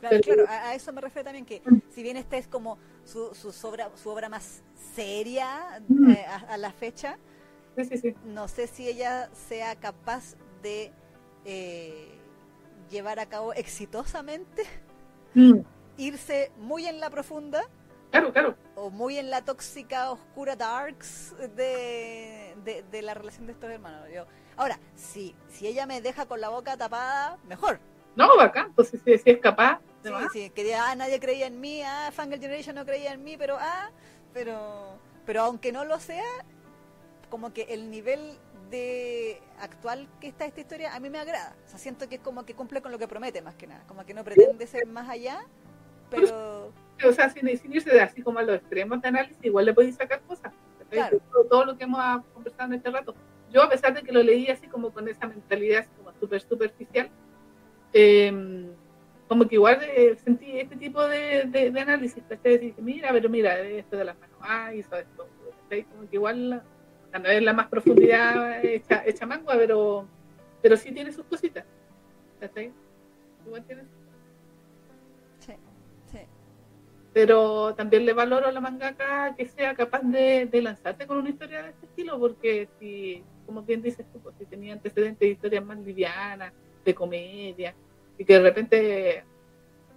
claro, 0.00 0.16
Pero- 0.24 0.44
claro, 0.46 0.48
a, 0.48 0.68
a 0.70 0.74
eso 0.74 0.90
me 0.92 1.00
refiero 1.02 1.24
también 1.24 1.44
que 1.44 1.60
Mm. 1.66 1.78
si 1.90 2.02
bien 2.02 2.16
esta 2.16 2.38
es 2.38 2.46
como 2.48 2.78
su, 3.04 3.34
su, 3.34 3.48
obra, 3.68 3.90
su 3.96 4.08
obra 4.08 4.28
más 4.30 4.62
seria 4.94 5.82
Mm. 5.88 6.10
eh, 6.12 6.24
a, 6.26 6.36
a 6.54 6.56
la 6.56 6.70
fecha, 6.72 7.18
Sí, 7.76 7.84
sí, 7.84 7.98
sí. 7.98 8.14
no 8.24 8.48
sé 8.48 8.68
si 8.68 8.88
ella 8.88 9.28
sea 9.34 9.74
capaz 9.76 10.34
de 10.62 10.92
eh, 11.44 12.08
llevar 12.90 13.18
a 13.18 13.26
cabo 13.26 13.52
exitosamente, 13.54 14.62
Mm, 15.34 15.60
irse 15.96 16.50
muy 16.58 16.86
en 16.86 17.00
la 17.00 17.10
profunda 17.10 17.62
Claro, 18.10 18.32
claro. 18.32 18.56
o 18.76 18.88
muy 18.90 19.18
en 19.18 19.30
la 19.30 19.44
tóxica, 19.44 20.10
oscura 20.10 20.56
darks 20.56 21.34
de, 21.56 22.54
de, 22.64 22.82
de 22.90 23.02
la 23.02 23.14
relación 23.14 23.46
de 23.46 23.52
estos 23.52 23.68
hermanos. 23.70 24.08
Yo, 24.14 24.24
ahora, 24.56 24.78
si, 24.94 25.34
si 25.48 25.66
ella 25.66 25.86
me 25.86 26.00
deja 26.00 26.26
con 26.26 26.40
la 26.40 26.48
boca 26.48 26.76
tapada, 26.76 27.36
mejor. 27.46 27.80
No, 28.14 28.36
bacán, 28.36 28.72
pues 28.74 28.88
si, 28.88 28.98
si- 28.98 29.20
es 29.30 29.38
capaz. 29.38 29.80
Sí, 30.02 30.12
sí, 30.32 30.50
que 30.50 30.62
diga, 30.62 30.88
ah, 30.90 30.94
nadie 30.94 31.18
creía 31.18 31.48
en 31.48 31.60
mí, 31.60 31.82
ah, 31.82 32.10
Fangirl 32.12 32.40
Generation 32.40 32.76
no 32.76 32.86
creía 32.86 33.12
en 33.12 33.24
mí, 33.24 33.36
pero 33.36 33.56
ah, 33.60 33.90
pero, 34.32 34.98
pero 35.26 35.42
aunque 35.42 35.72
no 35.72 35.84
lo 35.84 35.98
sea, 35.98 36.24
como 37.28 37.52
que 37.52 37.62
el 37.70 37.90
nivel 37.90 38.38
de 38.70 39.42
actual 39.58 40.08
que 40.20 40.28
está 40.28 40.44
esta 40.46 40.60
historia 40.60 40.94
a 40.94 41.00
mí 41.00 41.10
me 41.10 41.18
agrada. 41.18 41.56
O 41.66 41.68
sea, 41.68 41.78
siento 41.78 42.08
que 42.08 42.14
es 42.16 42.20
como 42.20 42.46
que 42.46 42.54
cumple 42.54 42.80
con 42.82 42.92
lo 42.92 42.98
que 42.98 43.08
promete 43.08 43.42
más 43.42 43.56
que 43.56 43.66
nada, 43.66 43.82
como 43.88 44.06
que 44.06 44.14
no 44.14 44.22
pretende 44.22 44.66
ser 44.68 44.86
más 44.86 45.08
allá, 45.08 45.44
pero 46.10 46.72
O 47.04 47.12
sea, 47.12 47.28
sin, 47.28 47.56
sin 47.58 47.72
irse 47.72 47.90
de 47.90 48.00
así 48.00 48.22
como 48.22 48.38
a 48.38 48.42
los 48.42 48.56
extremos 48.56 49.00
de 49.02 49.08
análisis, 49.08 49.38
igual 49.42 49.66
le 49.66 49.74
podéis 49.74 49.96
sacar 49.96 50.20
cosas. 50.22 50.52
Claro. 50.88 51.20
Todo, 51.50 51.64
lo 51.64 51.76
que 51.76 51.84
hemos 51.84 52.24
conversado 52.32 52.72
en 52.72 52.78
este 52.78 52.90
rato. 52.90 53.14
Yo, 53.50 53.62
a 53.62 53.68
pesar 53.68 53.92
de 53.92 54.02
que 54.02 54.12
lo 54.12 54.22
leí 54.22 54.48
así 54.48 54.66
como 54.68 54.92
con 54.92 55.08
esa 55.08 55.26
mentalidad 55.26 55.80
así 55.80 55.90
como 55.98 56.12
súper 56.18 56.40
superficial, 56.40 57.10
eh, 57.92 58.66
como 59.28 59.48
que 59.48 59.56
igual 59.56 59.80
eh, 59.82 60.16
sentí 60.22 60.58
este 60.58 60.76
tipo 60.76 61.06
de, 61.06 61.44
de, 61.46 61.70
de 61.70 61.80
análisis, 61.80 62.22
¿cachai? 62.28 62.58
Dije, 62.58 62.80
mira, 62.80 63.10
pero 63.12 63.28
mira, 63.28 63.58
esto 63.60 63.96
de 63.96 64.04
las 64.04 64.18
manos, 64.18 64.36
ah, 64.40 64.72
hizo 64.72 64.96
esto, 64.96 65.28
¿cachai? 65.62 65.84
Como 65.84 66.08
que 66.08 66.16
igual, 66.16 66.62
o 67.06 67.10
sea, 67.10 67.18
no 67.18 67.28
es 67.28 67.42
la 67.42 67.52
más 67.52 67.66
profundidad 67.66 68.64
hecha, 68.64 69.02
hecha 69.04 69.26
mangua, 69.26 69.54
pero, 69.56 70.06
pero 70.62 70.76
sí 70.76 70.92
tiene 70.92 71.10
sus 71.10 71.24
cositas, 71.24 71.64
¿cachai? 72.38 72.72
Igual 73.44 73.64
tiene 73.64 73.82
sus 73.82 73.95
pero 77.16 77.74
también 77.74 78.04
le 78.04 78.12
valoro 78.12 78.46
a 78.46 78.52
la 78.52 78.60
mangaka 78.60 79.34
que 79.38 79.46
sea 79.48 79.74
capaz 79.74 80.02
de, 80.02 80.44
de 80.52 80.60
lanzarse 80.60 81.06
con 81.06 81.16
una 81.16 81.30
historia 81.30 81.62
de 81.62 81.70
este 81.70 81.86
estilo, 81.86 82.18
porque 82.20 82.68
si, 82.78 83.24
como 83.46 83.62
bien 83.62 83.80
dices 83.80 84.04
tú, 84.12 84.20
pues, 84.20 84.34
si 84.38 84.44
tenía 84.44 84.74
antecedentes 84.74 85.20
de 85.20 85.28
historias 85.28 85.64
más 85.64 85.78
livianas, 85.78 86.52
de 86.84 86.94
comedia, 86.94 87.74
y 88.18 88.24
que 88.26 88.34
de 88.34 88.40
repente, 88.40 89.24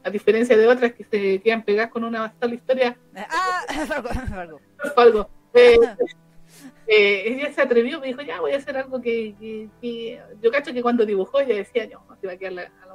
a 0.01 0.09
diferencia 0.09 0.55
de 0.55 0.65
otras 0.65 0.93
que 0.93 1.03
se 1.03 1.41
quedan 1.41 1.63
pegadas 1.63 1.91
con 1.91 2.05
una 2.05 2.33
sola 2.39 2.55
historia, 2.55 2.97
Ah, 3.13 3.65
algo, 4.95 5.29
eh, 5.53 5.77
eh, 6.87 7.23
ella 7.25 7.51
se 7.51 7.61
atrevió, 7.61 7.99
me 7.99 8.07
dijo, 8.07 8.21
ya 8.21 8.39
voy 8.39 8.53
a 8.53 8.57
hacer 8.59 8.77
algo 8.77 9.01
que, 9.01 9.35
que- 9.37 9.67
que- 9.81 10.21
yo 10.41 10.51
cacho 10.51 10.71
que 10.71 10.81
cuando 10.81 11.05
dibujó 11.05 11.41
ella 11.41 11.55
decía, 11.55 11.85
no, 11.91 12.15
se 12.21 12.27
va 12.27 12.31
a 12.31 12.37
quedar 12.37 12.53
la, 12.53 12.61
a 12.81 12.85
la 12.85 12.93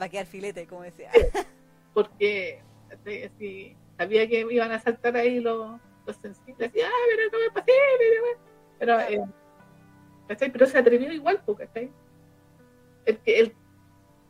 Va 0.00 0.06
a 0.06 0.08
quedar 0.08 0.24
filete, 0.24 0.66
como 0.66 0.80
decía. 0.80 1.10
porque 1.92 2.62
así, 2.92 3.76
sabía 3.96 4.28
que 4.28 4.46
iban 4.50 4.72
a 4.72 4.78
saltar 4.78 5.16
ahí 5.16 5.40
los, 5.40 5.80
los 6.06 6.16
sensibles, 6.16 6.70
y, 6.74 6.80
ah, 6.80 6.90
pero 7.08 7.30
no 7.32 7.38
me 7.38 7.50
pasé, 7.50 7.72
pero, 8.78 9.00
eh, 9.00 9.24
¿cachai? 10.28 10.50
pero 10.50 10.66
se 10.66 10.78
atrevió 10.78 11.12
igual, 11.12 11.42
pues, 11.44 11.58
¿cachai? 11.58 11.90
El 13.04 13.18
que, 13.18 13.40
el, 13.40 13.54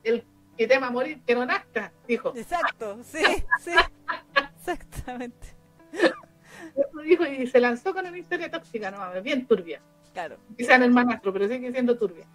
el 0.04 0.24
que 0.56 0.66
tema 0.66 0.90
morir, 0.90 1.20
que 1.26 1.34
no 1.34 1.44
nazca, 1.46 1.92
dijo. 2.06 2.32
Exacto, 2.36 2.98
sí, 3.02 3.22
sí, 3.60 3.72
exactamente. 4.56 5.48
Eso 5.92 7.00
dijo 7.02 7.24
y 7.26 7.46
se 7.46 7.60
lanzó 7.60 7.92
con 7.92 8.06
una 8.06 8.18
historia 8.18 8.50
tóxica, 8.50 8.90
no, 8.90 9.22
bien 9.22 9.46
turbia. 9.46 9.80
Claro. 10.12 10.38
Quizá 10.56 10.76
en 10.76 10.84
el 10.84 10.90
manastro, 10.90 11.32
pero 11.32 11.48
sigue 11.48 11.72
siendo 11.72 11.96
turbia. 11.96 12.26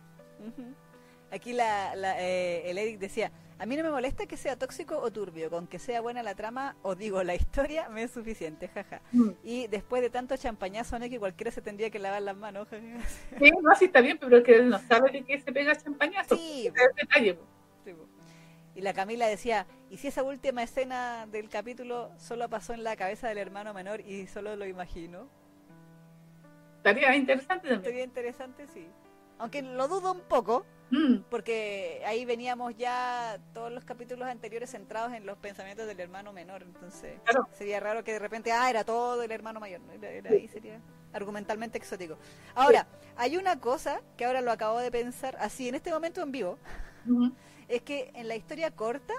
Aquí 1.31 1.53
la, 1.53 1.95
la, 1.95 2.21
eh, 2.21 2.69
el 2.69 2.77
Eric 2.77 2.99
decía, 2.99 3.31
a 3.57 3.65
mí 3.65 3.77
no 3.77 3.83
me 3.83 3.89
molesta 3.89 4.25
que 4.25 4.37
sea 4.37 4.57
tóxico 4.57 4.97
o 4.97 5.11
turbio, 5.11 5.49
con 5.49 5.67
que 5.67 5.79
sea 5.79 6.01
buena 6.01 6.23
la 6.23 6.35
trama 6.35 6.75
o 6.81 6.95
digo 6.95 7.23
la 7.23 7.35
historia 7.35 7.89
me 7.89 8.03
es 8.03 8.11
suficiente, 8.11 8.67
jaja. 8.67 9.01
Mm. 9.11 9.29
Y 9.43 9.67
después 9.67 10.01
de 10.01 10.09
tanto 10.09 10.35
champañazo, 10.35 10.99
¿no? 10.99 11.09
que 11.09 11.19
cualquiera 11.19 11.51
se 11.51 11.61
tendría 11.61 11.89
que 11.89 11.99
lavar 11.99 12.21
las 12.21 12.35
manos, 12.35 12.67
jaja. 12.67 12.81
Sí, 13.39 13.51
no, 13.61 13.75
sí 13.75 13.85
está 13.85 14.01
bien, 14.01 14.17
pero 14.19 14.43
que 14.43 14.55
él 14.55 14.69
no 14.69 14.79
sabe 14.79 15.11
de 15.11 15.23
qué 15.23 15.39
se 15.39 15.51
pega 15.51 15.75
champañazo. 15.75 16.35
Sí, 16.35 16.69
detalle. 16.95 17.37
Sí. 17.83 17.93
Y 18.75 18.81
la 18.81 18.93
Camila 18.93 19.25
decía, 19.27 19.65
¿y 19.89 19.97
si 19.97 20.09
esa 20.09 20.21
última 20.21 20.61
escena 20.61 21.27
del 21.27 21.49
capítulo 21.49 22.11
solo 22.17 22.49
pasó 22.49 22.73
en 22.73 22.83
la 22.83 22.97
cabeza 22.97 23.29
del 23.29 23.37
hermano 23.37 23.73
menor 23.73 24.01
y 24.01 24.27
solo 24.27 24.57
lo 24.57 24.65
imagino? 24.65 25.29
Estaría 26.77 27.15
interesante 27.15 27.69
también. 27.69 27.83
Sería 27.83 28.03
interesante, 28.03 28.67
sí. 28.67 28.85
Aunque 29.39 29.61
lo 29.61 29.87
dudo 29.87 30.11
un 30.13 30.21
poco, 30.21 30.65
Mm, 30.91 31.23
porque 31.31 32.03
ahí 32.05 32.25
veníamos 32.25 32.75
ya 32.77 33.39
todos 33.55 33.71
los 33.71 33.83
capítulos 33.83 34.27
anteriores 34.27 34.69
centrados 34.69 35.13
en 35.13 35.25
los 35.25 35.35
pensamientos 35.39 35.87
del 35.87 35.99
hermano 35.99 36.31
menor, 36.31 36.61
entonces 36.61 37.19
Claro. 37.23 37.49
sería 37.53 37.79
raro 37.79 38.03
que 38.03 38.13
de 38.13 38.19
repente, 38.19 38.51
ah, 38.51 38.69
era 38.69 38.83
todo 38.83 39.23
el 39.23 39.31
hermano 39.31 39.59
mayor, 39.59 39.81
¿no? 39.81 39.93
Era- 39.93 40.11
era- 40.11 40.29
ahí 40.29 40.47
sería 40.47 40.79
argumentalmente 41.11 41.79
exótico. 41.79 42.17
Ahora, 42.53 42.85
hay 43.17 43.35
una 43.35 43.59
cosa 43.59 43.99
que 44.15 44.25
ahora 44.25 44.41
lo 44.41 44.51
acabo 44.51 44.77
de 44.77 44.91
pensar, 44.91 45.35
así 45.39 45.67
en 45.67 45.73
este 45.73 45.91
momento 45.91 46.21
en 46.21 46.31
vivo, 46.31 46.59
es 47.67 47.81
que 47.81 48.11
en 48.13 48.27
la 48.27 48.35
historia 48.35 48.69
corta 48.69 49.15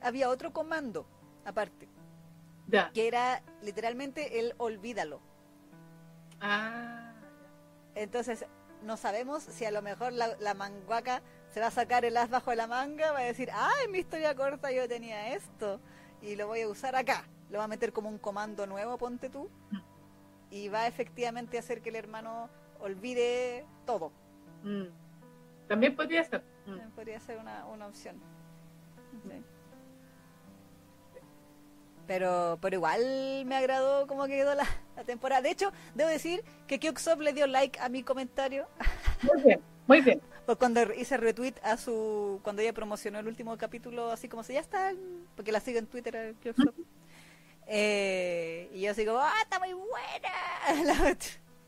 había 0.00 0.30
otro 0.30 0.54
comando 0.54 1.04
aparte, 1.44 1.86
que 2.94 3.06
era 3.06 3.42
literalmente 3.60 4.40
el 4.40 4.54
olvídalo. 4.56 5.20
Ah, 6.40 7.12
Entonces, 7.94 8.46
no 8.82 8.96
sabemos 8.96 9.42
si 9.42 9.64
a 9.64 9.70
lo 9.70 9.82
mejor 9.82 10.12
la, 10.12 10.36
la 10.38 10.54
manguaca 10.54 11.22
se 11.52 11.60
va 11.60 11.66
a 11.68 11.70
sacar 11.70 12.04
el 12.04 12.16
as 12.16 12.30
bajo 12.30 12.54
la 12.54 12.66
manga, 12.66 13.12
va 13.12 13.20
a 13.20 13.24
decir, 13.24 13.50
ah, 13.52 13.72
en 13.84 13.92
mi 13.92 13.98
historia 13.98 14.34
corta 14.34 14.70
yo 14.70 14.88
tenía 14.88 15.34
esto 15.34 15.80
y 16.22 16.36
lo 16.36 16.46
voy 16.46 16.60
a 16.62 16.68
usar 16.68 16.96
acá. 16.96 17.24
Lo 17.50 17.58
va 17.58 17.64
a 17.64 17.68
meter 17.68 17.92
como 17.92 18.08
un 18.10 18.18
comando 18.18 18.66
nuevo, 18.66 18.98
ponte 18.98 19.30
tú, 19.30 19.48
y 20.50 20.68
va 20.68 20.86
efectivamente 20.86 21.56
a 21.56 21.60
hacer 21.60 21.80
que 21.80 21.88
el 21.88 21.96
hermano 21.96 22.50
olvide 22.80 23.64
todo. 23.86 24.12
mm. 24.62 24.84
También 25.66 25.96
podría 25.96 26.24
ser. 26.24 26.42
Mm. 26.66 26.90
Podría 26.94 27.20
ser 27.20 27.38
una, 27.38 27.66
una 27.66 27.86
opción. 27.86 28.16
Sí. 29.22 29.42
Pero, 32.08 32.58
pero 32.60 32.74
igual 32.76 33.44
me 33.46 33.54
agradó 33.56 34.08
cómo 34.08 34.26
quedó 34.26 34.54
la, 34.56 34.66
la 34.96 35.04
temporada. 35.04 35.42
De 35.42 35.50
hecho, 35.50 35.70
debo 35.94 36.10
decir 36.10 36.42
que 36.66 36.80
Kyuksop 36.80 37.20
le 37.20 37.32
dio 37.34 37.46
like 37.46 37.78
a 37.80 37.88
mi 37.88 38.02
comentario 38.02 38.66
Muy 39.22 39.42
bien, 39.42 39.60
muy 39.86 40.00
bien. 40.00 40.20
Pues 40.48 40.56
cuando 40.56 40.80
hice 40.94 41.18
retweet 41.18 41.56
a 41.62 41.76
su. 41.76 42.40
Cuando 42.42 42.62
ella 42.62 42.72
promocionó 42.72 43.18
el 43.18 43.26
último 43.28 43.58
capítulo, 43.58 44.10
así 44.10 44.30
como 44.30 44.42
si 44.42 44.54
ya 44.54 44.60
está. 44.60 44.94
Porque 45.36 45.52
la 45.52 45.60
sigo 45.60 45.78
en 45.78 45.86
Twitter, 45.86 46.16
a 46.16 46.32
Kyokso. 46.40 46.72
eh, 47.66 48.70
y 48.72 48.80
yo 48.80 48.90
así 48.92 49.04
como, 49.04 49.18
¡ah, 49.18 49.34
está 49.42 49.58
muy 49.58 49.74
buena! 49.74 51.14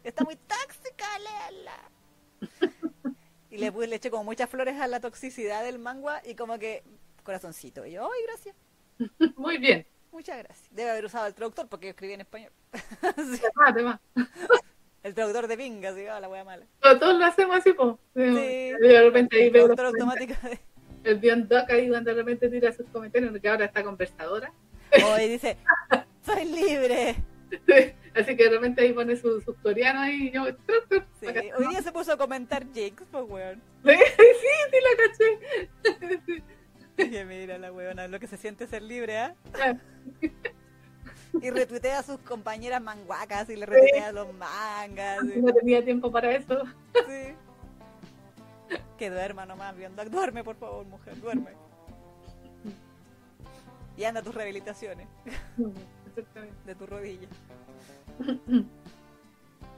Está 0.02 0.24
muy 0.24 0.34
tóxica, 0.36 1.04
léala. 1.18 1.76
y 3.50 3.58
le, 3.58 3.70
puse- 3.72 3.86
le 3.86 3.96
eché 3.96 4.10
como 4.10 4.24
muchas 4.24 4.48
flores 4.48 4.80
a 4.80 4.86
la 4.86 5.00
toxicidad 5.00 5.62
del 5.62 5.78
manga 5.78 6.22
y 6.24 6.34
como 6.34 6.58
que. 6.58 6.82
Corazoncito. 7.22 7.84
Y 7.84 7.92
yo, 7.92 8.04
¡ay, 8.10 8.20
gracias! 8.28 8.56
Muy 9.36 9.58
bien. 9.58 9.86
Muchas 10.12 10.38
gracias. 10.38 10.68
Debe 10.70 10.90
haber 10.90 11.04
usado 11.04 11.26
el 11.26 11.34
traductor 11.34 11.68
porque 11.68 11.86
yo 11.86 11.90
escribí 11.90 12.12
en 12.14 12.20
español. 12.22 12.52
Sí, 13.16 13.42
además. 13.66 14.00
el 15.02 15.14
traductor 15.14 15.46
de 15.46 15.56
Vinga, 15.56 15.90
así, 15.90 16.06
ah, 16.06 16.20
la 16.20 16.28
wea 16.28 16.44
mala. 16.44 16.66
Todos, 16.80 16.98
todos 17.00 17.18
lo 17.18 17.24
hacemos 17.24 17.56
así, 17.56 17.72
pues. 17.72 17.94
Sí. 18.14 18.22
De 18.80 19.00
repente 19.02 19.36
ahí 19.36 19.50
veo 19.50 19.64
traductor 19.74 19.86
automático 19.86 20.34
de- 20.48 20.60
el 21.02 21.18
Beyond 21.18 21.48
Duck 21.48 21.70
ahí 21.70 21.88
cuando 21.88 22.10
de 22.10 22.16
repente 22.16 22.48
tira 22.50 22.72
sus 22.72 22.86
comentarios, 22.88 23.32
que 23.40 23.48
ahora 23.48 23.64
está 23.64 23.82
conversadora. 23.82 24.52
Hoy 25.06 25.28
dice, 25.28 25.56
soy 26.26 26.44
libre. 26.44 27.16
Así 28.14 28.36
que 28.36 28.44
de 28.44 28.50
repente 28.50 28.82
ahí 28.82 28.92
pone 28.92 29.16
sus 29.16 29.42
su 29.44 29.54
coreanos 29.62 30.08
y 30.08 30.30
yo. 30.30 30.44
Sí, 31.20 31.26
acá. 31.26 31.40
Hoy 31.58 31.68
día 31.68 31.80
se 31.80 31.90
puso 31.92 32.12
a 32.12 32.16
comentar 32.18 32.66
Jakes, 32.66 33.06
pues 33.10 33.24
weón. 33.28 33.62
Sí, 33.84 33.92
sí, 34.42 34.76
la 34.82 35.98
caché. 36.18 36.42
Sí. 37.02 37.08
Dije, 37.08 37.24
mira 37.24 37.58
la 37.58 37.72
weona, 37.72 38.08
lo 38.08 38.18
que 38.20 38.26
se 38.26 38.36
siente 38.36 38.66
ser 38.66 38.82
libre, 38.82 39.18
¿ah? 39.18 39.34
Ah, 39.60 39.74
Y 41.42 41.48
retuitea 41.50 42.00
a 42.00 42.02
sus 42.02 42.18
compañeras 42.18 42.82
manguacas 42.82 43.48
y 43.50 43.56
le 43.56 43.64
retuitea 43.64 44.10
los 44.10 44.34
mangas. 44.34 45.20
y- 45.24 45.40
No 45.40 45.52
tenía 45.52 45.84
tiempo 45.84 46.10
para 46.10 46.34
eso. 46.34 46.64
Sí. 46.94 47.34
Que 48.98 49.10
duerma 49.10 49.46
nomás, 49.46 49.76
viendo. 49.76 50.04
Duerme, 50.06 50.42
por 50.42 50.56
favor, 50.56 50.84
mujer, 50.86 51.20
duerme. 51.20 51.50
Y 53.96 54.04
anda 54.04 54.20
a 54.20 54.22
tus 54.24 54.34
rehabilitaciones 54.34 55.06
de 56.66 56.74
tu 56.74 56.86
rodilla. 56.86 57.28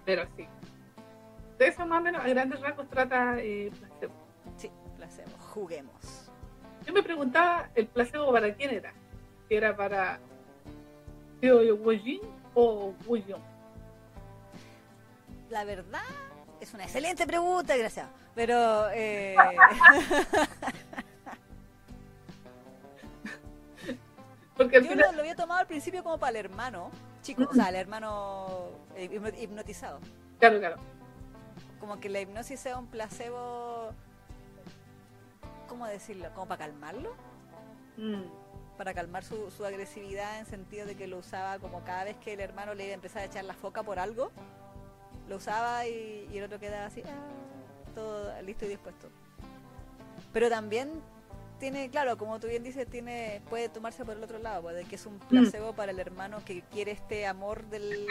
Pero 0.05 0.23
sí. 0.37 0.47
De 1.59 1.67
eso 1.69 1.85
más 1.87 2.01
o 2.01 2.03
menos 2.03 2.25
a 2.25 2.29
grandes 2.29 2.61
rasgos 2.61 2.89
trata 2.89 3.37
eh, 3.41 3.71
placebo. 3.79 4.13
Sí, 4.57 4.71
placebo. 4.97 5.31
Juguemos. 5.39 6.22
Yo 6.87 6.93
me 6.93 7.03
preguntaba 7.03 7.69
el 7.75 7.87
placebo 7.87 8.33
para 8.33 8.53
quién 8.55 8.71
era. 8.71 8.93
Si 9.49 9.55
era 9.55 9.77
para 9.77 10.19
Teo 11.41 11.61
Wojin 11.77 12.21
o 12.55 12.93
Wuyon. 13.07 13.41
La 15.51 15.65
verdad 15.65 16.03
es 16.61 16.73
una 16.75 16.85
excelente 16.85 17.27
pregunta, 17.27 17.77
gracias. 17.77 18.07
Pero 18.35 18.89
eh, 18.91 19.37
Porque 24.57 24.83
yo 24.83 24.91
final, 24.91 25.07
lo, 25.11 25.13
lo 25.17 25.21
había 25.21 25.35
tomado 25.35 25.61
al 25.61 25.67
principio 25.67 26.03
como 26.03 26.19
para 26.19 26.31
el 26.31 26.37
hermano, 26.45 26.91
chico, 27.23 27.49
o 27.51 27.55
sea, 27.55 27.71
el 27.71 27.77
hermano 27.77 28.71
hipno- 28.97 29.33
hipnotizado. 29.41 29.99
claro, 30.39 30.59
claro. 30.59 30.77
Como 31.81 31.99
que 31.99 32.09
la 32.09 32.21
hipnosis 32.21 32.61
sea 32.61 32.79
un 32.79 32.87
placebo, 32.87 33.91
¿cómo 35.73 35.87
decirlo? 35.87 36.29
Como 36.35 36.47
para 36.47 36.67
calmarlo. 36.67 37.15
Mm, 37.97 38.25
para 38.77 38.93
calmar 38.93 39.25
su, 39.25 39.51
su 39.51 39.65
agresividad 39.65 40.39
en 40.39 40.45
sentido 40.45 40.85
de 40.87 40.97
que 40.97 41.07
lo 41.07 41.17
usaba 41.19 41.59
como 41.59 41.83
cada 41.83 42.05
vez 42.05 42.17
que 42.19 42.35
el 42.35 42.41
hermano 42.41 42.75
le 42.75 42.85
iba 42.85 42.93
a 42.93 42.95
empezar 42.95 43.23
a 43.23 43.25
echar 43.25 43.45
la 43.45 43.55
foca 43.55 43.83
por 43.83 43.99
algo, 43.99 44.33
lo 45.29 45.37
usaba 45.37 45.87
y, 45.87 46.29
y 46.31 46.37
el 46.37 46.45
otro 46.45 46.59
quedaba 46.59 46.87
así, 46.87 47.03
ah, 47.07 47.95
todo 47.95 48.43
listo 48.43 48.67
y 48.67 48.69
dispuesto. 48.69 49.09
Pero 50.33 50.51
también 50.51 51.01
tiene, 51.59 51.89
claro, 51.89 52.19
como 52.19 52.39
tú 52.39 52.49
bien 52.49 52.63
dices, 52.63 52.87
tiene 52.87 53.41
puede 53.49 53.71
tomarse 53.71 54.05
por 54.05 54.17
el 54.17 54.23
otro 54.23 54.39
lado, 54.39 54.63
pues, 54.63 54.77
de 54.77 54.85
que 54.85 54.97
es 54.97 55.07
un 55.07 55.19
placebo 55.21 55.73
para 55.73 55.93
el 55.93 56.01
hermano 56.01 56.45
que 56.45 56.63
quiere 56.63 56.93
este 56.93 57.27
amor 57.27 57.65
del, 57.69 58.07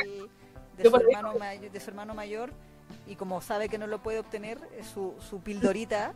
de, 0.77 0.89
su 0.89 0.95
hermano 0.95 1.35
mayor, 1.35 1.71
de 1.71 1.79
su 1.79 1.89
hermano 1.91 2.15
mayor 2.15 2.53
y 3.05 3.15
como 3.15 3.39
sabe 3.39 3.69
que 3.69 3.77
no 3.77 3.85
lo 3.85 4.01
puede 4.01 4.17
obtener, 4.19 4.57
su 4.83 5.41
pildorita 5.43 6.15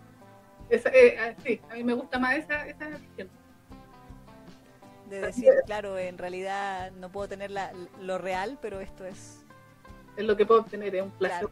esa, 0.70 0.90
eh, 0.90 1.18
ah, 1.20 1.34
sí, 1.44 1.62
a 1.70 1.76
mí 1.76 1.84
me 1.84 1.94
gusta 1.94 2.20
más 2.20 2.36
esa, 2.36 2.66
esa 2.68 2.88
visión. 2.90 3.30
de 5.10 5.22
decir, 5.22 5.54
claro, 5.68 6.00
en 6.00 6.18
realidad 6.18 6.92
no 6.94 7.10
puedo 7.12 7.28
tener 7.28 7.52
la- 7.52 7.72
lo 8.02 8.18
real, 8.18 8.58
pero 8.62 8.80
esto 8.80 9.06
es, 9.06 9.44
Es 10.18 10.26
lo 10.26 10.36
que 10.36 10.46
puedo 10.48 10.62
obtener, 10.62 10.96
es 10.96 11.04
un 11.04 11.12
claro, 11.12 11.52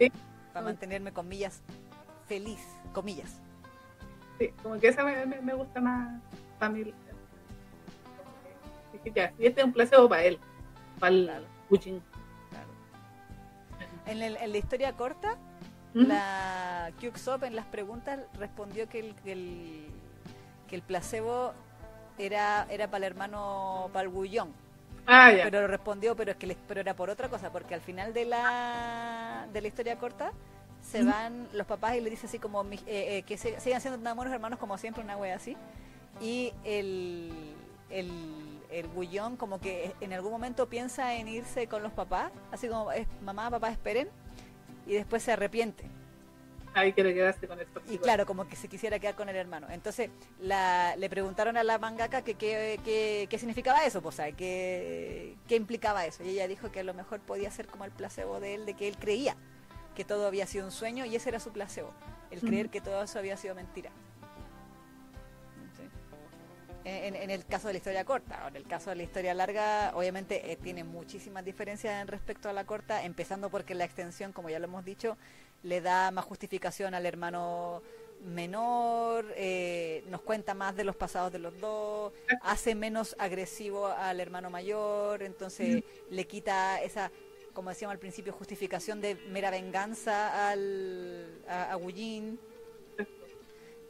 Sí. 0.00 0.10
para 0.52 0.64
mantenerme, 0.64 1.12
comillas, 1.12 1.62
feliz, 2.26 2.60
comillas. 2.92 3.40
Sí, 4.38 4.48
como 4.62 4.80
que 4.80 4.88
esa 4.88 5.04
me, 5.04 5.26
me- 5.26 5.40
me 5.42 5.54
gusta 5.54 5.80
más 5.80 6.20
para 6.58 6.72
mí. 6.72 6.92
Ya, 9.14 9.32
y 9.38 9.46
este 9.46 9.60
es 9.60 9.66
un 9.66 9.72
placebo 9.72 10.08
para 10.08 10.22
él, 10.24 10.38
para 10.98 11.14
el. 11.14 11.46
Wujin. 11.70 12.02
Claro. 12.50 12.68
En, 14.06 14.22
el- 14.22 14.36
en 14.38 14.52
la 14.52 14.58
historia 14.58 14.92
corta, 14.94 15.36
La 15.94 16.90
Kyuksop 17.00 17.44
en 17.44 17.56
las 17.56 17.66
preguntas 17.66 18.20
respondió 18.38 18.88
que 18.88 19.00
el, 19.00 19.14
que 19.16 19.32
el, 19.32 19.86
que 20.68 20.76
el 20.76 20.82
placebo 20.82 21.52
era, 22.18 22.66
era 22.70 22.86
para 22.88 23.06
el 23.06 23.12
hermano, 23.12 23.90
para 23.92 24.04
el 24.04 24.10
Gullón. 24.10 24.52
Ah, 25.06 25.32
ya. 25.32 25.44
Pero 25.44 25.62
lo 25.62 25.66
respondió, 25.68 26.14
pero 26.16 26.32
es 26.32 26.36
que 26.36 26.46
les- 26.46 26.58
pero 26.68 26.80
era 26.80 26.94
por 26.94 27.08
otra 27.10 27.28
cosa, 27.28 27.50
porque 27.50 27.74
al 27.74 27.80
final 27.80 28.12
de 28.12 28.26
la 28.26 29.46
de 29.52 29.60
la 29.62 29.68
historia 29.68 29.96
corta 29.98 30.32
se 30.82 31.02
van 31.02 31.48
los 31.54 31.66
papás 31.66 31.96
y 31.96 32.00
le 32.00 32.10
dice 32.10 32.26
así 32.26 32.38
como 32.38 32.62
eh, 32.64 32.78
eh, 32.86 33.22
que 33.26 33.38
se- 33.38 33.58
sigan 33.60 33.80
siendo 33.80 33.98
tan 34.00 34.14
buenos 34.16 34.32
hermanos 34.34 34.58
como 34.58 34.76
siempre, 34.78 35.02
una 35.02 35.16
wea 35.16 35.36
así. 35.36 35.56
Y 36.20 36.52
el 36.64 37.54
el, 37.90 38.10
el 38.70 38.86
Gullón 38.88 39.36
como 39.38 39.60
que 39.60 39.94
en 40.02 40.12
algún 40.12 40.30
momento 40.32 40.68
piensa 40.68 41.14
en 41.14 41.26
irse 41.28 41.66
con 41.68 41.82
los 41.82 41.92
papás, 41.92 42.30
así 42.52 42.68
como 42.68 42.92
es, 42.92 43.06
mamá, 43.22 43.48
papá, 43.50 43.70
esperen, 43.70 44.08
y 44.88 44.94
después 44.94 45.22
se 45.22 45.32
arrepiente. 45.32 45.84
Ahí 46.74 46.92
quiere 46.92 47.14
quedarse 47.14 47.46
con 47.46 47.60
esto. 47.60 47.80
Y 47.88 47.98
claro, 47.98 48.26
como 48.26 48.46
que 48.46 48.56
se 48.56 48.68
quisiera 48.68 48.98
quedar 48.98 49.14
con 49.14 49.28
el 49.28 49.36
hermano. 49.36 49.66
Entonces 49.70 50.10
la, 50.40 50.96
le 50.96 51.08
preguntaron 51.08 51.56
a 51.56 51.64
la 51.64 51.78
mangaka 51.78 52.22
que 52.22 52.34
qué 52.34 52.78
que, 52.84 53.26
qué 53.28 53.38
significaba 53.38 53.84
eso, 53.84 54.00
pues, 54.02 54.14
o 54.14 54.16
sea, 54.16 54.32
qué, 54.32 55.36
qué 55.46 55.56
implicaba 55.56 56.06
eso. 56.06 56.24
Y 56.24 56.30
ella 56.30 56.48
dijo 56.48 56.70
que 56.72 56.80
a 56.80 56.84
lo 56.84 56.94
mejor 56.94 57.20
podía 57.20 57.50
ser 57.50 57.66
como 57.66 57.84
el 57.84 57.90
placebo 57.90 58.40
de 58.40 58.54
él, 58.54 58.66
de 58.66 58.74
que 58.74 58.88
él 58.88 58.96
creía 58.98 59.36
que 59.94 60.04
todo 60.04 60.26
había 60.28 60.46
sido 60.46 60.64
un 60.64 60.70
sueño 60.70 61.04
y 61.04 61.16
ese 61.16 61.28
era 61.28 61.40
su 61.40 61.50
placebo, 61.50 61.92
el 62.30 62.40
creer 62.40 62.68
que 62.68 62.80
todo 62.80 63.02
eso 63.02 63.18
había 63.18 63.36
sido 63.36 63.56
mentira. 63.56 63.90
En, 66.88 67.14
en 67.14 67.30
el 67.30 67.44
caso 67.44 67.66
de 67.66 67.74
la 67.74 67.78
historia 67.78 68.04
corta, 68.06 68.42
ahora 68.44 68.56
el 68.56 68.66
caso 68.66 68.88
de 68.88 68.96
la 68.96 69.02
historia 69.02 69.34
larga, 69.34 69.92
obviamente 69.94 70.50
eh, 70.50 70.56
tiene 70.56 70.84
muchísimas 70.84 71.44
diferencias 71.44 72.00
en 72.00 72.08
respecto 72.08 72.48
a 72.48 72.54
la 72.54 72.64
corta, 72.64 73.04
empezando 73.04 73.50
porque 73.50 73.74
la 73.74 73.84
extensión, 73.84 74.32
como 74.32 74.48
ya 74.48 74.58
lo 74.58 74.64
hemos 74.64 74.86
dicho, 74.86 75.18
le 75.62 75.82
da 75.82 76.10
más 76.10 76.24
justificación 76.24 76.94
al 76.94 77.04
hermano 77.04 77.82
menor, 78.24 79.26
eh, 79.36 80.02
nos 80.08 80.22
cuenta 80.22 80.54
más 80.54 80.76
de 80.76 80.84
los 80.84 80.96
pasados 80.96 81.30
de 81.30 81.38
los 81.38 81.60
dos, 81.60 82.12
hace 82.40 82.74
menos 82.74 83.14
agresivo 83.18 83.88
al 83.88 84.18
hermano 84.18 84.48
mayor, 84.48 85.22
entonces 85.22 85.84
le 86.10 86.26
quita 86.26 86.80
esa, 86.80 87.12
como 87.52 87.68
decíamos 87.68 87.92
al 87.92 88.00
principio, 88.00 88.32
justificación 88.32 89.02
de 89.02 89.14
mera 89.14 89.50
venganza 89.50 90.48
al, 90.50 91.42
a, 91.46 91.72
a 91.72 91.76
Wujin 91.76 92.40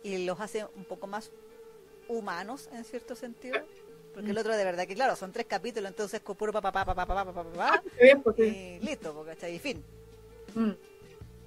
y 0.03 0.27
los 0.27 0.41
hace 0.41 0.65
un 0.75 0.85
poco 0.85 1.07
más 1.07 1.31
humanos 2.09 2.69
en 2.73 2.85
cierto 2.85 3.15
sentido. 3.15 3.59
Porque 4.15 4.31
el 4.33 4.39
otro 4.39 4.57
de 4.57 4.65
verdad 4.65 4.87
que 4.87 4.95
claro, 4.95 5.15
son 5.15 5.33
tres 5.33 5.47
capítulos, 5.47 5.91
entonces 5.91 6.21
con 6.21 6.35
puro 6.37 6.53
papá, 6.53 6.73
papá, 6.73 6.95
papá, 6.95 7.07
papá, 7.25 7.45
papá, 7.45 7.83
pues, 8.25 8.39
y 8.39 8.79
listo, 8.81 9.15
porque 9.15 9.33
¿cachai? 9.33 9.55
Y 9.55 9.59
fin. 9.59 9.85
Mm. 10.55 10.71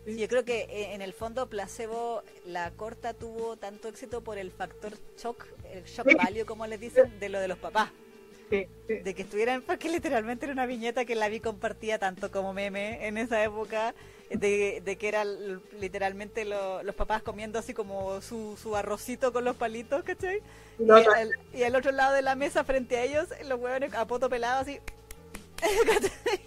Sí, 0.05 0.17
Yo 0.17 0.27
creo 0.27 0.45
que 0.45 0.61
eh, 0.61 0.93
en 0.93 1.01
el 1.01 1.13
fondo 1.13 1.47
Placebo, 1.47 2.23
la 2.45 2.71
corta 2.71 3.13
tuvo 3.13 3.57
tanto 3.57 3.87
éxito 3.87 4.21
por 4.21 4.37
el 4.37 4.51
factor 4.51 4.93
shock, 5.17 5.45
el 5.73 5.83
shock 5.83 6.09
Sí. 6.09 6.15
value, 6.15 6.45
como 6.45 6.65
les 6.65 6.79
dicen, 6.79 7.19
de 7.19 7.29
lo 7.29 7.39
de 7.39 7.47
los 7.47 7.57
papás. 7.57 7.91
Sí. 8.49 8.67
De 8.87 9.13
que 9.15 9.21
estuvieran, 9.21 9.61
porque 9.61 9.89
literalmente 9.89 10.45
era 10.45 10.53
una 10.53 10.65
viñeta 10.65 11.05
que 11.05 11.15
la 11.15 11.29
vi 11.29 11.39
compartía 11.39 11.99
tanto 11.99 12.31
como 12.31 12.53
meme 12.53 13.05
en 13.07 13.17
esa 13.17 13.43
época, 13.43 13.93
de, 14.37 14.81
de 14.83 14.95
que 14.97 15.07
eran 15.07 15.61
literalmente 15.79 16.45
lo- 16.45 16.83
los 16.83 16.95
papás 16.95 17.21
comiendo 17.23 17.59
así 17.59 17.73
como 17.73 18.21
su, 18.21 18.57
su 18.61 18.75
arrocito 18.75 19.31
con 19.33 19.43
los 19.45 19.55
palitos, 19.55 20.03
¿cachai? 20.03 20.41
Y 20.79 20.89
al, 20.89 21.31
y 21.53 21.63
al 21.63 21.75
otro 21.75 21.91
lado 21.91 22.13
de 22.13 22.21
la 22.21 22.35
mesa, 22.35 22.63
frente 22.63 22.97
a 22.97 23.03
ellos, 23.03 23.27
los 23.47 23.59
huevones 23.59 23.93
a 23.93 24.05
poto 24.07 24.29
pelado 24.29 24.61
así. 24.61 24.79
¿cachai? 25.85 26.41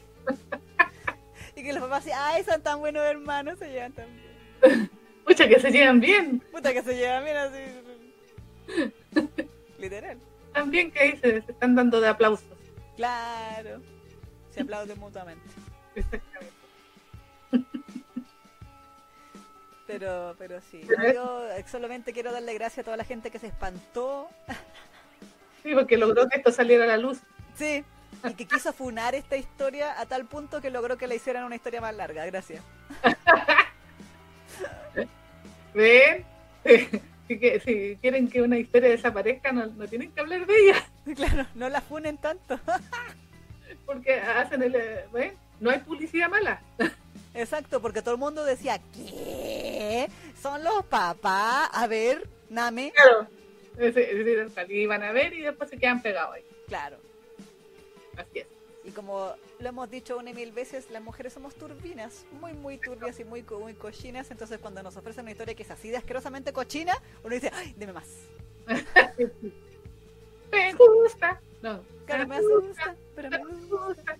y 1.56 1.62
que 1.62 1.72
los 1.72 1.82
papás 1.82 2.00
así, 2.00 2.10
ay, 2.14 2.42
son 2.44 2.60
tan 2.62 2.80
buenos 2.80 3.02
hermanos, 3.04 3.58
se 3.58 3.70
llevan 3.70 3.92
tan 3.92 4.06
bien. 4.12 4.90
Pucha, 5.24 5.48
que 5.48 5.60
se 5.60 5.70
llevan 5.70 6.00
bien. 6.00 6.40
Puta 6.50 6.72
que 6.72 6.82
se 6.82 6.96
llevan 6.96 7.24
bien 7.24 7.36
así. 7.36 7.60
Literal. 9.78 10.18
Tan 10.52 10.70
bien 10.70 10.90
que 10.90 10.98
ahí 11.00 11.16
se, 11.18 11.42
se 11.42 11.52
están 11.52 11.74
dando 11.74 12.00
de 12.00 12.08
aplausos. 12.08 12.46
Claro. 12.96 13.80
Se 14.50 14.62
aplauden 14.62 14.98
mutuamente. 14.98 15.42
Exactamente. 15.94 16.54
Pero, 19.86 20.34
pero 20.38 20.60
sí. 20.60 20.80
Yo 21.14 21.42
solamente 21.70 22.12
quiero 22.12 22.32
darle 22.32 22.54
gracias 22.54 22.80
a 22.80 22.84
toda 22.84 22.96
la 22.96 23.04
gente 23.04 23.30
que 23.30 23.38
se 23.38 23.48
espantó. 23.48 24.28
Sí, 25.62 25.74
porque 25.74 25.96
logró 25.96 26.28
que 26.28 26.38
esto 26.38 26.52
saliera 26.52 26.84
a 26.84 26.88
la 26.88 26.96
luz. 26.96 27.20
Sí. 27.54 27.84
Y 28.28 28.34
que 28.34 28.46
quiso 28.46 28.72
funar 28.72 29.14
esta 29.14 29.36
historia 29.36 30.00
a 30.00 30.06
tal 30.06 30.24
punto 30.24 30.60
que 30.60 30.70
logró 30.70 30.96
que 30.96 31.06
la 31.06 31.14
hicieran 31.14 31.44
una 31.44 31.56
historia 31.56 31.80
más 31.80 31.94
larga. 31.94 32.24
Gracias. 32.26 32.62
¿Ven? 35.74 36.24
Si, 37.26 37.38
si 37.60 37.96
quieren 38.02 38.28
que 38.28 38.42
una 38.42 38.58
historia 38.58 38.90
desaparezca, 38.90 39.50
no, 39.50 39.64
no 39.64 39.88
tienen 39.88 40.12
que 40.12 40.20
hablar 40.20 40.44
de 40.44 40.54
ella. 40.54 40.86
Claro, 41.16 41.46
no 41.54 41.70
la 41.70 41.80
funen 41.80 42.18
tanto. 42.18 42.60
Porque 43.86 44.20
hacen 44.20 44.62
el. 44.62 44.74
eh, 44.74 45.06
¿Ven? 45.10 45.32
No 45.58 45.70
hay 45.70 45.78
publicidad 45.78 46.28
mala. 46.28 46.60
Exacto, 47.34 47.80
porque 47.82 48.00
todo 48.00 48.14
el 48.14 48.20
mundo 48.20 48.44
decía, 48.44 48.80
¿qué? 48.94 50.08
¿Son 50.40 50.62
los 50.62 50.84
papás? 50.86 51.68
A 51.72 51.86
ver, 51.86 52.28
Name. 52.48 52.92
Claro. 52.94 53.26
Es 53.76 53.94
decir, 53.94 54.70
iban 54.70 55.02
a 55.02 55.10
ver 55.12 55.34
y 55.34 55.42
después 55.42 55.68
se 55.68 55.76
quedan 55.76 56.00
pegados 56.00 56.36
ahí. 56.36 56.44
Claro. 56.68 56.96
Así 58.16 58.38
es. 58.38 58.46
Y 58.84 58.90
como 58.90 59.34
lo 59.58 59.68
hemos 59.68 59.90
dicho 59.90 60.16
una 60.18 60.30
y 60.30 60.34
mil 60.34 60.52
veces, 60.52 60.90
las 60.90 61.02
mujeres 61.02 61.32
somos 61.32 61.54
turbinas, 61.54 62.24
muy, 62.40 62.52
muy 62.52 62.78
turbias 62.78 63.18
y 63.18 63.24
muy, 63.24 63.42
muy 63.42 63.74
cochinas. 63.74 64.30
Entonces, 64.30 64.58
cuando 64.58 64.82
nos 64.82 64.96
ofrecen 64.96 65.22
una 65.22 65.32
historia 65.32 65.54
que 65.54 65.62
es 65.64 65.70
así 65.70 65.90
de 65.90 65.96
asquerosamente 65.96 66.52
cochina, 66.52 66.92
uno 67.24 67.34
dice, 67.34 67.50
¡ay, 67.52 67.74
deme 67.76 67.94
más! 67.94 68.08
Me 70.52 70.72
gusta. 70.74 71.40
No. 71.62 71.82
Claro, 72.06 72.28
me 72.28 72.36
asusta, 72.36 72.94
pero 73.16 73.30
me 73.30 73.38
Me 73.38 73.44
gusta. 73.44 73.86
gusta. 73.86 74.16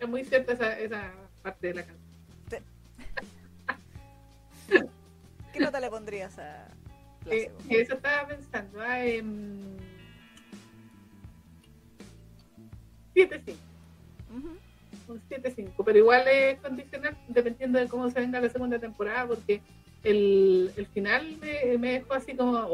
Es 0.00 0.08
muy 0.08 0.24
cierta 0.24 0.52
esa, 0.54 0.78
esa 0.78 1.12
parte 1.42 1.68
de 1.68 1.74
la 1.74 1.82
canción. 1.84 2.10
¿Qué 5.52 5.60
nota 5.60 5.80
le 5.80 5.90
pondrías 5.90 6.38
a 6.38 6.68
Eh, 7.30 7.50
eso 7.68 7.94
estaba 7.94 8.28
pensando. 8.28 8.80
Ah, 8.80 9.04
em, 9.04 9.58
7-5. 13.14 13.56
Ujú. 14.34 14.56
un 15.08 15.20
7-5, 15.28 15.84
pero 15.84 15.98
igual 15.98 16.26
es 16.28 16.58
condicional 16.60 17.16
dependiendo 17.28 17.78
de 17.80 17.88
cómo 17.88 18.08
se 18.10 18.20
venga 18.20 18.40
la 18.40 18.48
segunda 18.48 18.78
temporada, 18.78 19.26
porque 19.26 19.60
el, 20.04 20.72
el 20.76 20.86
final 20.86 21.36
me, 21.40 21.76
me 21.78 21.92
dejó 21.94 22.14
así 22.14 22.34
como 22.36 22.68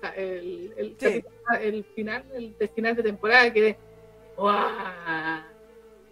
sea, 0.00 0.12
el, 0.16 0.72
el, 0.76 0.88
Sí. 1.00 1.06
capítulo- 1.06 1.34
el 1.60 1.84
final, 1.94 2.24
el, 2.34 2.54
final 2.70 2.94
de 2.94 3.02
temporada 3.02 3.50
quedé 3.52 3.78
¡guau! 4.36 5.49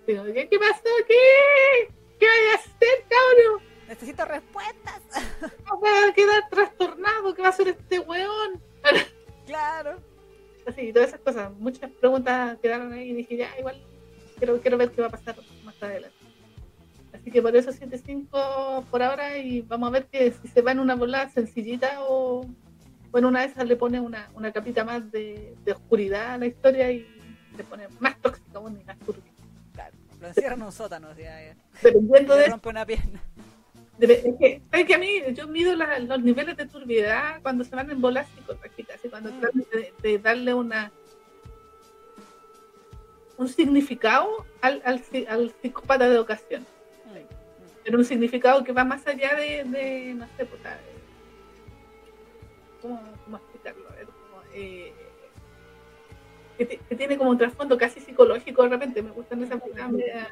Digo, 0.08 0.24
¿qué, 0.24 0.48
¿Qué 0.48 0.58
pasó? 0.58 0.82
¿Qué? 1.06 1.92
¿Qué 2.18 2.26
voy 2.26 2.50
a 2.50 2.54
hacer, 2.54 3.04
cabrón? 3.10 3.62
Necesito 3.88 4.24
respuestas. 4.24 5.02
Voy 5.80 5.90
a 5.90 6.14
quedar 6.14 6.48
trastornado, 6.48 7.34
¿qué 7.34 7.42
va 7.42 7.48
a 7.48 7.50
hacer 7.50 7.68
este 7.68 8.00
weón? 8.00 8.60
Claro. 9.46 9.98
Así, 10.66 10.92
todas 10.92 11.08
esas 11.08 11.20
cosas, 11.20 11.52
muchas 11.58 11.90
preguntas 11.90 12.58
quedaron 12.60 12.92
ahí 12.92 13.10
y 13.10 13.14
dije, 13.14 13.36
ya, 13.36 13.50
igual 13.58 13.82
quiero, 14.38 14.60
quiero 14.60 14.76
ver 14.76 14.90
qué 14.92 15.00
va 15.02 15.08
a 15.08 15.10
pasar 15.10 15.36
más 15.64 15.82
adelante. 15.82 16.16
Así 17.12 17.30
que 17.30 17.40
por 17.40 17.56
eso 17.56 17.70
7-5 17.70 18.84
por 18.86 19.02
ahora 19.02 19.38
y 19.38 19.62
vamos 19.62 19.88
a 19.88 19.92
ver 19.92 20.06
que 20.06 20.32
si 20.32 20.48
se 20.48 20.60
va 20.62 20.72
en 20.72 20.80
una 20.80 20.94
volada 20.96 21.30
sencillita 21.30 21.98
o 22.00 22.46
bueno, 23.10 23.28
una 23.28 23.40
de 23.40 23.46
esas 23.46 23.66
le 23.66 23.76
pone 23.76 24.00
una, 24.00 24.30
una 24.34 24.52
capita 24.52 24.84
más 24.84 25.10
de, 25.10 25.54
de 25.64 25.72
oscuridad 25.72 26.32
a 26.32 26.38
la 26.38 26.46
historia 26.46 26.90
y 26.92 27.06
se 27.56 27.64
pone 27.64 27.88
más 28.00 28.20
tóxica 28.20 28.58
aún 28.58 28.78
y 28.78 28.84
más 28.84 28.98
turbia. 28.98 29.27
Lo 30.20 30.28
encierran 30.28 30.58
en 30.60 30.66
un 30.66 30.72
sótano, 30.72 31.10
o 31.10 31.14
sea, 31.14 31.54
Dependiendo 31.82 32.34
le 32.34 32.40
de 32.42 32.48
rompe 32.48 32.68
una 32.68 32.84
pierna. 32.86 33.22
Debe- 33.98 34.22
es 34.24 34.34
que, 34.38 34.62
¿sabes 34.70 34.86
que 34.86 34.94
a 34.94 34.98
mí 34.98 35.10
yo 35.34 35.48
mido 35.48 35.74
la- 35.74 35.98
los 35.98 36.20
niveles 36.22 36.56
de 36.56 36.66
turbiedad 36.66 37.40
cuando 37.42 37.64
se 37.64 37.74
van 37.74 37.90
en 37.90 38.00
bolas 38.00 38.28
y 38.36 39.08
cuando 39.08 39.30
Mm. 39.32 39.40
tratan 39.40 39.64
de, 39.72 39.92
de 40.02 40.18
darle 40.18 40.54
una 40.54 40.92
un 43.36 43.48
significado 43.48 44.44
al, 44.62 44.82
al, 44.84 45.02
al 45.28 45.54
psicópata 45.62 46.08
de 46.08 46.18
ocasión. 46.18 46.62
Mm. 47.06 47.34
Pero 47.84 47.98
un 47.98 48.04
significado 48.04 48.64
que 48.64 48.72
va 48.72 48.84
más 48.84 49.06
allá 49.06 49.34
de, 49.36 49.62
de, 49.64 50.14
no 50.14 50.26
sé, 50.36 50.44
pues, 50.44 50.60
¿cómo, 52.82 53.00
cómo 53.24 53.36
explicarlo? 53.36 53.88
A 53.90 53.94
ver, 53.94 54.06
como, 54.06 54.42
eh, 54.54 54.92
que, 56.58 56.66
ti- 56.66 56.78
que 56.88 56.94
tiene 56.96 57.16
como 57.16 57.30
un 57.30 57.38
trasfondo 57.38 57.78
casi 57.78 58.00
psicológico 58.00 58.62
de 58.64 58.68
repente, 58.68 59.00
me 59.02 59.12
gustan 59.12 59.42
esas 59.42 59.60
cosas 59.62 59.90
media- 59.90 60.28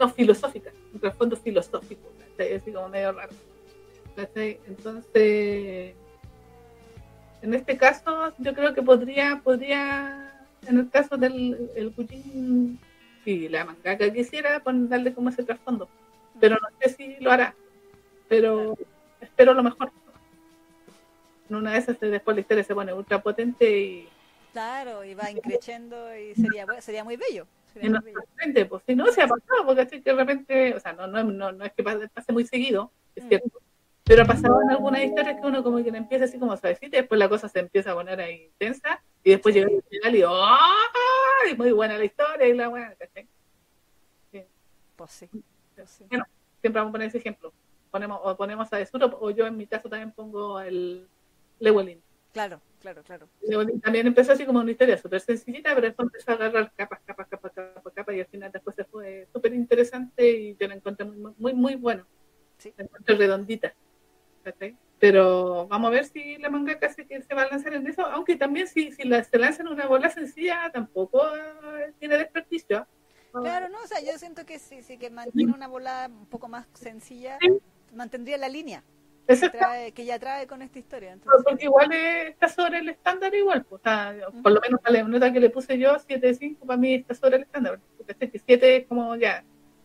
no, 0.00 0.08
filosóficas, 0.08 0.74
un 0.92 0.98
trasfondo 1.00 1.36
filosófico, 1.36 2.10
¿cachai? 2.36 2.54
así 2.54 2.72
como 2.72 2.88
medio 2.88 3.12
raro. 3.12 3.32
¿cachai? 4.16 4.58
Entonces, 4.66 5.94
en 7.42 7.54
este 7.54 7.76
caso, 7.76 8.32
yo 8.38 8.54
creo 8.54 8.74
que 8.74 8.82
podría, 8.82 9.40
podría, 9.44 10.46
en 10.66 10.78
el 10.78 10.90
caso 10.90 11.16
del 11.16 11.70
el 11.76 11.92
Kujin, 11.92 12.78
si 13.24 13.48
la 13.48 13.64
mangaka 13.64 14.10
quisiera, 14.12 14.62
darle 14.64 15.12
como 15.14 15.28
ese 15.28 15.44
trasfondo 15.44 15.88
pero 16.38 16.56
no 16.56 16.68
sé 16.80 16.90
si 16.90 17.16
lo 17.20 17.30
hará. 17.32 17.54
Pero 18.28 18.76
espero 19.20 19.54
lo 19.54 19.62
mejor. 19.62 19.90
En 21.48 21.56
una 21.56 21.72
de 21.72 21.78
esas 21.78 21.98
después 21.98 22.34
la 22.36 22.40
historia 22.42 22.62
se 22.64 22.74
pone 22.74 22.92
ultra 22.92 23.22
potente 23.22 23.80
y, 23.80 24.08
Claro, 24.56 25.04
y 25.04 25.12
va 25.12 25.30
increciendo 25.30 26.16
y 26.16 26.34
sería, 26.34 26.64
sería 26.80 27.04
muy 27.04 27.18
bello. 27.18 27.46
Sería 27.74 27.90
muy 27.90 28.10
bello. 28.10 28.68
Pues 28.70 28.82
si 28.86 28.94
no 28.94 29.04
se 29.12 29.20
ha 29.20 29.28
pasado, 29.28 29.66
porque 29.66 30.00
de 30.00 30.12
repente, 30.14 30.72
o 30.74 30.80
sea, 30.80 30.94
no, 30.94 31.06
no, 31.06 31.22
no, 31.24 31.52
no 31.52 31.62
es 31.62 31.74
que 31.74 31.82
pase, 31.82 32.08
muy 32.32 32.46
seguido, 32.46 32.90
es 33.14 33.24
Mm. 33.24 33.28
cierto. 33.28 33.60
Pero 34.04 34.22
ha 34.22 34.24
pasado 34.24 34.62
en 34.62 34.70
algunas 34.70 35.02
historias 35.04 35.38
que 35.38 35.46
uno 35.46 35.62
como 35.62 35.84
que 35.84 35.90
le 35.90 35.98
empieza 35.98 36.24
así 36.24 36.38
como 36.38 36.56
suavecita 36.56 36.96
y 36.96 37.00
después 37.00 37.18
la 37.18 37.28
cosa 37.28 37.50
se 37.50 37.58
empieza 37.58 37.92
a 37.92 37.94
poner 37.96 38.18
ahí 38.18 38.44
intensa 38.44 39.02
y 39.22 39.32
después 39.32 39.54
llega 39.54 39.68
el 39.68 39.82
final 39.82 40.16
y 40.16 40.22
¡ay! 40.26 41.54
Muy 41.58 41.72
buena 41.72 41.98
la 41.98 42.04
historia 42.06 42.48
y 42.48 42.54
la 42.54 42.68
buena, 42.68 42.94
¿cachai? 42.94 43.28
Pues 44.96 45.10
sí. 45.10 45.28
pues 45.74 45.90
sí. 45.90 46.04
Bueno, 46.08 46.24
siempre 46.62 46.80
vamos 46.80 46.88
a 46.88 46.92
poner 46.92 47.08
ese 47.08 47.18
ejemplo. 47.18 47.52
Ponemos, 47.90 48.20
o 48.22 48.34
ponemos 48.38 48.72
a 48.72 48.78
Desuro, 48.78 49.18
o 49.20 49.30
yo 49.30 49.46
en 49.46 49.58
mi 49.58 49.66
caso 49.66 49.90
también 49.90 50.12
pongo 50.12 50.58
el 50.60 51.06
Lewelin. 51.58 52.00
Claro, 52.32 52.62
claro, 52.86 53.02
claro. 53.02 53.28
También 53.82 54.06
empezó 54.06 54.32
así 54.32 54.44
como 54.44 54.60
una 54.60 54.70
historia 54.70 54.96
súper 54.96 55.20
sencillita, 55.20 55.74
pero 55.74 55.88
después 55.88 56.06
empezó 56.06 56.30
a 56.30 56.34
agarrar 56.34 56.72
capas, 56.76 57.00
capas, 57.04 57.26
capas, 57.28 57.52
capas, 57.52 57.92
capas, 57.94 58.14
y 58.14 58.20
al 58.20 58.26
final 58.26 58.52
después 58.52 58.76
se 58.76 58.84
fue 58.84 59.26
súper 59.32 59.54
interesante 59.54 60.30
y 60.30 60.56
yo 60.56 60.68
la 60.68 60.74
encontré 60.74 61.04
muy, 61.04 61.32
muy, 61.36 61.54
muy 61.54 61.74
bueno. 61.74 62.06
Sí. 62.58 62.72
La 62.76 62.84
encontré 62.84 63.16
redondita. 63.16 63.74
Pero 64.98 65.66
vamos 65.66 65.88
a 65.88 65.90
ver 65.90 66.04
si 66.04 66.38
la 66.38 66.48
mangaka 66.48 66.88
se, 66.88 67.06
que 67.06 67.20
se 67.20 67.34
va 67.34 67.42
a 67.42 67.48
lanzar 67.48 67.74
en 67.74 67.86
eso, 67.86 68.06
aunque 68.06 68.36
también 68.36 68.68
si, 68.68 68.92
si 68.92 69.02
la, 69.06 69.24
se 69.24 69.38
lanza 69.38 69.62
en 69.62 69.68
una 69.68 69.86
bola 69.86 70.08
sencilla 70.08 70.70
tampoco 70.72 71.20
eh, 71.36 71.92
tiene 71.98 72.16
desperdicio. 72.16 72.86
Claro, 73.32 73.68
no, 73.68 73.78
o 73.82 73.86
sea, 73.86 74.00
yo 74.00 74.16
siento 74.18 74.46
que 74.46 74.58
sí, 74.58 74.82
sí 74.82 74.96
que 74.96 75.10
mantiene 75.10 75.52
una 75.52 75.68
volada 75.68 76.06
un 76.06 76.26
poco 76.26 76.48
más 76.48 76.66
sencilla, 76.72 77.36
Sí. 77.40 77.48
mantendría 77.92 78.38
la 78.38 78.48
línea 78.48 78.82
que, 79.26 79.32
está 79.32 79.50
trae- 79.50 79.92
que 79.92 80.04
ya 80.04 80.18
trae 80.18 80.46
con 80.46 80.62
esta 80.62 80.78
historia. 80.78 81.10
Pero 81.10 81.22
Entonces, 81.24 81.44
porque 81.44 81.64
igual 81.64 81.92
está 81.92 82.48
sobre 82.48 82.78
el 82.78 82.88
estándar 82.88 83.34
igual, 83.34 83.64
pues, 83.64 83.82
sea, 83.82 84.14
por 84.42 84.52
lo 84.52 84.60
menos 84.60 84.80
la 84.86 85.02
nota 85.02 85.32
que 85.32 85.40
le 85.40 85.50
puse 85.50 85.78
yo, 85.78 85.96
7.5, 85.96 86.66
para 86.66 86.76
mí 86.76 86.94
está 86.94 87.14
sobre 87.14 87.36
el 87.36 87.42
estándar, 87.42 87.80
porque 87.96 88.14
sé 88.14 88.30
que 88.30 88.38
7 88.38 88.76
es 88.76 88.86
como 88.86 89.16
ya 89.16 89.44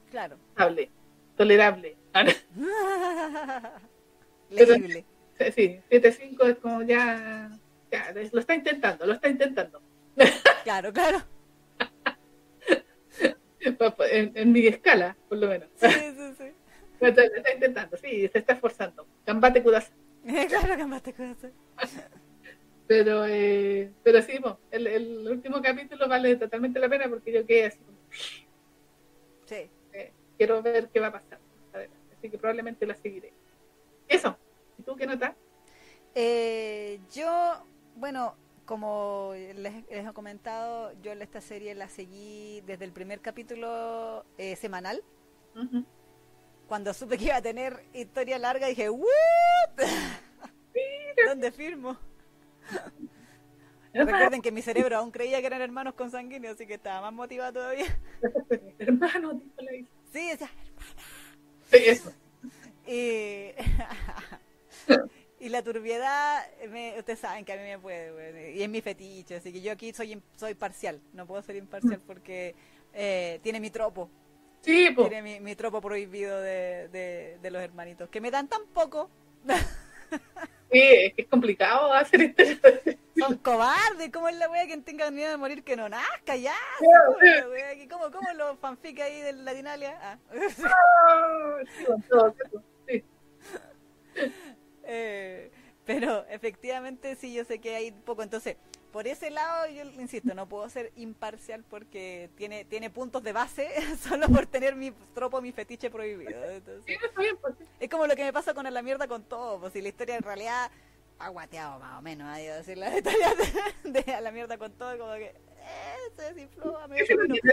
claro. 0.09 0.37
estable, 0.49 0.89
tolerable. 1.35 1.97
Legible. 4.49 5.05
Sí, 5.55 5.79
7.5 5.89 6.49
es 6.49 6.57
como 6.57 6.83
ya, 6.83 7.49
ya, 7.91 8.13
lo 8.31 8.39
está 8.39 8.53
intentando, 8.53 9.05
lo 9.05 9.13
está 9.13 9.29
intentando. 9.29 9.81
Claro, 10.63 10.93
claro. 10.93 11.21
En, 14.11 14.31
en 14.35 14.51
mi 14.51 14.65
escala, 14.65 15.15
por 15.29 15.37
lo 15.37 15.47
menos. 15.47 15.69
Sí, 15.75 15.87
sí, 15.87 16.33
sí. 16.37 16.43
Lo 17.01 17.07
está, 17.07 17.23
intentando, 17.53 17.97
sí, 17.97 18.27
se 18.29 18.37
está 18.39 18.53
esforzando. 18.53 19.05
Gambate 19.25 19.61
kudasai. 19.63 19.93
Claro 20.47 20.77
que 20.77 20.85
más 20.85 21.01
te 21.01 21.13
cuesta. 21.13 21.49
Pero, 22.87 23.25
eh, 23.25 23.91
pero 24.03 24.21
sí, 24.21 24.39
po, 24.39 24.59
el, 24.69 24.85
el 24.87 25.27
último 25.27 25.61
capítulo 25.61 26.07
vale 26.07 26.35
totalmente 26.35 26.79
la 26.79 26.89
pena 26.89 27.07
porque 27.09 27.31
yo 27.31 27.45
quedé 27.45 27.65
así 27.67 27.79
como, 27.79 27.97
Sí. 29.45 29.69
eh, 29.93 30.11
quiero 30.37 30.61
ver 30.61 30.89
qué 30.89 30.99
va 30.99 31.07
a 31.07 31.11
pasar. 31.13 31.39
más 31.39 31.75
adelante. 31.75 32.15
Así 32.17 32.29
que 32.29 32.37
probablemente 32.37 32.85
la 32.85 32.95
seguiré. 32.95 33.33
Eso. 34.07 34.37
¿Y 34.77 34.83
tú 34.83 34.95
qué 34.95 35.07
notas? 35.07 35.33
Eh, 36.13 36.99
yo, 37.13 37.65
bueno, 37.95 38.35
como 38.65 39.31
les, 39.35 39.55
les 39.89 40.07
he 40.07 40.13
comentado, 40.13 40.91
yo 41.01 41.13
esta 41.13 41.41
serie 41.41 41.73
la 41.75 41.87
seguí 41.89 42.61
desde 42.67 42.85
el 42.85 42.91
primer 42.91 43.21
capítulo 43.21 44.25
eh, 44.37 44.55
semanal. 44.55 45.01
Ujú. 45.55 45.83
Cuando 46.71 46.93
supe 46.93 47.17
que 47.17 47.25
iba 47.25 47.35
a 47.35 47.41
tener 47.41 47.83
historia 47.93 48.39
larga, 48.39 48.67
dije, 48.67 48.89
¿what? 48.89 49.05
¿Dónde 51.27 51.51
firmo? 51.51 51.97
Recuerden 53.93 54.41
que 54.41 54.53
mi 54.53 54.61
cerebro 54.61 54.95
aún 54.95 55.11
creía 55.11 55.41
que 55.41 55.47
eran 55.47 55.61
hermanos 55.61 55.95
consanguíneos, 55.95 56.55
así 56.55 56.65
que 56.65 56.75
estaba 56.75 57.01
más 57.01 57.11
motivado 57.11 57.51
todavía. 57.51 57.87
Hermano, 58.79 59.41
la. 59.57 59.71
Sí, 60.13 60.29
decía, 60.29 60.49
Sí, 61.69 61.77
eso. 61.87 62.13
Y, 62.87 63.49
y 65.45 65.49
la 65.49 65.61
turbiedad, 65.63 66.41
me- 66.69 66.97
ustedes 66.97 67.19
saben 67.19 67.43
que 67.43 67.51
a 67.51 67.57
mí 67.57 67.63
me 67.63 67.79
puede, 67.79 68.53
y 68.53 68.63
es 68.63 68.69
mi 68.69 68.79
fetiche, 68.79 69.35
así 69.35 69.51
que 69.51 69.59
yo 69.59 69.73
aquí 69.73 69.91
soy 69.91 70.23
soy 70.37 70.53
parcial, 70.53 71.01
no 71.11 71.27
puedo 71.27 71.41
ser 71.41 71.57
imparcial 71.57 71.99
porque 72.07 72.55
eh, 72.93 73.41
tiene 73.43 73.59
mi 73.59 73.71
tropo, 73.71 74.09
Sí, 74.61 74.91
po. 74.91 75.07
tiene 75.09 75.21
mi, 75.21 75.39
mi 75.39 75.55
tropo 75.55 75.81
prohibido 75.81 76.39
de, 76.39 76.87
de, 76.89 77.39
de 77.41 77.51
los 77.51 77.61
hermanitos, 77.61 78.09
que 78.09 78.21
me 78.21 78.31
dan 78.31 78.47
tan 78.47 78.65
poco, 78.67 79.09
Sí, 80.71 80.79
es 80.79 81.13
que 81.15 81.21
es 81.23 81.27
complicado 81.27 81.91
hacer 81.93 82.33
esto. 82.37 82.43
son 83.17 83.37
cobardes, 83.39 84.09
¿cómo 84.11 84.29
es 84.29 84.35
la 84.37 84.49
wea 84.49 84.65
quien 84.65 84.83
tenga 84.83 85.11
miedo 85.11 85.29
de 85.31 85.37
morir 85.37 85.63
que 85.63 85.75
no 85.75 85.89
nazca 85.89 86.35
ya? 86.35 86.55
¿Cómo, 86.79 87.17
¿Cómo, 87.89 88.11
cómo 88.11 88.33
los 88.33 88.57
fanfic 88.59 88.99
ahí 89.01 89.19
de 89.21 89.33
Latinalia? 89.33 89.97
Ah. 90.01 90.17
Sí, 91.77 91.85
todo. 92.09 92.33
Sí. 92.87 93.03
Eh, 94.83 95.51
Pero 95.85 96.25
efectivamente 96.29 97.15
sí, 97.15 97.33
yo 97.33 97.43
sé 97.45 97.59
que 97.59 97.75
hay 97.75 97.91
poco. 97.91 98.23
Entonces, 98.23 98.57
por 98.91 99.07
ese 99.07 99.31
lado, 99.31 99.67
yo 99.67 99.83
insisto, 100.01 100.33
no 100.33 100.47
puedo 100.47 100.67
ser 100.69 100.91
imparcial 100.95 101.63
porque 101.69 102.29
tiene 102.35 102.65
tiene 102.65 102.89
puntos 102.89 103.23
de 103.23 103.33
base 103.33 103.69
solo 104.01 104.27
por 104.27 104.45
tener 104.45 104.75
mi 104.75 104.91
tropo, 105.13 105.41
mi 105.41 105.51
fetiche 105.51 105.89
prohibido. 105.89 106.43
Entonces, 106.49 106.99
pues, 107.41 107.55
es 107.79 107.89
como 107.89 108.07
lo 108.07 108.15
que 108.15 108.23
me 108.23 108.33
pasa 108.33 108.53
con 108.53 108.67
A 108.67 108.71
la 108.71 108.81
mierda 108.81 109.07
con 109.07 109.23
todo. 109.23 109.59
Pues 109.59 109.73
si 109.73 109.81
la 109.81 109.89
historia 109.89 110.15
en 110.15 110.23
realidad 110.23 110.69
ha 111.19 111.29
guateado 111.29 111.79
más 111.79 111.99
o 111.99 112.01
menos, 112.01 112.27
hay 112.27 112.45
que 112.45 112.51
decir 112.51 112.77
la 112.77 112.89
historia 112.97 113.33
de, 113.83 114.01
de 114.01 114.13
A 114.13 114.21
la 114.21 114.31
mierda 114.31 114.57
con 114.57 114.71
todo, 114.73 114.97
como 114.97 115.13
que 115.13 115.27
eh, 115.27 116.11
se 116.15 116.33
desinfló 116.33 116.77
a 116.77 116.87
medio 116.87 117.05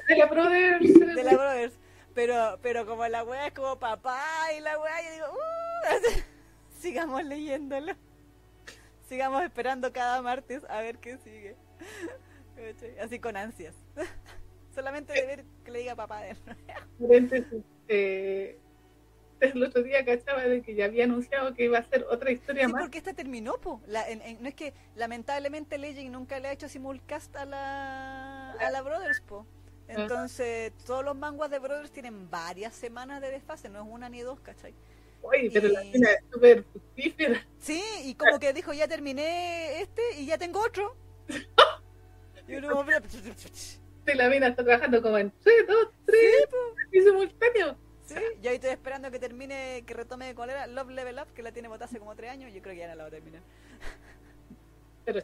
de 0.08 0.16
la 0.16 0.26
Brothers. 0.26 0.94
de 0.94 1.24
la 1.24 1.32
Brothers. 1.34 1.74
Pero, 2.14 2.58
pero 2.62 2.84
como 2.84 3.06
la 3.06 3.22
weá 3.22 3.46
es 3.46 3.52
como 3.52 3.78
papá 3.78 4.20
y 4.56 4.60
la 4.60 4.78
weá, 4.78 5.02
yo 5.02 5.12
digo, 5.12 5.26
uh, 5.32 6.20
sigamos 6.80 7.24
leyéndolo. 7.24 7.94
Sigamos 9.08 9.42
esperando 9.42 9.92
cada 9.92 10.20
martes 10.22 10.64
a 10.68 10.80
ver 10.80 10.98
qué 10.98 11.16
sigue. 11.18 11.56
Así 13.00 13.18
con 13.18 13.36
ansias. 13.36 13.74
Solamente 14.74 15.12
de 15.12 15.26
ver 15.26 15.44
que 15.64 15.70
le 15.70 15.80
diga 15.80 15.94
papá 15.96 16.20
de 16.22 16.36
paréntesis, 17.00 17.62
eh, 17.88 18.58
el 19.40 19.62
otro 19.62 19.82
día 19.82 20.04
cachaba 20.04 20.42
de 20.42 20.62
que 20.62 20.74
ya 20.74 20.84
había 20.86 21.04
anunciado 21.04 21.54
que 21.54 21.64
iba 21.64 21.78
a 21.78 21.84
ser 21.84 22.04
otra 22.10 22.30
historia 22.30 22.66
Sí, 22.66 22.72
más. 22.72 22.82
porque 22.82 22.98
esta 22.98 23.14
terminó, 23.14 23.54
po. 23.58 23.80
La- 23.86 24.08
en- 24.08 24.20
en- 24.22 24.42
no 24.42 24.48
es 24.48 24.54
que 24.54 24.74
lamentablemente 24.96 25.78
Legend 25.78 26.10
nunca 26.10 26.38
le 26.38 26.48
ha 26.48 26.52
hecho 26.52 26.68
simulcast 26.68 27.34
a 27.36 27.44
la, 27.44 28.52
a 28.52 28.70
la 28.70 28.82
Brothers, 28.82 29.20
po. 29.22 29.46
Entonces, 29.88 30.72
todos 30.86 31.02
los 31.04 31.16
manguas 31.16 31.50
de 31.50 31.58
Brothers 31.60 31.90
tienen 31.90 32.28
varias 32.30 32.74
semanas 32.74 33.20
de 33.22 33.30
desfase, 33.30 33.68
no 33.70 33.80
es 33.82 33.86
una 33.88 34.08
ni 34.10 34.20
dos, 34.20 34.38
¿cachai? 34.40 34.74
Oye, 35.22 35.50
pero 35.52 35.68
la 35.68 35.82
mina 35.84 36.10
es 36.10 36.24
súper 36.32 36.64
fructífera. 36.64 37.46
Sí, 37.58 37.82
y 38.04 38.14
como 38.14 38.38
que 38.38 38.52
dijo, 38.52 38.72
ya 38.72 38.88
terminé 38.88 39.80
este 39.82 40.02
y 40.18 40.26
ya 40.26 40.38
tengo 40.38 40.60
otro. 40.60 40.96
Y 42.46 42.54
uno 42.54 42.84
Sí, 44.06 44.14
la 44.14 44.28
mina 44.30 44.48
está 44.48 44.64
trabajando 44.64 45.02
como 45.02 45.18
en 45.18 45.30
3, 45.42 45.66
2, 45.68 45.88
3 46.06 46.20
Sí, 46.50 46.98
y 46.98 47.02
simultáneo. 47.02 47.76
Sí, 48.06 48.14
yo 48.40 48.48
ahí 48.48 48.56
estoy 48.56 48.70
esperando 48.70 49.10
que 49.10 49.18
termine, 49.18 49.84
que 49.86 49.92
retome 49.92 50.34
cuál 50.34 50.48
era 50.48 50.66
Love 50.66 50.90
Level 50.90 51.18
Up, 51.18 51.34
que 51.34 51.42
la 51.42 51.52
tiene 51.52 51.68
botada 51.68 51.84
hace 51.84 51.98
como 51.98 52.16
tres 52.16 52.30
años, 52.30 52.54
yo 52.54 52.62
creo 52.62 52.74
que 52.74 52.80
ya 52.80 52.88
no 52.88 52.94
la 52.94 53.02
va 53.02 53.08
a 53.08 53.10
terminar. 53.10 53.42
Pero, 55.04 55.20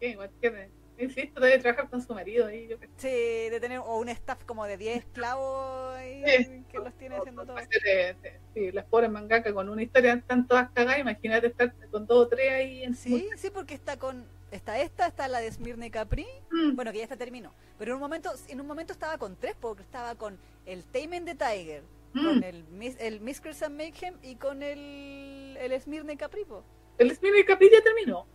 ¿qué? 0.00 0.08
Igual 0.08 0.30
que, 0.40 0.70
insisto, 1.04 1.40
debe 1.40 1.58
trabajar 1.58 1.88
con 1.90 2.02
su 2.02 2.14
marido 2.14 2.46
ahí. 2.46 2.68
Yo 2.68 2.76
sé. 2.78 2.88
Sí, 2.96 3.50
de 3.50 3.58
tener 3.60 3.78
o 3.78 3.98
un 3.98 4.08
staff 4.08 4.44
como 4.44 4.64
de 4.66 4.76
10 4.76 4.98
esclavos 4.98 5.94
ahí, 5.96 6.22
Sí. 6.38 6.64
que 6.70 6.78
los 6.78 6.92
tiene 6.94 7.16
haciendo 7.16 7.42
todo. 7.44 7.54
Puede 7.54 7.68
ser, 7.68 7.86
eh, 7.86 8.16
eh, 8.22 8.40
sí, 8.54 8.72
las 8.72 8.84
pobres 8.86 9.10
mangakas 9.10 9.52
con 9.52 9.68
una 9.68 9.82
historia 9.82 10.14
están 10.14 10.46
todas 10.46 10.70
cagadas. 10.70 11.00
Imagínate 11.00 11.48
estar 11.48 11.72
con 11.90 12.06
dos 12.06 12.26
o 12.26 12.28
tres 12.28 12.52
ahí 12.52 12.82
en 12.82 12.94
Sí, 12.94 13.28
sí, 13.36 13.50
porque 13.50 13.74
está 13.74 13.98
con 13.98 14.26
está 14.50 14.80
esta, 14.80 15.06
está 15.06 15.28
la 15.28 15.40
de 15.40 15.50
Smirne 15.52 15.90
Capri, 15.90 16.26
Mm, 16.50 16.74
bueno, 16.74 16.90
que 16.90 16.98
ya 16.98 17.04
está 17.04 17.16
terminó, 17.16 17.54
pero 17.78 17.92
en 17.92 17.94
un 17.96 18.00
momento 18.00 18.32
en 18.48 18.60
un 18.60 18.66
momento 18.66 18.92
estaba 18.92 19.16
con 19.16 19.36
tres, 19.36 19.54
porque 19.60 19.82
estaba 19.82 20.16
con 20.16 20.38
el 20.66 20.84
Tamen 20.84 21.24
de 21.24 21.36
Tiger, 21.36 21.82
mm. 22.14 22.24
con 22.24 22.42
el 22.42 22.64
el 22.98 23.20
Miskers 23.20 23.62
and 23.62 23.76
Mayhem 23.76 24.14
y 24.22 24.34
con 24.36 24.62
el 24.64 25.56
el 25.60 25.80
Smirne 25.80 26.16
Capri, 26.16 26.44
po. 26.44 26.64
El 26.98 27.14
Smith 27.16 27.32
Capri 27.46 27.70
ya 27.72 27.80
terminó. 27.82 28.26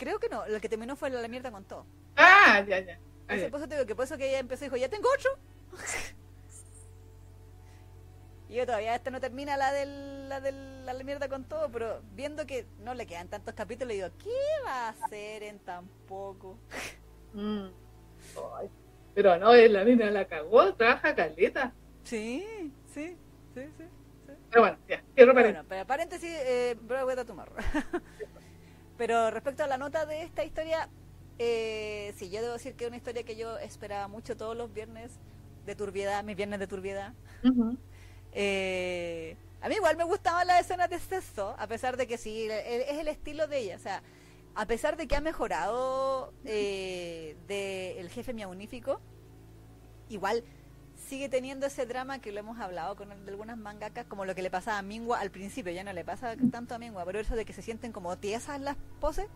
Creo 0.00 0.18
que 0.18 0.30
no, 0.30 0.48
lo 0.48 0.58
que 0.62 0.68
terminó 0.70 0.96
fue 0.96 1.10
la, 1.10 1.20
la 1.20 1.28
mierda 1.28 1.52
con 1.52 1.62
todo. 1.64 1.84
Ah, 2.16 2.64
ya, 2.66 2.80
ya. 2.80 2.98
Ah, 3.28 3.36
ya. 3.36 3.50
por 3.50 3.60
eso 3.60 3.68
te 3.68 3.74
digo 3.74 3.86
que 3.86 3.94
por 3.94 4.06
eso 4.06 4.16
que 4.16 4.30
ella 4.30 4.38
empezó 4.38 4.64
y 4.64 4.68
dijo, 4.68 4.78
ya 4.78 4.88
tengo 4.88 5.10
ocho. 5.14 5.28
y 8.48 8.54
yo 8.54 8.64
todavía 8.64 8.94
esta 8.94 9.10
no 9.10 9.20
termina 9.20 9.58
la 9.58 9.72
del, 9.72 10.30
la 10.30 10.40
del 10.40 10.86
la 10.86 10.94
mierda 11.04 11.28
con 11.28 11.44
todo, 11.44 11.70
pero 11.70 12.00
viendo 12.14 12.46
que 12.46 12.64
no 12.78 12.94
le 12.94 13.06
quedan 13.06 13.28
tantos 13.28 13.52
capítulos, 13.52 13.92
digo, 13.92 14.08
¿qué 14.24 14.32
va 14.64 14.86
a 14.86 14.88
hacer 14.88 15.42
en 15.42 15.58
tan 15.58 15.86
poco? 16.08 16.56
Mm. 17.32 17.68
Ay, 18.58 18.68
Pero 19.14 19.38
no, 19.38 19.54
eh, 19.54 19.68
la 19.68 19.84
mina 19.84 20.10
la 20.10 20.26
cagó, 20.26 20.74
trabaja 20.74 21.14
caleta. 21.14 21.72
Sí, 22.02 22.44
sí, 22.92 23.16
sí, 23.54 23.62
sí. 23.78 23.84
Pero 24.50 24.62
bueno, 24.62 24.78
ya, 24.88 25.00
cierro 25.14 25.32
para 25.32 25.50
Bueno, 25.50 25.64
pero 25.68 25.86
paréntesis, 25.86 26.28
eh, 26.28 26.76
Broadway 26.80 27.14
to 27.14 27.24
Tomorrow. 27.24 27.54
Pero 29.00 29.30
respecto 29.30 29.64
a 29.64 29.66
la 29.66 29.78
nota 29.78 30.04
de 30.04 30.20
esta 30.24 30.44
historia, 30.44 30.90
eh, 31.38 32.12
sí, 32.18 32.28
yo 32.28 32.42
debo 32.42 32.52
decir 32.52 32.74
que 32.74 32.84
es 32.84 32.88
una 32.88 32.98
historia 32.98 33.22
que 33.22 33.34
yo 33.34 33.56
esperaba 33.56 34.08
mucho 34.08 34.36
todos 34.36 34.54
los 34.54 34.74
viernes 34.74 35.12
de 35.64 35.74
turbiedad, 35.74 36.22
mis 36.22 36.36
viernes 36.36 36.60
de 36.60 36.66
turbiedad. 36.66 37.14
Eh, 38.32 39.36
a 39.60 39.68
mí 39.68 39.74
igual 39.74 39.96
me 39.96 40.04
gustaban 40.04 40.46
las 40.46 40.60
escenas 40.60 40.88
de 40.88 41.00
sexo, 41.00 41.56
a 41.58 41.66
pesar 41.66 41.96
de 41.96 42.06
que 42.06 42.16
sí, 42.16 42.42
e- 42.48 42.92
es 42.92 42.98
el 42.98 43.08
estilo 43.08 43.48
de 43.48 43.58
ella. 43.58 43.74
O 43.74 43.80
sea, 43.80 44.04
a 44.54 44.66
pesar 44.66 44.96
de 44.96 45.08
que 45.08 45.16
ha 45.16 45.20
mejorado 45.20 46.32
eh, 46.44 47.34
de 47.48 47.98
el 47.98 48.08
jefe 48.08 48.32
miaunífico, 48.32 49.00
igual 50.08 50.44
sigue 51.10 51.28
teniendo 51.28 51.66
ese 51.66 51.84
drama 51.86 52.20
que 52.20 52.30
lo 52.32 52.38
hemos 52.40 52.58
hablado 52.60 52.94
con 52.96 53.10
el- 53.12 53.24
de 53.24 53.32
algunas 53.32 53.58
mangakas, 53.58 54.06
como 54.06 54.24
lo 54.24 54.34
que 54.34 54.42
le 54.42 54.50
pasaba 54.50 54.78
a 54.78 54.82
Mingua 54.82 55.18
al 55.20 55.30
principio, 55.30 55.72
ya 55.72 55.84
no 55.84 55.92
le 55.92 56.04
pasa 56.04 56.36
tanto 56.52 56.74
a 56.74 56.78
Mingua, 56.78 57.04
pero 57.04 57.18
eso 57.18 57.34
de 57.36 57.44
que 57.44 57.52
se 57.52 57.62
sienten 57.62 57.90
como 57.92 58.16
tiesas 58.16 58.60
las 58.60 58.76
poses, 59.00 59.26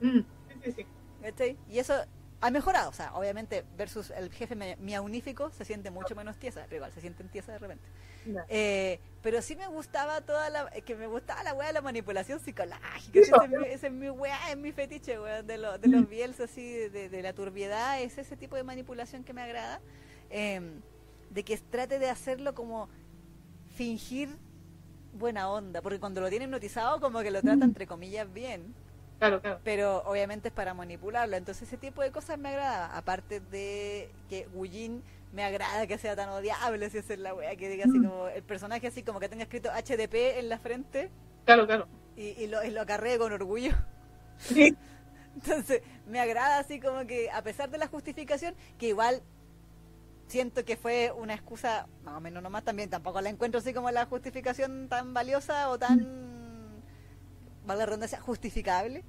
Mm, 0.00 0.18
Sí, 0.18 0.24
sí, 0.64 0.72
sí. 0.72 0.86
¿cachai? 1.22 1.56
Y 1.70 1.78
eso 1.78 1.94
ha 2.40 2.50
mejorado, 2.50 2.90
o 2.90 2.92
sea, 2.92 3.14
obviamente 3.14 3.64
versus 3.78 4.10
el 4.10 4.32
jefe 4.32 4.56
mi- 4.56 4.74
miaunífico 4.80 5.50
se 5.52 5.64
siente 5.64 5.90
mucho 5.92 6.14
menos 6.16 6.36
tiesa, 6.38 6.62
pero 6.64 6.76
igual 6.76 6.92
se 6.92 7.00
sienten 7.00 7.28
tiesas 7.28 7.54
de 7.54 7.58
repente. 7.60 7.84
Ya. 8.26 8.44
Eh, 8.48 8.98
pero 9.22 9.40
sí 9.42 9.54
me 9.56 9.68
gustaba 9.68 10.20
toda 10.22 10.50
la 10.50 10.70
que 10.70 10.94
me 10.96 11.06
gustaba 11.06 11.42
la 11.44 11.54
weá 11.54 11.68
de 11.68 11.72
la 11.74 11.82
manipulación 11.82 12.40
psicológica 12.40 13.20
ese, 13.20 13.48
mi, 13.48 13.66
ese 13.66 13.86
es 13.86 13.92
mi 13.92 14.10
weá 14.10 14.50
es 14.50 14.56
mi 14.56 14.72
fetiche 14.72 15.18
weá, 15.20 15.42
de, 15.42 15.56
lo- 15.58 15.78
de 15.78 15.88
los 15.88 16.08
biels 16.08 16.38
así 16.40 16.64
de, 16.88 17.08
de 17.08 17.22
la 17.22 17.32
turbiedad 17.32 18.00
es 18.02 18.18
ese 18.18 18.36
tipo 18.36 18.54
de 18.56 18.64
manipulación 18.64 19.22
que 19.24 19.32
me 19.32 19.42
agrada 19.42 19.80
eh, 20.30 20.60
de 21.32 21.44
que 21.44 21.56
trate 21.58 21.98
de 21.98 22.10
hacerlo 22.10 22.54
como 22.54 22.88
fingir 23.76 24.28
buena 25.14 25.50
onda 25.50 25.82
porque 25.82 26.00
cuando 26.00 26.20
lo 26.20 26.28
tienen 26.30 26.50
notizado 26.50 27.00
como 27.00 27.20
que 27.20 27.30
lo 27.30 27.42
trata 27.42 27.64
entre 27.64 27.86
comillas 27.86 28.32
bien 28.32 28.74
Claro, 29.18 29.40
claro. 29.40 29.60
pero 29.62 30.02
obviamente 30.04 30.48
es 30.48 30.54
para 30.54 30.74
manipularlo. 30.74 31.36
Entonces 31.36 31.68
ese 31.68 31.76
tipo 31.76 32.02
de 32.02 32.10
cosas 32.10 32.38
me 32.40 32.48
agrada. 32.48 32.96
Aparte 32.96 33.38
de 33.38 34.10
que 34.28 34.48
Wujin 34.52 35.00
me 35.32 35.44
agrada 35.44 35.86
que 35.86 35.96
sea 35.96 36.16
tan 36.16 36.28
odiable 36.30 36.90
si 36.90 36.98
es 36.98 37.18
la 37.20 37.32
wea, 37.32 37.54
que 37.54 37.68
diga 37.68 37.84
así 37.84 38.00
Mm. 38.00 38.04
como 38.08 38.26
el 38.26 38.42
personaje 38.42 38.88
así 38.88 39.04
como 39.04 39.20
que 39.20 39.28
tenga 39.28 39.44
escrito 39.44 39.70
HDP 39.70 40.40
en 40.40 40.48
la 40.48 40.58
frente 40.58 41.08
Claro, 41.44 41.66
claro. 41.66 41.86
y, 42.16 42.30
y 42.30 42.48
lo, 42.48 42.64
y 42.64 42.70
lo 42.72 42.80
acarree 42.80 43.16
con 43.16 43.32
orgullo. 43.32 43.72
Sí. 44.38 44.76
Entonces 45.36 45.82
me 46.08 46.18
agrada 46.18 46.58
así 46.58 46.80
como 46.80 47.06
que 47.06 47.30
a 47.30 47.42
pesar 47.42 47.70
de 47.70 47.78
la 47.78 47.86
justificación, 47.86 48.56
que 48.76 48.88
igual 48.88 49.22
siento 50.32 50.64
que 50.64 50.76
fue 50.78 51.12
una 51.12 51.34
excusa 51.34 51.86
más 52.04 52.16
o 52.16 52.20
menos 52.20 52.42
nomás 52.42 52.64
también, 52.64 52.88
tampoco 52.88 53.20
la 53.20 53.28
encuentro 53.28 53.60
así 53.60 53.74
como 53.74 53.90
la 53.90 54.06
justificación 54.06 54.88
tan 54.88 55.12
valiosa 55.12 55.68
o 55.68 55.78
tan, 55.78 55.98
vale 57.66 57.78
la 57.78 57.86
redundancia, 57.86 58.18
justificable 58.18 59.04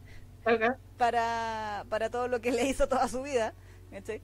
para, 0.97 1.85
para 1.89 2.09
todo 2.09 2.27
lo 2.27 2.41
que 2.41 2.51
le 2.51 2.65
hizo 2.67 2.89
toda 2.89 3.07
su 3.07 3.23
vida. 3.23 3.53
¿cachai? 3.89 4.21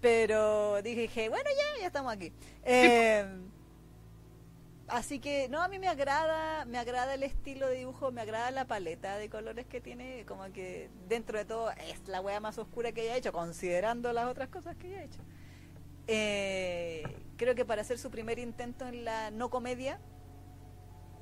Pero 0.00 0.80
dije, 0.80 1.28
bueno, 1.28 1.50
ya, 1.50 1.80
ya 1.80 1.86
estamos 1.88 2.12
aquí. 2.12 2.32
Eh, 2.62 3.26
así 4.86 5.18
que, 5.18 5.48
no, 5.48 5.60
a 5.60 5.66
mí 5.66 5.80
me 5.80 5.88
agrada, 5.88 6.64
me 6.66 6.78
agrada 6.78 7.14
el 7.14 7.24
estilo 7.24 7.66
de 7.66 7.78
dibujo, 7.78 8.12
me 8.12 8.20
agrada 8.20 8.52
la 8.52 8.64
paleta 8.64 9.18
de 9.18 9.28
colores 9.28 9.66
que 9.66 9.80
tiene, 9.80 10.24
como 10.24 10.44
que 10.52 10.88
dentro 11.08 11.36
de 11.36 11.44
todo 11.44 11.72
es 11.72 12.06
la 12.06 12.20
wea 12.20 12.38
más 12.38 12.58
oscura 12.58 12.92
que 12.92 13.00
haya 13.00 13.16
hecho, 13.16 13.32
considerando 13.32 14.12
las 14.12 14.26
otras 14.26 14.50
cosas 14.50 14.76
que 14.76 14.86
haya 14.86 15.02
hecho. 15.02 15.20
Eh, 16.08 17.02
creo 17.36 17.54
que 17.54 17.64
para 17.66 17.82
hacer 17.82 17.98
su 17.98 18.10
primer 18.10 18.38
intento 18.38 18.86
en 18.86 19.04
la 19.04 19.30
no 19.30 19.50
comedia 19.50 20.00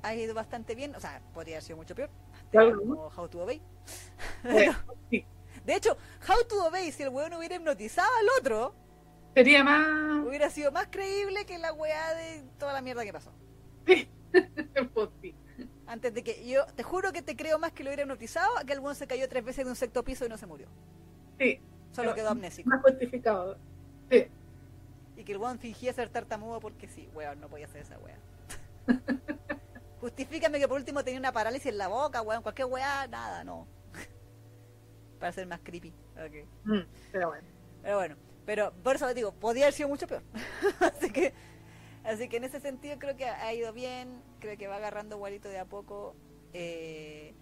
ha 0.01 0.15
ido 0.15 0.33
bastante 0.33 0.75
bien, 0.75 0.95
o 0.95 0.99
sea, 1.01 1.21
podría 1.33 1.55
haber 1.55 1.63
sido 1.63 1.77
mucho 1.77 1.93
peor, 1.93 2.09
Claro. 2.51 2.77
como 2.79 3.07
How 3.07 3.27
to 3.27 3.43
Obey. 3.43 3.61
Sí. 5.11 5.25
De 5.65 5.75
hecho, 5.75 5.97
How 6.27 6.47
to 6.47 6.67
Obey, 6.67 6.91
si 6.91 7.03
el 7.03 7.09
weón 7.09 7.33
hubiera 7.33 7.55
hipnotizado 7.55 8.09
al 8.21 8.27
otro, 8.39 8.73
Sería 9.35 9.63
más. 9.63 10.25
hubiera 10.25 10.49
sido 10.49 10.71
más 10.71 10.87
creíble 10.89 11.45
que 11.45 11.57
la 11.57 11.73
weá 11.73 12.13
de 12.15 12.43
toda 12.57 12.71
la 12.73 12.81
mierda 12.81 13.03
que 13.03 13.13
pasó. 13.13 13.31
Sí. 13.85 14.07
Pues 14.93 15.09
sí. 15.21 15.35
Antes 15.87 16.13
de 16.13 16.23
que 16.23 16.47
yo, 16.47 16.65
te 16.75 16.83
juro 16.83 17.11
que 17.11 17.21
te 17.21 17.35
creo 17.35 17.57
más 17.59 17.71
que 17.71 17.83
lo 17.83 17.89
hubiera 17.89 18.03
hipnotizado 18.03 18.57
a 18.57 18.63
que 18.63 18.73
el 18.73 18.79
weón 18.79 18.95
se 18.95 19.07
cayó 19.07 19.27
tres 19.27 19.43
veces 19.43 19.65
de 19.65 19.71
un 19.71 19.75
sexto 19.75 20.03
piso 20.03 20.25
y 20.25 20.29
no 20.29 20.37
se 20.37 20.45
murió. 20.45 20.67
Sí. 21.39 21.59
Solo 21.91 22.13
quedó 22.13 22.29
amnésico. 22.29 22.69
Más 22.69 22.81
justificado. 22.81 23.57
Sí. 24.11 24.27
Que 25.27 25.33
el 25.33 25.39
weón 25.39 25.59
fingía 25.59 25.91
ser 25.91 26.07
tartamudo 26.07 26.61
porque 26.61 26.87
sí, 26.87 27.09
weón, 27.13 27.41
no 27.41 27.49
podía 27.49 27.65
hacer 27.65 27.81
esa 27.81 27.99
weá. 27.99 28.17
Justifícame 29.99 30.57
que 30.57 30.67
por 30.69 30.77
último 30.77 31.03
tenía 31.03 31.19
una 31.19 31.33
parálisis 31.33 31.65
en 31.65 31.77
la 31.77 31.89
boca, 31.89 32.21
weón, 32.21 32.41
cualquier 32.41 32.69
weá, 32.69 33.07
nada, 33.07 33.43
no. 33.43 33.67
Para 35.19 35.33
ser 35.33 35.45
más 35.45 35.59
creepy. 35.61 35.93
Ok. 36.15 36.47
Mm, 36.63 36.79
Pero 37.11 37.27
bueno. 37.27 37.47
Pero 37.83 37.97
bueno, 37.97 38.15
pero 38.45 38.73
por 38.83 38.95
eso 38.95 39.13
digo, 39.13 39.33
podía 39.33 39.65
haber 39.65 39.73
sido 39.73 39.89
mucho 39.89 40.07
peor. 40.07 40.23
así 40.79 41.11
que 41.11 41.33
así 42.05 42.29
que 42.29 42.37
en 42.37 42.45
ese 42.45 42.61
sentido 42.61 42.97
creo 42.97 43.17
que 43.17 43.25
ha 43.25 43.53
ido 43.53 43.73
bien, 43.73 44.21
creo 44.39 44.57
que 44.57 44.67
va 44.67 44.77
agarrando 44.77 45.17
igualito 45.17 45.49
de 45.49 45.59
a 45.59 45.65
poco. 45.65 46.15
eh, 46.53 47.35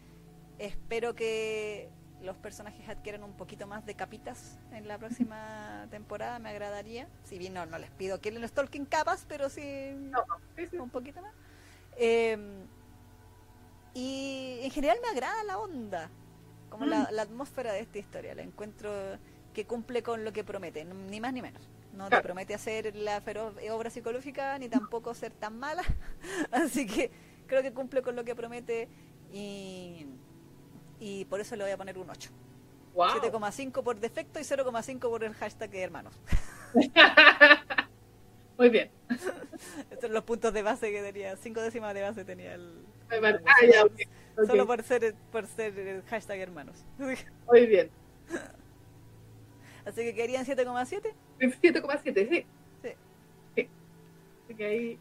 espero 0.58 1.14
que 1.16 1.90
los 2.22 2.38
personajes 2.38 2.88
adquieran 2.90 3.24
un 3.24 3.34
poquito 3.34 3.68
más 3.68 3.86
de 3.86 3.96
capitas 3.96 4.58
en 4.72 4.88
la 4.88 4.98
próxima 4.98 5.88
temporada, 5.92 6.40
me 6.40 6.50
agradaría. 6.50 7.08
Si 7.24 7.38
bien 7.38 7.54
no, 7.54 7.66
no 7.66 7.78
les 7.78 7.92
pido 7.92 8.20
que 8.20 8.32
les 8.32 8.52
Tolkien 8.52 8.86
capas, 8.86 9.26
pero 9.28 9.50
sí, 9.50 9.92
No, 9.96 10.24
sí, 10.56 10.68
sí. 10.68 10.78
un 10.78 10.90
poquito 10.90 11.22
más. 11.22 11.34
Eh, 11.98 12.38
y 13.94 14.60
en 14.62 14.72
general 14.72 14.98
me 15.02 15.10
agrada 15.10 15.44
la 15.46 15.58
onda, 15.58 16.10
como 16.70 16.86
la, 16.86 17.10
la 17.12 17.22
atmósfera 17.22 17.72
de 17.72 17.80
esta 17.80 17.98
historia. 17.98 18.36
La 18.36 18.42
encuentro 18.42 18.92
que 19.54 19.66
cumple 19.66 20.04
con 20.04 20.26
lo 20.26 20.34
que 20.34 20.44
promete, 20.44 20.84
ni 20.84 21.22
más 21.22 21.34
ni 21.34 21.42
menos. 21.42 21.68
No 21.94 22.10
te 22.10 22.20
promete 22.22 22.54
hacer 22.54 22.94
la 22.94 23.22
feroz 23.22 23.56
obra 23.72 23.90
psicológica 23.90 24.60
ni 24.60 24.68
tampoco 24.68 25.14
ser 25.14 25.32
tan 25.32 25.58
mala. 25.58 25.82
Así 26.52 26.86
que 26.86 27.10
creo 27.48 27.62
que 27.62 27.72
cumple 27.74 28.02
con 28.02 28.18
lo 28.18 28.26
que 28.26 28.36
promete 28.36 28.90
y, 29.32 30.06
y 31.00 31.26
por 31.26 31.40
eso 31.40 31.56
le 31.56 31.64
voy 31.64 31.72
a 31.72 31.78
poner 31.78 31.98
un 31.98 32.10
8. 32.10 32.30
Wow. 32.94 33.08
7,5 33.22 33.84
por 33.84 34.00
defecto 34.00 34.40
y 34.40 34.44
0,5 34.44 35.00
por 35.00 35.24
el 35.24 35.34
hashtag 35.34 35.70
de 35.70 35.82
hermanos. 35.82 36.20
Muy 38.58 38.70
bien. 38.70 38.90
Estos 39.10 40.00
son 40.02 40.14
los 40.14 40.24
puntos 40.24 40.54
de 40.54 40.62
base 40.62 40.90
que 40.92 41.02
tenía. 41.02 41.36
5 41.36 41.62
décimas 41.62 41.94
de 41.94 42.02
base 42.02 42.24
tenía 42.24 42.54
el. 42.56 42.86
Ah, 43.12 43.66
ya. 43.70 43.84
Solo 44.48 44.66
por 44.66 44.82
ser, 44.84 45.14
por 45.32 45.46
ser 45.46 45.78
el 45.78 46.04
hashtag 46.04 46.40
hermanos. 46.40 46.86
Muy 46.98 47.66
bien. 47.66 47.90
Así 49.86 50.02
que 50.02 50.16
querían 50.16 50.46
7,7. 50.46 51.14
7,7, 51.40 52.30
sí. 52.30 52.46
Sí. 52.82 53.70
Así 54.46 54.56
que 54.56 54.66
ahí. 54.66 55.00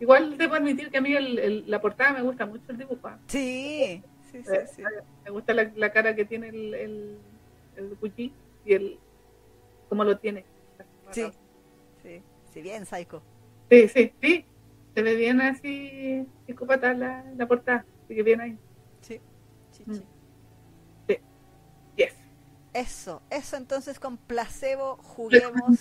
Igual 0.00 0.36
debo 0.36 0.54
admitir 0.56 0.90
que 0.90 0.98
a 0.98 1.00
mí 1.00 1.14
el- 1.14 1.38
el- 1.38 1.70
la 1.70 1.80
portada 1.80 2.12
me 2.12 2.22
gusta 2.22 2.44
mucho 2.44 2.64
el 2.68 2.76
dibujo. 2.78 3.08
Sí, 3.28 4.02
sí, 4.38 4.42
sí. 4.44 4.52
Eh, 4.54 4.66
sí. 4.66 4.82
Me 5.24 5.30
gusta 5.30 5.54
la, 5.54 5.70
la 5.76 5.92
cara 5.92 6.14
que 6.14 6.24
tiene 6.24 6.48
el, 6.48 6.74
el, 6.74 7.18
el 7.76 7.96
Gucci 8.00 8.32
y 8.64 8.74
el. 8.74 8.98
cómo 9.88 10.04
lo 10.04 10.18
tiene. 10.18 10.44
Sí, 11.10 11.24
sí, 12.02 12.20
sí, 12.52 12.62
bien, 12.62 12.84
Psycho. 12.86 13.22
Sí, 13.70 13.88
sí, 13.88 14.12
sí. 14.20 14.44
Se 14.94 15.02
ve 15.02 15.14
bien 15.16 15.40
así, 15.40 16.26
psicópata 16.46 16.92
la, 16.94 17.24
la 17.36 17.46
portada. 17.46 17.84
Así 18.04 18.14
que 18.14 18.22
bien 18.22 18.40
ahí. 18.40 18.58
Sí, 19.00 19.20
sí, 19.72 19.82
Mm. 19.86 19.94
sí. 19.94 20.04
Yes. 21.96 22.14
Eso, 22.72 23.22
eso 23.30 23.56
entonces 23.56 24.00
con 24.00 24.16
placebo 24.16 24.96
juguemos. 24.96 25.80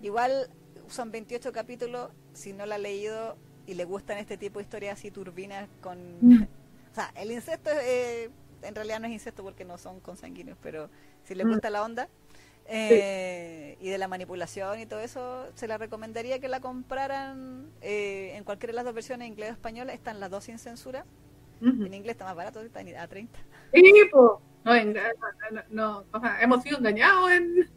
Igual 0.00 0.50
son 0.88 1.10
28 1.10 1.52
capítulos, 1.52 2.10
si 2.32 2.52
no 2.52 2.64
la 2.66 2.76
ha 2.76 2.78
leído 2.78 3.36
y 3.66 3.74
le 3.74 3.84
gustan 3.84 4.18
este 4.18 4.36
tipo 4.36 4.58
de 4.58 4.64
historias 4.64 4.98
así 4.98 5.10
turbinas 5.10 5.68
con... 5.80 6.48
O 6.92 6.94
sea, 6.94 7.10
el 7.16 7.32
incesto 7.32 7.70
eh, 7.72 8.28
en 8.60 8.74
realidad 8.74 9.00
no 9.00 9.06
es 9.06 9.14
incesto 9.14 9.42
porque 9.42 9.64
no 9.64 9.78
son 9.78 9.98
consanguíneos, 10.00 10.58
pero 10.62 10.90
si 11.24 11.34
le 11.34 11.44
Mm. 11.44 11.48
gusta 11.52 11.70
la 11.70 11.82
onda 11.82 12.08
eh, 12.66 13.76
y 13.80 13.88
de 13.88 13.98
la 13.98 14.08
manipulación 14.08 14.78
y 14.78 14.86
todo 14.86 15.00
eso, 15.00 15.48
se 15.54 15.66
la 15.66 15.78
recomendaría 15.78 16.38
que 16.38 16.48
la 16.48 16.60
compraran 16.60 17.70
eh, 17.80 18.34
en 18.36 18.44
cualquiera 18.44 18.72
de 18.72 18.76
las 18.76 18.84
dos 18.84 18.94
versiones, 18.94 19.26
inglés 19.26 19.50
o 19.50 19.52
español, 19.54 19.88
están 19.90 20.20
las 20.20 20.30
dos 20.30 20.44
sin 20.44 20.58
censura. 20.58 21.04
Ujú. 21.62 21.86
En 21.86 21.94
inglés 21.94 22.12
está 22.12 22.24
más 22.24 22.36
barato, 22.36 22.60
está 22.60 22.80
a 22.80 23.08
30. 23.08 23.38
Sí, 23.72 23.92
po. 24.10 24.42
No, 24.64 24.84
no, 24.84 25.62
no, 25.70 26.04
o 26.12 26.20
sea, 26.20 26.40
hemos 26.42 26.62
sido 26.62 26.78
engañados 26.78 27.30
en. 27.32 27.70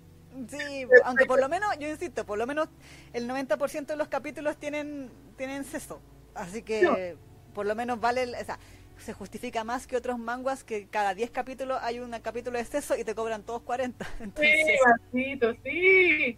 Sí, 0.49 0.85
aunque 1.05 1.25
por 1.25 1.39
lo 1.39 1.47
menos, 1.49 1.69
yo 1.79 1.87
insisto, 1.87 2.25
por 2.25 2.37
lo 2.37 2.45
menos 2.45 2.67
el 3.13 3.29
90% 3.29 3.85
de 3.85 3.95
los 3.95 4.07
capítulos 4.09 4.57
tienen 4.57 5.09
tienen 5.37 5.63
sexo. 5.63 6.01
Así 6.35 6.61
que 6.61 7.15
por 7.55 7.65
lo 7.65 7.73
menos 7.73 7.99
vale, 7.99 8.23
o 8.39 8.45
sea, 8.45 8.59
se 8.97 9.13
justifica 9.13 9.63
más 9.63 9.87
que 9.87 9.97
otros 9.97 10.17
manguas 10.17 10.63
que 10.63 10.87
cada 10.87 11.13
10 11.13 11.31
capítulos 11.31 11.77
hay 11.81 11.99
un 11.99 12.11
capítulo 12.21 12.57
de 12.57 12.65
sexo 12.65 12.95
y 12.97 13.03
te 13.03 13.13
cobran 13.15 13.43
todos 13.43 13.61
40. 13.61 14.05
Entonces, 14.19 14.51
Sí, 14.65 14.73
Marcito, 14.85 15.53
sí. 15.63 16.37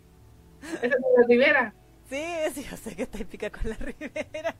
Esa 0.62 0.86
es 0.86 0.92
la 0.92 1.28
Rivera. 1.28 1.74
sí, 2.10 2.22
sí, 2.54 2.64
yo 2.70 2.76
sé 2.78 2.96
que 2.96 3.04
está 3.04 3.20
pica 3.20 3.50
con 3.50 3.70
la 3.70 3.76
ribera. 3.78 4.56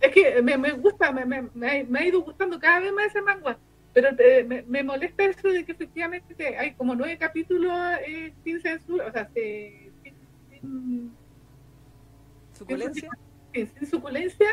Es 0.00 0.12
que 0.12 0.42
me, 0.42 0.56
me 0.58 0.72
gusta, 0.72 1.12
me, 1.12 1.24
me, 1.24 1.42
me 1.54 1.98
ha- 1.98 2.04
ido 2.06 2.22
gustando 2.22 2.58
cada 2.58 2.80
vez 2.80 2.92
más 2.92 3.06
ese 3.06 3.20
manga. 3.22 3.58
Pero 3.92 4.08
eh, 4.18 4.42
me, 4.42 4.62
me 4.62 4.82
molesta 4.82 5.22
eso 5.24 5.48
de 5.48 5.64
que 5.64 5.72
efectivamente 5.72 6.34
te- 6.34 6.56
hay 6.56 6.72
como 6.74 6.94
nueve 6.94 7.18
capítulos 7.18 7.70
eh, 8.06 8.32
sin 8.42 8.60
censura, 8.62 9.06
o 9.06 9.12
sea, 9.12 9.28
se- 9.34 9.92
sin, 10.02 10.14
sin- 10.50 11.12
¿Suculencia? 12.56 13.08
sin- 13.52 13.68
sin 13.78 13.86
suculencia 13.88 14.48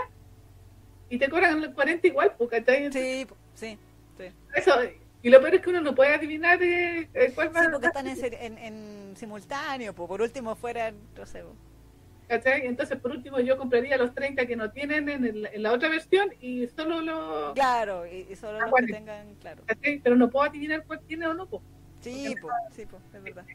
y 1.10 1.18
te 1.18 1.30
cobran 1.30 1.60
los 1.61 1.72
40 1.73 2.07
igual, 2.07 2.34
pues, 2.38 2.49
¿cachai? 2.49 2.91
Sí, 2.91 3.26
po- 3.27 3.36
sí. 3.56 3.77
sí. 4.18 4.26
Eso, 4.56 4.73
y 5.22 5.30
lo 5.30 5.41
peor 5.41 5.56
es 5.56 5.61
que 5.61 5.69
uno 5.69 5.81
no 5.81 5.95
puede 5.95 6.14
adivinar 6.14 6.61
eh, 6.64 7.10
eh, 7.14 7.31
cuál 7.36 7.56
va 7.56 7.61
Sí, 7.64 7.68
porque 7.72 7.88
están 7.88 8.07
en, 8.07 8.18
en, 8.34 8.57
en 8.57 9.18
simultáneo, 9.18 9.94
po. 9.94 10.07
por 10.07 10.22
último 10.22 10.56
fuera, 10.56 10.91
no 11.18 11.26
sé, 11.26 11.41
po. 11.44 11.53
¿cachai? 12.27 12.68
Entonces, 12.68 12.98
por 12.99 13.11
último, 13.11 13.40
yo 13.40 13.57
compraría 13.57 13.98
los 13.98 14.14
30 14.14 14.45
que 14.45 14.56
no 14.56 14.69
tienen 14.72 15.10
en, 15.10 15.26
el- 15.26 15.49
en 15.52 15.64
la 15.64 15.72
otra 15.73 15.90
versión 15.90 16.30
y 16.40 16.68
solo 16.68 17.02
los... 17.02 17.53
claro, 17.53 18.06
y, 18.06 18.27
y 18.30 18.36
solo 18.36 18.60
Ah, 18.60 18.61
los 18.61 18.72
bueno. 18.72 18.88
que 18.88 18.94
tengan, 18.94 19.34
claro. 19.41 19.64
¿cachai? 19.65 19.99
Pero 19.99 20.15
no 20.15 20.30
puedo 20.30 20.48
adivinar 20.48 20.84
cuál 20.86 20.99
tiene 21.07 21.26
o 21.27 21.34
no, 21.34 21.48
pues. 21.48 21.64
Sí, 22.02 22.36
po, 22.41 22.49
sí, 22.76 22.86
po, 22.86 22.98
es 23.14 23.23
verdad. 23.23 23.45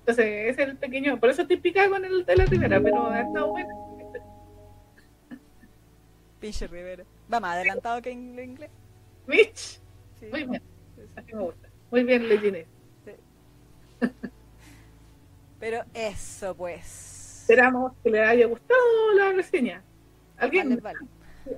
Entonces, 0.00 0.24
ese 0.50 0.62
es 0.62 0.68
el 0.70 0.76
pequeño. 0.78 1.20
Por 1.20 1.28
eso 1.28 1.42
estoy 1.42 1.58
picada 1.58 1.90
con 1.90 2.02
el 2.04 2.24
de 2.24 2.34
la 2.34 2.46
Rivera, 2.46 2.80
pero 2.82 3.06
ha 3.08 3.20
estado 3.20 3.50
bueno. 3.50 3.68
Pinche 6.40 6.66
Rivera. 6.66 7.04
Va 7.32 7.40
más 7.40 7.56
adelantado 7.56 8.00
que 8.02 8.10
en 8.10 8.38
inglés. 8.38 8.70
Mitch, 9.26 9.80
Sí. 10.20 10.26
muy 10.30 10.44
bien, 10.44 10.62
Sí, 10.96 11.02
sí. 11.02 11.08
así 11.16 11.34
me 11.34 11.42
gusta. 11.42 11.68
Muy 11.90 12.04
bien, 12.04 12.28
Legines. 12.28 12.66
Pero 15.60 15.82
eso, 15.94 16.54
pues. 16.56 17.40
Esperamos 17.42 17.92
que 18.02 18.10
les 18.10 18.20
haya 18.28 18.46
gustado 18.46 18.80
la 19.16 19.32
reseña. 19.32 19.82
¿Alguien, 20.36 20.68
Vale, 20.68 20.80
vale. 20.80 20.98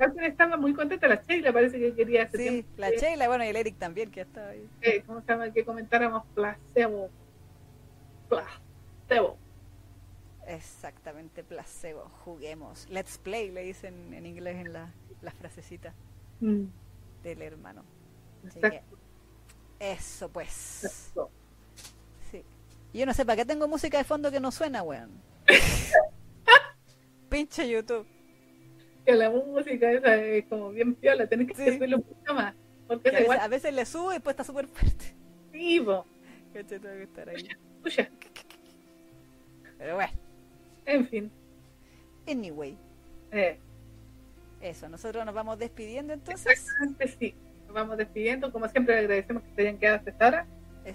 alguien 0.00 0.24
estaba 0.24 0.56
muy 0.56 0.72
contenta, 0.72 1.06
la 1.06 1.16
Sheila 1.16 1.52
parece 1.52 1.78
que 1.78 1.94
quería 1.94 2.22
hace 2.24 2.38
Sí, 2.38 2.42
tiempo 2.48 2.68
la 2.78 2.90
Sheila, 2.90 3.28
bueno, 3.28 3.44
y 3.44 3.48
el 3.48 3.56
Eric 3.56 3.76
también, 3.78 4.10
que 4.10 4.22
está 4.22 4.48
ahí. 4.48 4.66
que, 4.80 5.02
¿cómo 5.02 5.20
se 5.20 5.26
llama? 5.26 5.52
que 5.52 5.64
comentáramos 5.64 6.24
placebo. 6.34 7.10
Placebo. 8.28 9.36
Exactamente, 10.54 11.44
placebo, 11.44 12.10
juguemos. 12.24 12.88
Let's 12.90 13.18
play, 13.18 13.50
le 13.50 13.62
dicen 13.62 14.12
en 14.14 14.26
inglés 14.26 14.56
en 14.56 14.72
la, 14.72 14.92
la 15.22 15.30
frasecita 15.32 15.94
Mm, 16.40 16.64
del 17.22 17.42
hermano. 17.42 17.84
Así 18.46 18.58
exacto. 18.58 18.96
que, 19.78 19.92
eso, 19.92 20.28
pues. 20.30 20.84
exacto. 20.84 21.30
Sí. 22.30 22.42
Y 22.94 22.98
Yo 23.00 23.06
no 23.06 23.12
sé 23.14 23.24
para 23.26 23.36
qué 23.36 23.44
tengo 23.44 23.68
música 23.68 23.98
de 23.98 24.04
fondo 24.04 24.30
que 24.30 24.40
no 24.40 24.50
suena, 24.50 24.82
weón. 24.82 25.10
Pinche 27.28 27.68
YouTube. 27.68 28.06
Que 29.04 29.14
la 29.14 29.30
música 29.30 29.92
esa 29.92 30.16
es 30.16 30.46
como 30.46 30.70
bien 30.70 30.94
piola, 30.94 31.26
tenés 31.28 31.48
que 31.48 31.54
Sí. 31.54 31.76
subirlo 31.76 31.98
un 31.98 32.02
poquito 32.02 32.34
más. 32.34 32.54
Porque 32.88 33.08
a, 33.08 33.12
veces, 33.12 33.22
igual 33.24 33.40
a 33.40 33.48
veces 33.48 33.74
le 33.74 33.84
subo 33.86 34.10
y 34.10 34.14
después 34.14 34.34
está 34.34 34.44
súper 34.44 34.66
fuerte. 34.66 35.14
vivo. 35.52 36.04
¿Cachai? 36.52 36.80
Tengo 36.80 36.94
que 36.96 37.02
estar 37.04 37.28
ahí. 37.28 37.48
Escucha, 37.76 38.10
Pero 39.78 39.94
bueno, 39.94 40.12
en 40.86 41.08
fin. 41.08 41.30
anyway. 42.28 42.76
Eh, 43.32 43.58
Eso, 44.60 44.88
nosotros 44.88 45.24
nos 45.24 45.34
vamos 45.34 45.58
despidiendo 45.58 46.12
entonces. 46.12 46.46
exactamente 46.46 47.08
sí. 47.08 47.34
Nos 47.66 47.74
vamos 47.74 47.96
despidiendo. 47.96 48.52
Como 48.52 48.68
siempre, 48.68 48.98
agradecemos 48.98 49.42
que 49.42 49.54
se 49.54 49.60
hayan 49.62 49.78
quedado 49.78 49.96
hasta 49.98 50.10
esta 50.10 50.26
hora. 50.26 50.46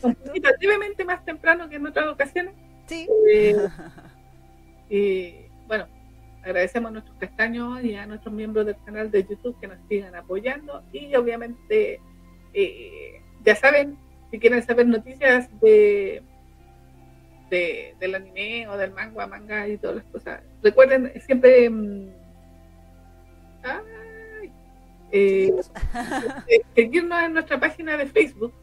Un 0.02 0.16
poquito 0.16 0.50
levemente 0.60 1.06
más 1.06 1.24
temprano 1.24 1.70
que 1.70 1.76
en 1.78 1.86
otras 1.88 2.08
ocasiones. 2.08 2.54
Sí. 2.88 3.08
Eh, 3.32 3.56
y 4.90 5.36
bueno, 5.68 5.88
agradecemos 6.44 6.90
a 6.90 6.94
nuestros 6.94 7.18
castaños 7.18 7.84
y 7.84 7.96
a 7.96 8.06
nuestros 8.06 8.34
miembros 8.34 8.66
del 8.66 8.76
canal 8.86 9.10
de 9.10 9.24
YouTube 9.26 9.60
que 9.60 9.68
nos 9.68 9.78
sigan 9.88 10.16
apoyando. 10.16 10.84
Y 10.92 11.16
obviamente, 11.16 12.00
eh, 12.54 13.22
ya 13.44 13.56
saben, 13.56 13.98
si 14.32 14.40
quieren 14.40 14.62
saber 14.64 14.88
noticias 14.88 15.50
de, 15.62 16.22
de 17.50 17.96
del 18.00 18.16
anime 18.16 18.68
o 18.68 18.78
del 18.78 18.92
manga, 18.92 19.28
manga 19.28 19.68
y 19.68 19.78
todas 19.78 19.98
las 19.98 20.06
cosas, 20.06 20.42
recuerden 20.64 21.12
siempre. 21.26 21.70
mm, 21.70 22.10
ay, 23.64 24.52
eh, 25.12 25.52
seguirnos 26.76 27.24
en 27.24 27.34
nuestra 27.34 27.60
página 27.60 27.98
de 27.98 28.08
Facebook 28.08 28.54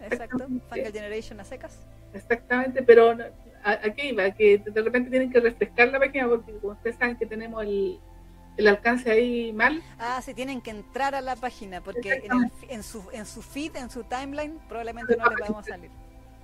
Exacto. 0.00 0.46
Fungal 0.68 0.92
Generation 0.92 1.40
a 1.40 1.44
secas. 1.44 1.80
Exactamente, 2.14 2.82
pero 2.82 3.14
no- 3.14 3.24
a, 3.64 3.72
a 3.72 3.90
qué 3.92 4.06
iba, 4.10 4.30
que 4.30 4.58
de 4.58 4.82
repente 4.82 5.10
tienen 5.10 5.30
que 5.32 5.40
refrescar 5.40 5.88
la 5.88 5.98
página 5.98 6.28
porque 6.28 6.52
como 6.60 6.74
ustedes 6.74 6.96
saben 6.96 7.16
que 7.16 7.26
tenemos 7.26 7.62
el, 7.64 7.98
el 8.56 8.68
alcance 8.68 9.10
ahí 9.10 9.52
mal. 9.52 9.82
Ah, 9.98 10.22
sí, 10.22 10.32
tienen 10.34 10.60
que 10.60 10.70
entrar 10.70 11.16
a 11.16 11.20
la 11.20 11.34
página 11.34 11.80
porque 11.82 12.22
en, 12.24 12.32
el, 12.32 12.50
en, 12.70 12.82
su, 12.84 13.02
en 13.12 13.26
su 13.26 13.42
feed, 13.42 13.74
en 13.76 13.90
su 13.90 14.04
timeline, 14.04 14.58
probablemente 14.68 15.16
no 15.16 15.24
les 15.28 15.38
vamos 15.40 15.66
a 15.66 15.70
salir. 15.70 15.90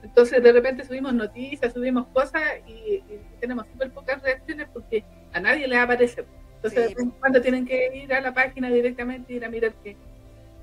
Entonces 0.05 0.43
de 0.43 0.53
repente 0.53 0.85
subimos 0.85 1.15
noticias, 1.15 1.73
subimos 1.73 2.07
cosas 2.09 2.43
y, 2.67 2.73
y 2.73 3.21
tenemos 3.41 3.67
súper 3.73 3.91
pocas 3.91 4.23
reacciones 4.23 4.69
porque 4.73 5.05
a 5.33 5.41
nadie 5.41 5.67
le 5.67 5.77
aparece. 5.77 6.25
Entonces 6.57 6.73
Sí. 6.85 6.89
de 6.89 6.95
vez 6.95 6.99
en 7.05 7.11
cuando 7.11 7.41
tienen 7.41 7.67
que 7.67 7.97
ir 7.97 8.13
a 8.15 8.21
la 8.21 8.33
página 8.33 8.69
directamente, 8.71 9.33
ir 9.33 9.45
a 9.45 9.49
mirar 9.49 9.75
qué, 9.83 9.97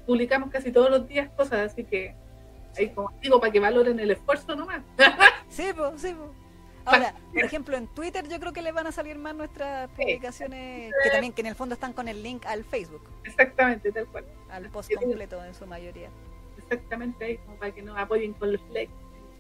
publicamos 0.06 0.50
casi 0.52 0.72
todos 0.72 0.90
los 0.90 1.08
días 1.08 1.30
cosas, 1.36 1.72
así 1.72 1.84
que 1.84 2.16
ahí 2.78 2.90
como 2.90 3.12
digo, 3.22 3.40
para 3.40 3.52
que 3.52 3.60
valoren 3.60 4.00
el 4.00 4.12
esfuerzo 4.12 4.56
nomás. 4.56 4.82
Sí, 5.50 5.70
pues, 5.76 5.92
sí, 6.02 6.14
po. 6.14 6.34
Ahora, 6.86 7.14
por 7.32 7.44
ejemplo, 7.44 7.78
en 7.78 7.88
Twitter 7.94 8.28
yo 8.28 8.40
creo 8.40 8.54
que 8.54 8.64
les 8.64 8.74
van 8.74 8.88
a 8.88 8.92
salir 8.92 9.16
más 9.18 9.36
nuestras 9.36 9.88
publicaciones, 9.92 10.92
que 11.04 11.10
también 11.12 11.32
que 11.34 11.42
en 11.42 11.48
el 11.48 11.56
fondo 11.56 11.74
están 11.76 11.94
con 11.94 12.08
el 12.08 12.24
link 12.24 12.44
al 12.48 12.64
Facebook, 12.64 13.04
Exactamente, 13.24 13.92
tal 13.92 14.08
cual. 14.08 14.26
al 14.50 14.68
post 14.70 14.92
completo 14.96 15.44
en 15.46 15.54
su 15.54 15.68
mayoría. 15.68 16.10
Exactamente 16.58 17.24
ahí, 17.26 17.38
como 17.38 17.58
para 17.58 17.72
que 17.72 17.84
nos 17.84 17.96
apoyen 17.98 18.34
con 18.34 18.52
los 18.54 18.62
likes. 18.72 18.94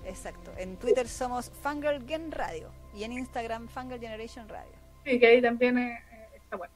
Exacto. 0.06 0.52
En 0.57 0.78
Twitter 0.78 1.07
somos 1.07 1.49
Fangirl 1.49 2.06
Gen 2.07 2.32
Radio 2.32 2.72
y 2.94 3.03
en 3.03 3.14
Instagram 3.14 3.68
Fangirl 3.68 3.99
Generation 3.99 4.48
Radio. 4.49 4.72
Sí, 5.06 5.19
que 5.19 5.28
ahí 5.28 5.41
también 5.41 5.78
eh, 5.78 6.03
eh, 6.11 6.28
está 6.36 6.56
bueno. 6.57 6.73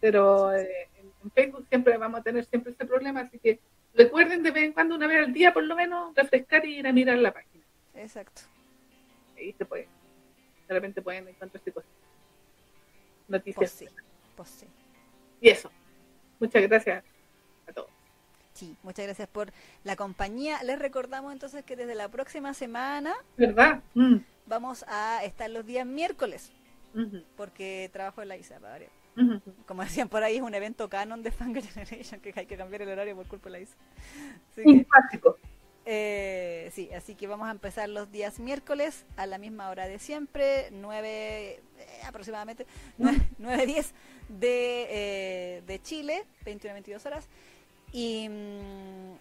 Pero 0.00 0.52
eh, 0.52 0.88
en, 0.96 1.30
Facebook 1.30 1.66
siempre 1.68 1.96
vamos 1.96 2.20
a 2.20 2.22
tener 2.22 2.44
siempre 2.46 2.72
ese 2.72 2.84
problema, 2.84 3.20
así 3.20 3.38
que 3.38 3.60
recuerden 3.94 4.42
de 4.42 4.50
vez 4.50 4.64
en 4.64 4.72
cuando, 4.72 4.96
una 4.96 5.06
vez 5.06 5.26
al 5.26 5.32
día 5.32 5.52
por 5.52 5.64
lo 5.64 5.76
menos, 5.76 6.14
refrescar 6.14 6.64
y 6.66 6.78
ir 6.78 6.86
a 6.86 6.92
mirar 6.92 7.18
la 7.18 7.32
página. 7.32 7.64
Exacto. 7.94 8.42
Ahí 9.36 9.52
se 9.52 9.64
puede. 9.64 9.88
De 10.68 10.74
repente 10.74 11.02
pueden 11.02 11.28
encontrarse 11.28 11.72
cosas. 11.72 11.90
Pues 13.28 13.28
Noticias. 13.28 13.70
sí. 13.70 13.86
Pues 14.36 14.48
sí. 14.48 14.66
Y 15.40 15.48
eso. 15.48 15.70
Muchas 16.40 16.62
gracias 16.62 17.04
a 17.68 17.72
todos. 17.72 17.90
Sí, 18.54 18.76
muchas 18.82 19.06
gracias 19.06 19.28
por 19.28 19.50
la 19.82 19.96
compañía. 19.96 20.62
Les 20.62 20.78
recordamos 20.78 21.32
entonces 21.32 21.64
que 21.64 21.74
desde 21.76 21.94
la 21.94 22.08
próxima 22.08 22.52
semana 22.54 23.14
¿Verdad? 23.36 23.82
Mm. 23.94 24.16
vamos 24.46 24.84
a 24.88 25.24
estar 25.24 25.48
los 25.50 25.64
días 25.64 25.86
miércoles, 25.86 26.52
porque 27.36 27.88
trabajo 27.92 28.22
en 28.22 28.28
la 28.28 28.36
ISA, 28.36 28.60
para. 28.60 28.86
Como 29.66 29.82
decían 29.82 30.08
por 30.08 30.22
ahí, 30.22 30.36
es 30.36 30.42
un 30.42 30.54
evento 30.54 30.88
canon 30.88 31.22
de 31.22 31.30
Fangirl 31.32 31.66
Generation 31.68 32.20
que 32.20 32.32
hay 32.36 32.46
que 32.46 32.56
cambiar 32.56 32.82
el 32.82 32.88
horario 32.90 33.16
por 33.16 33.26
culpa 33.26 33.48
de 33.48 33.52
la 33.52 33.60
ISA. 33.60 33.76
Así 34.50 34.62
Un 34.64 34.78
que, 34.78 34.86
clásico. 34.86 35.38
eh, 35.84 36.70
sí, 36.72 36.90
así 36.94 37.14
que 37.14 37.26
vamos 37.26 37.48
a 37.48 37.50
empezar 37.52 37.88
los 37.88 38.10
días 38.12 38.38
miércoles 38.38 39.04
a 39.16 39.26
la 39.26 39.38
misma 39.38 39.68
hora 39.70 39.86
de 39.88 39.98
siempre, 39.98 40.68
9 40.72 41.08
eh, 41.08 41.60
aproximadamente, 42.06 42.66
9, 43.38 43.66
10 43.66 43.94
de, 44.28 44.86
eh, 44.90 45.62
de 45.66 45.82
Chile, 45.82 46.24
21 46.44 46.74
22 46.74 47.04
horas. 47.06 47.28
Y 47.92 48.28
mm, 48.28 49.14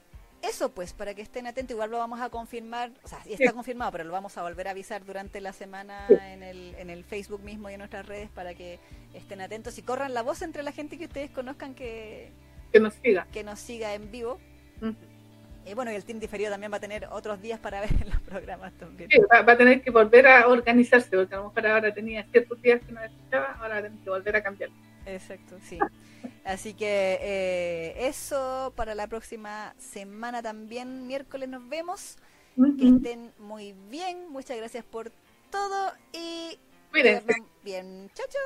eso 0.44 0.72
pues, 0.72 0.94
para 0.94 1.14
que 1.14 1.22
estén 1.22 1.46
atentos, 1.48 1.72
igual 1.76 1.92
lo 1.92 1.98
vamos 1.98 2.20
a 2.22 2.30
confirmar, 2.30 2.92
o 3.04 3.08
sea, 3.08 3.24
ya 3.26 3.34
está 3.34 3.50
Sí. 3.50 3.54
confirmado, 3.54 3.92
pero 3.92 4.04
lo 4.06 4.12
vamos 4.12 4.38
a 4.38 4.42
volver 4.44 4.68
a 4.68 4.72
avisar 4.72 5.06
durante 5.06 5.40
la 5.42 5.54
semana 5.54 6.06
Sí. 6.08 6.16
en 6.20 6.42
el, 6.44 6.76
en 6.76 6.90
el 6.90 7.04
Facebook 7.04 7.42
mismo 7.44 7.70
y 7.70 7.74
en 7.74 7.80
nuestras 7.80 8.06
redes 8.06 8.30
para 8.30 8.54
que 8.56 8.80
estén 9.14 9.42
atentos 9.42 9.78
y 9.78 9.82
corran 9.84 10.14
la 10.14 10.22
voz 10.24 10.42
entre 10.42 10.64
la 10.64 10.72
gente 10.72 10.98
que 10.98 11.06
ustedes 11.06 11.30
conozcan 11.32 11.76
que, 11.76 12.32
Que 12.72 12.80
nos 12.80 12.94
siga. 12.96 13.28
que 13.32 13.44
nos 13.44 13.60
siga 13.60 13.94
en 13.94 14.10
vivo. 14.12 14.40
Y 15.64 15.76
bueno, 15.76 15.92
y 15.92 15.96
el 15.96 16.04
Team 16.04 16.20
Diferido 16.20 16.50
también 16.50 16.72
va 16.72 16.78
a 16.78 16.80
tener 16.80 17.06
otros 17.12 17.40
días 17.40 17.60
para 17.60 17.82
ver 17.82 17.90
los 18.08 18.20
programas 18.22 18.74
también. 18.80 19.12
Sí, 19.12 19.20
va, 19.32 19.44
va 19.44 19.54
a 19.54 19.58
tener 19.58 19.84
que 19.84 19.92
volver 19.92 20.26
a 20.26 20.48
organizarse, 20.48 21.16
porque 21.16 21.36
a 21.36 21.38
lo 21.38 21.50
mejor 21.50 21.68
ahora 21.68 21.94
tenía 21.94 22.24
ciertos 22.32 22.60
días 22.64 22.82
que 22.84 22.92
no 22.92 23.00
escuchaba, 23.04 23.52
ahora 23.60 23.76
va 23.76 23.78
a 23.78 23.82
tener 23.84 24.00
que 24.04 24.10
volver 24.10 24.36
a 24.38 24.42
cambiar. 24.42 24.72
Exacto, 25.06 25.58
sí. 25.68 25.80
Así 26.44 26.74
que 26.74 27.20
eh, 27.22 28.08
eso 28.08 28.74
para 28.76 28.96
la 28.96 29.08
próxima 29.08 29.76
semana 29.78 30.42
también, 30.42 31.06
miércoles 31.08 31.50
nos 31.50 31.68
vemos. 31.70 32.18
Que 32.78 32.86
Ujú. 32.86 32.96
estén 32.98 33.34
muy 33.38 33.74
bien, 33.90 34.30
muchas 34.30 34.58
gracias 34.58 34.84
por 34.84 35.12
todo 35.52 35.94
y 36.14 36.58
Cuídense. 36.92 37.26
que 37.26 37.34
bien. 37.64 38.10
Chao, 38.14 38.26
chao. 38.30 38.42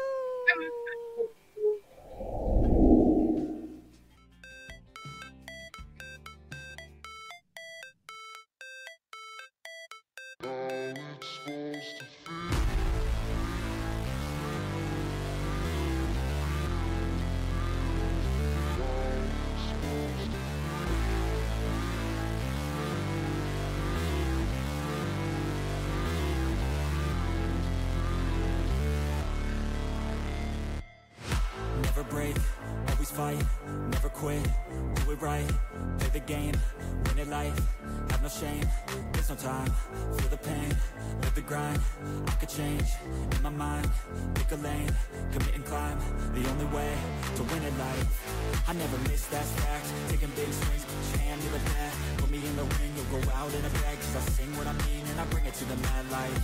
Quit, 34.26 34.41
do 35.06 35.11
it 35.11 35.22
right, 35.22 35.47
play 35.99 36.10
the 36.14 36.19
game, 36.19 36.56
win 37.06 37.19
it 37.19 37.27
life, 37.27 37.61
have 38.10 38.23
no 38.23 38.27
shame, 38.27 38.68
there's 39.14 39.30
no 39.30 39.35
time, 39.35 39.72
feel 40.18 40.30
the 40.30 40.38
pain, 40.38 40.69
live 41.22 41.35
the 41.35 41.41
grind, 41.41 41.80
I 42.26 42.31
could 42.31 42.49
change, 42.49 42.89
in 43.35 43.43
my 43.43 43.52
mind, 43.52 43.88
pick 44.34 44.52
a 44.52 44.56
lane, 44.56 44.89
commit 45.31 45.53
and 45.53 45.65
climb, 45.65 45.99
the 46.34 46.49
only 46.49 46.65
way 46.76 46.91
to 47.35 47.43
win 47.43 47.61
it 47.61 47.77
life, 47.77 48.65
I 48.68 48.73
never 48.73 48.97
miss 49.10 49.27
that 49.27 49.45
fact, 49.45 49.85
taking 50.10 50.30
big 50.30 50.52
swings, 50.52 50.85
hand 51.19 51.39
to 51.43 51.49
the 51.49 51.60
bat, 51.60 51.93
me 52.41 52.47
in 52.47 52.55
the 52.55 52.63
ring, 52.63 52.91
you'll 52.95 53.21
go 53.21 53.31
out 53.31 53.53
in 53.53 53.63
a 53.63 53.73
bag, 53.81 53.97
cause 53.99 54.15
I 54.15 54.23
sing 54.35 54.51
what 54.57 54.67
I 54.67 54.73
mean 54.87 55.03
and 55.11 55.19
I 55.19 55.25
bring 55.25 55.45
it 55.45 55.53
to 55.55 55.65
the 55.65 55.75
mad 55.77 56.05
light, 56.11 56.37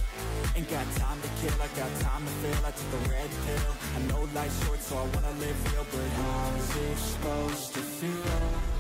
ain't 0.56 0.70
got 0.70 0.86
time 0.96 1.20
to 1.22 1.30
kill, 1.42 1.56
I 1.60 1.68
got 1.76 1.92
time 2.00 2.24
to 2.26 2.34
feel, 2.40 2.66
I 2.66 2.72
took 2.72 2.90
the 2.92 3.04
red 3.10 3.30
pill, 3.46 3.72
I 3.96 4.00
know 4.08 4.22
life's 4.34 4.66
short 4.66 4.80
so 4.80 4.98
I 4.98 5.06
wanna 5.16 5.34
live 5.40 5.58
real, 5.74 5.86
but 5.92 6.08
how's 6.20 6.76
it 6.78 6.98
supposed 6.98 7.74
to 7.74 7.82
feel? 7.82 8.71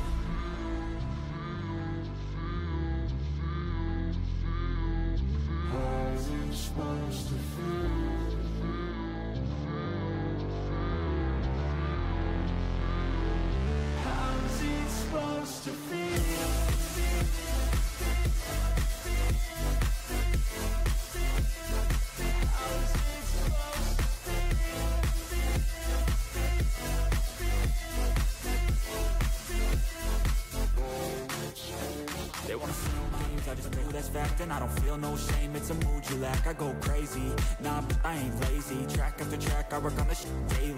see 38.71 38.95
Track 38.95 39.19
after 39.19 39.37
track, 39.37 39.73
I 39.73 39.77
work 39.79 39.99
on 39.99 40.07
the 40.07 40.15
shit. 40.15 40.70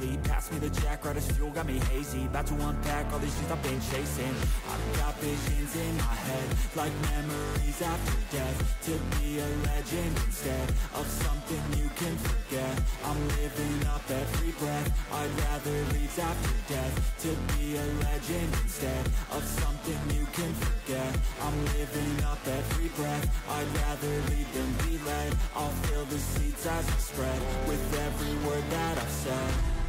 Pass 0.44 0.52
me 0.52 0.68
the 0.68 0.82
jack, 0.82 1.06
right 1.06 1.16
as 1.16 1.32
fuel, 1.32 1.52
got 1.52 1.66
me 1.66 1.80
hazy. 1.88 2.26
About 2.26 2.46
to 2.48 2.54
unpack 2.68 3.14
all 3.14 3.20
these 3.20 3.34
things 3.34 3.50
I've 3.50 3.64
been 3.64 3.80
chasing. 3.80 4.36
I've 4.68 4.98
got 5.00 5.16
visions 5.24 5.72
in 5.74 5.96
my 5.96 6.16
head 6.28 6.48
Like 6.76 6.92
memories 7.16 7.82
after 7.82 8.20
death. 8.36 8.60
To 8.88 8.92
be 9.16 9.40
a 9.40 9.48
legend 9.72 10.12
instead 10.28 10.68
Of 11.00 11.08
something 11.08 11.64
you 11.80 11.88
can 11.96 12.18
forget. 12.18 12.76
I'm 13.06 13.20
living 13.40 13.88
up 13.88 14.04
every 14.12 14.52
breath 14.60 14.92
I'd 15.16 15.32
rather 15.48 15.78
leave 15.96 16.20
after 16.20 16.56
death. 16.68 16.96
To 17.24 17.32
be 17.56 17.78
a 17.80 17.88
legend 18.04 18.52
instead 18.64 19.06
Of 19.32 19.44
something 19.48 20.00
you 20.12 20.28
can 20.36 20.52
forget. 20.60 21.12
I'm 21.40 21.56
living 21.80 22.20
up 22.28 22.44
every 22.44 22.90
breath 23.00 23.32
I'd 23.48 23.70
rather 23.88 24.14
lead 24.28 24.48
than 24.52 24.70
be 24.84 25.00
led. 25.08 25.32
I'll 25.56 25.78
fill 25.88 26.04
the 26.04 26.20
seats 26.20 26.66
as 26.66 26.84
I 26.84 26.98
spread 27.00 27.40
With 27.64 27.84
every 27.96 28.36
word 28.44 28.66
that 28.72 28.98
I've 28.98 29.10
said 29.24 29.83